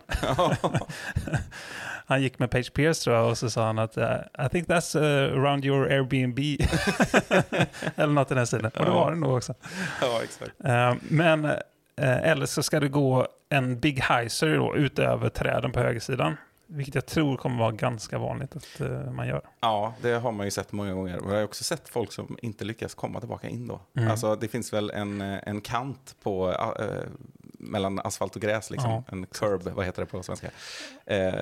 han 2.06 2.22
gick 2.22 2.40
med 2.40 2.52
Page 2.52 2.74
Pierce 2.74 3.04
tror 3.04 3.16
jag 3.16 3.30
och 3.30 3.38
så 3.38 3.50
sa 3.50 3.66
han 3.66 3.80
att 3.80 3.98
uh, 3.98 4.06
I 4.46 4.50
think 4.50 4.68
that's 4.68 5.00
uh, 5.00 5.40
around 5.40 5.66
your 5.66 5.92
Airbnb. 5.92 6.40
Eller 7.96 8.14
något 8.14 8.28
i 8.28 8.34
den 8.34 8.38
här 8.38 8.46
stilen. 8.46 8.72
Och 8.76 8.86
det 8.86 8.92
var 8.92 9.12
det 9.12 9.18
nog 9.18 9.38
också. 9.38 9.54
Ja, 10.02 10.20
exakt. 10.24 10.52
Eh, 10.64 10.94
men 11.02 11.46
eh, 11.46 11.52
eller 12.08 12.46
så 12.46 12.64
ska 12.64 12.80
det 12.80 12.88
gå 12.90 13.28
en 13.50 13.80
Big 13.80 14.00
Heiser 14.00 14.56
då, 14.56 14.76
utöver 14.76 15.30
träden 15.30 15.72
på 15.72 15.80
högersidan. 15.80 16.38
Vilket 16.68 16.96
jag 16.96 17.06
tror 17.06 17.38
kommer 17.38 17.60
vara 17.60 17.72
ganska 17.72 18.18
vanligt 18.18 18.56
att 18.56 18.82
eh, 18.82 19.12
man 19.12 19.28
gör. 19.28 19.42
Ja, 19.60 19.94
det 20.02 20.12
har 20.14 20.32
man 20.32 20.46
ju 20.48 20.52
sett 20.52 20.72
många 20.72 20.94
gånger. 20.94 21.18
Och 21.26 21.32
jag 21.32 21.36
har 21.38 21.44
också 21.44 21.64
sett 21.64 21.90
folk 21.90 22.12
som 22.12 22.38
inte 22.42 22.66
lyckas 22.66 22.94
komma 22.96 23.20
tillbaka 23.20 23.48
in 23.50 23.68
då. 23.68 23.80
Mm. 23.98 24.12
Alltså 24.12 24.36
det 24.36 24.48
finns 24.48 24.74
väl 24.74 24.90
en, 24.92 25.22
eh, 25.22 25.40
en 25.44 25.62
kant 25.62 26.16
på, 26.24 26.52
äh, 26.80 26.86
mellan 27.60 28.00
asfalt 28.00 28.36
och 28.36 28.42
gräs, 28.42 28.70
liksom. 28.72 28.92
Ja, 28.92 29.04
en 29.08 29.26
curb, 29.26 29.62
vad 29.64 29.86
heter 29.86 30.02
det 30.02 30.06
på 30.06 30.24
svenska? 30.24 30.48
Eh, 31.06 31.34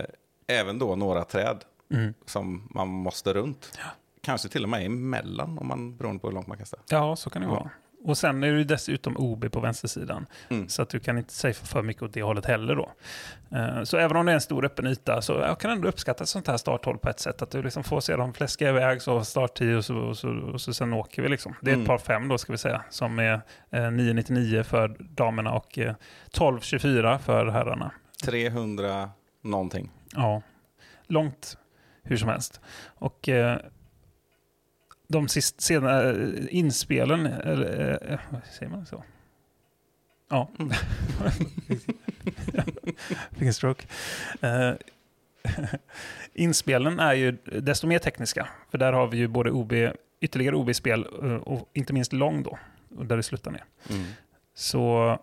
även 0.47 0.79
då 0.79 0.95
några 0.95 1.23
träd 1.23 1.57
Mm. 1.93 2.13
som 2.25 2.67
man 2.71 2.87
måste 2.87 3.33
runt. 3.33 3.79
Kanske 4.21 4.49
till 4.49 4.63
och 4.63 4.69
med 4.69 4.85
emellan, 4.85 5.59
om 5.59 5.67
man, 5.67 5.97
beroende 5.97 6.19
på 6.21 6.27
hur 6.27 6.33
långt 6.35 6.47
man 6.47 6.57
kastar. 6.57 6.79
Ja, 6.89 7.15
så 7.15 7.29
kan 7.29 7.41
det 7.41 7.47
Ja. 7.47 7.51
vara. 7.53 7.69
Och 8.03 8.17
sen 8.17 8.43
är 8.43 8.51
det 8.51 8.63
dessutom 8.63 9.17
OB 9.17 9.51
på 9.51 9.59
vänstersidan. 9.59 10.25
Mm. 10.49 10.69
Så 10.69 10.81
att 10.81 10.89
du 10.89 10.99
kan 10.99 11.17
inte 11.17 11.33
safea 11.33 11.53
för 11.65 11.81
mycket 11.81 12.03
åt 12.03 12.13
det 12.13 12.21
hållet 12.21 12.45
heller 12.45 12.75
då. 12.75 12.91
Eh, 13.57 13.83
Så 13.83 13.97
även 13.97 14.17
om 14.17 14.25
det 14.25 14.31
är 14.31 14.33
en 14.33 14.41
stor 14.41 14.65
öppen 14.65 14.87
yta 14.87 15.21
så 15.21 15.33
jag 15.33 15.59
kan 15.59 15.71
ändå 15.71 15.87
uppskatta 15.87 16.23
ett 16.23 16.29
sånt 16.29 16.47
här 16.47 16.57
starthåll 16.57 16.97
på 16.97 17.09
ett 17.09 17.19
sätt. 17.19 17.41
Att 17.41 17.51
du 17.51 17.63
liksom 17.63 17.83
får 17.83 17.99
se 17.99 18.15
dem 18.15 18.33
fläska 18.33 18.69
iväg, 18.69 19.01
så 19.01 19.23
starttid 19.23 19.75
och 19.75 19.85
så, 19.85 19.95
och 19.97 20.17
så, 20.17 20.29
och 20.29 20.61
så 20.61 20.73
sen 20.73 20.93
åker 20.93 21.21
vi 21.21 21.29
liksom. 21.29 21.55
Det 21.61 21.69
är 21.69 21.73
ett 21.73 21.75
Mm. 21.75 21.87
par 21.87 21.97
fem 21.97 22.27
då 22.27 22.37
ska 22.37 22.51
vi 22.53 22.57
säga. 22.57 22.81
Som 22.89 23.19
är 23.19 23.41
eh, 23.71 23.91
999 23.91 24.63
för 24.63 24.87
damerna 24.99 25.51
och 25.51 25.79
eh, 25.79 25.95
1224 26.27 27.19
för 27.19 27.45
herrarna. 27.45 27.91
300 28.25 29.09
någonting. 29.43 29.91
Ja, 30.11 30.41
långt 31.07 31.57
hur 32.03 32.17
som 32.17 32.29
helst. 32.29 32.61
Och 32.85 33.29
eh, 33.29 33.57
de 35.11 35.27
sist, 35.27 35.61
senare 35.61 36.09
eh, 36.09 36.45
inspelen, 36.49 37.25
eller, 37.25 38.11
eh, 38.11 38.19
vad 38.29 38.41
säger 38.45 38.71
man 38.71 38.85
så? 38.85 39.03
Ja. 40.29 40.49
Mm. 40.59 40.71
Fick 43.31 43.41
en 43.41 43.53
stroke. 43.53 43.87
Eh, 44.41 44.71
inspelen 46.33 46.99
är 46.99 47.13
ju 47.13 47.37
desto 47.43 47.87
mer 47.87 47.99
tekniska. 47.99 48.47
För 48.71 48.77
där 48.77 48.93
har 48.93 49.07
vi 49.07 49.17
ju 49.17 49.27
både 49.27 49.51
OB, 49.51 49.73
ytterligare 50.19 50.55
OB-spel 50.55 51.07
eh, 51.23 51.35
och 51.35 51.69
inte 51.73 51.93
minst 51.93 52.13
lång 52.13 52.43
då. 52.43 52.59
Där 52.89 53.17
det 53.17 53.23
slutar 53.23 53.51
ner. 53.51 53.63
Mm. 53.89 54.05
Så 54.53 55.17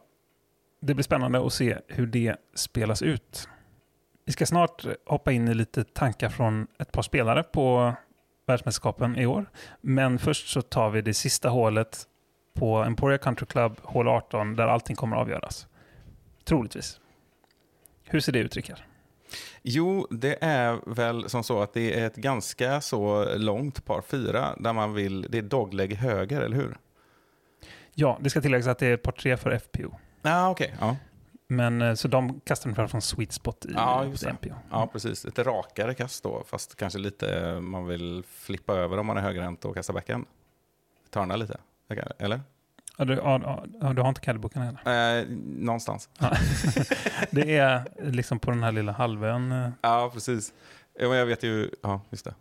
det 0.80 0.94
blir 0.94 1.04
spännande 1.04 1.46
att 1.46 1.52
se 1.52 1.78
hur 1.88 2.06
det 2.06 2.36
spelas 2.54 3.02
ut. 3.02 3.48
Vi 4.24 4.32
ska 4.32 4.46
snart 4.46 4.86
hoppa 5.04 5.32
in 5.32 5.48
i 5.48 5.54
lite 5.54 5.84
tankar 5.84 6.28
från 6.28 6.66
ett 6.78 6.92
par 6.92 7.02
spelare 7.02 7.42
på 7.42 7.94
världsmästerskapen 8.46 9.18
i 9.18 9.26
år. 9.26 9.50
Men 9.80 10.18
först 10.18 10.48
så 10.48 10.62
tar 10.62 10.90
vi 10.90 11.02
det 11.02 11.14
sista 11.14 11.48
hålet 11.48 12.06
på 12.54 12.76
Emporia 12.76 13.18
Country 13.18 13.46
Club, 13.46 13.80
hål 13.82 14.08
18, 14.08 14.56
där 14.56 14.66
allting 14.66 14.96
kommer 14.96 15.16
att 15.16 15.22
avgöras. 15.22 15.66
Troligtvis. 16.44 17.00
Hur 18.04 18.20
ser 18.20 18.32
det 18.32 18.38
ut, 18.38 18.56
Rickard? 18.56 18.78
Jo, 19.62 20.06
det 20.10 20.38
är 20.40 20.94
väl 20.94 21.28
som 21.28 21.44
så 21.44 21.62
att 21.62 21.74
det 21.74 22.00
är 22.00 22.06
ett 22.06 22.16
ganska 22.16 22.80
så 22.80 23.34
långt 23.36 23.84
par 23.84 24.02
fyra 24.02 24.56
där 24.58 24.72
man 24.72 24.94
vill, 24.94 25.26
det 25.30 25.38
är 25.38 25.42
dogleg 25.42 25.94
höger, 25.94 26.40
eller 26.40 26.56
hur? 26.56 26.76
Ja, 27.94 28.18
det 28.20 28.30
ska 28.30 28.40
tilläggas 28.40 28.66
att 28.66 28.78
det 28.78 28.86
är 28.86 28.96
par 28.96 29.12
tre 29.12 29.36
för 29.36 29.58
FPO. 29.58 29.94
Ah, 30.22 30.50
okej. 30.50 30.74
Ja, 30.80 30.96
Men 31.48 31.82
eh, 31.82 31.94
så 31.94 32.08
de 32.08 32.40
kastar 32.40 32.68
ungefär 32.68 32.86
från 32.86 33.02
sweet 33.02 33.32
spot 33.32 33.64
i 33.64 33.72
Ja, 33.74 34.04
just 34.04 34.22
det. 34.24 34.32
MPO. 34.32 34.54
ja, 34.70 34.86
precis. 34.92 35.24
Ett 35.24 35.38
rakare 35.38 35.94
kast 35.94 36.22
då, 36.22 36.44
fast 36.46 36.76
kanske 36.76 36.98
lite 36.98 37.40
eh, 37.48 37.60
man 37.60 37.86
vill 37.86 38.24
flippa 38.28 38.74
över 38.74 38.98
om 38.98 39.06
man 39.06 39.16
är 39.16 39.20
högerhänt 39.22 39.64
och 39.64 39.74
kasta 39.74 39.92
backhand. 39.92 40.24
Törna 41.10 41.36
lite, 41.36 41.58
eller? 42.18 42.40
Ja, 42.98 43.04
du, 43.04 43.14
ja, 43.14 43.64
du 43.92 44.02
har 44.02 44.08
inte 44.08 44.20
caddyboken 44.20 44.62
heller? 44.62 45.18
Eh, 45.20 45.26
någonstans. 45.58 46.08
Ja. 46.18 46.36
det 47.30 47.56
är 47.56 47.84
liksom 48.10 48.38
på 48.38 48.50
den 48.50 48.62
här 48.62 48.72
lilla 48.72 48.92
halvön. 48.92 49.52
eh, 49.52 49.68
Ja, 49.80 50.10
precis. 50.14 50.52
Jag 50.98 51.26
vet 51.26 51.42
ju, 51.42 51.70
ja, 51.82 52.00
just 52.10 52.24
det. 52.24 52.34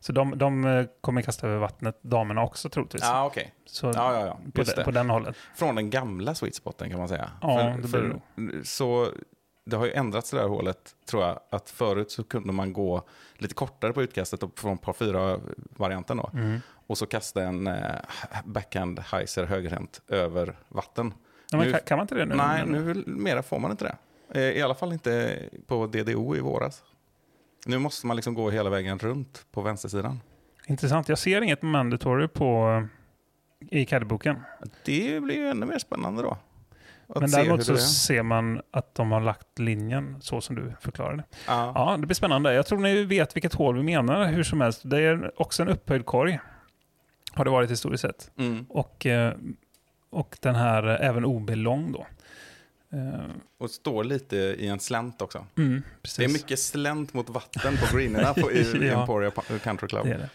Så 0.00 0.12
de, 0.12 0.38
de 0.38 0.64
eh, 0.64 0.86
kommer 1.00 1.22
kasta 1.22 1.46
över 1.46 1.58
vattnet, 1.58 2.02
damerna 2.02 2.42
också 2.42 2.68
troligtvis. 2.68 3.02
Ja, 3.02 3.26
okej. 3.26 3.54
Så 3.66 3.86
Ja, 3.86 3.92
ja, 4.14 4.26
ja. 4.26 4.38
på, 4.54 4.62
det. 4.62 4.84
på 4.84 4.90
den 4.90 5.10
hållet. 5.10 5.36
Från 5.56 5.74
den 5.74 5.90
gamla 5.90 6.34
sweet 6.34 6.54
spoten 6.54 6.90
kan 6.90 6.98
man 6.98 7.08
säga. 7.08 7.30
Ja, 7.42 7.76
det 7.82 7.88
blir 7.88 8.20
det 8.36 8.64
Så 8.64 9.08
det 9.64 9.76
har 9.76 9.86
ju 9.86 9.92
ändrats 9.92 10.30
det 10.30 10.36
där 10.36 10.48
hålet, 10.48 10.94
tror 11.10 11.22
jag. 11.22 11.40
Att 11.50 11.70
förut 11.70 12.10
så 12.10 12.24
kunde 12.24 12.52
man 12.52 12.72
gå 12.72 13.02
lite 13.34 13.54
kortare 13.54 13.92
på 13.92 14.02
utkastet 14.02 14.42
och 14.42 14.58
från 14.58 14.78
par 14.78 14.92
fyra 14.92 15.40
varianten 15.76 16.16
då. 16.16 16.30
Mm. 16.34 16.60
Och 16.86 16.98
så 16.98 17.06
kasta 17.06 17.42
en 17.42 17.66
eh, 17.66 17.82
backhand 18.44 18.98
heiser 19.00 19.44
högerhänt 19.44 20.00
över 20.08 20.56
vatten. 20.68 21.14
Ja, 21.50 21.58
Nu- 21.58 21.72
kan, 21.86 21.98
man 21.98 22.04
inte 22.04 22.14
det 22.14 22.24
nu? 22.24 22.34
Nej, 22.34 22.66
Men- 22.66 22.82
nu 22.84 23.02
mera 23.06 23.42
får 23.42 23.58
man 23.58 23.70
inte 23.70 23.84
det. 23.84 23.96
Eh, 24.40 24.56
I 24.58 24.62
alla 24.62 24.74
fall 24.74 24.92
inte 24.92 25.38
på 25.66 25.86
DDO 25.86 26.36
i 26.36 26.40
våras. 26.40 26.82
Nu 27.66 27.78
måste 27.78 28.06
man 28.06 28.16
liksom 28.16 28.34
gå 28.34 28.50
hela 28.50 28.70
vägen 28.70 28.98
runt 28.98 29.46
på 29.50 29.62
vänstersidan. 29.62 30.20
Intressant. 30.66 31.08
Jag 31.08 31.18
ser 31.18 31.42
inget 31.42 31.62
mandatory 31.62 32.28
på, 32.28 32.68
eh, 33.70 33.78
i 33.80 33.86
caddyboken. 33.86 34.36
Det 34.84 35.22
blir 35.22 35.34
ju 35.34 35.48
ännu 35.48 35.66
mer 35.66 35.78
spännande 35.78 36.22
då. 36.22 36.36
Men 37.06 37.30
däremot 37.30 37.64
så 37.64 37.76
ser 37.76 38.22
man 38.22 38.60
att 38.70 38.94
de 38.94 39.12
har 39.12 39.20
lagt 39.20 39.58
linjen 39.58 40.16
så 40.20 40.40
som 40.40 40.56
du 40.56 40.72
förklarade. 40.80 41.24
Ja. 41.46 41.72
Ja, 41.74 41.96
det 42.00 42.06
blir 42.06 42.14
spännande. 42.14 42.54
Jag 42.54 42.66
tror 42.66 42.78
ni 42.78 43.04
vet 43.04 43.36
vilket 43.36 43.54
hål 43.54 43.76
vi 43.76 43.82
menar 43.82 44.26
hur 44.26 44.42
som 44.42 44.60
helst. 44.60 44.80
Det 44.84 45.02
är 45.02 45.40
också 45.40 45.62
en 45.62 45.68
upphöjd 45.68 46.06
korg. 46.06 46.40
Har 47.32 47.44
det 47.44 47.50
varit 47.50 47.70
historiskt 47.70 48.02
sett. 48.02 48.30
Mm. 48.38 48.66
Och, 48.68 49.06
eh, 49.06 49.34
och 50.10 50.36
den 50.40 50.54
här 50.54 50.88
eh, 50.88 51.08
även 51.08 51.24
OB 51.24 51.50
lång 51.50 51.92
då. 51.92 52.06
Eh, 52.92 53.24
Och 53.58 53.70
står 53.70 54.04
lite 54.04 54.36
i 54.36 54.66
en 54.68 54.80
slänt 54.80 55.22
också. 55.22 55.46
Mm. 55.56 55.82
Det 56.16 56.24
är 56.24 56.28
mycket 56.32 56.58
slänt 56.58 57.14
mot 57.14 57.28
vatten 57.30 57.76
på 57.76 57.96
greenerna 57.96 58.34
på, 58.34 58.52
i, 58.52 58.86
Ja. 58.88 59.00
Emporia 59.00 59.30
Country 59.62 59.88
Club. 59.88 60.04
Det 60.06 60.12
är 60.12 60.18
det. 60.18 60.28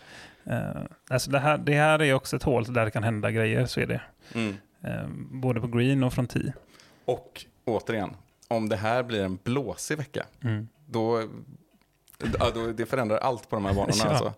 Eh, 0.56 0.82
alltså 1.10 1.32
det, 1.32 1.40
här, 1.40 1.58
det 1.58 1.74
här 1.74 2.02
är 2.02 2.14
också 2.14 2.36
ett 2.36 2.44
hål 2.44 2.74
där 2.74 2.86
det 2.86 2.92
kan 2.92 3.04
hända 3.04 3.32
grejer, 3.32 3.66
så 3.66 3.80
är 3.80 3.86
det. 3.86 4.02
Mm. 4.34 4.56
Eh, 4.84 5.08
både 5.32 5.62
på 5.62 5.68
green 5.68 6.04
och 6.04 6.14
från 6.14 6.28
tee. 6.28 6.54
Och 7.06 7.46
återigen, 7.66 8.16
om 8.48 8.70
det 8.70 8.76
här 8.76 9.04
blir 9.04 9.24
en 9.24 9.40
blåsig 9.44 9.98
vecka, 9.98 10.26
Mm. 10.44 10.68
då, 10.86 11.22
ja, 12.40 12.52
då 12.54 12.68
det 12.72 12.86
förändrar 12.86 13.18
allt 13.18 13.50
på 13.50 13.56
de 13.56 13.66
här 13.66 13.74
banorna. 13.74 13.94
Ja. 14.04 14.10
Alltså. 14.10 14.34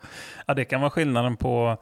Ja, 0.45 0.53
det 0.53 0.65
kan 0.65 0.81
vara 0.81 0.91
skillnaden 0.91 1.37
på 1.37 1.77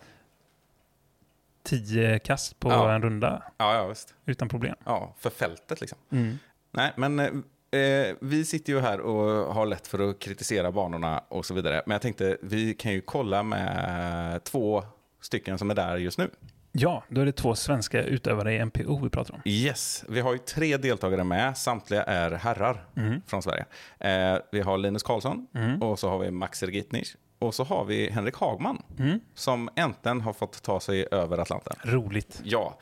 10 1.63 2.19
kast 2.19 2.59
på 2.59 2.69
Ja. 2.69 2.91
en 2.93 3.01
runda 3.01 3.43
Ja, 3.57 3.75
ja, 3.75 3.87
visst. 3.87 4.13
utan 4.25 4.49
problem. 4.49 4.75
Ja, 4.85 5.15
för 5.19 5.29
fältet 5.29 5.81
liksom. 5.81 5.97
Mm. 6.11 6.37
Nej, 6.71 6.91
men 6.95 7.19
eh, 7.19 8.15
vi 8.21 8.45
sitter 8.45 8.73
ju 8.73 8.79
här 8.79 8.99
och 8.99 9.53
har 9.55 9.65
lätt 9.65 9.87
för 9.87 10.09
att 10.09 10.19
kritisera 10.19 10.71
banorna 10.71 11.23
och 11.27 11.45
så 11.45 11.53
vidare. 11.53 11.81
Men 11.85 11.93
jag 11.95 12.01
tänkte, 12.01 12.37
vi 12.41 12.73
kan 12.73 12.91
ju 12.91 13.01
kolla 13.01 13.43
med 13.43 14.43
två 14.43 14.83
stycken 15.21 15.57
som 15.57 15.71
är 15.71 15.75
där 15.75 15.97
just 15.97 16.17
nu. 16.17 16.29
Ja, 16.75 17.03
då 17.09 17.21
är 17.21 17.25
det 17.25 17.31
två 17.31 17.55
svenska 17.55 18.03
utövare 18.03 18.53
i 18.53 18.65
MPO 18.65 18.99
vi 19.03 19.09
pratar 19.09 19.33
om. 19.33 19.41
Yes, 19.45 20.05
vi 20.09 20.19
har 20.19 20.33
ju 20.33 20.39
tre 20.39 20.77
deltagare 20.77 21.23
med. 21.23 21.57
Samtliga 21.57 22.03
är 22.03 22.31
herrar 22.31 22.85
Mm. 22.97 23.21
från 23.27 23.43
Sverige. 23.43 23.65
Eh, 23.99 24.37
vi 24.51 24.61
har 24.61 24.77
Linus 24.77 25.03
Karlsson 25.03 25.47
Mm. 25.55 25.81
och 25.81 25.99
så 25.99 26.09
har 26.09 26.19
vi 26.19 26.31
Max 26.31 26.63
Ergitnich. 26.63 27.15
Och 27.43 27.55
så 27.55 27.63
har 27.63 27.85
vi 27.85 28.09
Henrik 28.11 28.35
Hagman 28.35 28.81
Mm. 28.99 29.19
som 29.33 29.69
äntligen 29.75 30.21
har 30.21 30.33
fått 30.33 30.61
ta 30.61 30.79
sig 30.79 31.07
över 31.11 31.37
Atlanten. 31.37 31.73
Roligt. 31.83 32.41
Ja, 32.43 32.77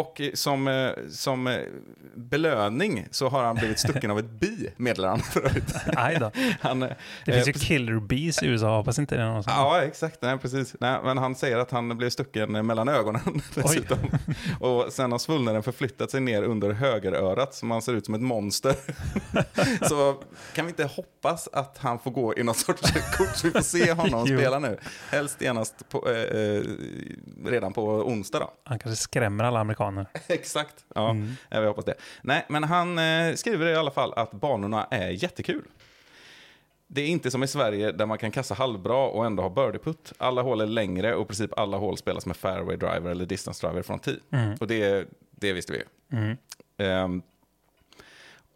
och 0.00 0.20
eh, 0.20 0.30
som, 0.34 0.68
eh, 0.68 0.90
som 1.10 1.46
eh, 1.46 1.56
belöning 2.14 3.06
så 3.10 3.28
har 3.28 3.44
han 3.44 3.56
blivit 3.56 3.78
stucken 3.78 4.10
av 4.10 4.18
ett 4.18 4.30
bi, 4.30 4.68
meddelar 4.76 5.08
han 5.08 5.20
för 5.20 5.40
övrigt. 5.40 5.74
Han, 6.60 6.80
Det 6.80 7.32
finns 7.32 7.48
ju 7.48 7.50
eh, 7.50 7.58
killer 7.58 8.00
bees 8.00 8.42
i 8.42 8.46
USA, 8.46 8.76
hoppas 8.76 8.98
inte 8.98 9.16
det 9.16 9.22
är 9.22 9.26
någon 9.26 9.42
som... 9.42 9.52
Ja, 9.52 9.82
exakt. 9.82 10.22
Nej, 10.22 10.38
precis. 10.38 10.76
Nej, 10.80 11.00
men 11.04 11.18
han 11.18 11.34
säger 11.34 11.58
att 11.58 11.70
han 11.70 11.98
blev 11.98 12.10
stucken 12.10 12.66
mellan 12.66 12.88
ögonen 12.88 13.42
dessutom. 13.54 13.98
Och 14.60 14.92
sen 14.92 15.12
har 15.12 15.18
svullnaden 15.18 15.62
förflyttat 15.62 16.10
sig 16.10 16.20
ner 16.20 16.42
under 16.42 16.72
högerörat 16.72 17.54
så 17.54 17.66
man 17.66 17.82
ser 17.82 17.92
ut 17.92 18.04
som 18.06 18.14
ett 18.14 18.20
monster. 18.20 18.74
så 19.88 20.14
kan 20.54 20.64
vi 20.64 20.70
inte 20.70 20.84
hoppas 20.84 21.48
att 21.52 21.78
han 21.78 21.98
får 21.98 22.10
gå 22.10 22.36
i 22.36 22.42
någon 22.42 22.54
sorts 22.54 22.92
kort 23.16 23.36
så 23.36 23.46
vi 23.46 23.50
får 23.52 23.60
se 23.60 23.92
honom 23.92 24.26
spela 24.26 24.58
nu. 24.58 24.78
Helst 25.10 25.42
genast 25.42 25.88
på, 25.88 26.10
eh, 26.10 26.62
redan 27.44 27.72
på 27.72 27.82
onsdag 27.84 28.38
då. 28.38 28.50
Han 28.64 28.78
kanske 28.78 29.02
skrämmer 29.02 29.44
alla 29.44 29.60
amerikaner. 29.60 29.85
Exakt. 30.28 30.84
Ja, 30.94 31.10
Mm. 31.10 31.32
jag 31.48 31.60
vill 31.60 31.68
hoppas 31.68 31.84
det. 31.84 31.94
Nej, 32.22 32.44
men 32.48 32.64
han 32.64 32.98
eh, 32.98 33.34
skriver 33.34 33.66
i 33.66 33.74
alla 33.76 33.90
fall 33.90 34.12
att 34.16 34.30
banorna 34.32 34.86
är 34.90 35.08
jättekul. 35.10 35.64
Det 36.88 37.00
är 37.02 37.06
inte 37.06 37.30
som 37.30 37.42
i 37.42 37.46
Sverige 37.48 37.92
där 37.92 38.06
man 38.06 38.18
kan 38.18 38.30
kasta 38.30 38.54
halvbra 38.54 39.06
och 39.06 39.26
ändå 39.26 39.42
ha 39.42 39.50
birdie-putt. 39.50 40.12
Alla 40.18 40.42
hål 40.42 40.60
är 40.60 40.66
längre 40.66 41.14
och 41.14 41.22
i 41.24 41.26
princip 41.26 41.58
alla 41.58 41.76
hål 41.76 41.96
spelas 41.96 42.26
med 42.26 42.36
fairway 42.36 42.76
driver 42.76 43.10
eller 43.10 43.26
distance 43.26 43.66
driver 43.66 43.82
från 43.82 43.98
tee. 43.98 44.16
Mm. 44.30 44.56
Och 44.60 44.66
det, 44.66 45.08
det 45.30 45.52
visste 45.52 45.72
vi 45.72 45.78
ju. 45.78 45.84
Mm. 46.18 46.36
Ehm, 46.78 47.22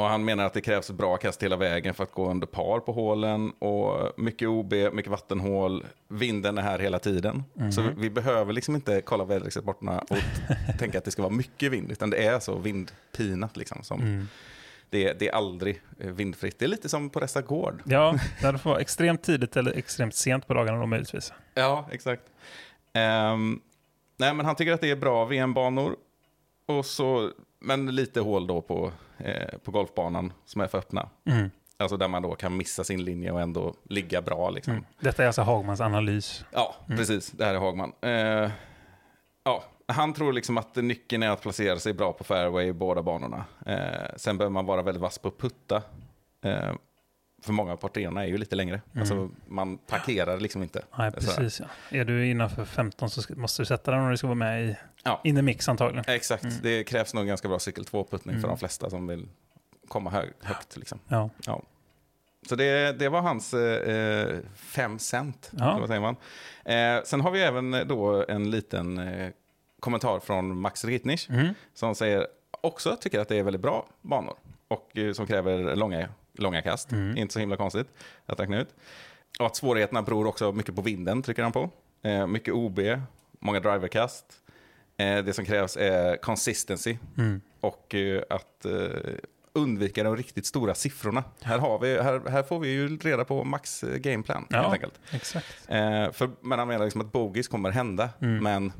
och 0.00 0.08
han 0.08 0.24
menar 0.24 0.44
att 0.44 0.52
det 0.52 0.60
krävs 0.60 0.90
bra 0.90 1.16
kast 1.16 1.42
hela 1.42 1.56
vägen 1.56 1.94
för 1.94 2.04
att 2.04 2.12
gå 2.12 2.30
under 2.30 2.46
par 2.46 2.80
på 2.80 2.92
hålen. 2.92 3.50
Och 3.50 4.12
mycket 4.20 4.48
OB, 4.48 4.72
mycket 4.92 5.10
vattenhål. 5.10 5.84
Vinden 6.08 6.58
är 6.58 6.62
här 6.62 6.78
hela 6.78 6.98
tiden. 6.98 7.44
Mhm. 7.54 7.72
Så 7.72 7.82
vi 7.96 8.10
behöver 8.10 8.52
liksom 8.52 8.74
inte 8.74 9.00
kolla 9.00 9.24
väderleksrapporterna 9.24 9.98
och 9.98 10.16
tänka 10.78 10.98
att 10.98 11.04
det 11.04 11.10
ska 11.10 11.22
vara 11.22 11.32
mycket 11.32 11.72
vind. 11.72 11.92
Utan 11.92 12.10
det 12.10 12.26
är 12.26 12.40
så 12.40 12.58
vindpinat 12.58 13.56
liksom. 13.56 13.82
Som 13.82 14.00
Mm. 14.00 14.28
det, 14.90 15.12
det 15.12 15.28
är 15.28 15.32
aldrig 15.34 15.82
eh, 16.00 16.10
vindfritt. 16.10 16.58
Det 16.58 16.64
är 16.64 16.68
lite 16.68 16.88
som 16.88 17.10
på 17.10 17.20
Resta 17.20 17.42
Gård. 17.42 17.82
Ja, 17.84 18.14
hade 18.42 18.58
fått 18.58 18.64
vara 18.64 18.80
extremt 18.80 19.22
tidigt 19.22 19.56
eller 19.56 19.72
extremt 19.78 20.14
sent 20.14 20.46
på 20.46 20.54
dagarna 20.54 20.78
då 20.80 20.86
möjligtvis. 20.86 21.32
Ja, 21.54 21.88
exakt. 21.92 22.22
Ehm, 22.92 23.60
nej, 24.16 24.34
men 24.34 24.46
han 24.46 24.56
tycker 24.56 24.72
att 24.72 24.80
det 24.80 24.90
är 24.90 24.96
bra 24.96 25.24
VM-banor. 25.24 25.96
Och 26.66 26.86
så, 26.86 27.30
men 27.60 27.86
lite 27.96 28.20
hål 28.20 28.46
då 28.46 28.60
på, 28.60 28.92
eh, 29.24 29.58
på 29.64 29.70
golfbanan 29.70 30.32
som 30.44 30.60
är 30.60 30.66
för 30.66 30.78
öppna. 30.78 31.08
Mm. 31.26 31.50
Alltså 31.76 31.96
där 31.96 32.08
man 32.08 32.22
då 32.22 32.34
kan 32.34 32.56
missa 32.56 32.84
sin 32.84 33.04
linje 33.04 33.30
och 33.32 33.40
ändå 33.40 33.74
ligga 33.84 34.22
bra. 34.22 34.50
Liksom. 34.50 34.72
Mm. 34.72 34.84
Detta 35.00 35.22
är 35.22 35.26
alltså 35.26 35.42
Hagmans 35.42 35.80
analys. 35.80 36.44
Ja, 36.52 36.74
Mm. 36.86 36.98
precis. 36.98 37.30
Det 37.30 37.44
här 37.44 37.54
är 37.54 37.58
Hagman. 37.58 37.92
Eh, 38.00 38.50
ja, 39.44 39.64
han 39.86 40.12
tror 40.12 40.32
liksom 40.32 40.58
att 40.58 40.76
nyckeln 40.76 41.22
är 41.22 41.28
att 41.30 41.40
placera 41.42 41.78
sig 41.78 41.92
bra 41.92 42.12
på 42.12 42.24
fairway 42.24 42.66
i 42.66 42.72
båda 42.72 43.02
banorna. 43.02 43.44
Eh, 43.66 44.14
sen 44.16 44.38
behöver 44.38 44.52
man 44.52 44.66
vara 44.66 44.82
väldigt 44.82 45.02
vass 45.02 45.18
på 45.18 45.28
att 45.28 45.38
putta. 45.38 45.82
Eh, 47.40 47.44
för 47.44 47.52
många 47.52 47.72
av 47.72 47.76
partierna 47.76 48.22
är 48.24 48.28
ju 48.28 48.38
lite 48.38 48.56
längre. 48.56 48.80
Mm. 48.92 49.00
Alltså, 49.00 49.30
man 49.46 49.78
parkerar 49.78 50.40
liksom 50.40 50.62
inte. 50.62 50.82
Nej, 50.98 51.10
precis. 51.12 51.60
Ja. 51.60 51.98
Är 51.98 52.04
du 52.04 52.26
innanför 52.26 52.64
15 52.64 53.10
så 53.10 53.34
måste 53.36 53.62
du 53.62 53.66
sätta 53.66 53.90
den 53.90 54.00
om 54.00 54.10
du 54.10 54.16
ska 54.16 54.26
vara 54.26 54.34
med 54.34 54.64
i 54.64 54.76
Ja. 55.04 55.20
in 55.24 55.36
the 55.36 55.42
mix 55.42 55.68
antagligen. 55.68 56.04
Exakt, 56.08 56.44
Mm. 56.44 56.56
det 56.62 56.84
krävs 56.84 57.14
nog 57.14 57.26
ganska 57.26 57.48
bra 57.48 57.58
cykel 57.58 57.84
2-puttning 57.84 58.34
för 58.34 58.38
Mm. 58.38 58.50
de 58.50 58.58
flesta 58.58 58.90
som 58.90 59.06
vill 59.06 59.28
komma 59.88 60.10
hög, 60.10 60.30
högt. 60.42 60.76
Liksom. 60.76 60.98
Ja. 61.08 61.30
Ja. 61.46 61.62
Så 62.48 62.56
det, 62.56 62.98
det 62.98 63.08
var 63.08 63.20
hans 63.20 63.54
eh, 63.54 64.38
fem 64.54 64.98
cent. 64.98 65.50
Ja. 65.58 65.84
säger 65.86 66.00
man? 66.00 66.16
Eh, 66.64 67.04
sen 67.04 67.20
har 67.20 67.30
vi 67.30 67.40
även 67.42 67.88
då 67.88 68.24
en 68.28 68.50
liten 68.50 68.98
eh, 68.98 69.30
kommentar 69.80 70.20
från 70.20 70.60
Max 70.60 70.84
Ritnich 70.84 71.30
Mm. 71.30 71.54
som 71.74 71.94
säger 71.94 72.26
också 72.60 72.96
tycker 73.00 73.20
att 73.20 73.28
det 73.28 73.36
är 73.36 73.42
väldigt 73.42 73.62
bra 73.62 73.86
banor 74.02 74.34
och 74.68 74.96
eh, 74.98 75.12
som 75.12 75.26
kräver 75.26 75.76
långa, 75.76 76.08
långa 76.34 76.62
kast. 76.62 76.92
Mm. 76.92 77.16
Inte 77.16 77.32
så 77.34 77.40
himla 77.40 77.56
konstigt 77.56 77.86
att 78.26 78.40
räkna 78.40 78.60
ut. 78.60 78.74
Och 79.38 79.46
att 79.46 79.56
svårigheterna 79.56 80.02
beror 80.02 80.26
också 80.26 80.52
mycket 80.52 80.74
på 80.76 80.82
vinden, 80.82 81.22
trycker 81.22 81.42
han 81.42 81.52
på. 81.52 81.70
Eh, 82.02 82.26
mycket 82.26 82.54
OB, 82.54 82.80
många 83.40 83.60
driverkast. 83.60 84.24
Eh, 84.96 85.24
det 85.24 85.32
som 85.32 85.44
krävs 85.44 85.76
är 85.76 86.16
consistency 86.16 86.96
Mm. 87.18 87.40
och 87.60 87.94
eh, 87.94 88.22
att 88.30 88.64
eh, 88.64 89.14
undvika 89.52 90.02
de 90.02 90.16
riktigt 90.16 90.46
stora 90.46 90.74
siffrorna. 90.74 91.24
Här, 91.42 91.58
har 91.58 91.78
vi, 91.78 92.02
här, 92.02 92.22
här 92.30 92.42
får 92.42 92.58
vi 92.58 92.68
ju 92.68 92.96
reda 92.98 93.24
på 93.24 93.44
max 93.44 93.82
eh, 93.84 93.96
gameplan 93.96 94.46
helt 94.50 94.64
Ja, 94.64 94.72
enkelt. 94.72 95.00
exakt. 95.10 95.46
Eh, 95.68 96.10
för, 96.12 96.30
men 96.40 96.58
han 96.58 96.68
menar 96.68 96.84
liksom 96.84 97.00
att 97.00 97.12
bogies 97.12 97.48
kommer 97.48 97.70
hända, 97.70 98.08
Mm. 98.20 98.42
men 98.42 98.72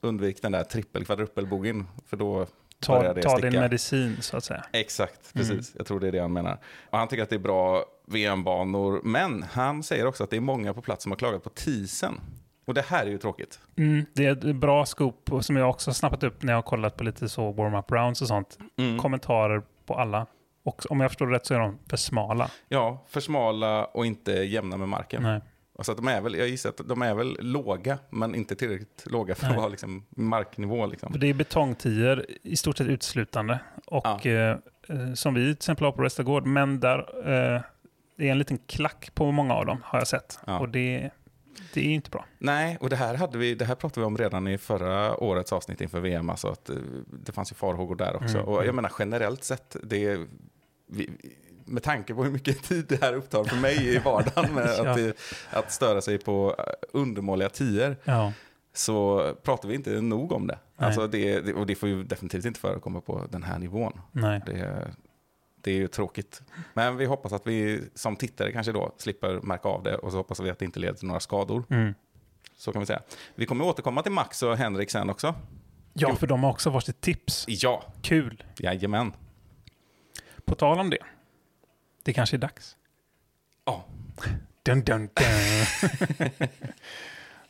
undvik 0.00 0.42
den 0.42 0.52
där 0.52 0.64
trippel 0.64 1.04
kvadruppel 1.04 1.46
bogien 1.46 1.86
för 2.06 2.16
då 2.16 2.46
Ta, 2.82 3.14
ta 3.14 3.38
din 3.38 3.60
medicin 3.60 4.16
så 4.20 4.36
att 4.36 4.44
säga. 4.44 4.64
Exakt, 4.72 5.34
Mm. 5.34 5.48
precis. 5.48 5.74
Jag 5.76 5.86
tror 5.86 6.00
det 6.00 6.08
är 6.08 6.12
det 6.12 6.20
han 6.20 6.32
menar. 6.32 6.58
Och 6.90 6.98
han 6.98 7.08
tycker 7.08 7.22
att 7.22 7.28
det 7.30 7.36
är 7.36 7.38
bra 7.38 7.84
VM-banor, 8.06 9.00
men 9.04 9.42
han 9.42 9.82
säger 9.82 10.06
också 10.06 10.24
att 10.24 10.30
det 10.30 10.36
är 10.36 10.40
många 10.40 10.74
på 10.74 10.82
plats 10.82 11.02
som 11.02 11.12
har 11.12 11.16
klagat 11.16 11.42
på 11.44 11.50
tisen. 11.50 12.20
Och 12.66 12.74
det 12.74 12.82
här 12.82 13.06
är 13.06 13.10
ju 13.10 13.18
tråkigt. 13.18 13.60
Mm, 13.76 14.06
det 14.14 14.26
är 14.26 14.32
ett 14.32 14.56
bra 14.56 14.86
scoop 14.86 15.30
som 15.40 15.56
jag 15.56 15.70
också 15.70 15.90
har 15.90 15.94
snappat 15.94 16.22
upp 16.22 16.42
när 16.42 16.52
jag 16.52 16.56
har 16.58 16.62
kollat 16.62 16.96
på 16.96 17.04
lite 17.04 17.28
så 17.28 17.52
warm-up 17.52 17.90
rounds 17.92 18.22
och 18.22 18.28
sånt. 18.28 18.58
Mm. 18.78 18.98
Kommentarer 18.98 19.62
på 19.86 19.94
alla. 19.94 20.26
Och 20.64 20.82
om 20.90 21.00
jag 21.00 21.10
förstår 21.10 21.26
det 21.26 21.34
rätt 21.34 21.46
så 21.46 21.54
är 21.54 21.58
de 21.58 21.78
för 21.90 21.96
smala. 21.96 22.50
Ja, 22.68 23.04
för 23.08 23.20
smala 23.20 23.84
och 23.84 24.06
inte 24.06 24.32
jämna 24.32 24.76
med 24.76 24.88
marken. 24.88 25.22
Nej. 25.22 25.40
Alltså 25.76 25.92
att 25.92 25.98
de 25.98 26.08
är 26.08 26.20
väl, 26.20 26.34
jag 26.34 26.48
gissar 26.48 26.70
att 26.70 26.88
de 26.88 27.02
är 27.02 27.14
väl 27.14 27.36
låga, 27.40 27.98
men 28.10 28.34
inte 28.34 28.56
tillräckligt 28.56 29.04
låga 29.06 29.34
för 29.34 29.44
att 29.44 29.50
Nej. 29.50 29.58
vara 29.58 29.68
liksom 29.68 30.04
marknivå. 30.10 30.86
Liksom. 30.86 31.12
För 31.12 31.18
Det 31.18 31.26
är 31.26 31.34
betongtior 31.34 32.26
i 32.42 32.56
stort 32.56 32.78
sett 32.78 32.86
utslutande. 32.86 33.58
Och 33.86 34.26
eh, 34.26 34.58
eh, 34.88 35.12
som 35.14 35.34
vi 35.34 35.44
till 35.44 35.52
exempel 35.52 35.84
har 35.84 35.92
på 35.92 36.02
Restagård. 36.02 36.46
Men 36.46 36.80
där 36.80 36.98
eh, 36.98 37.60
det 38.16 38.28
är 38.28 38.32
en 38.32 38.38
liten 38.38 38.58
klack 38.58 39.10
på 39.14 39.32
många 39.32 39.54
av 39.54 39.66
dem 39.66 39.78
har 39.84 39.98
jag 39.98 40.08
sett. 40.08 40.38
Ja. 40.46 40.58
Och 40.58 40.68
det, 40.68 41.10
det 41.74 41.80
är 41.80 41.94
inte 41.94 42.10
bra. 42.10 42.24
Nej, 42.38 42.78
och 42.80 42.90
det 42.90 42.96
här, 42.96 43.14
hade 43.14 43.38
vi, 43.38 43.54
det 43.54 43.64
här 43.64 43.74
pratade 43.74 44.00
vi 44.00 44.06
om 44.06 44.18
redan 44.18 44.48
i 44.48 44.58
förra 44.58 45.16
årets 45.16 45.52
avsnitt 45.52 45.80
inför 45.80 46.00
VM. 46.00 46.30
Alltså 46.30 46.48
att 46.48 46.70
eh, 46.70 46.76
det 47.24 47.32
fanns 47.32 47.52
ju 47.52 47.54
farhågor 47.54 47.96
där 47.96 48.16
också. 48.16 48.38
Mm. 48.38 48.48
Och 48.48 48.66
jag 48.66 48.74
menar 48.74 48.92
generellt 48.98 49.44
sett, 49.44 49.76
det 49.82 50.18
vi, 50.86 51.10
med 51.64 51.82
tanke 51.82 52.14
på 52.14 52.24
hur 52.24 52.30
mycket 52.30 52.62
tid 52.68 52.86
det 52.88 53.02
här 53.02 53.12
upptar 53.14 53.44
för 53.44 53.56
mig 53.56 53.94
i 53.94 53.98
vardagen 53.98 54.54
med 54.54 54.66
Ja. 54.78 54.90
att, 54.90 54.96
det- 54.96 55.16
att 55.50 55.72
störa 55.72 56.00
sig 56.00 56.18
på 56.18 56.54
eh, 56.58 56.64
undermåliga 56.92 57.48
tior. 57.48 57.96
Ja. 58.04 58.32
Så 58.74 59.22
pratar 59.42 59.68
vi 59.68 59.74
inte 59.74 60.00
nog 60.00 60.32
om 60.32 60.46
det. 60.46 60.58
Nej. 60.76 60.86
Alltså 60.86 61.06
det, 61.06 61.40
det. 61.40 61.54
Och 61.54 61.66
det 61.66 61.74
får 61.74 61.88
ju 61.88 62.04
definitivt 62.04 62.44
inte 62.44 62.60
förekomma 62.60 63.00
på 63.00 63.26
den 63.30 63.42
här 63.42 63.58
nivån. 63.58 64.00
Nej. 64.12 64.40
Det, 64.46 64.90
det 65.60 65.70
är 65.70 65.74
ju 65.74 65.88
tråkigt. 65.88 66.42
Men 66.74 66.96
vi 66.96 67.04
hoppas 67.04 67.32
att 67.32 67.46
vi 67.46 67.80
som 67.94 68.16
tittare 68.16 68.52
kanske 68.52 68.72
då 68.72 68.94
slipper 68.98 69.40
märka 69.42 69.68
av 69.68 69.82
det 69.82 69.96
och 69.96 70.10
så 70.12 70.16
hoppas 70.16 70.40
vi 70.40 70.50
att 70.50 70.58
det 70.58 70.64
inte 70.64 70.80
leder 70.80 70.94
till 70.94 71.06
några 71.08 71.20
skador. 71.20 71.64
Mm. 71.70 71.94
Så 72.56 72.72
kan 72.72 72.80
vi 72.80 72.86
säga. 72.86 73.00
Vi 73.34 73.46
kommer 73.46 73.64
återkomma 73.64 74.02
till 74.02 74.12
Max 74.12 74.42
och 74.42 74.56
Henrik 74.56 74.90
sen 74.90 75.10
också. 75.10 75.34
Ja, 75.92 76.14
för 76.14 76.26
de 76.26 76.42
har 76.44 76.50
också 76.50 76.70
varsitt 76.70 77.00
tips. 77.00 77.44
Ja, 77.48 77.82
Kul. 78.02 78.44
jajamän. 78.58 79.12
På 80.44 80.54
tal 80.54 80.78
om 80.80 80.90
det. 80.90 80.98
Det 82.02 82.12
kanske 82.12 82.36
är 82.36 82.38
dags. 82.38 82.76
Ja. 83.64 83.84
Dun, 84.62 84.82
dun, 84.82 85.08
dun. 85.14 86.38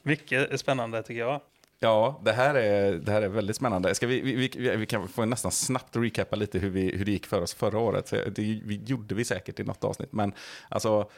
Mycket 0.03 0.61
spännande 0.61 1.03
tycker 1.03 1.21
jag. 1.21 1.41
Ja, 1.79 2.21
det 2.25 2.33
här 2.33 2.55
är, 2.55 2.93
det 2.93 3.13
här 3.13 3.23
är 3.23 3.29
väldigt 3.29 3.57
spännande. 3.57 3.95
Ska 3.95 4.07
vi, 4.07 4.21
vi, 4.21 4.49
vi, 4.57 4.77
vi 4.77 4.87
kan 4.87 5.09
få 5.09 5.25
nästan 5.25 5.53
snabbt 5.53 5.97
recappa 5.97 6.37
lite 6.37 6.59
hur, 6.59 6.71
vi, 6.71 6.97
hur 6.97 7.05
det 7.05 7.13
gick 7.13 7.27
för 7.27 7.43
oss 7.43 7.55
förra 7.55 7.79
året. 7.79 8.11
Det 8.11 8.43
vi 8.65 8.83
gjorde 8.87 9.15
vi 9.15 9.25
säkert 9.25 9.61
i 9.61 9.65
något 9.65 9.85
avsnitt. 9.85 10.13
Men 10.13 10.33
alltså, 10.69 11.11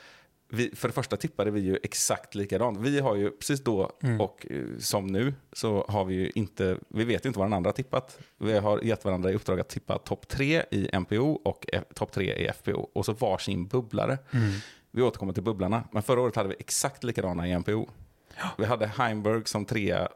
vi, 0.55 0.71
för 0.77 0.89
det 0.89 0.95
första 0.95 1.17
tippade 1.17 1.51
vi 1.51 1.61
ju 1.61 1.79
exakt 1.83 2.35
likadant. 2.35 2.79
Vi 2.81 3.01
har 3.01 3.15
ju 3.17 3.31
precis 3.31 3.65
då 3.65 3.91
Mm. 4.03 4.21
och 4.21 4.47
eh, 4.51 4.63
som 4.79 5.07
nu 5.07 5.35
så 5.53 5.85
har 5.89 6.05
vi 6.05 6.15
ju 6.15 6.31
inte, 6.35 6.79
vi 6.89 7.05
vet 7.05 7.25
ju 7.25 7.29
inte 7.29 7.39
vad 7.39 7.47
den 7.49 7.53
andra 7.53 7.69
har 7.69 7.73
tippat. 7.75 8.19
Vi 8.39 8.59
har 8.59 8.81
gett 8.83 9.05
varandra 9.05 9.31
i 9.31 9.35
uppdrag 9.35 9.61
att 9.61 9.69
tippa 9.69 9.99
topp 9.99 10.29
tre 10.29 10.63
i 10.71 10.89
MPO 11.01 11.33
och 11.45 11.67
topp 11.95 12.13
tre 12.13 12.35
i 12.35 12.53
FPO. 12.53 12.89
Och 12.93 13.05
så 13.05 13.13
varsin 13.13 13.67
bubblare. 13.67 14.19
Mm. 14.33 14.51
Vi 14.91 15.03
återkommer 15.03 15.33
till 15.33 15.43
bubblarna. 15.43 15.85
Men 15.93 16.03
förra 16.03 16.21
året 16.21 16.37
hade 16.37 16.49
vi 16.49 16.55
exakt 16.59 17.05
likadana 17.05 17.49
i 17.49 17.59
MPO. 17.59 17.89
Vi 18.59 18.65
hade 18.65 18.87
Heimberg 18.87 19.43
som 19.45 19.65
trea, 19.65 20.09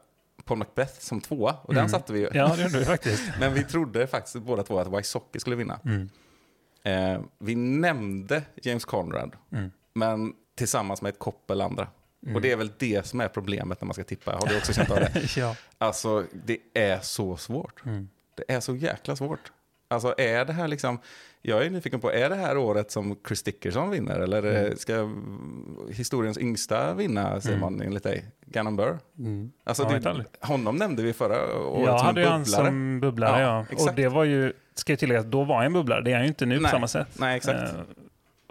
Paul 0.45 0.57
Macbeth 0.57 0.99
som 0.99 1.21
tvåa. 1.21 1.55
Och 1.61 1.73
den 1.73 1.77
Mm. 1.81 1.89
satte 1.89 2.13
vi 2.13 2.19
ju. 2.19 2.29
Ja, 2.33 2.55
det 2.55 2.63
gjorde 2.63 2.79
vi 2.79 2.85
faktiskt. 2.85 3.23
Men 3.39 3.53
vi 3.53 3.63
trodde 3.63 4.07
faktiskt 4.07 4.35
båda 4.35 4.63
två 4.63 4.79
att 4.79 4.97
Wysocki 4.97 5.39
skulle 5.39 5.55
vinna. 5.55 5.79
Mm. 5.85 6.09
Eh, 6.83 7.21
vi 7.39 7.55
nämnde 7.55 8.43
James 8.61 8.85
Conrad, 8.85 9.35
Mm. 9.51 9.71
Men 9.99 10.33
tillsammans 10.55 11.01
med 11.01 11.09
ett 11.09 11.19
koppel 11.19 11.61
andra. 11.61 11.87
Mm. 12.23 12.35
Och 12.35 12.41
det 12.41 12.51
är 12.51 12.55
väl 12.55 12.71
det 12.77 13.05
som 13.05 13.21
är 13.21 13.27
problemet 13.27 13.81
när 13.81 13.85
man 13.85 13.93
ska 13.93 14.03
tippa. 14.03 14.31
Har 14.31 14.47
du 14.47 14.57
också 14.57 14.73
känt 14.73 14.91
av 14.91 14.97
det? 14.99 15.11
ja. 15.37 15.55
Alltså, 15.77 16.25
det 16.45 16.57
är 16.73 16.99
så 16.99 17.37
svårt. 17.37 17.85
Mm. 17.85 18.09
Det 18.35 18.53
är 18.53 18.59
så 18.59 18.75
jäkla 18.75 19.15
svårt. 19.15 19.51
Alltså, 19.87 20.13
är 20.17 20.45
det 20.45 20.53
här 20.53 20.67
liksom... 20.67 20.99
Jag 21.41 21.65
är 21.65 21.69
nyfiken 21.69 21.99
på, 21.99 22.11
är 22.11 22.29
det 22.29 22.35
här 22.35 22.57
året 22.57 22.91
som 22.91 23.17
Chris 23.27 23.43
Dickerson 23.43 23.89
vinner? 23.89 24.19
Eller 24.19 24.43
eh, 24.43 24.59
Mm. 24.65 24.77
ska 24.77 25.09
historiens 25.93 26.37
yngsta 26.37 26.93
vinna, 26.93 27.41
säger 27.41 27.57
Mm. 27.57 27.73
man 27.73 27.81
enligt 27.87 28.03
dig? 28.03 28.25
Gannon 28.45 28.75
Burr? 28.75 28.99
Mm. 29.19 29.51
Alltså, 29.63 29.87
vet 29.89 30.03
det, 30.03 30.25
honom 30.41 30.75
nämnde 30.75 31.03
vi 31.03 31.13
förra 31.13 31.59
året 31.59 31.85
Jag 31.87 31.99
som 31.99 32.05
hade 32.07 32.21
en 32.21 32.25
ju 32.25 32.31
han 32.31 32.43
bubblare. 32.43 32.65
som 32.65 32.99
bubblare, 32.99 33.41
ja. 33.41 33.61
exakt. 33.71 33.89
Och 33.89 33.95
det 33.95 34.07
var 34.07 34.23
ju, 34.23 34.53
ska 34.75 34.91
jag 34.91 34.99
tillägga, 34.99 35.19
att 35.19 35.31
då 35.31 35.43
var 35.43 35.55
han 35.55 35.65
en 35.65 35.73
bubblare. 35.73 36.01
Det 36.01 36.11
är 36.11 36.15
han 36.15 36.23
ju 36.23 36.27
inte 36.27 36.45
nu 36.45 36.55
på 36.55 36.61
Nej. 36.61 36.71
samma 36.71 36.87
sätt. 36.87 37.07
Nej, 37.19 37.37
exakt. 37.37 37.73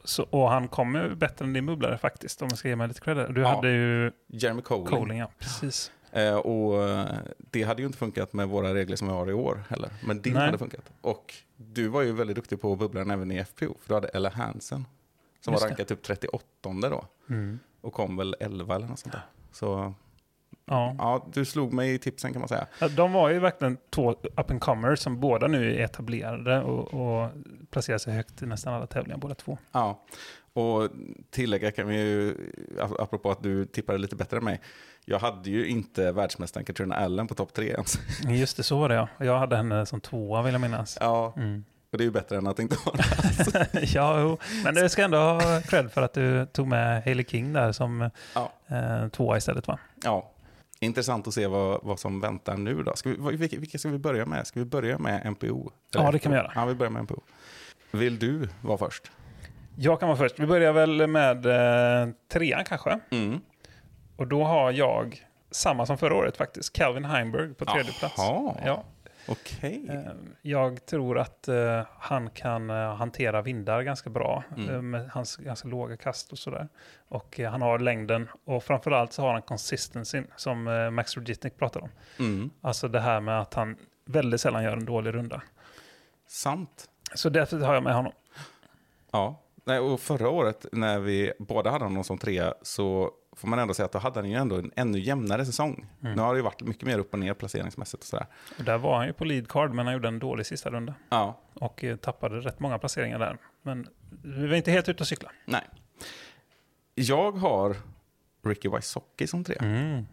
Så, 0.09 0.22
och 0.22 0.50
han 0.50 0.68
kommer 0.68 1.14
bättre 1.14 1.44
än 1.44 1.52
din 1.52 1.66
bubblare 1.66 1.98
faktiskt, 1.98 2.42
om 2.42 2.48
jag 2.50 2.59
ska 2.59 2.68
ge 2.68 2.76
mig 2.76 2.88
lite 2.88 3.00
credit. 3.00 3.34
Du 3.34 3.40
Ja. 3.40 3.48
hade 3.48 3.70
ju 3.70 4.12
Jeremy 4.26 4.62
Colling. 4.62 4.86
Colling, 4.86 5.18
ja. 5.18 5.30
Precis. 5.38 5.92
Eh, 6.12 6.34
och 6.36 6.82
eh, 6.88 7.06
det 7.38 7.62
hade 7.62 7.82
ju 7.82 7.86
inte 7.86 7.98
funkat 7.98 8.32
med 8.32 8.48
våra 8.48 8.74
regler 8.74 8.96
som 8.96 9.09
vi 9.09 9.14
har 9.14 9.30
i 9.30 9.32
år 9.32 9.62
heller. 9.68 9.90
Men 10.04 10.22
din 10.22 10.32
Nej. 10.34 10.44
hade 10.46 10.59
funkat. 10.59 10.92
Och 11.00 11.34
du 11.56 11.88
var 11.88 12.02
ju 12.02 12.12
väldigt 12.12 12.36
duktig 12.36 12.61
på 12.61 12.76
bubblan 12.76 13.11
även 13.11 13.32
i 13.32 13.44
FPO. 13.44 13.74
För 13.80 13.88
du 13.88 13.94
hade 13.94 14.09
Ella 14.09 14.28
Hansen. 14.30 14.86
Som 15.40 15.52
Just 15.52 15.62
var 15.62 15.68
det. 15.68 15.72
rankad 15.72 15.86
typ 15.88 16.02
38 16.02 16.44
då. 16.90 17.04
Mm. 17.28 17.59
Och 17.80 17.92
kom 17.92 18.16
väl 18.16 18.36
11 18.40 18.74
eller 18.76 18.86
något 18.86 18.98
sånt 18.98 19.12
där. 19.12 19.22
Så 19.52 19.94
Ja. 20.68 20.94
ja, 20.98 21.26
du 21.32 21.44
slog 21.44 21.72
mig 21.72 21.94
i 21.94 21.98
tipsen 21.98 22.32
kan 22.32 22.40
man 22.40 22.48
säga. 22.48 22.66
De 22.96 23.12
var 23.12 23.28
ju 23.28 23.38
verkligen 23.38 23.76
två 23.90 24.10
up 24.10 24.50
and 24.50 24.60
comers 24.60 24.98
som 24.98 25.20
båda 25.20 25.46
nu 25.46 25.74
är 25.76 25.84
etablerade 25.84 26.60
och, 26.62 26.94
och 27.22 27.30
placerar 27.70 27.98
sig 27.98 28.14
högt 28.14 28.42
i 28.42 28.46
nästan 28.46 28.74
alla 28.74 28.86
tävlingar 28.86 29.18
båda 29.18 29.34
två. 29.34 29.58
Ja. 29.72 30.04
Och 30.52 30.88
tillägga 31.30 31.70
kan 31.70 31.86
vi 31.88 31.96
ju, 31.96 32.34
ap- 32.80 33.02
apropå 33.02 33.30
att 33.30 33.42
du 33.42 33.66
tippade 33.66 33.98
lite 33.98 34.16
bättre 34.16 34.36
än 34.36 34.44
mig. 34.44 34.60
Jag 35.04 35.18
hade 35.18 35.50
ju 35.50 35.66
inte 35.66 36.12
världsmästaren 36.12 36.64
Katrina 36.64 36.94
Allen 36.94 37.26
på 37.26 37.34
topp 37.34 37.52
tre 37.54 37.68
ens. 37.70 37.98
Just 38.28 38.56
det, 38.56 38.62
så 38.62 38.78
var 38.78 38.88
det 38.88 38.94
ja. 38.94 39.08
Jag 39.18 39.38
hade 39.38 39.56
henne 39.56 39.86
som 39.86 40.00
tvåa 40.00 40.42
vill 40.42 40.52
jag 40.54 40.60
minnas. 40.60 40.98
Ja, 41.00 41.32
Mm. 41.36 41.64
och 41.92 41.98
det 41.98 42.02
är 42.02 42.06
ju 42.06 42.10
bättre 42.10 42.36
än 42.36 42.46
att 42.46 42.58
inte 42.58 42.76
ha 42.84 42.92
det. 42.92 43.84
ja, 43.94 44.36
men 44.64 44.74
du 44.74 44.88
ska 44.88 45.02
ändå 45.02 45.18
ha 45.18 45.60
cred 45.60 45.90
för 45.92 46.02
att 46.02 46.12
du 46.14 46.46
tog 46.46 46.66
med 46.66 47.02
Hailey 47.04 47.24
King 47.24 47.52
där 47.52 47.72
som 47.72 48.10
Ja. 48.34 48.52
eh, 48.66 49.08
tvåa 49.08 49.36
istället 49.36 49.66
va? 49.66 49.78
Ja, 50.04 50.30
intressant 50.81 51.26
att 51.26 51.35
se 51.35 51.47
vad, 51.47 51.81
vad 51.83 51.99
som 51.99 52.20
väntar 52.20 52.57
nu 52.57 52.83
då. 52.83 52.97
Ska 52.97 53.09
vi, 53.09 53.37
vilka, 53.37 53.59
vilka 53.59 53.79
ska 53.79 53.89
vi 53.89 53.99
börja 53.99 54.26
med? 54.26 54.47
Ska 54.47 54.61
vi 54.61 54.66
börja 54.66 54.99
med 54.99 55.26
MPO? 55.26 55.70
Ja, 55.95 56.11
det 56.11 56.18
kan 56.18 56.33
vi 56.33 56.39
göra. 56.39 56.53
Ja, 56.55 56.64
vi 56.64 56.74
börjar 56.74 56.91
med 56.91 57.03
MPO. 57.03 57.20
Vill 57.91 58.18
du 58.18 58.49
vara 58.62 58.79
först? 58.79 59.11
Jag 59.76 60.01
kan 60.01 60.09
vara 60.09 60.18
först. 60.18 60.39
Vi 60.39 60.47
börjar 60.47 60.72
väl 60.72 61.07
med 61.07 61.47
eh, 61.47 62.09
trean 62.33 62.64
kanske. 62.64 63.01
Mm. 63.11 63.41
Och 64.16 64.26
då 64.26 64.45
har 64.45 64.72
jag 64.72 65.24
samma 65.51 65.87
som 65.87 65.99
förra 65.99 66.14
året 66.14 66.37
faktiskt. 66.37 66.72
Calvin 66.72 67.05
Heimberg 67.05 67.55
på 67.55 67.64
tredje 67.64 67.93
plats. 67.93 68.14
Jaha. 68.16 68.55
Ja. 68.64 68.85
Okej. 69.29 69.87
Eh, 69.91 70.12
Jag 70.43 70.87
tror 70.87 71.18
att 71.18 71.49
eh, 71.49 71.83
han 71.99 72.31
kan 72.31 72.70
eh, 72.70 72.95
hantera 72.95 73.43
vindar 73.43 73.83
ganska 73.83 74.11
bra 74.11 74.45
Mm. 74.57 74.91
med 74.91 75.11
hans 75.11 75.37
ganska 75.37 75.68
låga 75.68 75.97
kast 75.97 76.33
och 76.33 76.39
sådär. 76.39 76.68
Och 77.09 77.39
han 77.39 77.62
har 77.62 77.79
längden 77.79 78.29
och 78.45 78.64
framförallt 78.64 79.12
så 79.12 79.22
har 79.22 79.33
han 79.33 79.43
consistency 79.43 80.22
som 80.37 80.64
Max 80.93 81.16
Rogitnik 81.16 81.57
pratar 81.59 81.81
om. 81.81 81.89
Mm. 82.18 82.51
Alltså 82.61 82.89
det 82.89 83.01
här 83.01 83.20
med 83.20 83.41
att 83.41 83.55
han 83.55 83.76
väldigt 84.05 84.41
sällan 84.41 84.64
gör 84.64 84.72
en 84.76 84.85
dålig 84.85 85.14
runda. 85.14 85.43
Sant. 86.26 86.89
Så 87.14 87.29
därför 87.29 87.59
har 87.59 87.74
jag 87.74 87.83
med 87.83 87.95
honom. 87.95 88.12
Ja. 89.11 89.43
Nej, 89.64 89.79
och 89.79 90.01
förra 90.01 90.29
året 90.29 90.66
när 90.72 90.99
vi 90.99 91.33
båda 91.39 91.70
hade 91.70 91.85
honom 91.85 92.05
som 92.05 92.18
trea 92.18 92.55
så 92.62 93.11
får 93.39 93.49
man 93.49 93.59
ändå 93.59 93.74
säga 93.74 93.86
att 93.86 93.93
då 93.93 93.99
hade 93.99 94.20
han 94.20 94.30
ju 94.30 94.36
ändå 94.36 94.57
en 94.57 94.70
ännu 94.76 94.99
jämnare 94.99 95.47
säsong. 95.47 95.86
Mm. 96.03 96.14
Nu 96.16 96.22
har 96.22 96.34
det 96.34 96.39
ju 96.39 96.43
varit 96.43 96.61
mycket 96.62 96.82
mer 96.82 96.99
upp 96.99 97.12
och 97.12 97.18
ner 97.18 97.34
placeringsmässigt 97.34 98.03
och 98.03 98.07
sådär. 98.09 98.26
Och 98.59 98.64
där 98.64 98.78
var 98.78 98.97
han 98.97 99.07
ju 99.07 99.12
på 99.12 99.24
lead 99.24 99.49
card 99.49 99.74
men 99.74 99.86
han 99.86 99.93
gjorde 99.95 100.09
en 100.09 100.18
dålig 100.18 100.47
sista 100.47 100.70
runda. 100.70 100.95
Ja, 101.09 101.41
Och 101.55 101.84
eh, 101.84 101.97
tappade 101.97 102.41
rätt 102.41 102.61
många 102.61 102.78
placeringar 102.78 103.18
där. 103.18 103.39
Men 103.62 103.86
vi 104.24 104.47
var 104.47 104.57
inte 104.57 104.70
helt 104.70 104.89
ute 104.89 105.03
och 105.03 105.09
cykla. 105.09 105.30
nej. 105.45 105.62
Jag 106.95 107.32
har 107.32 107.76
Ricky 108.45 108.68
Wysocki 108.68 109.26
som 109.26 109.45
trea. 109.45 109.59
Mm. 109.62 110.07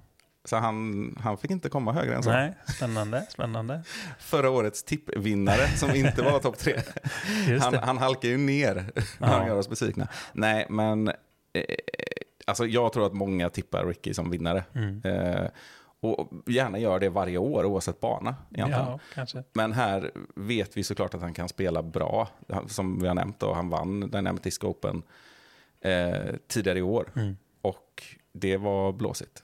Så 0.44 0.56
han, 0.56 1.18
han 1.22 1.38
fick 1.38 1.52
inte 1.52 1.70
komma 1.70 1.92
högre 1.94 2.16
än 2.16 2.24
så. 2.24 2.32
Nej, 2.32 2.54
spännande, 2.78 3.26
spännande. 3.30 3.84
Förra 4.20 4.50
årets 4.50 4.84
tippvinnare 4.84 5.68
som 5.68 5.96
inte 5.96 6.22
var 6.22 6.40
topp 6.40 6.58
tre. 6.58 6.82
Han, 7.62 7.74
han 7.74 7.98
halkar 7.98 8.30
ju 8.30 8.38
ner 8.38 8.92
när 9.20 9.28
han 9.28 9.48
gör 9.48 9.56
oss 9.58 9.70
besvikna. 9.70 10.08
Nej, 10.34 10.66
men 10.70 11.08
eh, 11.08 11.14
alltså 12.46 12.66
jag 12.66 12.94
tror 12.94 13.06
att 13.06 13.14
många 13.14 13.50
tippar 13.50 13.86
Ricky 13.86 14.14
som 14.14 14.30
vinnare. 14.30 14.64
Mm. 14.74 15.02
Eh, 15.04 15.50
Och 16.00 16.32
gärna 16.46 16.78
gör 16.78 17.00
det 17.00 17.10
varje 17.10 17.38
år 17.38 17.66
oavsett 17.66 18.00
bana. 18.00 18.36
Ja. 18.50 18.68
Men 19.54 19.74
här 19.74 20.12
vet 20.36 20.78
vi 20.78 20.84
såklart 20.84 21.14
att 21.14 21.22
han 21.22 21.34
kan 21.34 21.50
spela 21.50 21.84
bra. 21.84 22.28
Som 22.68 23.00
vi 23.02 23.08
har 23.08 23.16
nämnt, 23.16 23.40
då, 23.40 23.54
han 23.54 23.70
vann 23.70 24.00
Dynamic 24.12 24.42
Disc 24.42 24.64
Open 24.64 25.04
eh, 25.82 26.36
tidigare 26.48 26.80
i 26.80 26.82
år. 26.82 27.12
Mm. 27.16 27.38
Och 27.62 28.04
det 28.32 28.58
var 28.58 28.92
blåsigt. 28.94 29.44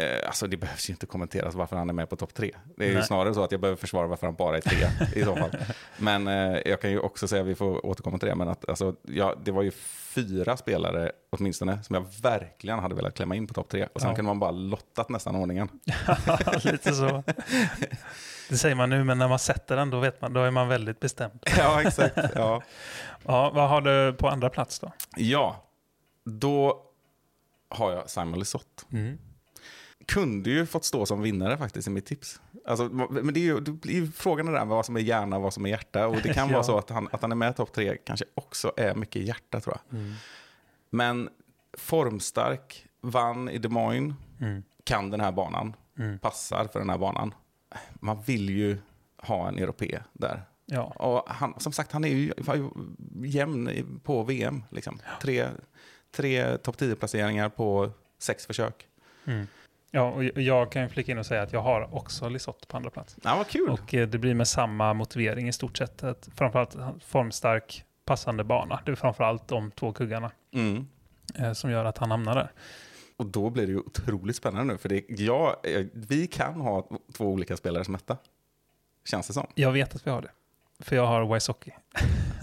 Eh, 0.00 0.26
alltså 0.26 0.46
det 0.46 0.56
behövs 0.56 0.90
ju 0.90 0.92
inte 0.92 1.06
kommenteras 1.06 1.54
varför 1.54 1.76
han 1.76 1.88
är 1.88 1.94
med 1.94 2.08
på 2.10 2.16
topp 2.16 2.34
tre. 2.34 2.50
Det 2.76 2.84
är 2.84 2.88
ju 2.88 2.94
Nej. 2.94 3.02
snarare 3.04 3.34
så 3.34 3.44
att 3.44 3.52
jag 3.52 3.60
behöver 3.60 3.76
försvara 3.76 4.06
varför 4.06 4.26
han 4.26 4.34
bara 4.36 4.56
är 4.56 4.60
trea 4.60 4.90
i 5.14 5.24
så 5.24 5.36
fall. 5.36 5.50
Men 5.98 6.28
eh, 6.28 6.58
jag 6.64 6.80
kan 6.80 6.90
ju 6.90 6.98
också 6.98 7.28
säga, 7.28 7.42
vi 7.42 7.54
får 7.54 7.86
återkomma 7.86 8.18
till 8.18 8.28
det, 8.28 8.34
men 8.34 8.48
att 8.48 8.68
alltså, 8.68 8.94
ja, 9.02 9.34
det 9.44 9.50
var 9.52 9.62
ju 9.62 9.70
fyra 10.14 10.56
spelare 10.56 11.12
åtminstone 11.30 11.82
som 11.82 11.94
jag 11.94 12.06
verkligen 12.22 12.78
hade 12.78 12.94
velat 12.94 13.14
klämma 13.14 13.34
in 13.36 13.46
på 13.46 13.54
topp 13.54 13.68
tre. 13.68 13.88
Och 13.92 14.00
sen 14.00 14.10
Ja. 14.10 14.16
kan 14.16 14.24
man 14.24 14.38
bara 14.38 14.50
lottat 14.50 15.08
nästan 15.08 15.36
ordningen. 15.36 15.68
Lite 16.64 16.92
så. 16.92 17.22
Det 18.48 18.56
säger 18.56 18.74
man 18.74 18.90
nu, 18.90 19.04
men 19.04 19.18
när 19.18 19.28
man 19.28 19.38
sätter 19.38 19.76
den 19.76 19.90
då 19.90 20.00
vet 20.00 20.20
man, 20.20 20.32
då 20.32 20.42
är 20.42 20.50
man 20.50 20.68
väldigt 20.68 21.00
bestämd. 21.00 21.44
ja, 21.58 21.82
exakt. 21.82 22.16
Ja. 22.34 22.62
Ja, 23.24 23.50
vad 23.54 23.68
har 23.68 23.80
du 23.80 24.12
på 24.12 24.28
andra 24.28 24.50
plats 24.50 24.78
då? 24.78 24.92
Ja, 25.16 25.64
då 26.24 26.82
har 27.68 27.92
jag 27.92 28.10
Simon 28.10 28.38
Lisotte. 28.38 28.82
Mm. 28.92 29.18
Kunde 30.06 30.50
ju 30.50 30.66
fått 30.66 30.84
stå 30.84 31.06
som 31.06 31.22
vinnare 31.22 31.56
faktiskt 31.58 31.88
i 31.88 31.90
mitt 31.90 32.06
tips. 32.06 32.40
Alltså, 32.66 32.88
men 32.88 33.34
det, 33.34 33.40
är 33.40 33.44
ju, 33.44 33.60
det 33.60 33.92
ju 33.92 34.12
frågan 34.12 34.48
är 34.48 34.52
där 34.52 34.64
vad 34.64 34.86
som 34.86 34.96
är 34.96 35.00
hjärna 35.00 35.36
och 35.36 35.42
vad 35.42 35.54
som 35.54 35.66
är 35.66 35.70
hjärta. 35.70 36.06
Och 36.06 36.16
det 36.22 36.34
kan 36.34 36.48
Ja. 36.50 36.52
vara 36.54 36.62
så 36.62 36.78
att 36.78 36.90
han, 36.90 37.08
att 37.12 37.22
han 37.22 37.32
är 37.32 37.36
med 37.36 37.50
i 37.50 37.54
topp 37.54 37.72
tre 37.72 37.96
kanske 38.04 38.24
också 38.34 38.72
är 38.76 38.94
mycket 38.94 39.22
hjärta 39.22 39.60
tror 39.60 39.76
jag. 39.90 39.98
Mm. 40.00 40.14
Men 40.90 41.28
formstark, 41.78 42.86
vann 43.00 43.48
i 43.48 43.58
Des 43.58 43.70
Moines, 43.72 44.14
Mm. 44.40 44.62
kan 44.84 45.10
den 45.10 45.20
här 45.20 45.32
banan, 45.32 45.76
Mm. 45.98 46.18
passar 46.18 46.68
för 46.72 46.78
den 46.78 46.90
här 46.90 46.98
banan. 46.98 47.34
Man 47.94 48.22
vill 48.22 48.50
ju 48.50 48.78
ha 49.18 49.48
en 49.48 49.58
europé 49.58 50.00
där. 50.12 50.42
Ja. 50.66 50.82
Och 50.82 51.24
han, 51.34 51.54
som 51.60 51.72
sagt, 51.72 51.92
han 51.92 52.04
är 52.04 52.08
ju, 52.08 52.32
ju 52.54 52.70
jämn 53.28 54.00
på 54.04 54.22
VM. 54.22 54.62
Liksom. 54.70 54.98
Tre, 55.22 55.48
tre 56.12 56.56
topp 56.58 56.76
10-placeringar 56.80 57.48
på 57.48 57.90
sex 58.18 58.46
försök. 58.46 58.86
Mm. 59.24 59.46
Ja, 59.90 60.10
och 60.10 60.24
jag 60.24 60.72
kan 60.72 60.82
ju 60.82 60.88
flika 60.88 61.12
in 61.12 61.18
och 61.18 61.26
säga 61.26 61.42
att 61.42 61.52
jag 61.52 61.60
har 61.60 61.94
också 61.94 62.28
Lisotte 62.28 62.66
på 62.66 62.76
andra 62.76 62.90
plats. 62.90 63.16
Ja, 63.22 63.36
vad 63.36 63.48
kul. 63.48 63.68
Och 63.70 63.94
eh, 63.94 64.08
det 64.08 64.18
blir 64.18 64.34
med 64.34 64.48
samma 64.48 64.94
motivering 64.94 65.48
i 65.48 65.52
stort 65.52 65.76
sett. 65.78 66.02
Att 66.02 66.28
framförallt 66.34 66.76
formstark, 67.06 67.84
passande 68.04 68.44
bana. 68.44 68.80
Det 68.86 68.90
är 68.92 68.96
framförallt 68.96 69.48
de 69.48 69.70
två 69.70 69.92
kuggarna 69.92 70.30
Mm. 70.52 70.86
eh, 71.38 71.52
som 71.52 71.70
gör 71.70 71.84
att 71.84 71.98
han 71.98 72.10
hamnar 72.10 72.34
där. 72.34 72.52
Och 73.16 73.26
då 73.26 73.50
blir 73.50 73.66
det 73.66 73.72
ju 73.72 73.78
otroligt 73.78 74.36
spännande 74.36 74.72
nu. 74.72 74.78
För 74.78 74.88
det, 74.88 75.04
ja, 75.08 75.60
eh, 75.64 75.86
vi 75.92 76.26
kan 76.26 76.60
ha 76.60 76.88
två 77.12 77.24
olika 77.24 77.56
spelare 77.56 77.84
som 77.84 77.94
etta. 77.94 78.16
Känns 79.04 79.26
det 79.26 79.32
som. 79.32 79.46
Jag 79.54 79.72
vet 79.72 79.94
att 79.94 80.06
vi 80.06 80.10
har 80.10 80.22
det. 80.22 80.30
För 80.80 80.96
jag 80.96 81.06
har 81.06 81.34
Wysocki. 81.34 81.72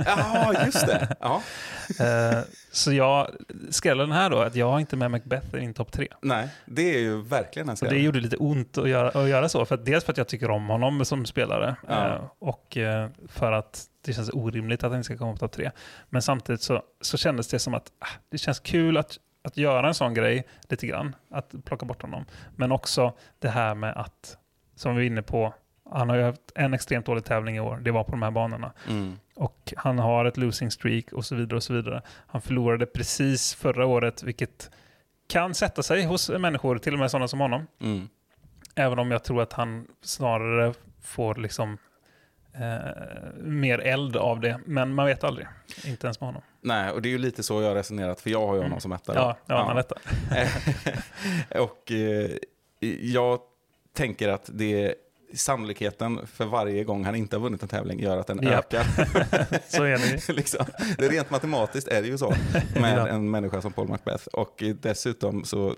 Ja, 0.05 0.53
just 0.65 0.87
det. 0.87 1.15
Ja. 1.19 1.41
Eh, 1.99 2.39
så 2.71 2.93
jag 2.93 3.27
skräller 3.69 4.03
den 4.03 4.11
här 4.11 4.29
då, 4.29 4.39
att 4.39 4.55
jag 4.55 4.71
har 4.71 4.79
inte 4.79 4.95
med 4.95 5.11
Macbeth 5.11 5.55
i 5.55 5.59
min 5.59 5.73
topp 5.73 5.91
tre. 5.91 6.07
Nej, 6.21 6.49
det 6.65 6.95
är 6.95 6.99
ju 6.99 7.21
verkligen 7.21 7.69
en 7.69 7.77
skräll. 7.77 7.93
det 7.93 7.99
gjorde 7.99 8.19
lite 8.19 8.37
ont 8.37 8.77
att 8.77 8.89
göra, 8.89 9.21
att 9.21 9.29
göra 9.29 9.49
så. 9.49 9.65
För 9.65 9.75
att 9.75 9.85
dels 9.85 10.03
för 10.03 10.11
att 10.11 10.17
jag 10.17 10.27
tycker 10.27 10.49
om 10.51 10.67
honom 10.67 11.05
som 11.05 11.25
spelare. 11.25 11.75
Ja. 11.87 12.07
eh, 12.15 12.21
Och 12.39 12.77
eh, 12.77 13.09
för 13.27 13.51
att 13.51 13.85
det 14.05 14.13
känns 14.13 14.29
orimligt 14.33 14.83
att 14.83 14.91
han 14.91 14.97
inte 14.99 15.05
ska 15.05 15.17
komma 15.17 15.31
på 15.33 15.37
topp 15.37 15.51
tre. 15.51 15.71
Men 16.09 16.21
samtidigt 16.21 16.61
så, 16.61 16.81
så 17.01 17.17
kändes 17.17 17.47
det 17.47 17.59
som 17.59 17.73
att 17.73 17.91
ah, 17.99 18.07
det 18.29 18.37
känns 18.37 18.59
kul 18.59 18.97
att, 18.97 19.17
att 19.43 19.57
göra 19.57 19.87
en 19.87 19.93
sån 19.93 20.13
grej 20.13 20.47
lite 20.69 20.87
grann. 20.87 21.15
Att 21.31 21.53
plocka 21.65 21.85
bort 21.85 22.01
honom. 22.01 22.25
Men 22.55 22.71
också 22.71 23.13
det 23.39 23.49
här 23.49 23.75
med 23.75 23.93
att, 23.97 24.37
som 24.75 24.95
vi 24.95 25.03
är 25.03 25.07
inne 25.07 25.21
på, 25.21 25.53
han 25.91 26.09
har 26.09 26.17
ju 26.17 26.23
haft 26.23 26.51
en 26.55 26.73
extremt 26.73 27.05
dålig 27.05 27.25
tävling 27.25 27.55
i 27.55 27.59
år. 27.59 27.79
Det 27.81 27.91
var 27.91 28.03
på 28.03 28.11
de 28.11 28.21
här 28.21 28.31
banorna. 28.31 28.73
Mm. 28.89 29.19
Och 29.35 29.73
han 29.77 29.99
har 29.99 30.25
ett 30.25 30.37
losing 30.37 30.71
streak 30.71 31.13
och 31.13 31.25
så 31.25 31.35
vidare 31.35 31.55
och 31.55 31.63
så 31.63 31.73
vidare. 31.73 32.01
Han 32.27 32.41
förlorade 32.41 32.85
precis 32.85 33.53
förra 33.53 33.85
året, 33.85 34.23
vilket 34.23 34.71
kan 35.27 35.53
sätta 35.53 35.83
sig 35.83 36.05
hos 36.05 36.29
människor, 36.29 36.77
till 36.77 36.93
och 36.93 36.99
med 36.99 37.11
sådana 37.11 37.27
som 37.27 37.39
honom. 37.39 37.67
Mm. 37.81 38.09
Även 38.75 38.99
om 38.99 39.11
jag 39.11 39.23
tror 39.23 39.41
att 39.41 39.53
han 39.53 39.87
snarare 40.01 40.73
får 41.01 41.35
liksom 41.35 41.77
eh, 42.53 43.41
mer 43.41 43.79
eld 43.79 44.17
av 44.17 44.39
det. 44.39 44.59
Men 44.65 44.93
man 44.93 45.05
vet 45.05 45.23
aldrig. 45.23 45.47
Inte 45.85 46.07
ens 46.07 46.21
med 46.21 46.27
honom. 46.27 46.41
Nej, 46.61 46.91
och 46.91 47.01
det 47.01 47.09
är 47.09 47.11
ju 47.11 47.17
lite 47.17 47.43
så 47.43 47.61
jag 47.61 47.67
har 47.67 47.75
resonerat, 47.75 48.21
för 48.21 48.29
jag 48.29 48.47
har 48.47 48.55
ju 48.55 48.61
honom 48.61 48.79
som 48.79 48.91
etta. 48.91 49.15
Ja, 49.15 49.37
ja, 49.45 49.65
man 49.65 49.77
etta. 49.77 49.95
och 51.61 51.91
eh, 51.91 52.31
jag 53.01 53.39
tänker 53.93 54.29
att 54.29 54.49
det 54.53 54.95
sannolikheten 55.33 56.27
för 56.27 56.45
varje 56.45 56.83
gång 56.83 57.05
han 57.05 57.15
inte 57.15 57.35
har 57.35 57.41
vunnit 57.41 57.61
en 57.61 57.67
tävling 57.67 57.99
gör 57.99 58.17
att 58.17 58.27
den 58.27 58.39
Ja. 58.43 58.49
ökar. 58.49 58.83
Så 59.67 59.83
är 59.83 59.97
det 60.27 60.33
liksom. 60.33 60.65
det 60.97 61.05
är 61.05 61.09
rent 61.09 61.29
matematiskt 61.29 61.87
är 61.87 62.01
det 62.01 62.07
ju 62.07 62.17
så 62.17 62.29
med 62.75 62.97
Ja. 62.97 63.07
en 63.07 63.31
människa 63.31 63.61
som 63.61 63.73
Paul 63.73 63.87
Macbeth. 63.87 64.27
Och 64.27 64.63
dessutom 64.81 65.43
så 65.43 65.75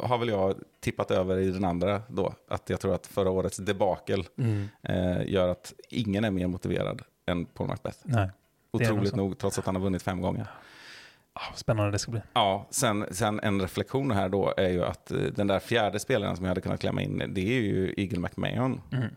har 0.00 0.18
väl 0.18 0.28
jag 0.28 0.54
tippat 0.80 1.10
över 1.10 1.38
i 1.38 1.50
den 1.50 1.64
andra 1.64 2.02
då, 2.08 2.34
att 2.48 2.70
jag 2.70 2.80
tror 2.80 2.94
att 2.94 3.06
förra 3.06 3.30
årets 3.30 3.56
debakel 3.56 4.24
Mm. 4.38 4.68
eh, 4.82 5.26
gör 5.32 5.48
att 5.48 5.72
ingen 5.88 6.24
är 6.24 6.30
mer 6.30 6.46
motiverad 6.46 7.02
än 7.26 7.44
Paul 7.46 7.68
Macbeth. 7.68 7.98
Nej, 8.02 8.30
Otroligt 8.70 9.14
nog, 9.14 9.38
trots 9.38 9.58
att 9.58 9.66
han 9.66 9.74
har 9.76 9.82
vunnit 9.82 10.02
fem 10.02 10.20
gånger. 10.20 10.46
Ah, 11.34 11.54
spännande 11.54 11.90
det 11.92 11.98
ska 11.98 12.10
bli. 12.10 12.20
Ja, 12.32 12.66
sen, 12.70 13.06
sen 13.10 13.40
en 13.40 13.60
reflektion 13.60 14.10
här 14.10 14.28
då 14.28 14.54
är 14.56 14.68
ju 14.68 14.84
att 14.84 15.10
eh, 15.10 15.18
den 15.18 15.46
där 15.46 15.58
fjärde 15.58 16.00
spelaren 16.00 16.36
som 16.36 16.44
jag 16.44 16.50
hade 16.50 16.60
kunnat 16.60 16.80
klämma 16.80 17.02
in, 17.02 17.22
det 17.28 17.40
är 17.40 17.62
ju 17.62 17.94
Eagle 17.96 18.18
McMahon. 18.18 18.80
Mm. 18.92 19.08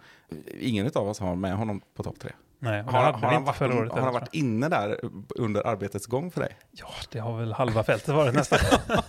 Ingen 0.59 0.91
av 0.95 1.07
oss 1.07 1.19
har 1.19 1.35
med 1.35 1.55
honom 1.55 1.81
på 1.95 2.03
topp 2.03 2.19
tre. 2.19 2.31
Nej, 2.59 2.83
Har, 2.83 2.91
har, 2.91 3.19
vi 3.19 3.25
han 3.25 3.43
varit, 3.43 3.91
har 3.91 4.01
han 4.01 4.13
varit 4.13 4.33
inne 4.33 4.69
där 4.69 4.99
under 5.35 5.67
arbetets 5.67 6.05
gång 6.05 6.31
för 6.31 6.41
dig? 6.41 6.57
Ja, 6.71 6.87
det 7.11 7.19
har 7.19 7.37
väl 7.37 7.53
halva 7.53 7.83
fältet 7.83 8.15
varit 8.15 8.33
nästan. 8.33 8.59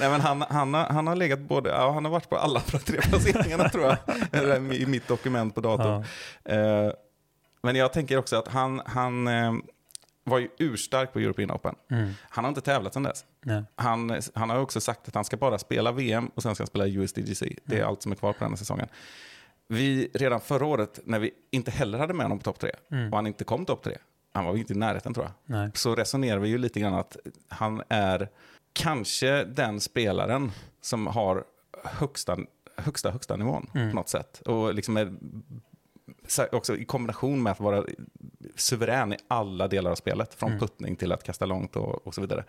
Nej, 0.00 0.10
men 0.10 0.20
han, 0.20 0.44
han, 0.48 0.74
har, 0.74 0.84
han 0.84 1.06
har 1.06 1.16
legat 1.16 1.40
både, 1.40 1.70
ja, 1.70 1.92
han 1.92 2.04
har 2.04 2.12
varit 2.12 2.28
på 2.28 2.36
alla 2.36 2.60
tre 2.60 3.00
placeringarna 3.00 3.68
tror 3.68 3.84
jag, 3.84 4.74
i 4.74 4.86
mitt 4.86 5.08
dokument 5.08 5.54
på 5.54 5.60
datorn. 5.60 6.04
Eh, 6.44 6.92
men 7.62 7.76
jag 7.76 7.92
tänker 7.92 8.18
också 8.18 8.36
att 8.36 8.48
han, 8.48 8.82
han 8.86 9.28
eh, 9.28 9.52
var 10.24 10.38
ju 10.38 10.48
urstark 10.58 11.12
på 11.12 11.18
European 11.18 11.50
Open. 11.50 11.74
Mm. 11.90 12.10
Han 12.30 12.44
har 12.44 12.48
inte 12.48 12.60
tävlat 12.60 12.94
sedan 12.94 13.02
dess. 13.02 13.24
Nej. 13.40 13.64
Han, 13.74 14.20
han 14.34 14.50
har 14.50 14.58
också 14.58 14.80
sagt 14.80 15.08
att 15.08 15.14
han 15.14 15.24
ska 15.24 15.36
bara 15.36 15.58
spela 15.58 15.92
VM 15.92 16.30
och 16.34 16.42
sen 16.42 16.54
ska 16.54 16.62
han 16.62 16.66
spela 16.66 16.86
USDGC. 16.86 17.42
Det 17.64 17.74
är 17.74 17.78
Mm. 17.78 17.88
allt 17.88 18.02
som 18.02 18.12
är 18.12 18.16
kvar 18.16 18.32
på 18.32 18.38
den 18.44 18.48
här 18.52 18.56
säsongen. 18.56 18.88
Vi, 19.68 20.10
redan 20.14 20.40
förra 20.40 20.66
året, 20.66 21.00
när 21.04 21.18
vi 21.18 21.30
inte 21.50 21.70
heller 21.70 21.98
hade 21.98 22.14
med 22.14 22.24
honom 22.24 22.38
på 22.38 22.44
topp 22.44 22.58
tre, 22.58 22.70
Mm. 22.92 23.10
och 23.12 23.16
han 23.18 23.26
inte 23.26 23.44
kom 23.44 23.66
topp 23.66 23.82
tre, 23.82 23.96
han 24.32 24.44
var 24.44 24.56
inte 24.56 24.72
i 24.72 24.76
närheten 24.76 25.14
tror 25.14 25.26
jag, 25.26 25.56
Nej. 25.58 25.70
så 25.74 25.94
resonerar 25.94 26.38
vi 26.38 26.48
ju 26.48 26.58
lite 26.58 26.80
grann 26.80 26.94
att 26.94 27.16
han 27.48 27.82
är 27.88 28.28
kanske 28.72 29.44
den 29.44 29.80
spelaren 29.80 30.52
som 30.80 31.06
har 31.06 31.44
högsta, 31.84 32.36
högsta, 32.76 33.10
högsta 33.10 33.36
nivån 33.36 33.70
Mm. 33.74 33.90
på 33.90 33.96
något 33.96 34.08
sätt. 34.08 34.40
Och 34.46 34.74
liksom 34.74 34.96
är, 34.96 35.12
också 36.52 36.76
i 36.76 36.84
kombination 36.84 37.42
med 37.42 37.50
att 37.52 37.60
vara 37.60 37.84
suverän 38.56 39.12
i 39.12 39.16
alla 39.28 39.68
delar 39.68 39.90
av 39.90 39.94
spelet, 39.94 40.34
från 40.34 40.48
Mm. 40.50 40.60
puttning 40.60 40.96
till 40.96 41.12
att 41.12 41.22
kasta 41.24 41.46
långt 41.46 41.76
och, 41.76 42.06
och 42.06 42.14
så 42.14 42.20
vidare. 42.20 42.44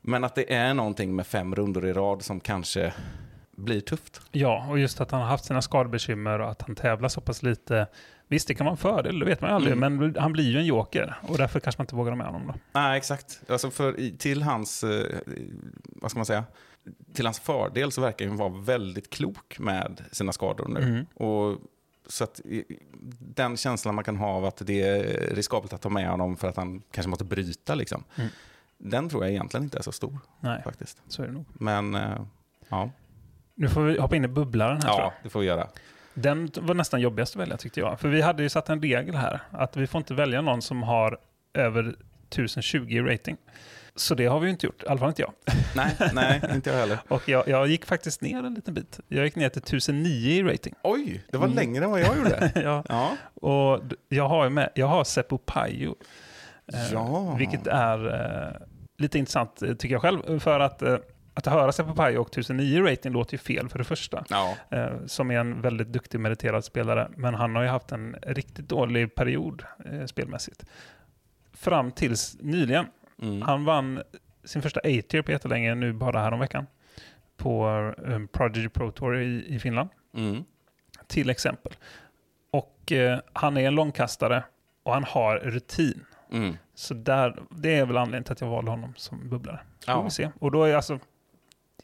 Men 0.00 0.24
att 0.24 0.34
det 0.34 0.52
är 0.54 0.74
någonting 0.74 1.16
med 1.16 1.26
fem 1.26 1.54
rundor 1.54 1.86
i 1.86 1.92
rad 1.92 2.22
som 2.22 2.40
kanske 2.40 2.92
blir 3.56 3.80
tufft. 3.80 4.20
Ja, 4.32 4.66
och 4.70 4.78
just 4.78 5.00
att 5.00 5.10
han 5.10 5.20
har 5.20 5.28
haft 5.28 5.44
sina 5.44 5.62
skadebekymmer 5.62 6.38
och 6.38 6.50
att 6.50 6.62
han 6.62 6.74
tävlar 6.76 7.08
så 7.08 7.20
pass 7.20 7.42
lite. 7.42 7.86
Visst, 8.28 8.48
det 8.48 8.54
kan 8.54 8.64
vara 8.66 8.72
en 8.72 8.76
fördel, 8.76 9.18
det 9.18 9.26
vet 9.26 9.40
man 9.40 9.50
ju 9.50 9.56
aldrig, 9.56 9.76
Mm. 9.76 9.96
men 9.96 10.16
han 10.18 10.32
blir 10.32 10.44
ju 10.50 10.58
en 10.58 10.66
joker 10.66 11.14
och 11.28 11.38
därför 11.38 11.60
kanske 11.60 11.80
man 11.80 11.84
inte 11.84 11.94
vågar 11.94 12.10
ha 12.12 12.16
med 12.16 12.26
honom 12.26 12.46
då. 12.46 12.54
Nej, 12.72 12.96
exakt. 12.98 13.40
Alltså 13.48 13.70
för, 13.70 14.16
till 14.18 14.42
hans, 14.42 14.84
eh, 14.84 15.06
vad 15.86 16.10
ska 16.10 16.18
man 16.18 16.26
säga, 16.26 16.44
till 17.14 17.26
hans 17.26 17.40
fördel 17.40 17.92
så 17.92 18.00
verkar 18.00 18.26
han 18.28 18.36
vara 18.36 18.48
väldigt 18.48 19.10
klok 19.10 19.58
med 19.58 20.04
sina 20.12 20.32
skador 20.32 20.68
nu. 20.68 20.80
Mm. 20.80 21.06
Och 21.14 21.58
så 22.06 22.24
att 22.24 22.40
den 23.18 23.56
känslan 23.56 23.94
man 23.94 24.04
kan 24.04 24.16
ha 24.16 24.26
av 24.28 24.44
att 24.44 24.56
det 24.66 24.82
är 24.82 25.02
riskabelt 25.34 25.72
att 25.72 25.80
ta 25.82 25.88
med 25.88 26.08
honom 26.10 26.36
för 26.36 26.48
att 26.48 26.56
han 26.56 26.82
kanske 26.90 27.10
måste 27.10 27.24
bryta, 27.24 27.74
liksom, 27.74 28.04
Mm. 28.16 28.28
den 28.78 29.08
tror 29.08 29.24
jag 29.24 29.30
egentligen 29.32 29.64
inte 29.64 29.78
är 29.78 29.82
så 29.82 29.92
stor. 29.92 30.18
Nej, 30.40 30.62
faktiskt. 30.62 31.02
så 31.08 31.22
är 31.22 31.26
det 31.26 31.32
nog. 31.32 31.44
Men 31.52 31.94
eh, 31.94 32.20
ja, 32.68 32.90
Nu 33.54 33.68
får 33.68 33.82
vi 33.82 33.98
hoppa 34.00 34.16
in 34.16 34.24
i 34.24 34.28
bubblaren 34.28 34.82
här 34.82 34.88
ja 34.88 35.12
det 35.22 35.28
får 35.30 35.40
vi 35.40 35.46
göra. 35.46 35.68
Den 36.14 36.50
var 36.60 36.74
nästan 36.74 37.00
jobbigast 37.00 37.36
att 37.36 37.42
välja 37.42 37.56
tyckte 37.56 37.80
jag. 37.80 38.00
För 38.00 38.08
vi 38.08 38.22
hade 38.22 38.42
ju 38.42 38.48
satt 38.48 38.68
en 38.68 38.82
regel 38.82 39.14
här, 39.14 39.40
att 39.50 39.76
vi 39.76 39.86
får 39.86 39.98
inte 39.98 40.14
välja 40.14 40.40
någon 40.40 40.62
som 40.62 40.82
har 40.82 41.18
över 41.54 41.96
1020 42.30 42.86
i 42.88 43.00
rating. 43.00 43.36
Så 43.96 44.14
det 44.14 44.26
har 44.26 44.40
vi 44.40 44.46
ju 44.46 44.50
inte 44.50 44.66
gjort, 44.66 44.82
i 44.82 44.86
alla 44.86 44.98
fall 44.98 45.08
inte 45.08 45.22
jag. 45.22 45.32
Nej, 45.76 45.96
nej, 46.14 46.40
inte 46.54 46.70
jag 46.70 46.76
heller. 46.76 46.98
Och 47.08 47.28
jag, 47.28 47.48
jag 47.48 47.66
gick 47.68 47.84
faktiskt 47.84 48.20
ner 48.20 48.44
en 48.44 48.54
liten 48.54 48.74
bit. 48.74 49.00
Jag 49.08 49.24
gick 49.24 49.36
ner 49.36 49.48
till 49.48 49.62
1009 49.62 50.30
i 50.30 50.42
rating. 50.42 50.74
Oj, 50.82 51.24
det 51.30 51.36
var 51.38 51.44
Mm. 51.46 51.56
längre 51.56 51.84
än 51.84 51.90
vad 51.90 52.00
jag 52.00 52.16
gjorde. 52.16 52.52
ja. 52.64 52.84
Ja, 52.88 53.16
Och 53.34 53.80
jag 54.08 54.28
har 54.28 54.48
med, 54.48 54.70
jag 54.74 54.86
har 54.86 55.04
Seppo 55.04 55.38
Pajo. 55.38 55.94
Eh, 56.72 56.92
Ja. 56.92 57.34
Vilket 57.38 57.66
är 57.66 58.14
eh, 58.52 58.66
lite 58.98 59.18
intressant 59.18 59.62
eh, 59.62 59.74
tycker 59.74 59.94
jag 59.94 60.02
själv. 60.02 60.38
För 60.40 60.60
att 60.60 60.82
eh, 60.82 60.96
att 61.36 61.46
höra 61.46 61.72
Seppopai 61.72 62.16
och 62.16 62.28
1009 62.30 62.82
rating 62.82 63.12
låter 63.12 63.34
ju 63.34 63.38
fel 63.38 63.68
för 63.68 63.78
det 63.78 63.84
första. 63.84 64.24
Ja. 64.28 64.56
Eh, 64.70 64.92
som 65.06 65.30
är 65.30 65.38
en 65.38 65.60
väldigt 65.60 65.88
duktig 65.92 66.20
meriterad 66.20 66.64
spelare. 66.64 67.08
Men 67.16 67.34
han 67.34 67.54
har 67.56 67.62
ju 67.62 67.68
haft 67.68 67.92
en 67.92 68.16
riktigt 68.22 68.68
dålig 68.68 69.14
period 69.14 69.62
eh, 69.92 70.06
spelmässigt. 70.06 70.64
Fram 71.52 71.90
tills 71.92 72.36
nyligen. 72.40 72.86
Mm. 73.22 73.42
Han 73.42 73.64
vann 73.64 74.02
sin 74.44 74.62
första 74.62 74.80
A-tier 74.80 75.22
på 75.22 75.30
jättelänge 75.30 75.74
nu 75.74 75.92
bara 75.92 76.20
här 76.20 76.32
om 76.32 76.40
veckan 76.40 76.66
På 77.36 77.66
um, 77.98 78.28
Prodigy 78.28 78.68
Pro 78.68 78.90
Tour 78.90 79.16
i, 79.16 79.54
i 79.54 79.58
Finland. 79.58 79.88
Mm. 80.16 80.44
Till 81.06 81.30
exempel. 81.30 81.72
Och 82.50 82.92
eh, 82.92 83.20
han 83.32 83.56
är 83.56 83.66
en 83.66 83.74
långkastare 83.74 84.44
och 84.82 84.92
han 84.92 85.04
har 85.04 85.36
rutin. 85.38 86.04
Mm. 86.32 86.56
Så 86.74 86.94
där, 86.94 87.42
det 87.50 87.74
är 87.74 87.86
väl 87.86 87.96
anledningen 87.96 88.24
till 88.24 88.32
att 88.32 88.40
jag 88.40 88.48
valde 88.48 88.70
honom 88.70 88.94
som 88.96 89.28
bubblare. 89.28 89.60
Ja. 89.86 89.94
får 89.94 90.04
vi 90.04 90.10
se. 90.10 90.30
Och 90.40 90.50
då 90.50 90.64
är 90.64 90.74
alltså 90.74 90.98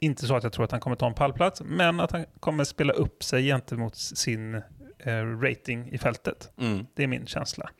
inte 0.01 0.26
så 0.26 0.37
att 0.37 0.43
jag 0.43 0.53
tror 0.53 0.64
att 0.64 0.70
han 0.70 0.81
kommer 0.81 0.97
ta 0.97 1.07
en 1.07 1.14
pallplats, 1.14 1.62
men 1.64 2.01
att 2.01 2.12
han 2.12 2.26
kommer 2.41 2.64
spela 2.64 2.93
upp 2.93 3.22
sig 3.22 3.47
gentemot 3.47 3.97
sin 3.97 4.62
eh, 4.99 5.41
rating 5.41 5.89
i 5.93 5.99
fältet. 5.99 6.53
Mm. 6.57 6.87
Det 6.95 7.03
är 7.03 7.07
min 7.07 7.26
känsla. 7.26 7.70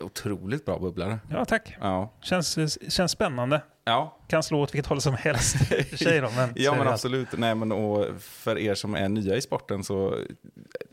Otroligt 0.00 0.64
bra 0.64 0.78
bubblare. 0.78 1.18
Ja, 1.30 1.44
tack. 1.44 1.76
Ja. 1.80 2.12
Känns, 2.20 2.78
känns 2.92 3.12
spännande. 3.12 3.62
Ja, 3.84 4.18
Kan 4.28 4.42
slå 4.42 4.60
åt 4.60 4.74
vilket 4.74 4.86
håll 4.86 5.00
som 5.00 5.14
helst. 5.14 5.56
då, 6.00 6.30
men 6.36 6.52
ja 6.56 6.74
men 6.74 6.88
absolut. 6.88 7.28
Nej, 7.38 7.54
men, 7.54 7.72
och 7.72 8.20
för 8.20 8.58
er 8.58 8.74
som 8.74 8.94
är 8.94 9.08
nya 9.08 9.36
i 9.36 9.40
sporten 9.40 9.84
så 9.84 10.18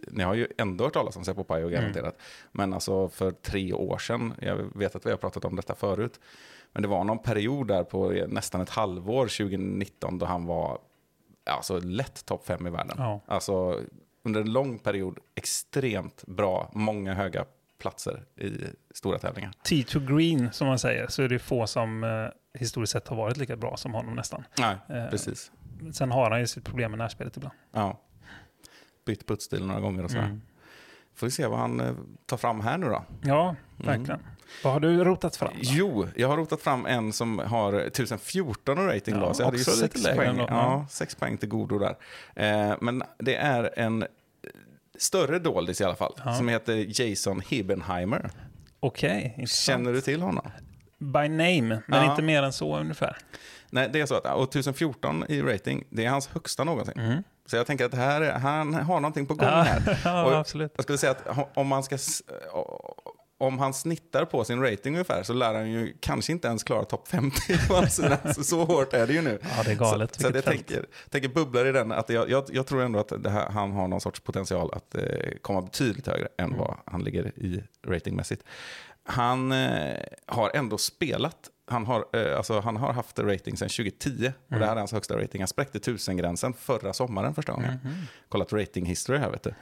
ni 0.07 0.23
har 0.23 0.33
ju 0.33 0.47
ändå 0.57 0.83
hört 0.83 0.93
talas 0.93 1.15
om 1.15 1.25
Seppo 1.25 1.43
Pajo 1.43 1.69
garanterat. 1.69 2.17
Men 2.51 2.73
alltså 2.73 3.09
för 3.09 3.31
tre 3.31 3.73
år 3.73 3.97
sedan, 3.97 4.33
jag 4.41 4.55
vet 4.75 4.95
att 4.95 5.05
vi 5.05 5.09
har 5.09 5.17
pratat 5.17 5.45
om 5.45 5.55
detta 5.55 5.75
förut, 5.75 6.19
men 6.73 6.81
det 6.81 6.87
var 6.87 7.03
någon 7.03 7.19
period 7.19 7.67
där 7.67 7.83
på 7.83 8.09
nästan 8.27 8.61
ett 8.61 8.69
halvår 8.69 9.23
2019 9.25 10.17
då 10.19 10.25
han 10.25 10.45
var 10.45 10.79
alltså, 11.45 11.79
lätt 11.79 12.25
topp 12.25 12.45
fem 12.45 12.67
i 12.67 12.69
världen. 12.69 12.95
Ja. 12.97 13.21
Alltså 13.25 13.79
under 14.23 14.41
en 14.41 14.51
lång 14.53 14.79
period 14.79 15.19
extremt 15.35 16.23
bra, 16.27 16.71
många 16.73 17.13
höga 17.13 17.45
platser 17.79 18.23
i 18.37 18.51
stora 18.93 19.19
tävlingar. 19.19 19.51
T2 19.63 20.15
Green, 20.17 20.51
som 20.51 20.67
man 20.67 20.79
säger, 20.79 21.07
så 21.07 21.21
är 21.23 21.29
det 21.29 21.39
få 21.39 21.67
som 21.67 22.03
eh, 22.03 22.59
historiskt 22.59 22.93
sett 22.93 23.07
har 23.07 23.15
varit 23.15 23.37
lika 23.37 23.55
bra 23.55 23.77
som 23.77 23.93
honom 23.93 24.15
nästan. 24.15 24.43
Nej, 24.59 24.75
Eh, 24.89 25.09
precis. 25.09 25.51
Sen 25.93 26.11
har 26.11 26.31
han 26.31 26.39
ju 26.39 26.47
sitt 26.47 26.65
problem 26.65 26.91
med 26.91 26.97
närspelet 26.97 27.37
ibland. 27.37 27.55
Ja. 27.71 27.99
Bytt 29.05 29.27
puttstil 29.27 29.65
några 29.65 29.79
gånger 29.81 30.03
och 30.03 30.11
sådär. 30.11 30.25
Mm. 30.25 30.41
Får 31.15 31.27
vi 31.27 31.31
se 31.31 31.47
vad 31.47 31.59
han 31.59 31.79
eh, 31.79 31.93
tar 32.25 32.37
fram 32.37 32.61
här 32.61 32.77
nu 32.77 32.85
då. 32.87 33.03
Ja, 33.21 33.55
verkligen. 33.77 34.19
Vad 34.63 34.73
har 34.73 34.79
du 34.79 35.03
rotat 35.03 35.35
fram? 35.35 35.53
då? 35.53 35.59
Jo, 35.61 36.07
jag 36.15 36.27
har 36.27 36.37
rotat 36.37 36.61
fram 36.61 36.85
en 36.85 37.13
som 37.13 37.39
har 37.39 37.73
1014 37.73 38.77
i 38.77 38.81
rating 38.81 39.15
Ja, 39.15 39.21
då, 39.21 39.33
så 39.33 39.41
jag 39.41 39.45
hade 39.45 39.57
ju 39.57 39.61
också 39.61 39.71
lite 39.71 39.87
sex 39.99 40.03
lägre 40.03 40.15
poäng, 40.17 40.29
ändå. 40.29 40.45
ja, 40.49 40.85
sex 40.89 41.15
poäng 41.15 41.37
till 41.37 41.49
godo 41.49 41.79
där. 41.79 41.95
Eh, 42.35 42.75
men 42.81 43.03
det 43.17 43.35
är 43.35 43.79
en 43.79 44.05
större 44.99 45.39
doldis 45.39 45.81
i 45.81 45.83
alla 45.83 45.95
fall, 45.95 46.13
Ja. 46.25 46.33
som 46.33 46.47
heter 46.47 47.01
Jason 47.01 47.41
Hibbenheimer. 47.47 48.29
Okej, 48.79 49.33
intressant. 49.37 49.77
Känner 49.77 49.93
du 49.93 50.01
till 50.01 50.21
honom? 50.21 50.47
By 50.99 51.29
name, 51.29 51.81
men 51.87 52.03
Ja. 52.05 52.11
inte 52.11 52.21
mer 52.23 52.43
än 52.43 52.53
så 52.53 52.77
ungefär. 52.77 53.17
Nej, 53.69 53.89
det 53.93 54.01
är 54.01 54.05
så 54.05 54.15
att 54.15 54.25
och 54.35 54.43
1014 54.49 55.25
i 55.29 55.41
rating, 55.41 55.83
det 55.89 56.05
är 56.05 56.09
hans 56.09 56.27
högsta 56.27 56.63
någonsin. 56.63 57.23
Så 57.45 57.55
jag 57.55 57.67
tänker 57.67 57.85
att 57.85 57.93
här, 57.93 58.21
är- 58.21 58.39
han 58.39 58.73
har 58.73 58.99
någonting 58.99 59.25
på 59.25 59.33
gång 59.33 59.47
Mm. 59.49 59.57
Ja, 59.85 59.93
här. 59.93 59.99
ja, 60.05 60.35
absolut. 60.39 60.71
Jag 60.75 60.83
skulle 60.83 60.97
säga 60.97 61.11
att 61.11 61.49
om 61.57 61.67
man 61.67 61.83
ska... 61.83 61.97
Om 63.41 63.59
han 63.59 63.73
snittar 63.73 64.25
på 64.25 64.43
sin 64.43 64.61
rating 64.61 64.93
ungefär 64.93 65.23
så 65.23 65.33
lär 65.33 65.53
han 65.53 65.71
ju 65.71 65.97
kanske 65.99 66.31
inte 66.31 66.47
ens 66.47 66.63
klara 66.63 66.83
topp 66.85 67.07
50 67.07 67.37
på 67.67 67.85
sidan. 67.87 68.33
Så, 68.43 68.65
hårt 68.65 68.93
är 68.93 69.07
det 69.07 69.13
ju 69.13 69.21
nu. 69.21 69.39
Ja, 69.57 69.63
det 69.63 69.71
är 69.71 69.75
galet. 69.75 70.15
Så, 70.15 70.21
så 70.21 70.31
jag 70.37 70.45
tänker, 70.45 70.85
tänker 71.09 71.29
bubblar 71.29 71.65
i 71.65 71.71
den, 71.71 71.91
att 71.91 72.09
jag, 72.09 72.29
jag, 72.29 72.43
jag 72.51 72.67
tror 72.67 72.81
ändå 72.81 72.99
att 72.99 73.11
här, 73.27 73.49
han 73.49 73.71
har 73.71 73.87
någon 73.87 74.01
sorts 74.01 74.19
potential 74.19 74.69
att 74.73 74.95
eh, 74.95 75.03
komma 75.41 75.61
betydligt 75.61 76.07
högre 76.07 76.27
än 76.37 76.45
Mm. 76.45 76.59
vad 76.59 76.75
han 76.85 77.03
ligger 77.03 77.25
i 77.39 77.63
ratingmässigt. 77.87 78.43
Han 79.03 79.51
eh, 79.51 79.97
har 80.27 80.51
ändå 80.53 80.77
spelat, 80.77 81.35
han 81.67 81.85
har, 81.85 82.05
eh, 82.13 82.37
alltså, 82.37 82.59
han 82.59 82.77
har 82.77 82.93
haft 82.93 83.19
rating 83.19 83.57
sedan 83.57 83.69
2010 83.69 84.09
och 84.47 84.51
Mm. 84.51 84.59
det 84.61 84.65
här 84.65 84.73
är 84.73 84.79
hans 84.79 84.91
högsta 84.91 85.17
rating. 85.17 85.41
Han 85.41 85.47
spräckte 85.47 85.79
1000-gränsen 85.79 86.53
förra 86.53 86.93
sommaren 86.93 87.33
första 87.33 87.51
gången. 87.51 87.73
Mhm. 87.83 87.93
Kollat 88.29 88.53
rating 88.53 88.85
history 88.85 89.17
här 89.17 89.29
vet 89.31 89.43
du. 89.43 89.53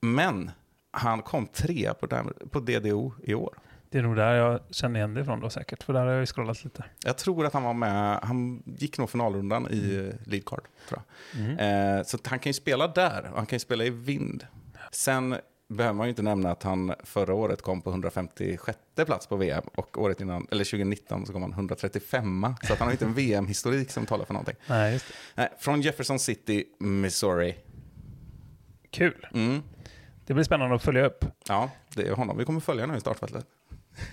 Men 0.00 0.50
han 0.94 1.22
kom 1.22 1.46
trea 1.46 1.94
på, 1.94 2.06
den- 2.06 2.32
på 2.50 2.60
DDO 2.60 3.12
i 3.22 3.34
år. 3.34 3.58
Det 3.90 3.98
är 3.98 4.02
nog 4.02 4.16
där 4.16 4.34
jag 4.34 4.60
känner 4.70 4.98
igen 5.00 5.14
det 5.14 5.20
ifrån 5.20 5.40
då 5.40 5.50
säkert, 5.50 5.82
för 5.82 5.92
där 5.92 6.00
har 6.00 6.10
jag 6.12 6.20
ju 6.20 6.26
scrollat 6.26 6.64
lite. 6.64 6.84
Jag 7.04 7.18
tror 7.18 7.46
att 7.46 7.52
han 7.52 7.62
var 7.62 7.74
med, 7.74 8.18
han 8.22 8.62
gick 8.66 8.98
nog 8.98 9.10
finalrundan 9.10 9.68
i 9.70 9.94
Mm. 9.94 10.08
eh, 10.08 10.14
lead 10.24 10.44
card. 10.44 10.64
Tror 10.88 11.00
jag. 11.58 11.96
Eh, 11.98 12.02
så 12.02 12.18
han 12.24 12.38
kan 12.38 12.50
ju 12.50 12.54
spela 12.54 12.86
där 12.88 13.28
och 13.30 13.36
han 13.36 13.46
kan 13.46 13.56
ju 13.56 13.60
spela 13.60 13.84
i 13.84 13.90
vind. 13.90 14.46
Sen 14.92 15.36
behöver 15.68 15.94
man 15.94 16.06
ju 16.06 16.08
inte 16.10 16.22
nämna 16.22 16.50
att 16.50 16.62
han 16.62 16.94
förra 17.04 17.34
året 17.34 17.62
kom 17.62 17.82
på 17.82 17.90
156 17.90 18.78
plats 19.06 19.26
på 19.26 19.36
VM 19.36 19.64
och 19.74 19.98
året 19.98 20.20
innan, 20.20 20.46
eller 20.50 20.64
2019 20.64 21.26
så 21.26 21.32
kom 21.32 21.42
han 21.42 21.52
135. 21.52 22.46
Så 22.62 22.72
att 22.72 22.78
han 22.78 22.88
har 22.88 22.92
inte 22.92 23.04
en 23.04 23.14
VM-historik 23.14 23.90
som 23.90 24.06
talar 24.06 24.24
för 24.24 24.34
någonting. 24.34 24.56
Nej, 24.68 24.92
just 24.92 25.08
det. 25.08 25.14
Nej, 25.34 25.48
från 25.58 25.80
Jefferson 25.80 26.18
City, 26.18 26.64
Missouri. 26.80 27.56
Kul. 28.90 29.26
Mm. 29.34 29.62
Det 30.26 30.34
blir 30.34 30.44
spännande 30.44 30.74
att 30.74 30.82
följa 30.82 31.06
upp. 31.06 31.24
Ja, 31.48 31.70
det 31.94 32.08
är 32.08 32.12
honom 32.12 32.38
vi 32.38 32.44
kommer 32.44 32.60
följa 32.60 32.86
nu 32.86 32.96
i 32.96 33.00
startfältet. 33.00 33.46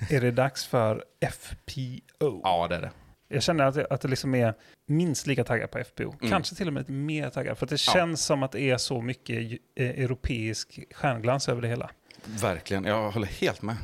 Är 0.09 0.21
det 0.21 0.31
dags 0.31 0.65
för 0.65 1.03
FPO? 1.31 2.41
Ja, 2.43 2.67
det 2.67 2.75
är 2.75 2.81
det. 2.81 2.91
Jag 3.27 3.43
känner 3.43 3.63
att, 3.65 3.75
jag- 3.75 3.93
att 3.93 4.01
det 4.01 4.07
liksom 4.07 4.35
är 4.35 4.53
minst 4.87 5.27
lika 5.27 5.43
taggad 5.43 5.71
på 5.71 5.77
FPO. 5.79 6.13
Mm. 6.19 6.29
Kanske 6.29 6.55
till 6.55 6.67
och 6.67 6.73
med 6.73 6.81
lite 6.81 6.91
mer 6.91 7.29
taggad. 7.29 7.57
För 7.57 7.65
det 7.65 7.71
Ja. 7.87 7.93
känns 7.93 8.25
som 8.25 8.43
att 8.43 8.51
det 8.51 8.61
är 8.61 8.77
så 8.77 9.01
mycket 9.01 9.59
eh, 9.75 9.89
europeisk 9.89 10.79
stjärnglans 10.95 11.49
över 11.49 11.61
det 11.61 11.67
hela. 11.67 11.89
Verkligen, 12.25 12.83
jag 12.85 13.11
håller 13.11 13.27
helt 13.27 13.61
med. 13.61 13.75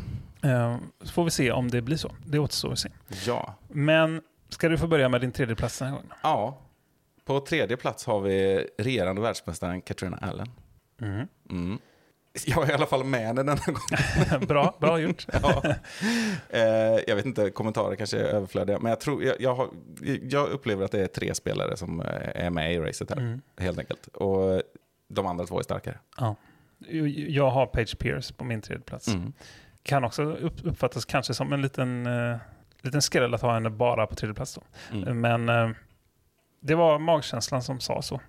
Eh, 0.43 0.77
så 1.01 1.11
får 1.11 1.23
vi 1.23 1.31
se 1.31 1.51
om 1.51 1.71
det 1.71 1.81
blir 1.81 1.97
så. 1.97 2.11
Det 2.25 2.39
återstår 2.39 2.71
att 2.71 2.79
se. 2.79 2.89
Ja. 3.25 3.53
Men 3.67 4.21
ska 4.49 4.69
du 4.69 4.77
få 4.77 4.87
börja 4.87 5.09
med 5.09 5.21
din 5.21 5.31
tredje 5.31 5.55
plats 5.55 5.79
den 5.79 5.87
här 5.87 5.95
gången? 5.95 6.13
Ja, 6.23 6.61
på 7.25 7.39
tredje 7.39 7.77
plats 7.77 8.05
har 8.05 8.21
vi 8.21 8.67
regerande 8.77 9.21
världsmästaren 9.21 9.81
Katrina 9.81 10.17
Allen. 10.21 10.47
Mm. 11.01 11.27
Mm. 11.49 11.79
Jag 12.45 12.63
är 12.63 12.71
i 12.71 12.73
alla 12.73 12.85
fall 12.85 13.03
med 13.03 13.19
henne 13.19 13.43
denna 13.43 13.61
gång. 13.65 14.47
bra, 14.47 14.77
bra 14.79 14.99
gjort. 14.99 15.25
ja. 15.43 15.63
eh, 16.49 16.61
jag 17.07 17.15
vet 17.15 17.25
inte, 17.25 17.49
kommentarer 17.49 17.95
kanske 17.95 18.17
är 18.19 18.23
överflödiga. 18.23 18.79
Men 18.79 18.89
jag, 18.89 18.99
tror, 18.99 19.23
jag, 19.23 19.35
jag, 19.41 19.55
har, 19.55 19.69
jag 20.21 20.49
upplever 20.49 20.85
att 20.85 20.91
det 20.91 21.01
är 21.01 21.07
tre 21.07 21.35
spelare 21.35 21.77
som 21.77 22.01
eh, 22.01 22.45
är 22.45 22.49
med 22.49 22.73
i 22.73 22.79
racet 22.79 23.09
här. 23.09 23.17
Mm. 23.17 23.41
Helt 23.57 23.79
enkelt. 23.79 24.07
Och 24.07 24.61
de 25.07 25.25
andra 25.25 25.45
två 25.45 25.59
är 25.59 25.63
starkare. 25.63 25.99
Ja. 26.17 26.35
Jag 27.27 27.49
har 27.49 27.65
Page 27.65 27.97
Pierce 27.99 28.31
på 28.33 28.43
min 28.43 28.61
tredje 28.61 28.83
plats. 28.83 29.07
Mm. 29.07 29.33
Kan 29.83 30.03
också 30.03 30.23
upp- 30.23 30.65
uppfattas 30.65 31.05
kanske 31.05 31.33
som 31.33 31.53
en 31.53 31.61
liten, 31.61 32.07
uh, 32.07 32.37
liten 32.81 33.01
skräll 33.01 33.33
att 33.33 33.41
ha 33.41 33.53
henne 33.53 33.69
bara 33.69 34.07
på 34.07 34.15
tredje 34.15 34.33
plats. 34.33 34.53
Då. 34.53 34.61
Mm. 34.97 35.21
Men 35.21 35.49
eh, 35.49 35.75
det 36.59 36.75
var 36.75 36.99
magkänslan 36.99 37.63
som 37.63 37.79
sa 37.79 38.01
så. 38.01 38.21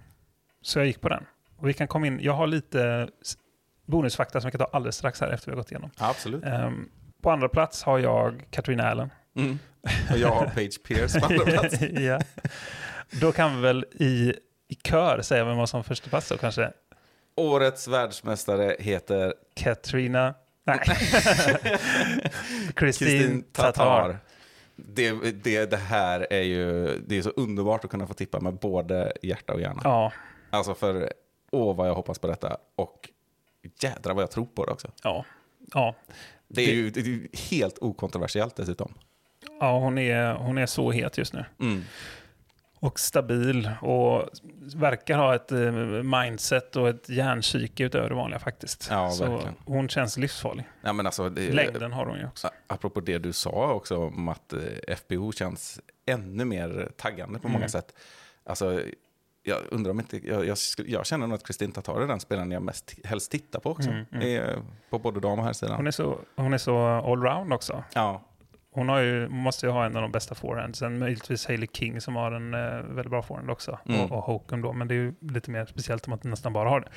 Så 0.63 0.79
jag 0.79 0.87
gick 0.87 1.01
på 1.01 1.09
den. 1.09 1.25
Och 1.57 1.69
vi 1.69 1.75
kan 1.75 1.89
komma 1.89 2.07
in, 2.07 2.21
jag 2.23 2.33
har 2.33 2.47
lite 2.47 3.09
bonusfakta 3.89 4.41
som 4.41 4.49
vi 4.49 4.59
kan 4.59 4.59
ta 4.59 4.65
alldeles 4.73 4.97
strax 4.97 5.21
här 5.21 5.31
efter 5.31 5.47
vi 5.47 5.53
har 5.53 5.63
gått 5.63 5.71
igenom. 5.71 5.91
Absolut. 5.97 6.45
Ehm, 6.45 6.89
på 7.23 7.31
andra 7.31 7.49
plats 7.49 7.83
har 7.83 7.99
jag 7.99 8.45
Katrina 8.51 8.91
Allen. 8.91 9.11
Mm. 9.37 9.59
Och 10.11 10.19
jag 10.19 10.29
har 10.29 10.47
Page 10.47 10.83
Pierce 10.83 11.21
på 11.21 11.27
andra 11.27 11.45
plats. 11.45 11.77
ja. 11.93 12.21
Då 13.21 13.33
kan 13.33 13.57
vi 13.57 13.63
väl 13.63 13.87
i, 13.93 14.35
i 14.69 14.75
kör 14.85 15.23
säga 15.23 15.45
vem 15.45 15.67
som 15.67 15.85
första 15.85 16.09
plats 16.09 16.29
då 16.29 16.37
kanske? 16.37 16.73
Årets 17.37 17.89
världsmästare 17.89 18.77
heter 18.79 19.35
Katrina... 19.55 20.35
Nej. 20.65 20.79
Kristin 22.75 22.75
Kristin 22.75 23.43
Tatar. 23.53 23.73
Tatar. 23.73 24.19
Det, 24.77 25.13
det, 25.45 25.71
det 25.71 25.77
här 25.77 26.27
är 26.31 26.43
ju 26.43 26.99
det 27.07 27.19
är 27.19 27.23
så 27.23 27.31
underbart 27.31 27.85
att 27.85 27.91
kunna 27.91 28.07
få 28.07 28.15
tippa 28.15 28.41
med 28.41 28.55
både 28.55 29.13
hjärta 29.23 29.53
och 29.53 29.61
hjärna. 29.61 29.81
Ja, 29.85 30.13
Alltså 30.51 30.75
för, 30.75 31.13
åh 31.51 31.77
vad 31.77 31.89
jag 31.89 31.95
hoppas 31.95 32.19
på 32.19 32.27
detta. 32.27 32.57
Och 32.77 33.09
jädra 33.81 34.15
vad 34.15 34.23
jag 34.23 34.31
tror 34.31 34.47
på 34.47 34.65
det 34.65 34.73
också. 34.73 34.89
ja, 35.03 35.25
ja. 35.75 35.95
Det 36.49 36.63
är, 36.63 36.67
Det- 36.67 36.73
ju, 36.73 36.91
det 36.91 37.01
är 37.01 37.51
helt 37.51 37.79
okontroversiellt 37.79 38.57
dessutom. 38.57 38.95
ja 39.61 39.79
hon, 39.79 39.99
är, 39.99 40.35
hon 40.35 40.59
är 40.59 40.67
så 40.67 40.91
het 40.91 41.19
just 41.19 41.33
nu. 41.33 41.45
Mm. 41.61 41.83
Och 42.81 43.01
stabil 43.01 43.71
och 43.83 44.29
verkar 44.75 45.19
ha 45.19 45.35
ett 45.35 45.53
eh, 45.53 45.73
mindset 46.03 46.77
och 46.77 46.89
ett 46.89 47.09
hjärnkike 47.09 47.85
utöver 47.85 48.09
det 48.09 48.15
vanliga 48.15 48.39
faktiskt. 48.39 48.89
Ja, 48.91 49.11
så 49.11 49.31
verkligen. 49.31 49.55
hon 49.65 49.89
känns 49.89 50.17
livsfarlig. 50.19 50.65
Ja, 50.83 50.93
men 50.93 51.07
alltså, 51.07 51.29
det, 51.29 51.53
Längden 51.53 51.93
har 51.93 52.07
hon 52.07 52.19
ju 52.19 52.27
också. 52.27 52.51
Apropå 52.67 53.01
det 53.01 53.19
du 53.19 53.33
sa 53.33 53.73
också 53.73 53.97
om 53.97 54.29
att 54.29 54.53
eh, 54.53 54.97
FBO 54.97 55.33
känns 55.33 55.81
ännu 56.07 56.45
mer 56.45 56.91
taggande 56.97 57.39
på 57.39 57.49
många 57.49 57.57
Mm. 57.59 57.69
sätt. 57.69 57.95
Alltså, 58.45 58.83
jag 59.43 59.59
undrar 59.71 59.91
om 59.91 60.01
inte, 60.01 60.29
jag, 60.29 60.47
jag, 60.47 60.57
jag 60.87 61.07
känner 61.07 61.27
nog 61.27 61.35
att 61.35 61.47
Kristin 61.47 61.73
Tatar 61.73 62.01
är 62.01 62.07
den 62.07 62.21
spelaren 62.21 62.51
jag 62.51 62.63
mest 62.63 62.95
helst 63.05 63.31
tittar 63.31 63.61
på 63.61 63.71
också. 63.71 63.91
Mm, 63.91 64.07
mm. 64.13 64.63
På 64.91 64.99
både 64.99 65.21
dam 65.21 65.39
och 65.39 65.45
herrsidan. 65.45 65.77
Hon 65.77 65.87
är 65.87 65.91
så, 65.91 66.19
hon 66.37 66.55
är 66.55 66.59
så 66.59 66.79
allround 66.79 67.53
också. 67.53 67.85
Ja, 67.95 68.25
Hon 68.71 68.89
har 68.89 69.01
ju, 69.01 69.29
måste 69.29 69.67
ju 69.67 69.73
ha 69.73 69.87
en 69.87 69.97
av 69.97 70.03
de 70.03 70.13
bästa 70.13 70.35
forehandsen. 70.35 70.99
Möjligtvis 70.99 71.47
Hailey 71.47 71.69
King 71.73 72.01
som 72.01 72.17
har 72.17 72.33
en 72.33 72.55
eh, 72.55 72.61
väldigt 72.83 73.11
bra 73.11 73.23
forehand 73.23 73.51
också. 73.51 73.79
Mm. 73.89 74.01
Och, 74.01 74.13
och 74.13 74.25
Hokum 74.25 74.63
då. 74.63 74.73
Men 74.73 74.89
det 74.89 74.95
är 74.95 74.97
ju 74.97 75.15
lite 75.21 75.51
mer 75.51 75.67
speciellt 75.67 76.07
om 76.07 76.13
att 76.13 76.25
nästan 76.25 76.53
bara 76.53 76.69
har 76.69 76.81
det. 76.81 76.89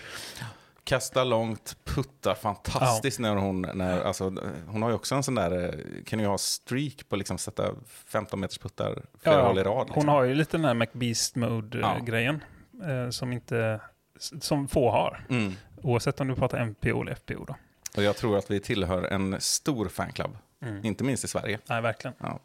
Kastar 0.83 1.25
långt, 1.25 1.77
puttar 1.83 2.35
fantastiskt 2.35 3.19
när 3.19 3.35
hon... 3.35 3.61
När, 3.61 4.01
alltså, 4.01 4.23
hon 4.67 4.81
har 4.81 4.89
ju 4.89 4.95
också 4.95 5.15
en 5.15 5.23
sån 5.23 5.35
där... 5.35 5.63
eh, 5.63 6.03
Kan 6.05 6.19
ju 6.19 6.25
ha 6.25 6.37
streak 6.37 7.09
på 7.09 7.15
liksom 7.15 7.37
sätta 7.37 7.71
15 8.05 8.39
meters 8.39 8.57
puttar 8.57 9.03
flera 9.19 9.35
Ja, 9.37 9.47
håll 9.47 9.59
i 9.59 9.63
rad. 9.63 9.87
Liksom. 9.87 10.01
Hon 10.07 10.07
har 10.15 10.23
ju 10.23 10.35
lite 10.35 10.57
den 10.57 10.65
här 10.65 10.73
McBeast 10.73 11.35
Ja. 11.35 11.49
mode-grejen. 11.49 12.43
Eh, 12.83 13.09
som 13.09 13.33
inte... 13.33 13.81
Som 14.19 14.67
få 14.67 14.91
har. 14.91 15.25
Mm. 15.29 15.53
Oavsett 15.81 16.19
om 16.21 16.27
du 16.27 16.35
pratar 16.35 16.65
MPO 16.65 17.01
eller 17.01 17.15
FPO 17.15 17.45
då. 17.45 17.55
Och 17.97 18.03
jag 18.03 18.15
tror 18.17 18.37
att 18.37 18.51
vi 18.51 18.59
tillhör 18.59 19.03
en 19.03 19.41
stor 19.41 19.87
fanclub. 19.89 20.37
Mm. 20.61 20.85
Inte 20.85 21.03
minst 21.03 21.23
i 21.23 21.27
Sverige. 21.27 21.59
Nej, 21.69 21.81
verkligen. 21.81 22.15
Ja. 22.19 22.39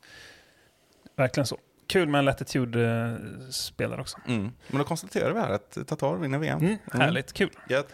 Verkligen 1.16 1.46
så. 1.46 1.58
Kul 1.86 2.08
med 2.08 2.18
en 2.18 2.24
Latitude-spelare 2.24 4.00
också. 4.00 4.18
Mm. 4.26 4.52
Men 4.68 4.78
då 4.78 4.84
konstaterar 4.84 5.32
vi 5.32 5.40
här 5.40 5.50
att 5.50 5.78
Tatar 5.86 6.16
vinner 6.16 6.38
VM. 6.38 6.58
Mm, 6.58 6.76
härligt, 6.92 7.32
kul. 7.32 7.50
Gött. 7.68 7.92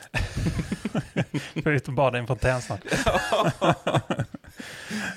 Får 1.62 1.72
ut 1.72 1.88
och 1.88 1.94
bada 1.94 2.18
i 2.18 2.20
en 2.20 2.26
fontän 2.26 2.62
snart. 2.62 2.80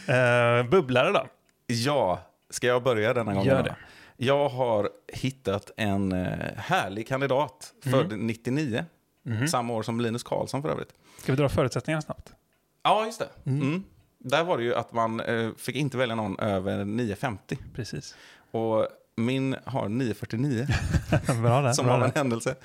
eh, 0.08 0.70
bubblare 0.70 1.12
då? 1.12 1.28
Ja, 1.68 2.20
ska 2.50 2.68
jag 2.68 2.84
börja 2.84 3.14
denna 3.14 3.34
gången? 3.34 3.48
Gör 3.48 3.64
det. 3.64 3.76
Jag 4.18 4.50
har 4.50 4.90
hittat 5.14 5.72
en 5.78 6.12
eh, 6.12 6.28
härlig 6.58 7.08
kandidat, 7.08 7.74
född 7.84 8.20
99. 8.20 8.86
Mhm. 9.24 9.48
Samma 9.48 9.74
år 9.74 9.84
som 9.84 10.02
Linus 10.02 10.24
Karlsson 10.24 10.62
för 10.62 10.70
övrigt. 10.70 10.94
Ska 11.18 11.32
vi 11.32 11.36
dra 11.36 11.50
förutsättningarna 11.50 12.02
snabbt? 12.02 12.34
Ja, 12.84 13.06
just 13.06 13.20
det. 13.20 13.30
Mm. 13.46 13.84
Där 14.18 14.44
var 14.44 14.58
det 14.58 14.64
ju 14.64 14.76
att 14.76 14.94
man 14.94 15.20
eh, 15.20 15.50
fick 15.58 15.76
inte 15.76 15.98
välja 15.98 16.16
någon 16.16 16.40
över 16.40 16.78
9,50. 16.78 17.58
Precis. 17.76 18.16
Och 18.56 18.88
min 19.16 19.56
har 19.66 19.88
9,49 19.90 21.42
bra 21.42 21.62
där. 21.62 21.74
som 21.74 21.86
bra 21.86 21.96
av 21.96 22.04
en 22.04 22.12
händelse. 22.16 22.56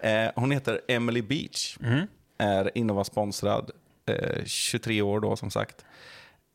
Eh, 0.00 0.30
hon 0.36 0.50
heter 0.50 0.80
Emily 0.88 1.22
Beach. 1.22 1.76
Mm. 1.82 2.06
Är 2.38 2.70
Innova-sponsrad. 2.78 3.70
Eh, 4.06 4.44
23 4.44 5.02
år 5.02 5.20
då 5.20 5.36
som 5.36 5.50
sagt. 5.50 5.84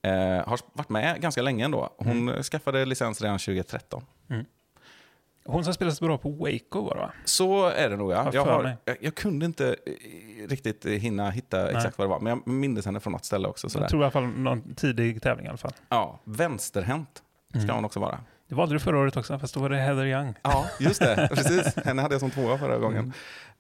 Eh, 0.02 0.12
har 0.48 0.60
varit 0.74 0.90
med 0.90 1.22
ganska 1.22 1.42
länge 1.42 1.66
ändå. 1.66 1.94
Hon 1.98 2.30
Mm. 2.30 2.44
skaffade 2.44 2.86
licens 2.86 3.22
redan 3.22 3.40
2013. 3.40 4.04
Hon 5.46 5.64
som 5.64 5.74
spelar 5.74 5.92
så 5.92 6.06
bra 6.06 6.18
på 6.18 6.30
Waco 6.30 6.82
var 6.82 6.96
det 6.96 7.02
va? 7.02 7.12
Så 7.26 7.66
är 7.68 7.90
det 7.90 7.96
nog 7.98 8.12
ja. 8.12 8.30
Jag, 8.34 8.46
har, 8.46 8.78
jag, 8.86 8.98
jag 9.02 9.16
kunde 9.16 9.46
inte 9.46 9.76
eh, 9.86 10.48
riktigt 10.48 10.86
hinna 10.86 11.30
hitta 11.30 11.64
Nej. 11.64 11.76
exakt 11.76 11.98
vad 11.98 12.08
det 12.08 12.10
var. 12.10 12.20
Men 12.20 12.30
jag 12.46 12.48
minns 12.54 12.86
henne 12.86 13.00
från 13.00 13.14
något 13.14 13.26
ställe 13.26 13.48
också. 13.48 13.70
Sådär. 13.70 13.84
Jag 13.84 13.90
tror 13.90 14.02
i 14.02 14.04
alla 14.04 14.12
fall 14.12 14.28
någon 14.28 14.76
tidig 14.76 15.22
tävling 15.22 15.46
i 15.46 15.50
alla 15.50 15.58
fall. 15.58 15.74
Ja, 15.90 16.20
vänsterhänt 16.24 17.24
ska 17.50 17.60
Mm. 17.60 17.76
hon 17.76 17.86
också 17.86 18.00
vara. 18.00 18.20
Det 18.50 18.56
valde 18.56 18.76
du 18.76 18.80
förra 18.80 18.98
året 19.00 19.18
också, 19.18 19.40
fast 19.40 19.54
då 19.54 19.60
var 19.60 19.70
det 19.70 19.78
Heather 19.78 20.06
Young. 20.06 20.34
Ja, 20.42 20.70
just 20.80 21.00
det. 21.00 21.30
Precis. 21.34 21.76
Henne 21.76 22.02
hade 22.02 22.14
jag 22.14 22.20
som 22.20 22.32
tvåa 22.32 22.58
förra 22.58 22.78
gången. 22.78 23.14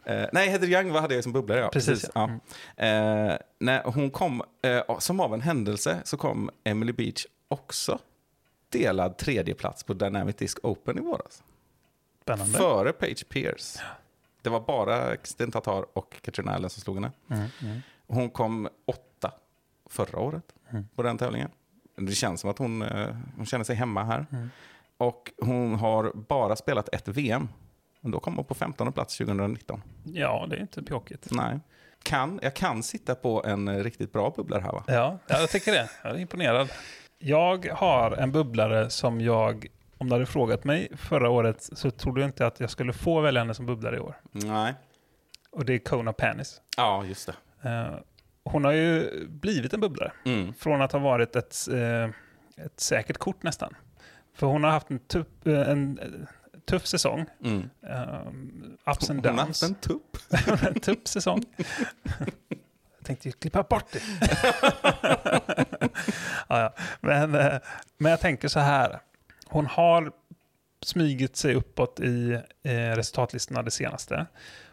Eh, 0.06 0.26
nej, 0.34 0.50
Heather 0.50 0.68
Young 0.68 0.92
hade 0.92 1.16
jag 1.16 1.24
som 1.24 1.34
bubblare. 1.34 1.60
Ja. 1.60 1.64
Mm. 1.64 1.72
Precis, 1.72 1.90
Precis. 2.02 2.10
ja. 2.16 2.30
Ja. 2.76 2.84
Eh, 2.86 3.38
när 3.60 3.84
hon 3.84 4.12
kom, 4.12 4.44
eh, 4.62 5.00
som 5.00 5.20
av 5.20 5.34
en 5.34 5.42
händelse, 5.42 6.02
så 6.04 6.18
kom 6.18 6.50
Emily 6.64 6.92
Beach 6.92 7.26
också 7.48 8.00
delad 8.70 9.18
tredje 9.18 9.54
plats 9.54 9.84
på 9.84 9.94
Dynamic 9.94 10.36
Disc 10.36 10.58
Open 10.64 10.98
i 10.98 11.02
våras. 11.02 11.44
Spännande. 12.22 12.58
Före 12.58 12.92
Paige 12.94 13.30
Pierce. 13.30 13.80
Det 14.42 14.50
var 14.50 14.60
bara 14.60 15.18
Kristin 15.18 15.52
Tatar 15.52 15.86
och 15.98 16.22
Katrina 16.22 16.52
Allen 16.56 16.70
som 16.70 16.82
slog 16.82 16.96
henne. 16.96 17.12
Mm, 17.32 17.48
mm. 17.62 17.80
Hon 18.08 18.30
kom 18.30 18.70
åtta 18.86 19.32
förra 19.90 20.20
året 20.20 20.44
Mm. 20.72 20.88
på 20.96 21.04
den 21.04 21.18
tävlingen. 21.18 21.50
Det 21.96 22.12
känns 22.12 22.42
som 22.42 22.50
att 22.50 22.58
hon, 22.58 22.82
eh, 22.82 23.08
hon 23.38 23.46
känner 23.46 23.64
sig 23.66 23.76
hemma 23.76 24.04
här. 24.04 24.26
Och 25.00 25.32
hon 25.42 25.76
har 25.76 26.12
bara 26.14 26.56
spelat 26.56 26.90
ett 26.94 27.08
VM. 27.08 27.50
Men 28.02 28.12
då 28.12 28.20
kom 28.20 28.36
hon 28.36 28.46
på 28.46 28.54
15 28.54 28.94
plats 28.94 29.18
2019. 29.18 29.82
Ja, 30.04 30.48
det 30.50 30.56
är 30.56 30.62
inte 30.62 30.84
pjåkigt. 30.84 31.28
Nej. 31.32 31.60
Kan, 32.04 32.40
jag 32.44 32.54
kan 32.54 32.84
sitta 32.84 33.16
på 33.16 33.44
en 33.46 33.68
eh, 33.68 33.84
riktigt 33.84 34.14
bra 34.14 34.34
bubblare 34.36 34.62
här 34.62 34.72
va? 34.72 34.84
Ja, 34.88 35.20
ja, 35.28 35.40
jag 35.40 35.50
tycker 35.50 35.72
det. 35.72 35.90
Jag 36.04 36.12
är 36.12 36.18
imponerad. 36.18 36.70
Jag 37.18 37.70
har 37.72 38.12
en 38.12 38.32
bubblare 38.32 38.90
som 38.90 39.22
jag, 39.22 39.68
om 39.98 40.10
du 40.10 40.16
hade 40.16 40.26
frågat 40.26 40.64
mig 40.64 40.92
förra 40.98 41.30
året 41.30 41.70
så 41.74 41.92
trodde 41.92 42.22
jag 42.22 42.28
inte 42.28 42.48
att 42.48 42.60
jag 42.60 42.70
skulle 42.70 42.94
få 42.94 43.22
välja 43.22 43.42
henne 43.42 43.54
som 43.54 43.66
bubblare 43.66 43.96
i 43.96 44.00
år. 44.00 44.16
Nej. 44.32 44.74
Och 45.52 45.66
det 45.66 45.74
är 45.74 45.80
Kona 45.80 46.14
Panis. 46.14 46.62
Ja, 46.78 47.06
just 47.06 47.30
det. 47.62 47.70
Eh, 47.70 47.96
hon 48.44 48.66
har 48.66 48.72
ju 48.72 49.10
blivit 49.28 49.74
en 49.74 49.80
bubblare. 49.80 50.12
Mm. 50.26 50.54
Från 50.54 50.82
att 50.82 50.92
ha 50.92 51.00
varit 51.00 51.36
ett, 51.36 51.56
eh, 51.72 52.10
ett 52.66 52.80
säkert 52.80 53.18
kort 53.18 53.44
nästan. 53.44 53.76
För 54.40 54.48
hon 54.48 54.64
har 54.64 54.72
haft 54.72 54.90
en 54.90 55.00
tuff, 55.00 55.28
eh, 55.46 55.70
en, 55.70 56.00
eh, 56.00 56.06
tuff 56.66 56.86
säsong. 56.86 57.26
Mm. 57.44 57.70
Um, 57.82 58.78
ups 58.86 59.10
and 59.10 59.26
Hon 59.26 59.38
har 59.38 59.46
downs. 59.46 59.62
haft 59.62 59.72
en 59.72 59.76
tupp. 59.76 60.18
en 60.76 60.80
tuff 60.80 61.08
säsong. 61.08 61.44
Jag 62.98 63.04
tänkte 63.04 63.28
ju 63.28 63.32
klippa 63.32 63.64
bort 63.64 63.92
det. 63.92 64.02
ja, 66.48 66.60
ja. 66.60 66.74
Men, 67.02 67.36
eh, 67.36 67.60
men 67.98 68.10
jag 68.12 68.20
tänker 68.20 68.48
så 68.48 68.60
här. 68.60 69.00
Hon 69.48 69.66
har 69.66 70.12
smygit 70.82 71.36
sig 71.36 71.56
uppåt 71.56 72.00
i 72.00 72.42
eh, 72.64 72.72
resultatlistorna 72.72 73.64
det 73.64 73.72
senaste. 73.72 74.26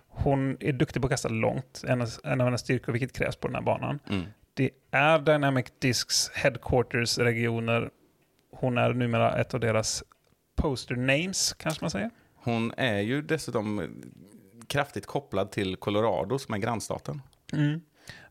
Hon 0.09 0.57
är 0.61 0.73
duktig 0.73 1.03
på 1.03 1.07
att 1.07 1.13
kasta 1.13 1.29
långt, 1.29 1.85
en 1.87 2.03
av, 2.03 2.09
en 2.25 2.41
av 2.41 2.47
hennes 2.47 2.61
styrkor, 2.61 2.93
vilket 2.93 3.13
krävs 3.13 3.37
på 3.37 3.49
den 3.49 3.55
här 3.55 3.63
banan. 3.63 3.99
Mm. 4.09 4.25
Det 4.55 4.71
är 4.91 5.19
Dynamic 5.19 5.67
Discs 5.79 6.31
headquarters-regioner. 6.35 7.91
Hon 8.51 8.79
är 8.79 8.93
numera 8.93 9.41
ett 9.41 9.55
av 9.55 9.61
deras 9.61 10.05
poster 10.57 10.97
names, 10.97 11.53
kanske 11.53 11.85
man 11.85 11.91
säger. 11.91 12.11
Hon 12.35 12.73
är 12.77 13.01
ju 13.01 13.23
dessutom 13.23 13.89
kraftigt 14.67 15.07
kopplad 15.07 15.51
till 15.51 15.77
Colorado 15.77 16.39
som 16.39 16.55
är 16.55 16.59
grannstaten. 16.59 17.23
Mm. 17.53 17.81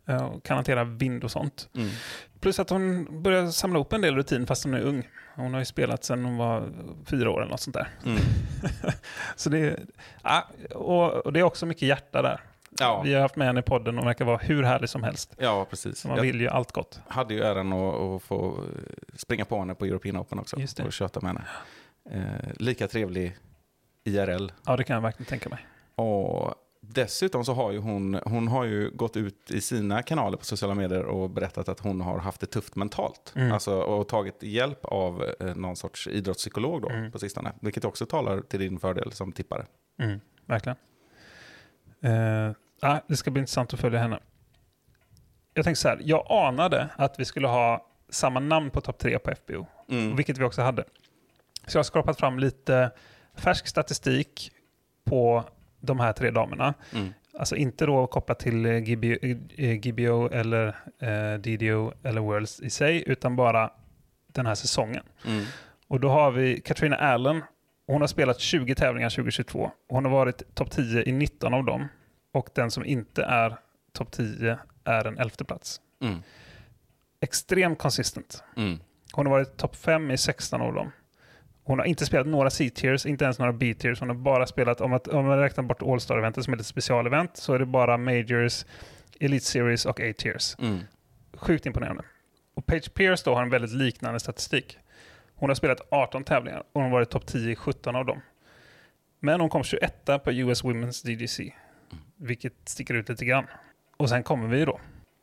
Eh, 0.06 0.26
och 0.26 0.44
kan 0.44 0.56
hantera 0.56 0.84
vind 0.84 1.24
och 1.24 1.32
sånt. 1.32 1.70
Mm. 1.76 1.90
Plus 2.40 2.60
att 2.60 2.70
hon 2.70 3.08
börjar 3.24 3.52
samla 3.52 3.80
upp 3.80 3.94
en 3.94 4.02
del 4.02 4.16
rutin 4.16 4.48
fast 4.48 4.64
hon 4.64 4.74
är 4.74 4.82
ung. 4.82 5.10
Hon 5.36 5.54
har 5.54 5.60
ju 5.60 5.66
spelat 5.66 6.04
sedan 6.04 6.26
hon 6.26 6.38
var 6.38 6.70
fyra 7.06 7.32
år 7.32 7.42
eller 7.42 7.52
något 7.52 7.62
sånt 7.62 7.74
där. 7.74 7.88
Mm. 8.06 8.20
Så 9.36 9.50
det 9.50 9.60
är, 9.60 9.80
ja, 10.24 10.50
och, 10.76 11.26
och 11.26 11.34
det 11.34 11.40
är 11.40 11.44
också 11.44 11.66
mycket 11.66 11.88
hjärta 11.88 12.22
där. 12.22 12.42
Ja. 12.80 13.02
Vi 13.02 13.14
har 13.14 13.22
haft 13.22 13.36
med 13.36 13.48
henne 13.48 13.60
i 13.60 13.64
podden 13.64 14.00
och 14.00 14.06
verkar 14.06 14.26
vara 14.26 14.38
hur 14.38 14.64
härlig 14.64 14.90
som 14.90 15.04
helst. 15.04 15.36
Ja, 15.38 15.66
precis. 15.70 16.00
Så 16.00 16.08
man 16.08 16.18
Jag 16.18 16.24
vill 16.24 16.42
ju 16.42 16.48
allt 16.48 16.72
gott. 16.72 17.00
hade 17.08 17.34
ju 17.34 17.42
äran 17.42 17.74
att, 17.74 17.96
att 17.96 18.24
få 18.24 18.64
springa 19.14 19.46
på 19.46 19.60
henne 19.60 19.76
på 19.76 19.86
European 19.86 20.18
Open 20.18 20.40
också. 20.40 20.60
Just 20.60 20.78
det. 20.78 20.84
Och 20.84 20.94
köta 20.94 21.20
med 21.22 21.28
henne. 21.32 21.46
Eh, 22.10 22.52
lika 22.56 22.88
trevlig 22.88 23.38
IRL. 24.04 24.52
Ja, 24.66 24.76
det 24.78 24.84
kan 24.84 24.94
jag 24.94 25.02
verkligen 25.02 25.26
tänka 25.30 25.50
mig. 25.50 25.60
Och 25.96 26.56
dessutom 26.82 27.46
så 27.46 27.54
har 27.54 27.72
ju 27.72 27.80
hon, 27.80 28.20
hon 28.26 28.48
har 28.48 28.64
ju 28.64 28.90
gått 28.92 29.18
ut 29.18 29.52
i 29.52 29.62
sina 29.62 30.02
kanaler 30.02 30.38
på 30.38 30.46
sociala 30.46 30.76
medier 30.76 31.06
och 31.06 31.30
berättat 31.30 31.70
att 31.70 31.80
hon 31.80 32.02
har 32.02 32.20
haft 32.20 32.42
det 32.42 32.48
tufft 32.48 32.76
mentalt. 32.76 33.34
Mm. 33.36 33.52
Alltså, 33.52 33.80
och 33.82 34.08
tagit 34.08 34.44
hjälp 34.44 34.86
av 34.86 35.24
eh, 35.40 35.56
någon 35.56 35.76
sorts 35.76 36.08
idrottspsykolog 36.08 36.82
då, 36.82 36.90
Mm. 36.90 37.12
på 37.12 37.20
sistone. 37.20 37.52
Vilket 37.62 37.86
också 37.86 38.06
talar 38.06 38.42
till 38.42 38.60
din 38.60 38.80
fördel 38.80 39.12
som 39.12 39.32
tippare. 39.32 39.66
Mm, 40.00 40.20
verkligen. 40.46 40.78
Eh, 42.02 42.52
ja, 42.88 43.02
det 43.08 43.18
ska 43.18 43.32
bli 43.32 43.40
intressant 43.40 43.74
att 43.74 43.80
följa 43.80 44.00
henne. 44.00 44.20
Jag 45.54 45.66
tänker 45.66 45.78
så 45.80 45.88
här, 45.88 46.00
jag 46.04 46.26
anade 46.30 46.90
att 46.96 47.20
vi 47.20 47.26
skulle 47.26 47.48
ha 47.48 47.86
samma 48.10 48.40
namn 48.40 48.70
på 48.70 48.82
topp 48.82 48.98
tre 48.98 49.20
på 49.20 49.32
FBO, 49.36 49.66
Mm. 49.90 50.16
vilket 50.16 50.38
vi 50.38 50.44
också 50.44 50.62
hade. 50.62 50.84
Så 51.68 51.78
jag 51.78 51.80
har 51.80 51.84
skrapat 51.84 52.20
fram 52.20 52.40
lite 52.40 52.92
färsk 53.36 53.68
statistik 53.68 54.52
på 55.06 55.44
de 55.80 56.00
här 56.00 56.14
tre 56.14 56.32
damerna. 56.32 56.74
Mm. 56.94 57.14
Alltså 57.40 57.56
inte 57.56 57.86
då 57.86 58.08
kopplat 58.08 58.40
till 58.40 58.66
eh, 58.66 58.78
GBO, 58.80 60.30
eh, 60.32 60.40
eller 60.40 60.68
eh, 61.00 61.40
DDO 61.40 61.94
eller 62.04 62.22
Worlds 62.22 62.60
i 62.62 62.70
sig, 62.70 63.04
utan 63.08 63.36
bara 63.36 63.70
den 64.28 64.46
här 64.46 64.56
säsongen. 64.56 65.04
Mm. 65.26 65.46
Och 65.88 66.00
då 66.00 66.10
har 66.10 66.32
vi 66.32 66.62
Katrina 66.62 66.96
Allen. 66.96 67.42
Hon 67.88 68.02
har 68.02 68.08
spelat 68.08 68.40
20 68.40 68.76
tävlingar 68.76 69.10
2022. 69.10 69.72
Hon 69.90 70.06
har 70.06 70.12
varit 70.12 70.56
topp 70.56 70.72
10 70.72 71.04
i 71.04 71.12
19 71.12 71.54
av 71.54 71.66
dem. 71.66 71.88
Och 72.36 72.50
den 72.54 72.72
som 72.72 72.86
inte 72.86 73.24
är 73.24 73.58
topp 73.92 74.12
10 74.12 74.58
är 74.84 75.08
en 75.08 75.18
elfte 75.18 75.46
plats. 75.46 75.82
Mm. 76.02 76.20
Extremt 77.20 77.80
consistent. 77.80 78.44
Mm. 78.58 78.80
Hon 79.12 79.26
har 79.26 79.32
varit 79.32 79.58
topp 79.58 79.76
5 79.76 80.12
i 80.12 80.18
16 80.18 80.62
av 80.62 80.74
dem. 80.74 80.92
Hon 81.64 81.80
har 81.80 81.86
inte 81.86 82.06
spelat 82.06 82.28
några 82.28 82.50
C-tiers, 82.50 83.06
inte 83.06 83.24
ens 83.24 83.40
några 83.40 83.54
B-tiers. 83.54 84.00
Hon 84.00 84.10
har 84.10 84.16
bara 84.16 84.48
spelat, 84.48 84.82
om, 84.82 84.94
att, 84.94 85.08
om 85.08 85.26
man 85.26 85.40
räknar 85.40 85.64
bort 85.64 85.82
All-Star-eventet 85.82 86.44
som 86.44 86.54
är 86.54 86.58
ett 86.58 86.66
specialevent, 86.66 87.38
så 87.38 87.54
är 87.54 87.60
det 87.60 87.66
bara 87.66 87.98
Majors, 87.98 88.66
Elite 89.20 89.46
Series 89.46 89.86
och 89.86 90.00
A-tiers. 90.00 90.56
Mm. 90.60 90.80
Sjukt 91.34 91.66
imponerande. 91.66 92.04
Och 92.56 92.66
Paige 92.66 92.94
Pierce 92.94 93.24
då 93.26 93.36
har 93.36 93.42
en 93.42 93.50
väldigt 93.50 93.74
liknande 93.74 94.20
statistik. 94.20 94.78
Hon 95.36 95.50
har 95.50 95.56
spelat 95.56 95.82
18 95.92 96.24
tävlingar 96.24 96.60
och 96.60 96.82
hon 96.82 96.84
har 96.84 96.92
varit 96.92 97.10
topp 97.10 97.26
10 97.28 97.52
i 97.52 97.56
17 97.56 97.96
av 97.96 98.06
dem. 98.06 98.22
Men 99.20 99.40
hon 99.40 99.50
kom 99.50 99.64
21 99.64 100.06
på 100.24 100.32
US 100.32 100.64
Women's 100.64 101.06
DGC, 101.06 101.54
vilket 102.18 102.54
sticker 102.66 102.94
ut 102.94 103.10
lite 103.10 103.26
grann. 103.26 103.46
Och 103.98 104.10
sen 104.10 104.24
kommer 104.24 104.48
vi 104.48 104.66
då 104.66 104.80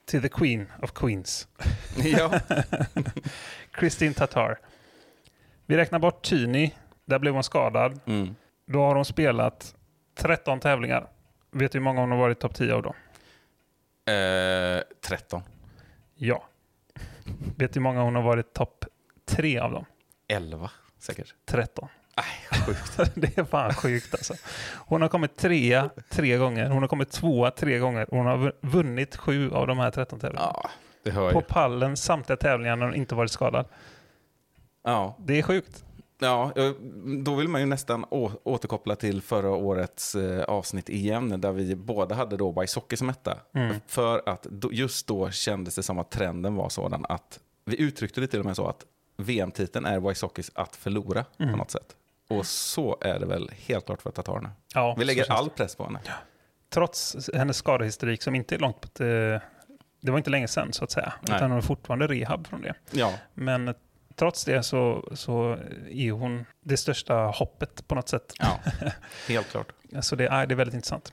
till 0.07 0.23
the 0.23 0.29
Queen 0.29 0.67
of 0.83 0.93
Queens. 0.93 1.49
Ja. 1.97 2.41
Kristin 3.71 4.15
Tatar. 4.15 4.59
Vi 5.67 5.77
räknar 5.77 5.99
bort 5.99 6.23
Tyni. 6.23 6.75
Där 7.05 7.19
blev 7.19 7.35
hon 7.35 7.45
skadad. 7.45 8.01
Mm. 8.07 8.35
Då 8.67 8.79
har 8.79 8.95
hon 8.95 9.05
spelat 9.05 9.75
13 10.15 10.61
tävlingar. 10.61 11.09
Vet 11.51 11.73
du 11.73 11.79
hur 11.79 11.85
många 11.85 12.01
hon 12.01 12.11
har 12.11 12.19
varit 12.19 12.41
topp 12.41 12.55
10 12.55 12.75
av 12.75 12.83
då? 12.83 12.95
Eh, 14.13 14.83
13. 15.01 15.43
Ja. 16.15 16.49
Vet 17.57 17.73
du 17.73 17.81
hur 17.81 17.83
många 17.83 18.03
hon 18.03 18.15
har 18.15 18.23
varit 18.23 18.53
topp 18.53 18.85
3 19.25 19.59
av 19.59 19.73
dem? 19.73 19.85
11 20.29 20.71
säkert. 20.99 21.35
13. 21.45 21.89
Nej, 22.17 22.61
sjukt. 22.67 23.13
det 23.15 23.39
är 23.39 23.45
fan 23.45 23.75
sjukt 23.75 24.15
alltså. 24.15 24.35
Hon 24.75 25.03
har 25.03 25.09
kommit 25.09 25.37
trea 25.37 25.91
tre 26.11 26.37
gånger. 26.37 26.69
Hon 26.71 26.83
har 26.83 26.89
kommit 26.89 27.11
tvåa 27.11 27.51
tre 27.51 27.79
gånger. 27.79 28.07
Hon 28.11 28.27
har 28.27 28.53
vunnit 28.61 29.17
sju 29.17 29.51
av 29.51 29.67
de 29.67 29.79
här 29.79 29.91
13 29.91 30.21
tävlingarna. 30.21 30.53
Ja, 30.55 30.71
det 31.03 31.11
hör 31.11 31.23
jag. 31.25 31.33
På 31.33 31.41
pallen 31.41 31.97
samtliga 31.97 32.37
tävlingar 32.37 32.77
när 32.77 32.87
hon 32.87 32.95
inte 32.95 33.15
varit 33.15 33.31
skadad. 33.31 33.67
Ja. 34.85 35.17
Det 35.19 35.39
är 35.39 35.43
sjukt. 35.43 35.85
Ja, 36.19 36.53
eh, 36.57 36.71
då 37.25 37.35
vill 37.35 37.49
man 37.49 37.61
ju 37.61 37.67
nästan 37.67 38.05
återkoppla 38.45 38.97
till 38.97 39.23
förra 39.23 39.51
årets 39.51 40.15
eh, 40.15 40.43
avsnitt 40.45 40.89
igen, 40.89 41.41
där 41.41 41.53
vi 41.53 41.77
båda 41.77 42.15
hade 42.15 42.37
då 42.37 42.61
Wysocki 42.61 42.97
som 42.97 43.09
etta. 43.09 43.39
Mm. 43.55 43.77
För 43.87 44.23
att 44.29 44.47
just 44.71 45.07
då 45.07 45.31
kändes 45.31 45.75
det 45.75 45.83
som 45.83 45.99
att 45.99 46.11
trenden 46.11 46.55
var 46.55 46.69
sådan 46.69 47.07
att, 47.09 47.41
vi 47.65 47.81
uttryckte 47.81 48.21
det 48.21 48.27
till 48.27 48.41
och 48.41 48.47
med 48.47 48.57
så 48.57 48.67
att 48.67 48.85
VM-titeln 49.17 49.87
är 49.87 50.01
Wysockis 50.01 50.51
att 50.55 50.77
förlora 50.77 51.25
Mm. 51.39 51.53
på 51.53 51.59
något 51.59 51.71
sätt. 51.71 51.97
Och 52.39 52.47
så 52.47 52.99
är 53.01 53.19
det 53.19 53.27
väl 53.27 53.51
helt 53.67 53.87
klart 53.87 54.03
för 54.03 54.11
Tatarerna. 54.11 54.51
Ja, 54.75 54.95
vi 54.99 55.05
lägger 55.05 55.33
all 55.33 55.51
press 55.51 55.77
på 55.77 55.85
henne. 55.85 56.01
Trots 56.71 57.31
hennes 57.35 57.57
skadehistorik 57.57 58.23
som 58.23 58.35
inte 58.35 58.55
är 58.55 58.59
långt 58.59 58.81
på 58.81 58.89
det, 58.95 59.41
var 60.11 60.19
inte 60.19 60.31
länge 60.31 60.49
sedan 60.49 60.73
så 60.73 60.85
att 60.85 60.91
säga. 60.91 61.13
Nej. 61.21 61.37
Utan 61.37 61.51
hon 61.51 61.59
är 61.59 61.63
fortfarande 61.63 62.07
rehab 62.07 62.47
från 62.47 62.63
det. 62.63 62.75
Ja, 62.91 63.13
Men 63.35 63.75
trots 64.15 64.45
det 64.45 64.63
så, 64.63 65.09
så 65.15 65.59
är 65.91 66.13
hon 66.13 66.45
det 66.61 66.77
största 66.77 67.15
hoppet 67.15 67.89
på 67.89 67.95
något 67.95 68.09
sätt. 68.09 68.33
ja 68.39 68.59
helt 69.29 69.51
klart. 69.51 69.73
Så 70.01 70.17
det 70.17 70.27
är, 70.27 70.47
det 70.47 70.55
är 70.55 70.57
väldigt 70.57 70.75
intressant. 70.75 71.13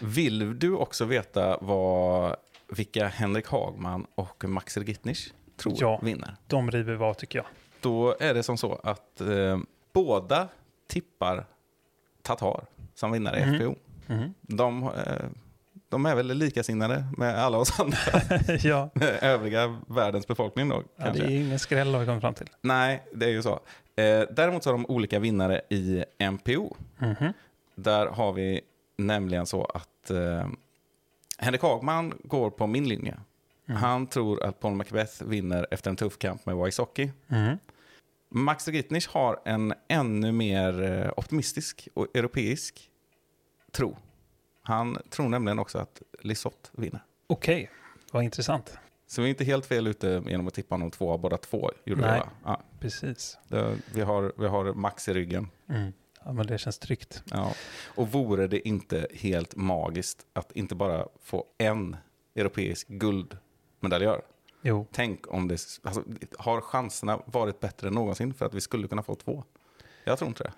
Vill 0.00 0.58
du 0.58 0.74
också 0.74 1.04
veta 1.04 1.58
vad, 1.60 2.36
vilka 2.68 3.06
Henrik 3.06 3.46
Hagman 3.46 4.06
och 4.14 4.44
Max 4.44 4.76
Regitnich 4.76 5.28
tror 5.56 5.74
Ja. 5.78 6.00
vinner? 6.02 6.36
De 6.46 6.70
river 6.70 6.94
vi 6.94 7.04
av 7.04 7.14
tycker 7.14 7.38
jag. 7.38 7.46
Då 7.80 8.16
är 8.20 8.34
det 8.34 8.42
som 8.42 8.58
så 8.58 8.80
att 8.82 9.20
eh, 9.20 9.58
båda 9.92 10.48
tippar 10.86 11.46
Tatar 12.22 12.64
som 12.94 13.12
vinnare 13.12 13.38
i 13.40 13.46
Mhm. 13.46 13.54
FPO. 13.54 13.74
Mhm. 14.06 14.34
De, 14.40 14.82
eh, 14.84 14.90
de 15.88 16.06
är 16.06 16.14
väl 16.14 16.26
likasinnade 16.26 17.04
med 17.16 17.38
alla 17.38 17.58
oss 17.58 17.80
andra, 17.80 17.96
ja, 18.62 18.90
övriga 19.22 19.80
världens 19.86 20.26
befolkning 20.26 20.68
då. 20.68 20.82
ja, 20.96 21.10
det 21.10 21.18
är 21.18 21.30
ingen 21.30 21.58
skräll 21.58 21.92
har 21.94 22.00
vi 22.00 22.06
kommit 22.06 22.20
fram 22.20 22.34
till. 22.34 22.48
Nej, 22.60 23.02
det 23.12 23.26
är 23.26 23.30
ju 23.30 23.42
så. 23.42 23.52
Eh, 23.96 24.22
däremot 24.30 24.62
så 24.62 24.70
har 24.70 24.72
de 24.72 24.86
olika 24.86 25.18
vinnare 25.18 25.60
i 25.68 26.04
MPO. 26.18 26.76
Mhm. 26.98 27.32
Där 27.74 28.06
har 28.06 28.32
vi 28.32 28.60
nämligen 28.96 29.46
så 29.46 29.64
att 29.64 30.10
eh, 30.10 30.46
Henrik 31.38 31.62
Hagman 31.62 32.14
går 32.24 32.50
på 32.50 32.66
min 32.66 32.88
linje. 32.88 33.16
Mm. 33.68 33.82
Han 33.82 34.06
tror 34.06 34.42
att 34.42 34.60
Paul 34.60 34.74
Macbeth 34.74 35.24
vinner 35.24 35.66
efter 35.70 35.90
en 35.90 35.96
tuff 35.96 36.18
kamp 36.18 36.46
med 36.46 36.56
Wysocki. 36.56 37.10
Max 38.30 38.68
Gitnich 38.68 39.08
har 39.08 39.40
en 39.44 39.74
ännu 39.88 40.32
mer 40.32 40.82
eh, 40.82 41.12
optimistisk 41.16 41.88
och 41.94 42.16
europeisk 42.16 42.90
tro. 43.72 43.96
Han 44.62 44.98
tror 45.10 45.28
nämligen 45.28 45.58
också 45.58 45.78
att 45.78 46.02
Lisotte 46.20 46.70
vinner. 46.72 47.04
Okej, 47.26 47.70
vad 48.12 48.24
intressant. 48.24 48.78
Så 49.06 49.22
vi 49.22 49.28
är 49.28 49.30
inte 49.30 49.44
helt 49.44 49.66
fel 49.66 49.86
ute 49.86 50.22
genom 50.26 50.46
att 50.46 50.54
tippa 50.54 50.74
honom 50.74 50.90
två, 50.90 51.18
båda 51.18 51.36
två. 51.36 51.70
Gjorde 51.84 52.00
Nej. 52.00 52.22
vi, 52.24 52.30
ja, 52.44 52.62
Precis. 52.80 53.38
vi, 53.94 54.00
har, 54.00 54.32
vi 54.36 54.46
har 54.46 54.74
Max 54.74 55.08
i 55.08 55.14
ryggen. 55.14 55.48
Mm. 55.68 55.92
Ja, 56.24 56.32
men 56.32 56.46
det 56.46 56.58
känns 56.58 56.78
tryggt. 56.78 57.22
Ja. 57.30 57.54
Och 57.94 58.12
vore 58.12 58.46
det 58.46 58.68
inte 58.68 59.06
helt 59.14 59.56
magiskt 59.56 60.26
att 60.32 60.52
inte 60.52 60.74
bara 60.74 61.06
få 61.22 61.44
en 61.58 61.96
europeisk 62.34 62.88
guldmedaljör? 62.88 64.22
Jo, 64.62 64.86
Tänk 64.92 65.32
om 65.34 65.48
det... 65.48 65.54
Alltså, 65.82 66.02
har 66.38 66.60
chanserna 66.60 67.20
varit 67.26 67.60
bättre 67.60 67.88
än 67.88 67.94
någonsin 67.94 68.34
för 68.34 68.46
att 68.46 68.54
vi 68.54 68.60
skulle 68.60 68.88
kunna 68.88 69.02
få 69.02 69.14
två? 69.14 69.44
Jag 70.04 70.18
tror 70.18 70.28
inte 70.28 70.42
det. 70.44 70.52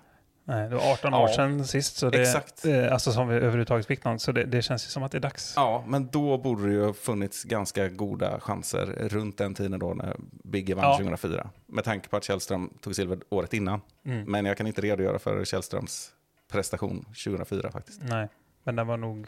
nej, 0.44 0.68
det 0.68 0.74
var 0.74 0.92
18 0.92 1.12
Ja, 1.12 1.22
år 1.24 1.28
sedan 1.28 1.66
sist. 1.66 1.96
Så 1.96 2.10
det, 2.10 2.22
exakt. 2.22 2.64
Eh, 2.64 2.92
alltså 2.92 3.12
som 3.12 3.28
vi 3.28 3.34
överhuvudtaget 3.34 3.86
fick 3.86 4.04
någon. 4.04 4.18
Så 4.18 4.32
det, 4.32 4.44
det 4.44 4.62
känns 4.62 4.86
ju 4.86 4.88
som 4.90 5.02
att 5.02 5.12
det 5.12 5.18
är 5.18 5.22
dags. 5.22 5.52
Ja, 5.56 5.84
men 5.86 6.06
då 6.06 6.38
borde 6.38 6.66
det 6.66 6.72
ju 6.72 6.84
ha 6.84 6.92
funnits 6.92 7.44
ganska 7.44 7.88
goda 7.88 8.40
chanser 8.40 8.86
runt 9.10 9.38
den 9.38 9.54
tiden 9.54 9.78
då 9.80 9.94
när 9.94 10.16
Bigge 10.44 10.74
vann 10.74 10.84
Ja. 10.84 10.96
2004. 10.96 11.50
Med 11.66 11.84
tanke 11.84 12.08
på 12.08 12.16
att 12.16 12.24
Källström 12.24 12.70
tog 12.80 12.96
silver 12.96 13.18
året 13.28 13.54
innan. 13.54 13.80
Mm. 14.04 14.30
Men 14.30 14.44
jag 14.44 14.56
kan 14.56 14.66
inte 14.66 14.80
redogöra 14.80 15.18
för 15.18 15.44
Källströms 15.44 16.10
prestation 16.48 17.04
2004 17.04 17.70
faktiskt. 17.70 18.02
Nej, 18.02 18.28
men 18.64 18.76
den 18.76 18.86
var 18.86 18.96
nog 18.96 19.26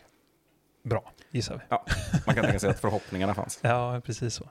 bra, 0.85 1.13
gissar 1.31 1.55
vi. 1.55 1.61
Ja, 1.69 1.85
man 2.27 2.35
kan 2.35 2.45
tänka 2.45 2.59
sig 2.59 2.71
att 2.71 2.81
förhoppningarna 2.81 3.35
fanns. 3.35 3.59
Ja, 3.63 4.01
precis 4.05 4.35
så. 4.35 4.49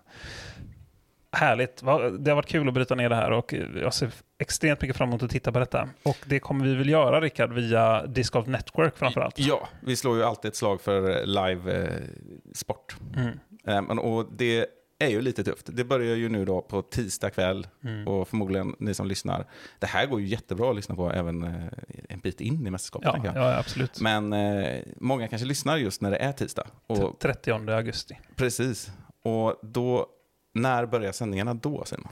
Härligt. 1.32 1.78
Det 2.20 2.32
har 2.32 2.36
varit 2.36 2.46
kul 2.46 2.68
att 2.68 2.74
bryta 2.74 2.96
ner 2.96 3.10
det 3.10 3.16
här 3.16 3.32
och 3.32 3.54
jag 3.82 3.94
ser 3.94 4.12
extremt 4.40 4.82
mycket 4.82 4.98
fram 4.98 5.10
emot 5.10 5.24
att 5.24 5.30
titta 5.30 5.52
på 5.52 5.60
detta. 5.60 5.90
Och 6.04 6.18
det 6.26 6.40
kommer 6.40 6.66
vi 6.66 6.76
väl 6.76 6.90
göra, 6.90 7.22
Rickard, 7.22 7.54
via 7.54 8.06
Disc 8.06 8.30
Golf 8.30 8.48
Network 8.48 8.98
framförallt. 8.98 9.40
Ja, 9.40 9.68
vi 9.82 9.96
slår 9.96 10.18
ju 10.18 10.24
alltid 10.24 10.50
ett 10.50 10.56
slag 10.56 10.82
för 10.82 11.26
live-sport. 11.26 12.96
Mm. 13.16 13.90
Eh, 13.90 13.98
och 13.98 14.26
det 14.32 14.68
är 15.00 15.08
ju 15.08 15.22
lite 15.22 15.44
tufft. 15.44 15.70
Det 15.74 15.84
börjar 15.84 16.16
ju 16.16 16.30
nu 16.30 16.46
då 16.46 16.62
på 16.62 16.82
tisdag 16.82 17.30
kväll 17.30 17.68
Mm. 17.84 18.08
och 18.08 18.28
förmodligen 18.28 18.76
ni 18.80 18.94
som 18.94 19.08
lyssnar. 19.08 19.46
Det 19.80 19.88
här 19.88 20.06
går 20.08 20.22
ju 20.22 20.28
jättebra 20.28 20.70
att 20.70 20.76
lyssna 20.76 20.96
på 20.96 21.12
även 21.12 21.44
eh, 21.44 21.64
en 22.10 22.20
bit 22.20 22.42
in 22.42 22.68
i 22.68 22.72
mästerskapet. 22.72 23.12
Ja, 23.24 23.32
ja, 23.36 23.58
absolut. 23.58 24.02
Men 24.02 24.34
eh, 24.34 24.82
många 24.98 25.28
kanske 25.28 25.46
lyssnar 25.48 25.78
just 25.78 26.02
när 26.02 26.12
det 26.12 26.18
är 26.18 26.32
tisdag. 26.32 26.68
Och, 26.88 27.20
30 27.20 27.52
augusti. 27.72 28.20
precis. 28.36 28.92
Och 29.22 29.60
då, 29.62 30.08
när 30.54 30.86
börjar 30.86 31.12
sändningarna 31.12 31.54
då 31.54 31.84
Simon? 31.86 32.08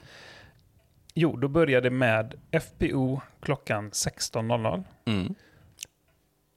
Jo, 1.13 1.37
då 1.37 1.47
börjar 1.47 1.81
det 1.81 1.89
med 1.89 2.33
FPO 2.51 3.21
klockan 3.41 3.91
16.00. 3.91 4.83
Mm. 5.05 5.35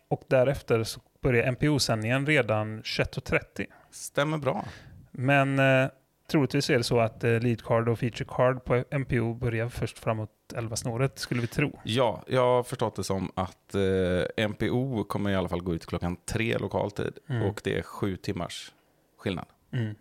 Och 0.09 0.23
därefter 0.29 0.85
så 0.85 1.01
börjar 1.23 1.53
MPO-sändningen 1.53 2.27
redan 2.27 2.83
21.30. 2.83 3.67
Stämmer 3.91 4.39
bra. 4.39 4.65
Men 5.11 5.59
eh, 5.59 5.89
troligtvis 6.35 6.71
är 6.71 6.79
det 6.79 6.85
så 6.85 7.01
att 7.01 7.25
eh, 7.25 7.41
lead 7.41 7.63
card 7.63 7.89
och 7.89 7.99
feature 7.99 8.25
card 8.29 8.65
på 8.65 8.85
MPO 8.99 9.35
börjar 9.35 9.69
först 9.69 9.99
framåt 9.99 10.31
11 10.55 10.77
snåret, 10.77 11.19
skulle 11.19 11.41
vi 11.41 11.47
tro. 11.47 11.81
Ja, 11.85 12.23
jag 12.27 12.41
har 12.41 12.63
förstått 12.63 12.97
det 12.97 13.05
som 13.05 13.31
att 13.35 13.75
eh, 13.75 14.49
MPO 14.49 15.05
kommer 15.05 15.31
i 15.31 15.35
alla 15.35 15.49
fall 15.49 15.63
gå 15.63 15.75
ut 15.75 15.87
klockan 15.87 16.17
tre 16.17 16.59
lokal 16.59 16.91
tid. 16.91 17.19
Mm. 17.29 17.43
Och 17.43 17.61
det 17.65 17.79
är 17.79 17.83
sju 17.83 18.17
timmars 18.17 18.73
skillnad. 19.19 19.45
Mm. 19.73 19.95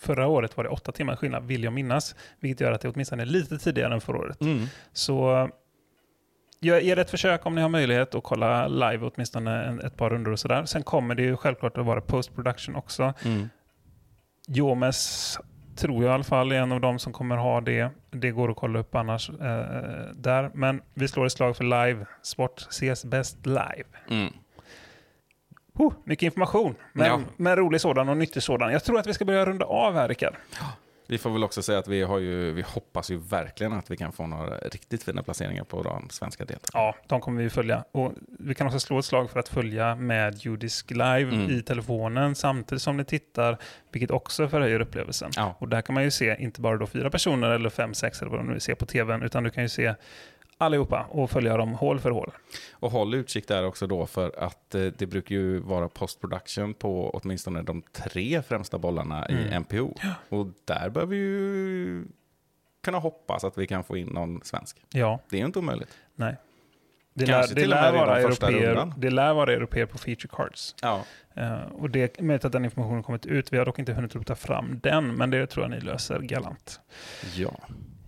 Förra 0.00 0.26
året 0.26 0.56
var 0.56 0.64
det 0.64 0.70
åtta 0.70 0.92
timmar 0.92 1.16
skillnad, 1.16 1.44
vill 1.46 1.64
jag 1.64 1.72
minnas. 1.72 2.14
Vilket 2.40 2.60
gör 2.60 2.72
att 2.72 2.80
det 2.80 2.88
åtminstone 2.88 3.22
är 3.22 3.26
lite 3.26 3.58
tidigare 3.58 3.94
än 3.94 4.00
förra 4.00 4.18
året. 4.18 4.38
Så 4.92 5.48
gör 6.60 6.80
er 6.80 6.98
ett 6.98 7.10
försök 7.10 7.46
om 7.46 7.54
ni 7.54 7.62
har 7.62 7.68
möjlighet 7.68 8.14
att 8.14 8.22
kolla 8.22 8.68
live 8.68 9.10
åtminstone 9.14 9.64
en, 9.64 9.80
ett 9.80 9.96
par 9.96 10.10
rundor 10.10 10.32
och 10.32 10.38
sådär. 10.38 10.64
Sen 10.64 10.82
kommer 10.82 11.14
det 11.14 11.22
ju 11.22 11.36
självklart 11.36 11.78
att 11.78 11.86
vara 11.86 12.00
post 12.00 12.34
production 12.34 12.76
också. 12.76 13.14
Mm. 13.24 13.48
Jomes 14.48 15.38
tror 15.76 16.04
jag 16.04 16.10
i 16.10 16.14
alla 16.14 16.24
fall 16.24 16.52
är 16.52 16.56
en 16.56 16.72
av 16.72 16.80
de 16.80 16.98
som 16.98 17.12
kommer 17.12 17.36
ha 17.36 17.60
det. 17.60 17.90
Det 18.10 18.30
går 18.30 18.50
att 18.50 18.56
kolla 18.56 18.78
upp 18.78 18.94
annars 18.94 19.30
eh, 19.30 19.36
där. 20.14 20.50
Men 20.54 20.82
vi 20.94 21.08
slår 21.08 21.26
ett 21.26 21.32
slag 21.32 21.56
för 21.56 21.64
live. 21.64 22.06
Sport 22.22 22.66
ses 22.70 23.04
bäst 23.04 23.46
live. 23.46 23.84
Mm. 24.10 24.32
Oh, 25.74 25.92
mycket 26.04 26.22
information, 26.26 26.74
men, 26.92 27.06
Ja. 27.06 27.20
men 27.36 27.56
rolig 27.56 27.80
sådan 27.80 28.08
och 28.08 28.16
nyttig 28.16 28.42
sådan. 28.42 28.72
Jag 28.72 28.84
tror 28.84 28.98
att 28.98 29.06
vi 29.06 29.14
ska 29.14 29.24
börja 29.24 29.46
runda 29.46 29.64
av 29.66 29.94
här, 29.94 30.08
Rickard. 30.08 30.34
Vi 31.12 31.18
får 31.18 31.30
väl 31.30 31.44
också 31.44 31.62
säga 31.62 31.78
att 31.78 31.88
vi, 31.88 32.02
har 32.02 32.18
ju, 32.18 32.52
vi 32.52 32.62
hoppas 32.62 33.10
ju 33.10 33.16
verkligen 33.16 33.72
att 33.72 33.90
vi 33.90 33.96
kan 33.96 34.12
få 34.12 34.26
några 34.26 34.58
riktigt 34.58 35.02
fina 35.02 35.22
placeringar 35.22 35.64
på 35.64 35.82
de 35.82 36.10
svenska 36.10 36.44
deltagarna. 36.44 36.86
Ja, 36.86 36.94
de 37.06 37.20
kommer 37.20 37.42
vi 37.42 37.50
följa. 37.50 37.84
Och 37.92 38.12
vi 38.38 38.54
kan 38.54 38.66
också 38.66 38.80
slå 38.80 38.98
ett 38.98 39.04
slag 39.04 39.30
för 39.30 39.40
att 39.40 39.48
följa 39.48 39.94
med 39.94 40.34
Judisk 40.44 40.90
live 40.90 41.22
Mm. 41.22 41.50
i 41.50 41.62
telefonen 41.62 42.34
samtidigt 42.34 42.82
som 42.82 42.96
ni 42.96 43.04
tittar, 43.04 43.58
vilket 43.92 44.10
också 44.10 44.48
förhöjer 44.48 44.80
upplevelsen. 44.80 45.30
Ja. 45.36 45.56
Och 45.58 45.68
där 45.68 45.82
kan 45.82 45.94
man 45.94 46.04
ju 46.04 46.10
se 46.10 46.36
inte 46.38 46.60
bara 46.60 46.76
då 46.76 46.86
fyra 46.86 47.10
personer 47.10 47.50
eller 47.50 47.70
fem, 47.70 47.94
sex 47.94 48.22
eller 48.22 48.30
vad 48.30 48.40
de 48.40 48.46
nu 48.46 48.60
ser 48.60 48.74
på 48.74 48.86
tvn, 48.86 49.22
utan 49.22 49.44
du 49.44 49.50
kan 49.50 49.62
ju 49.62 49.68
se 49.68 49.94
allihopa 50.62 51.06
och 51.10 51.30
följa 51.30 51.56
dem 51.56 51.72
hål 51.74 52.00
för 52.00 52.10
hål. 52.10 52.32
Och 52.72 52.90
håll 52.90 53.14
utkik 53.14 53.48
där 53.48 53.64
också 53.66 53.86
då 53.86 54.06
för 54.06 54.44
att 54.44 54.74
eh, 54.74 54.80
det 54.84 55.06
brukar 55.06 55.34
ju 55.34 55.58
vara 55.58 55.88
postproduktion 55.88 56.74
på 56.74 57.10
åtminstone 57.10 57.62
de 57.62 57.82
tre 57.92 58.42
främsta 58.42 58.78
bollarna 58.78 59.28
i 59.28 59.32
Mm. 59.32 59.62
MPO. 59.62 59.94
Och 60.28 60.46
där 60.64 60.88
bör 60.90 61.06
vi 61.06 61.16
ju 61.16 62.04
kunna 62.84 62.98
hoppas 62.98 63.44
att 63.44 63.58
vi 63.58 63.66
kan 63.66 63.84
få 63.84 63.96
in 63.96 64.06
någon 64.06 64.40
svensk. 64.44 64.84
Ja, 64.92 65.20
Det 65.30 65.36
är 65.36 65.40
ju 65.40 65.46
inte 65.46 65.58
omöjligt. 65.58 65.98
nej. 66.14 66.36
Det 67.14 67.26
lär, 67.26 67.54
det, 67.54 67.66
lär 67.66 67.92
vara 67.92 68.18
europeer, 68.20 68.92
det 68.96 69.10
lär 69.10 69.34
vara 69.34 69.52
europeer 69.52 69.86
på 69.86 69.98
feature 69.98 70.28
cards. 70.32 70.74
Ja. 70.82 71.04
Eh, 71.34 71.62
och 71.62 71.90
det 71.90 72.18
är 72.18 72.22
möjligt 72.22 72.44
att 72.44 72.52
den 72.52 72.64
informationen 72.64 73.02
kommit 73.02 73.26
ut. 73.26 73.52
Vi 73.52 73.58
har 73.58 73.64
dock 73.64 73.78
inte 73.78 73.92
hunnit 73.92 74.14
rota 74.14 74.34
fram 74.34 74.80
den, 74.82 75.14
men 75.14 75.30
det 75.30 75.46
tror 75.46 75.64
jag 75.64 75.70
ni 75.70 75.80
löser 75.80 76.18
galant. 76.18 76.80
ja. 77.36 77.52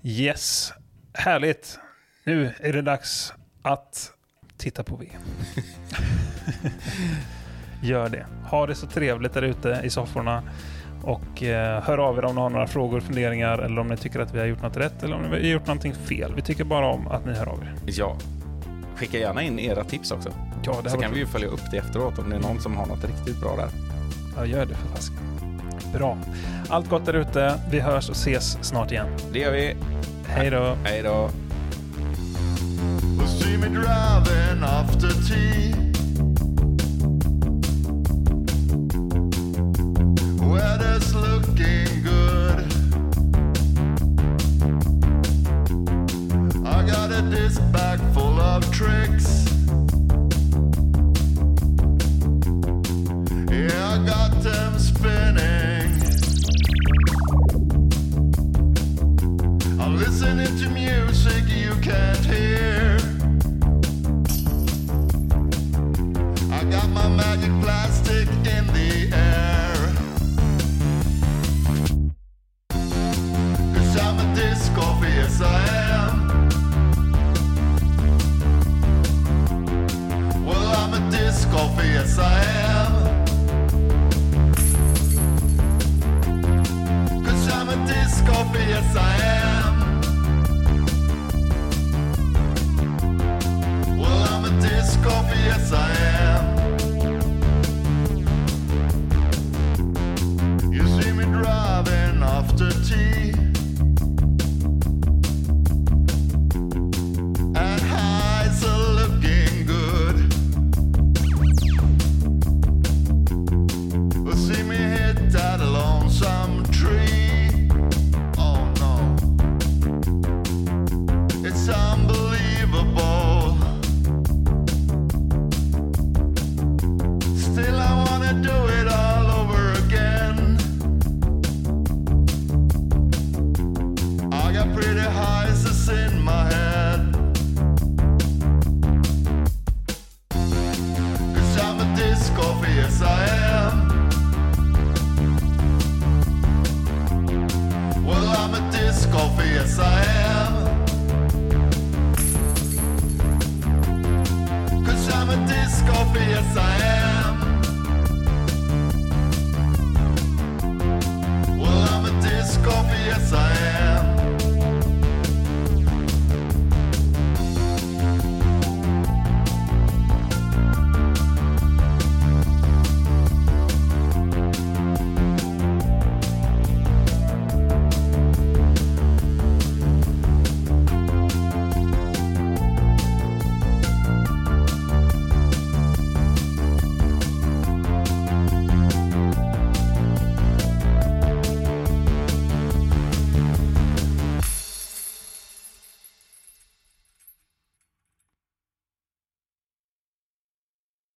Yes, 0.02 0.72
härligt. 1.12 1.78
Nu 2.26 2.52
är 2.60 2.72
det 2.72 2.82
dags 2.82 3.32
att 3.62 4.10
titta 4.56 4.82
på 4.82 4.96
V. 4.96 5.06
Gör 7.82 8.08
det. 8.08 8.26
Ha 8.50 8.66
det 8.66 8.74
så 8.74 8.86
trevligt 8.86 9.32
där 9.34 9.42
ute 9.42 9.80
i 9.84 9.90
sofforna. 9.90 10.42
Och 11.02 11.42
eh, 11.42 11.82
hör 11.82 11.98
av 11.98 12.18
er 12.18 12.24
om 12.24 12.34
ni 12.34 12.40
har 12.40 12.50
några 12.50 12.66
frågor, 12.66 13.00
funderingar 13.00 13.58
eller 13.58 13.80
om 13.80 13.88
ni 13.88 13.96
tycker 13.96 14.20
att 14.20 14.34
vi 14.34 14.38
har 14.38 14.46
gjort 14.46 14.62
något 14.62 14.76
rätt 14.76 15.02
eller 15.02 15.16
om 15.16 15.22
vi 15.22 15.28
har 15.28 15.36
gjort 15.38 15.66
någonting 15.66 15.94
fel. 15.94 16.32
Vi 16.34 16.42
tycker 16.42 16.64
bara 16.64 16.86
om 16.86 17.08
att 17.08 17.26
ni 17.26 17.32
hör 17.32 17.46
av 17.46 17.62
er. 17.62 17.74
ja. 17.86 18.16
Skicka 18.96 19.18
gärna 19.18 19.42
in 19.42 19.58
era 19.58 19.84
tips 19.84 20.10
också. 20.10 20.30
Ja, 20.64 20.80
det 20.84 20.90
Så 20.90 20.98
kan 20.98 21.12
vi 21.12 21.18
ju 21.18 21.26
följa 21.26 21.48
upp 21.48 21.70
det 21.70 21.76
efteråt 21.76 22.18
om 22.18 22.30
det 22.30 22.36
är 22.36 22.40
någon 22.40 22.60
som 22.60 22.76
har 22.76 22.86
något 22.86 23.04
riktigt 23.04 23.40
bra 23.40 23.56
där. 23.56 23.68
Ja, 24.36 24.46
gör 24.46 24.66
det 24.66 24.74
för 24.74 24.88
fasiken. 24.88 25.20
Bra. 25.92 26.18
Allt 26.68 26.88
gott 26.88 27.06
där 27.06 27.14
ute. 27.14 27.60
Vi 27.70 27.80
hörs 27.80 28.08
och 28.08 28.16
ses 28.16 28.58
snart 28.62 28.92
igen. 28.92 29.06
Det 29.32 29.38
gör 29.38 29.52
vi. 29.52 29.76
Hej 30.28 30.50
då. 30.50 30.76
Hej 30.84 31.02
då. 31.02 31.30
See 33.26 33.56
me 33.56 33.68
driving 33.68 34.62
after 34.62 35.12
tea. 35.28 35.72
Looking 41.14 42.02
good. 42.02 42.58
I 46.66 46.84
got 46.84 47.12
a 47.12 47.22
disc 47.30 47.60
bag 47.72 48.00
full 48.12 48.40
of 48.40 48.68
tricks. 48.72 49.46
Yeah, 53.50 53.94
I 53.94 54.04
got 54.04 54.42
them 54.42 54.78
spinning. 54.78 55.83
Listening 60.06 60.54
to 60.58 60.68
music 60.68 61.44
you 61.48 61.74
can't 61.80 62.24
hear. 62.26 62.98
I 66.52 66.62
got 66.64 66.90
my 66.90 67.08
magic 67.08 67.50
plastic 67.62 68.28
in 68.28 68.66
the 68.66 69.08
air. 69.14 69.83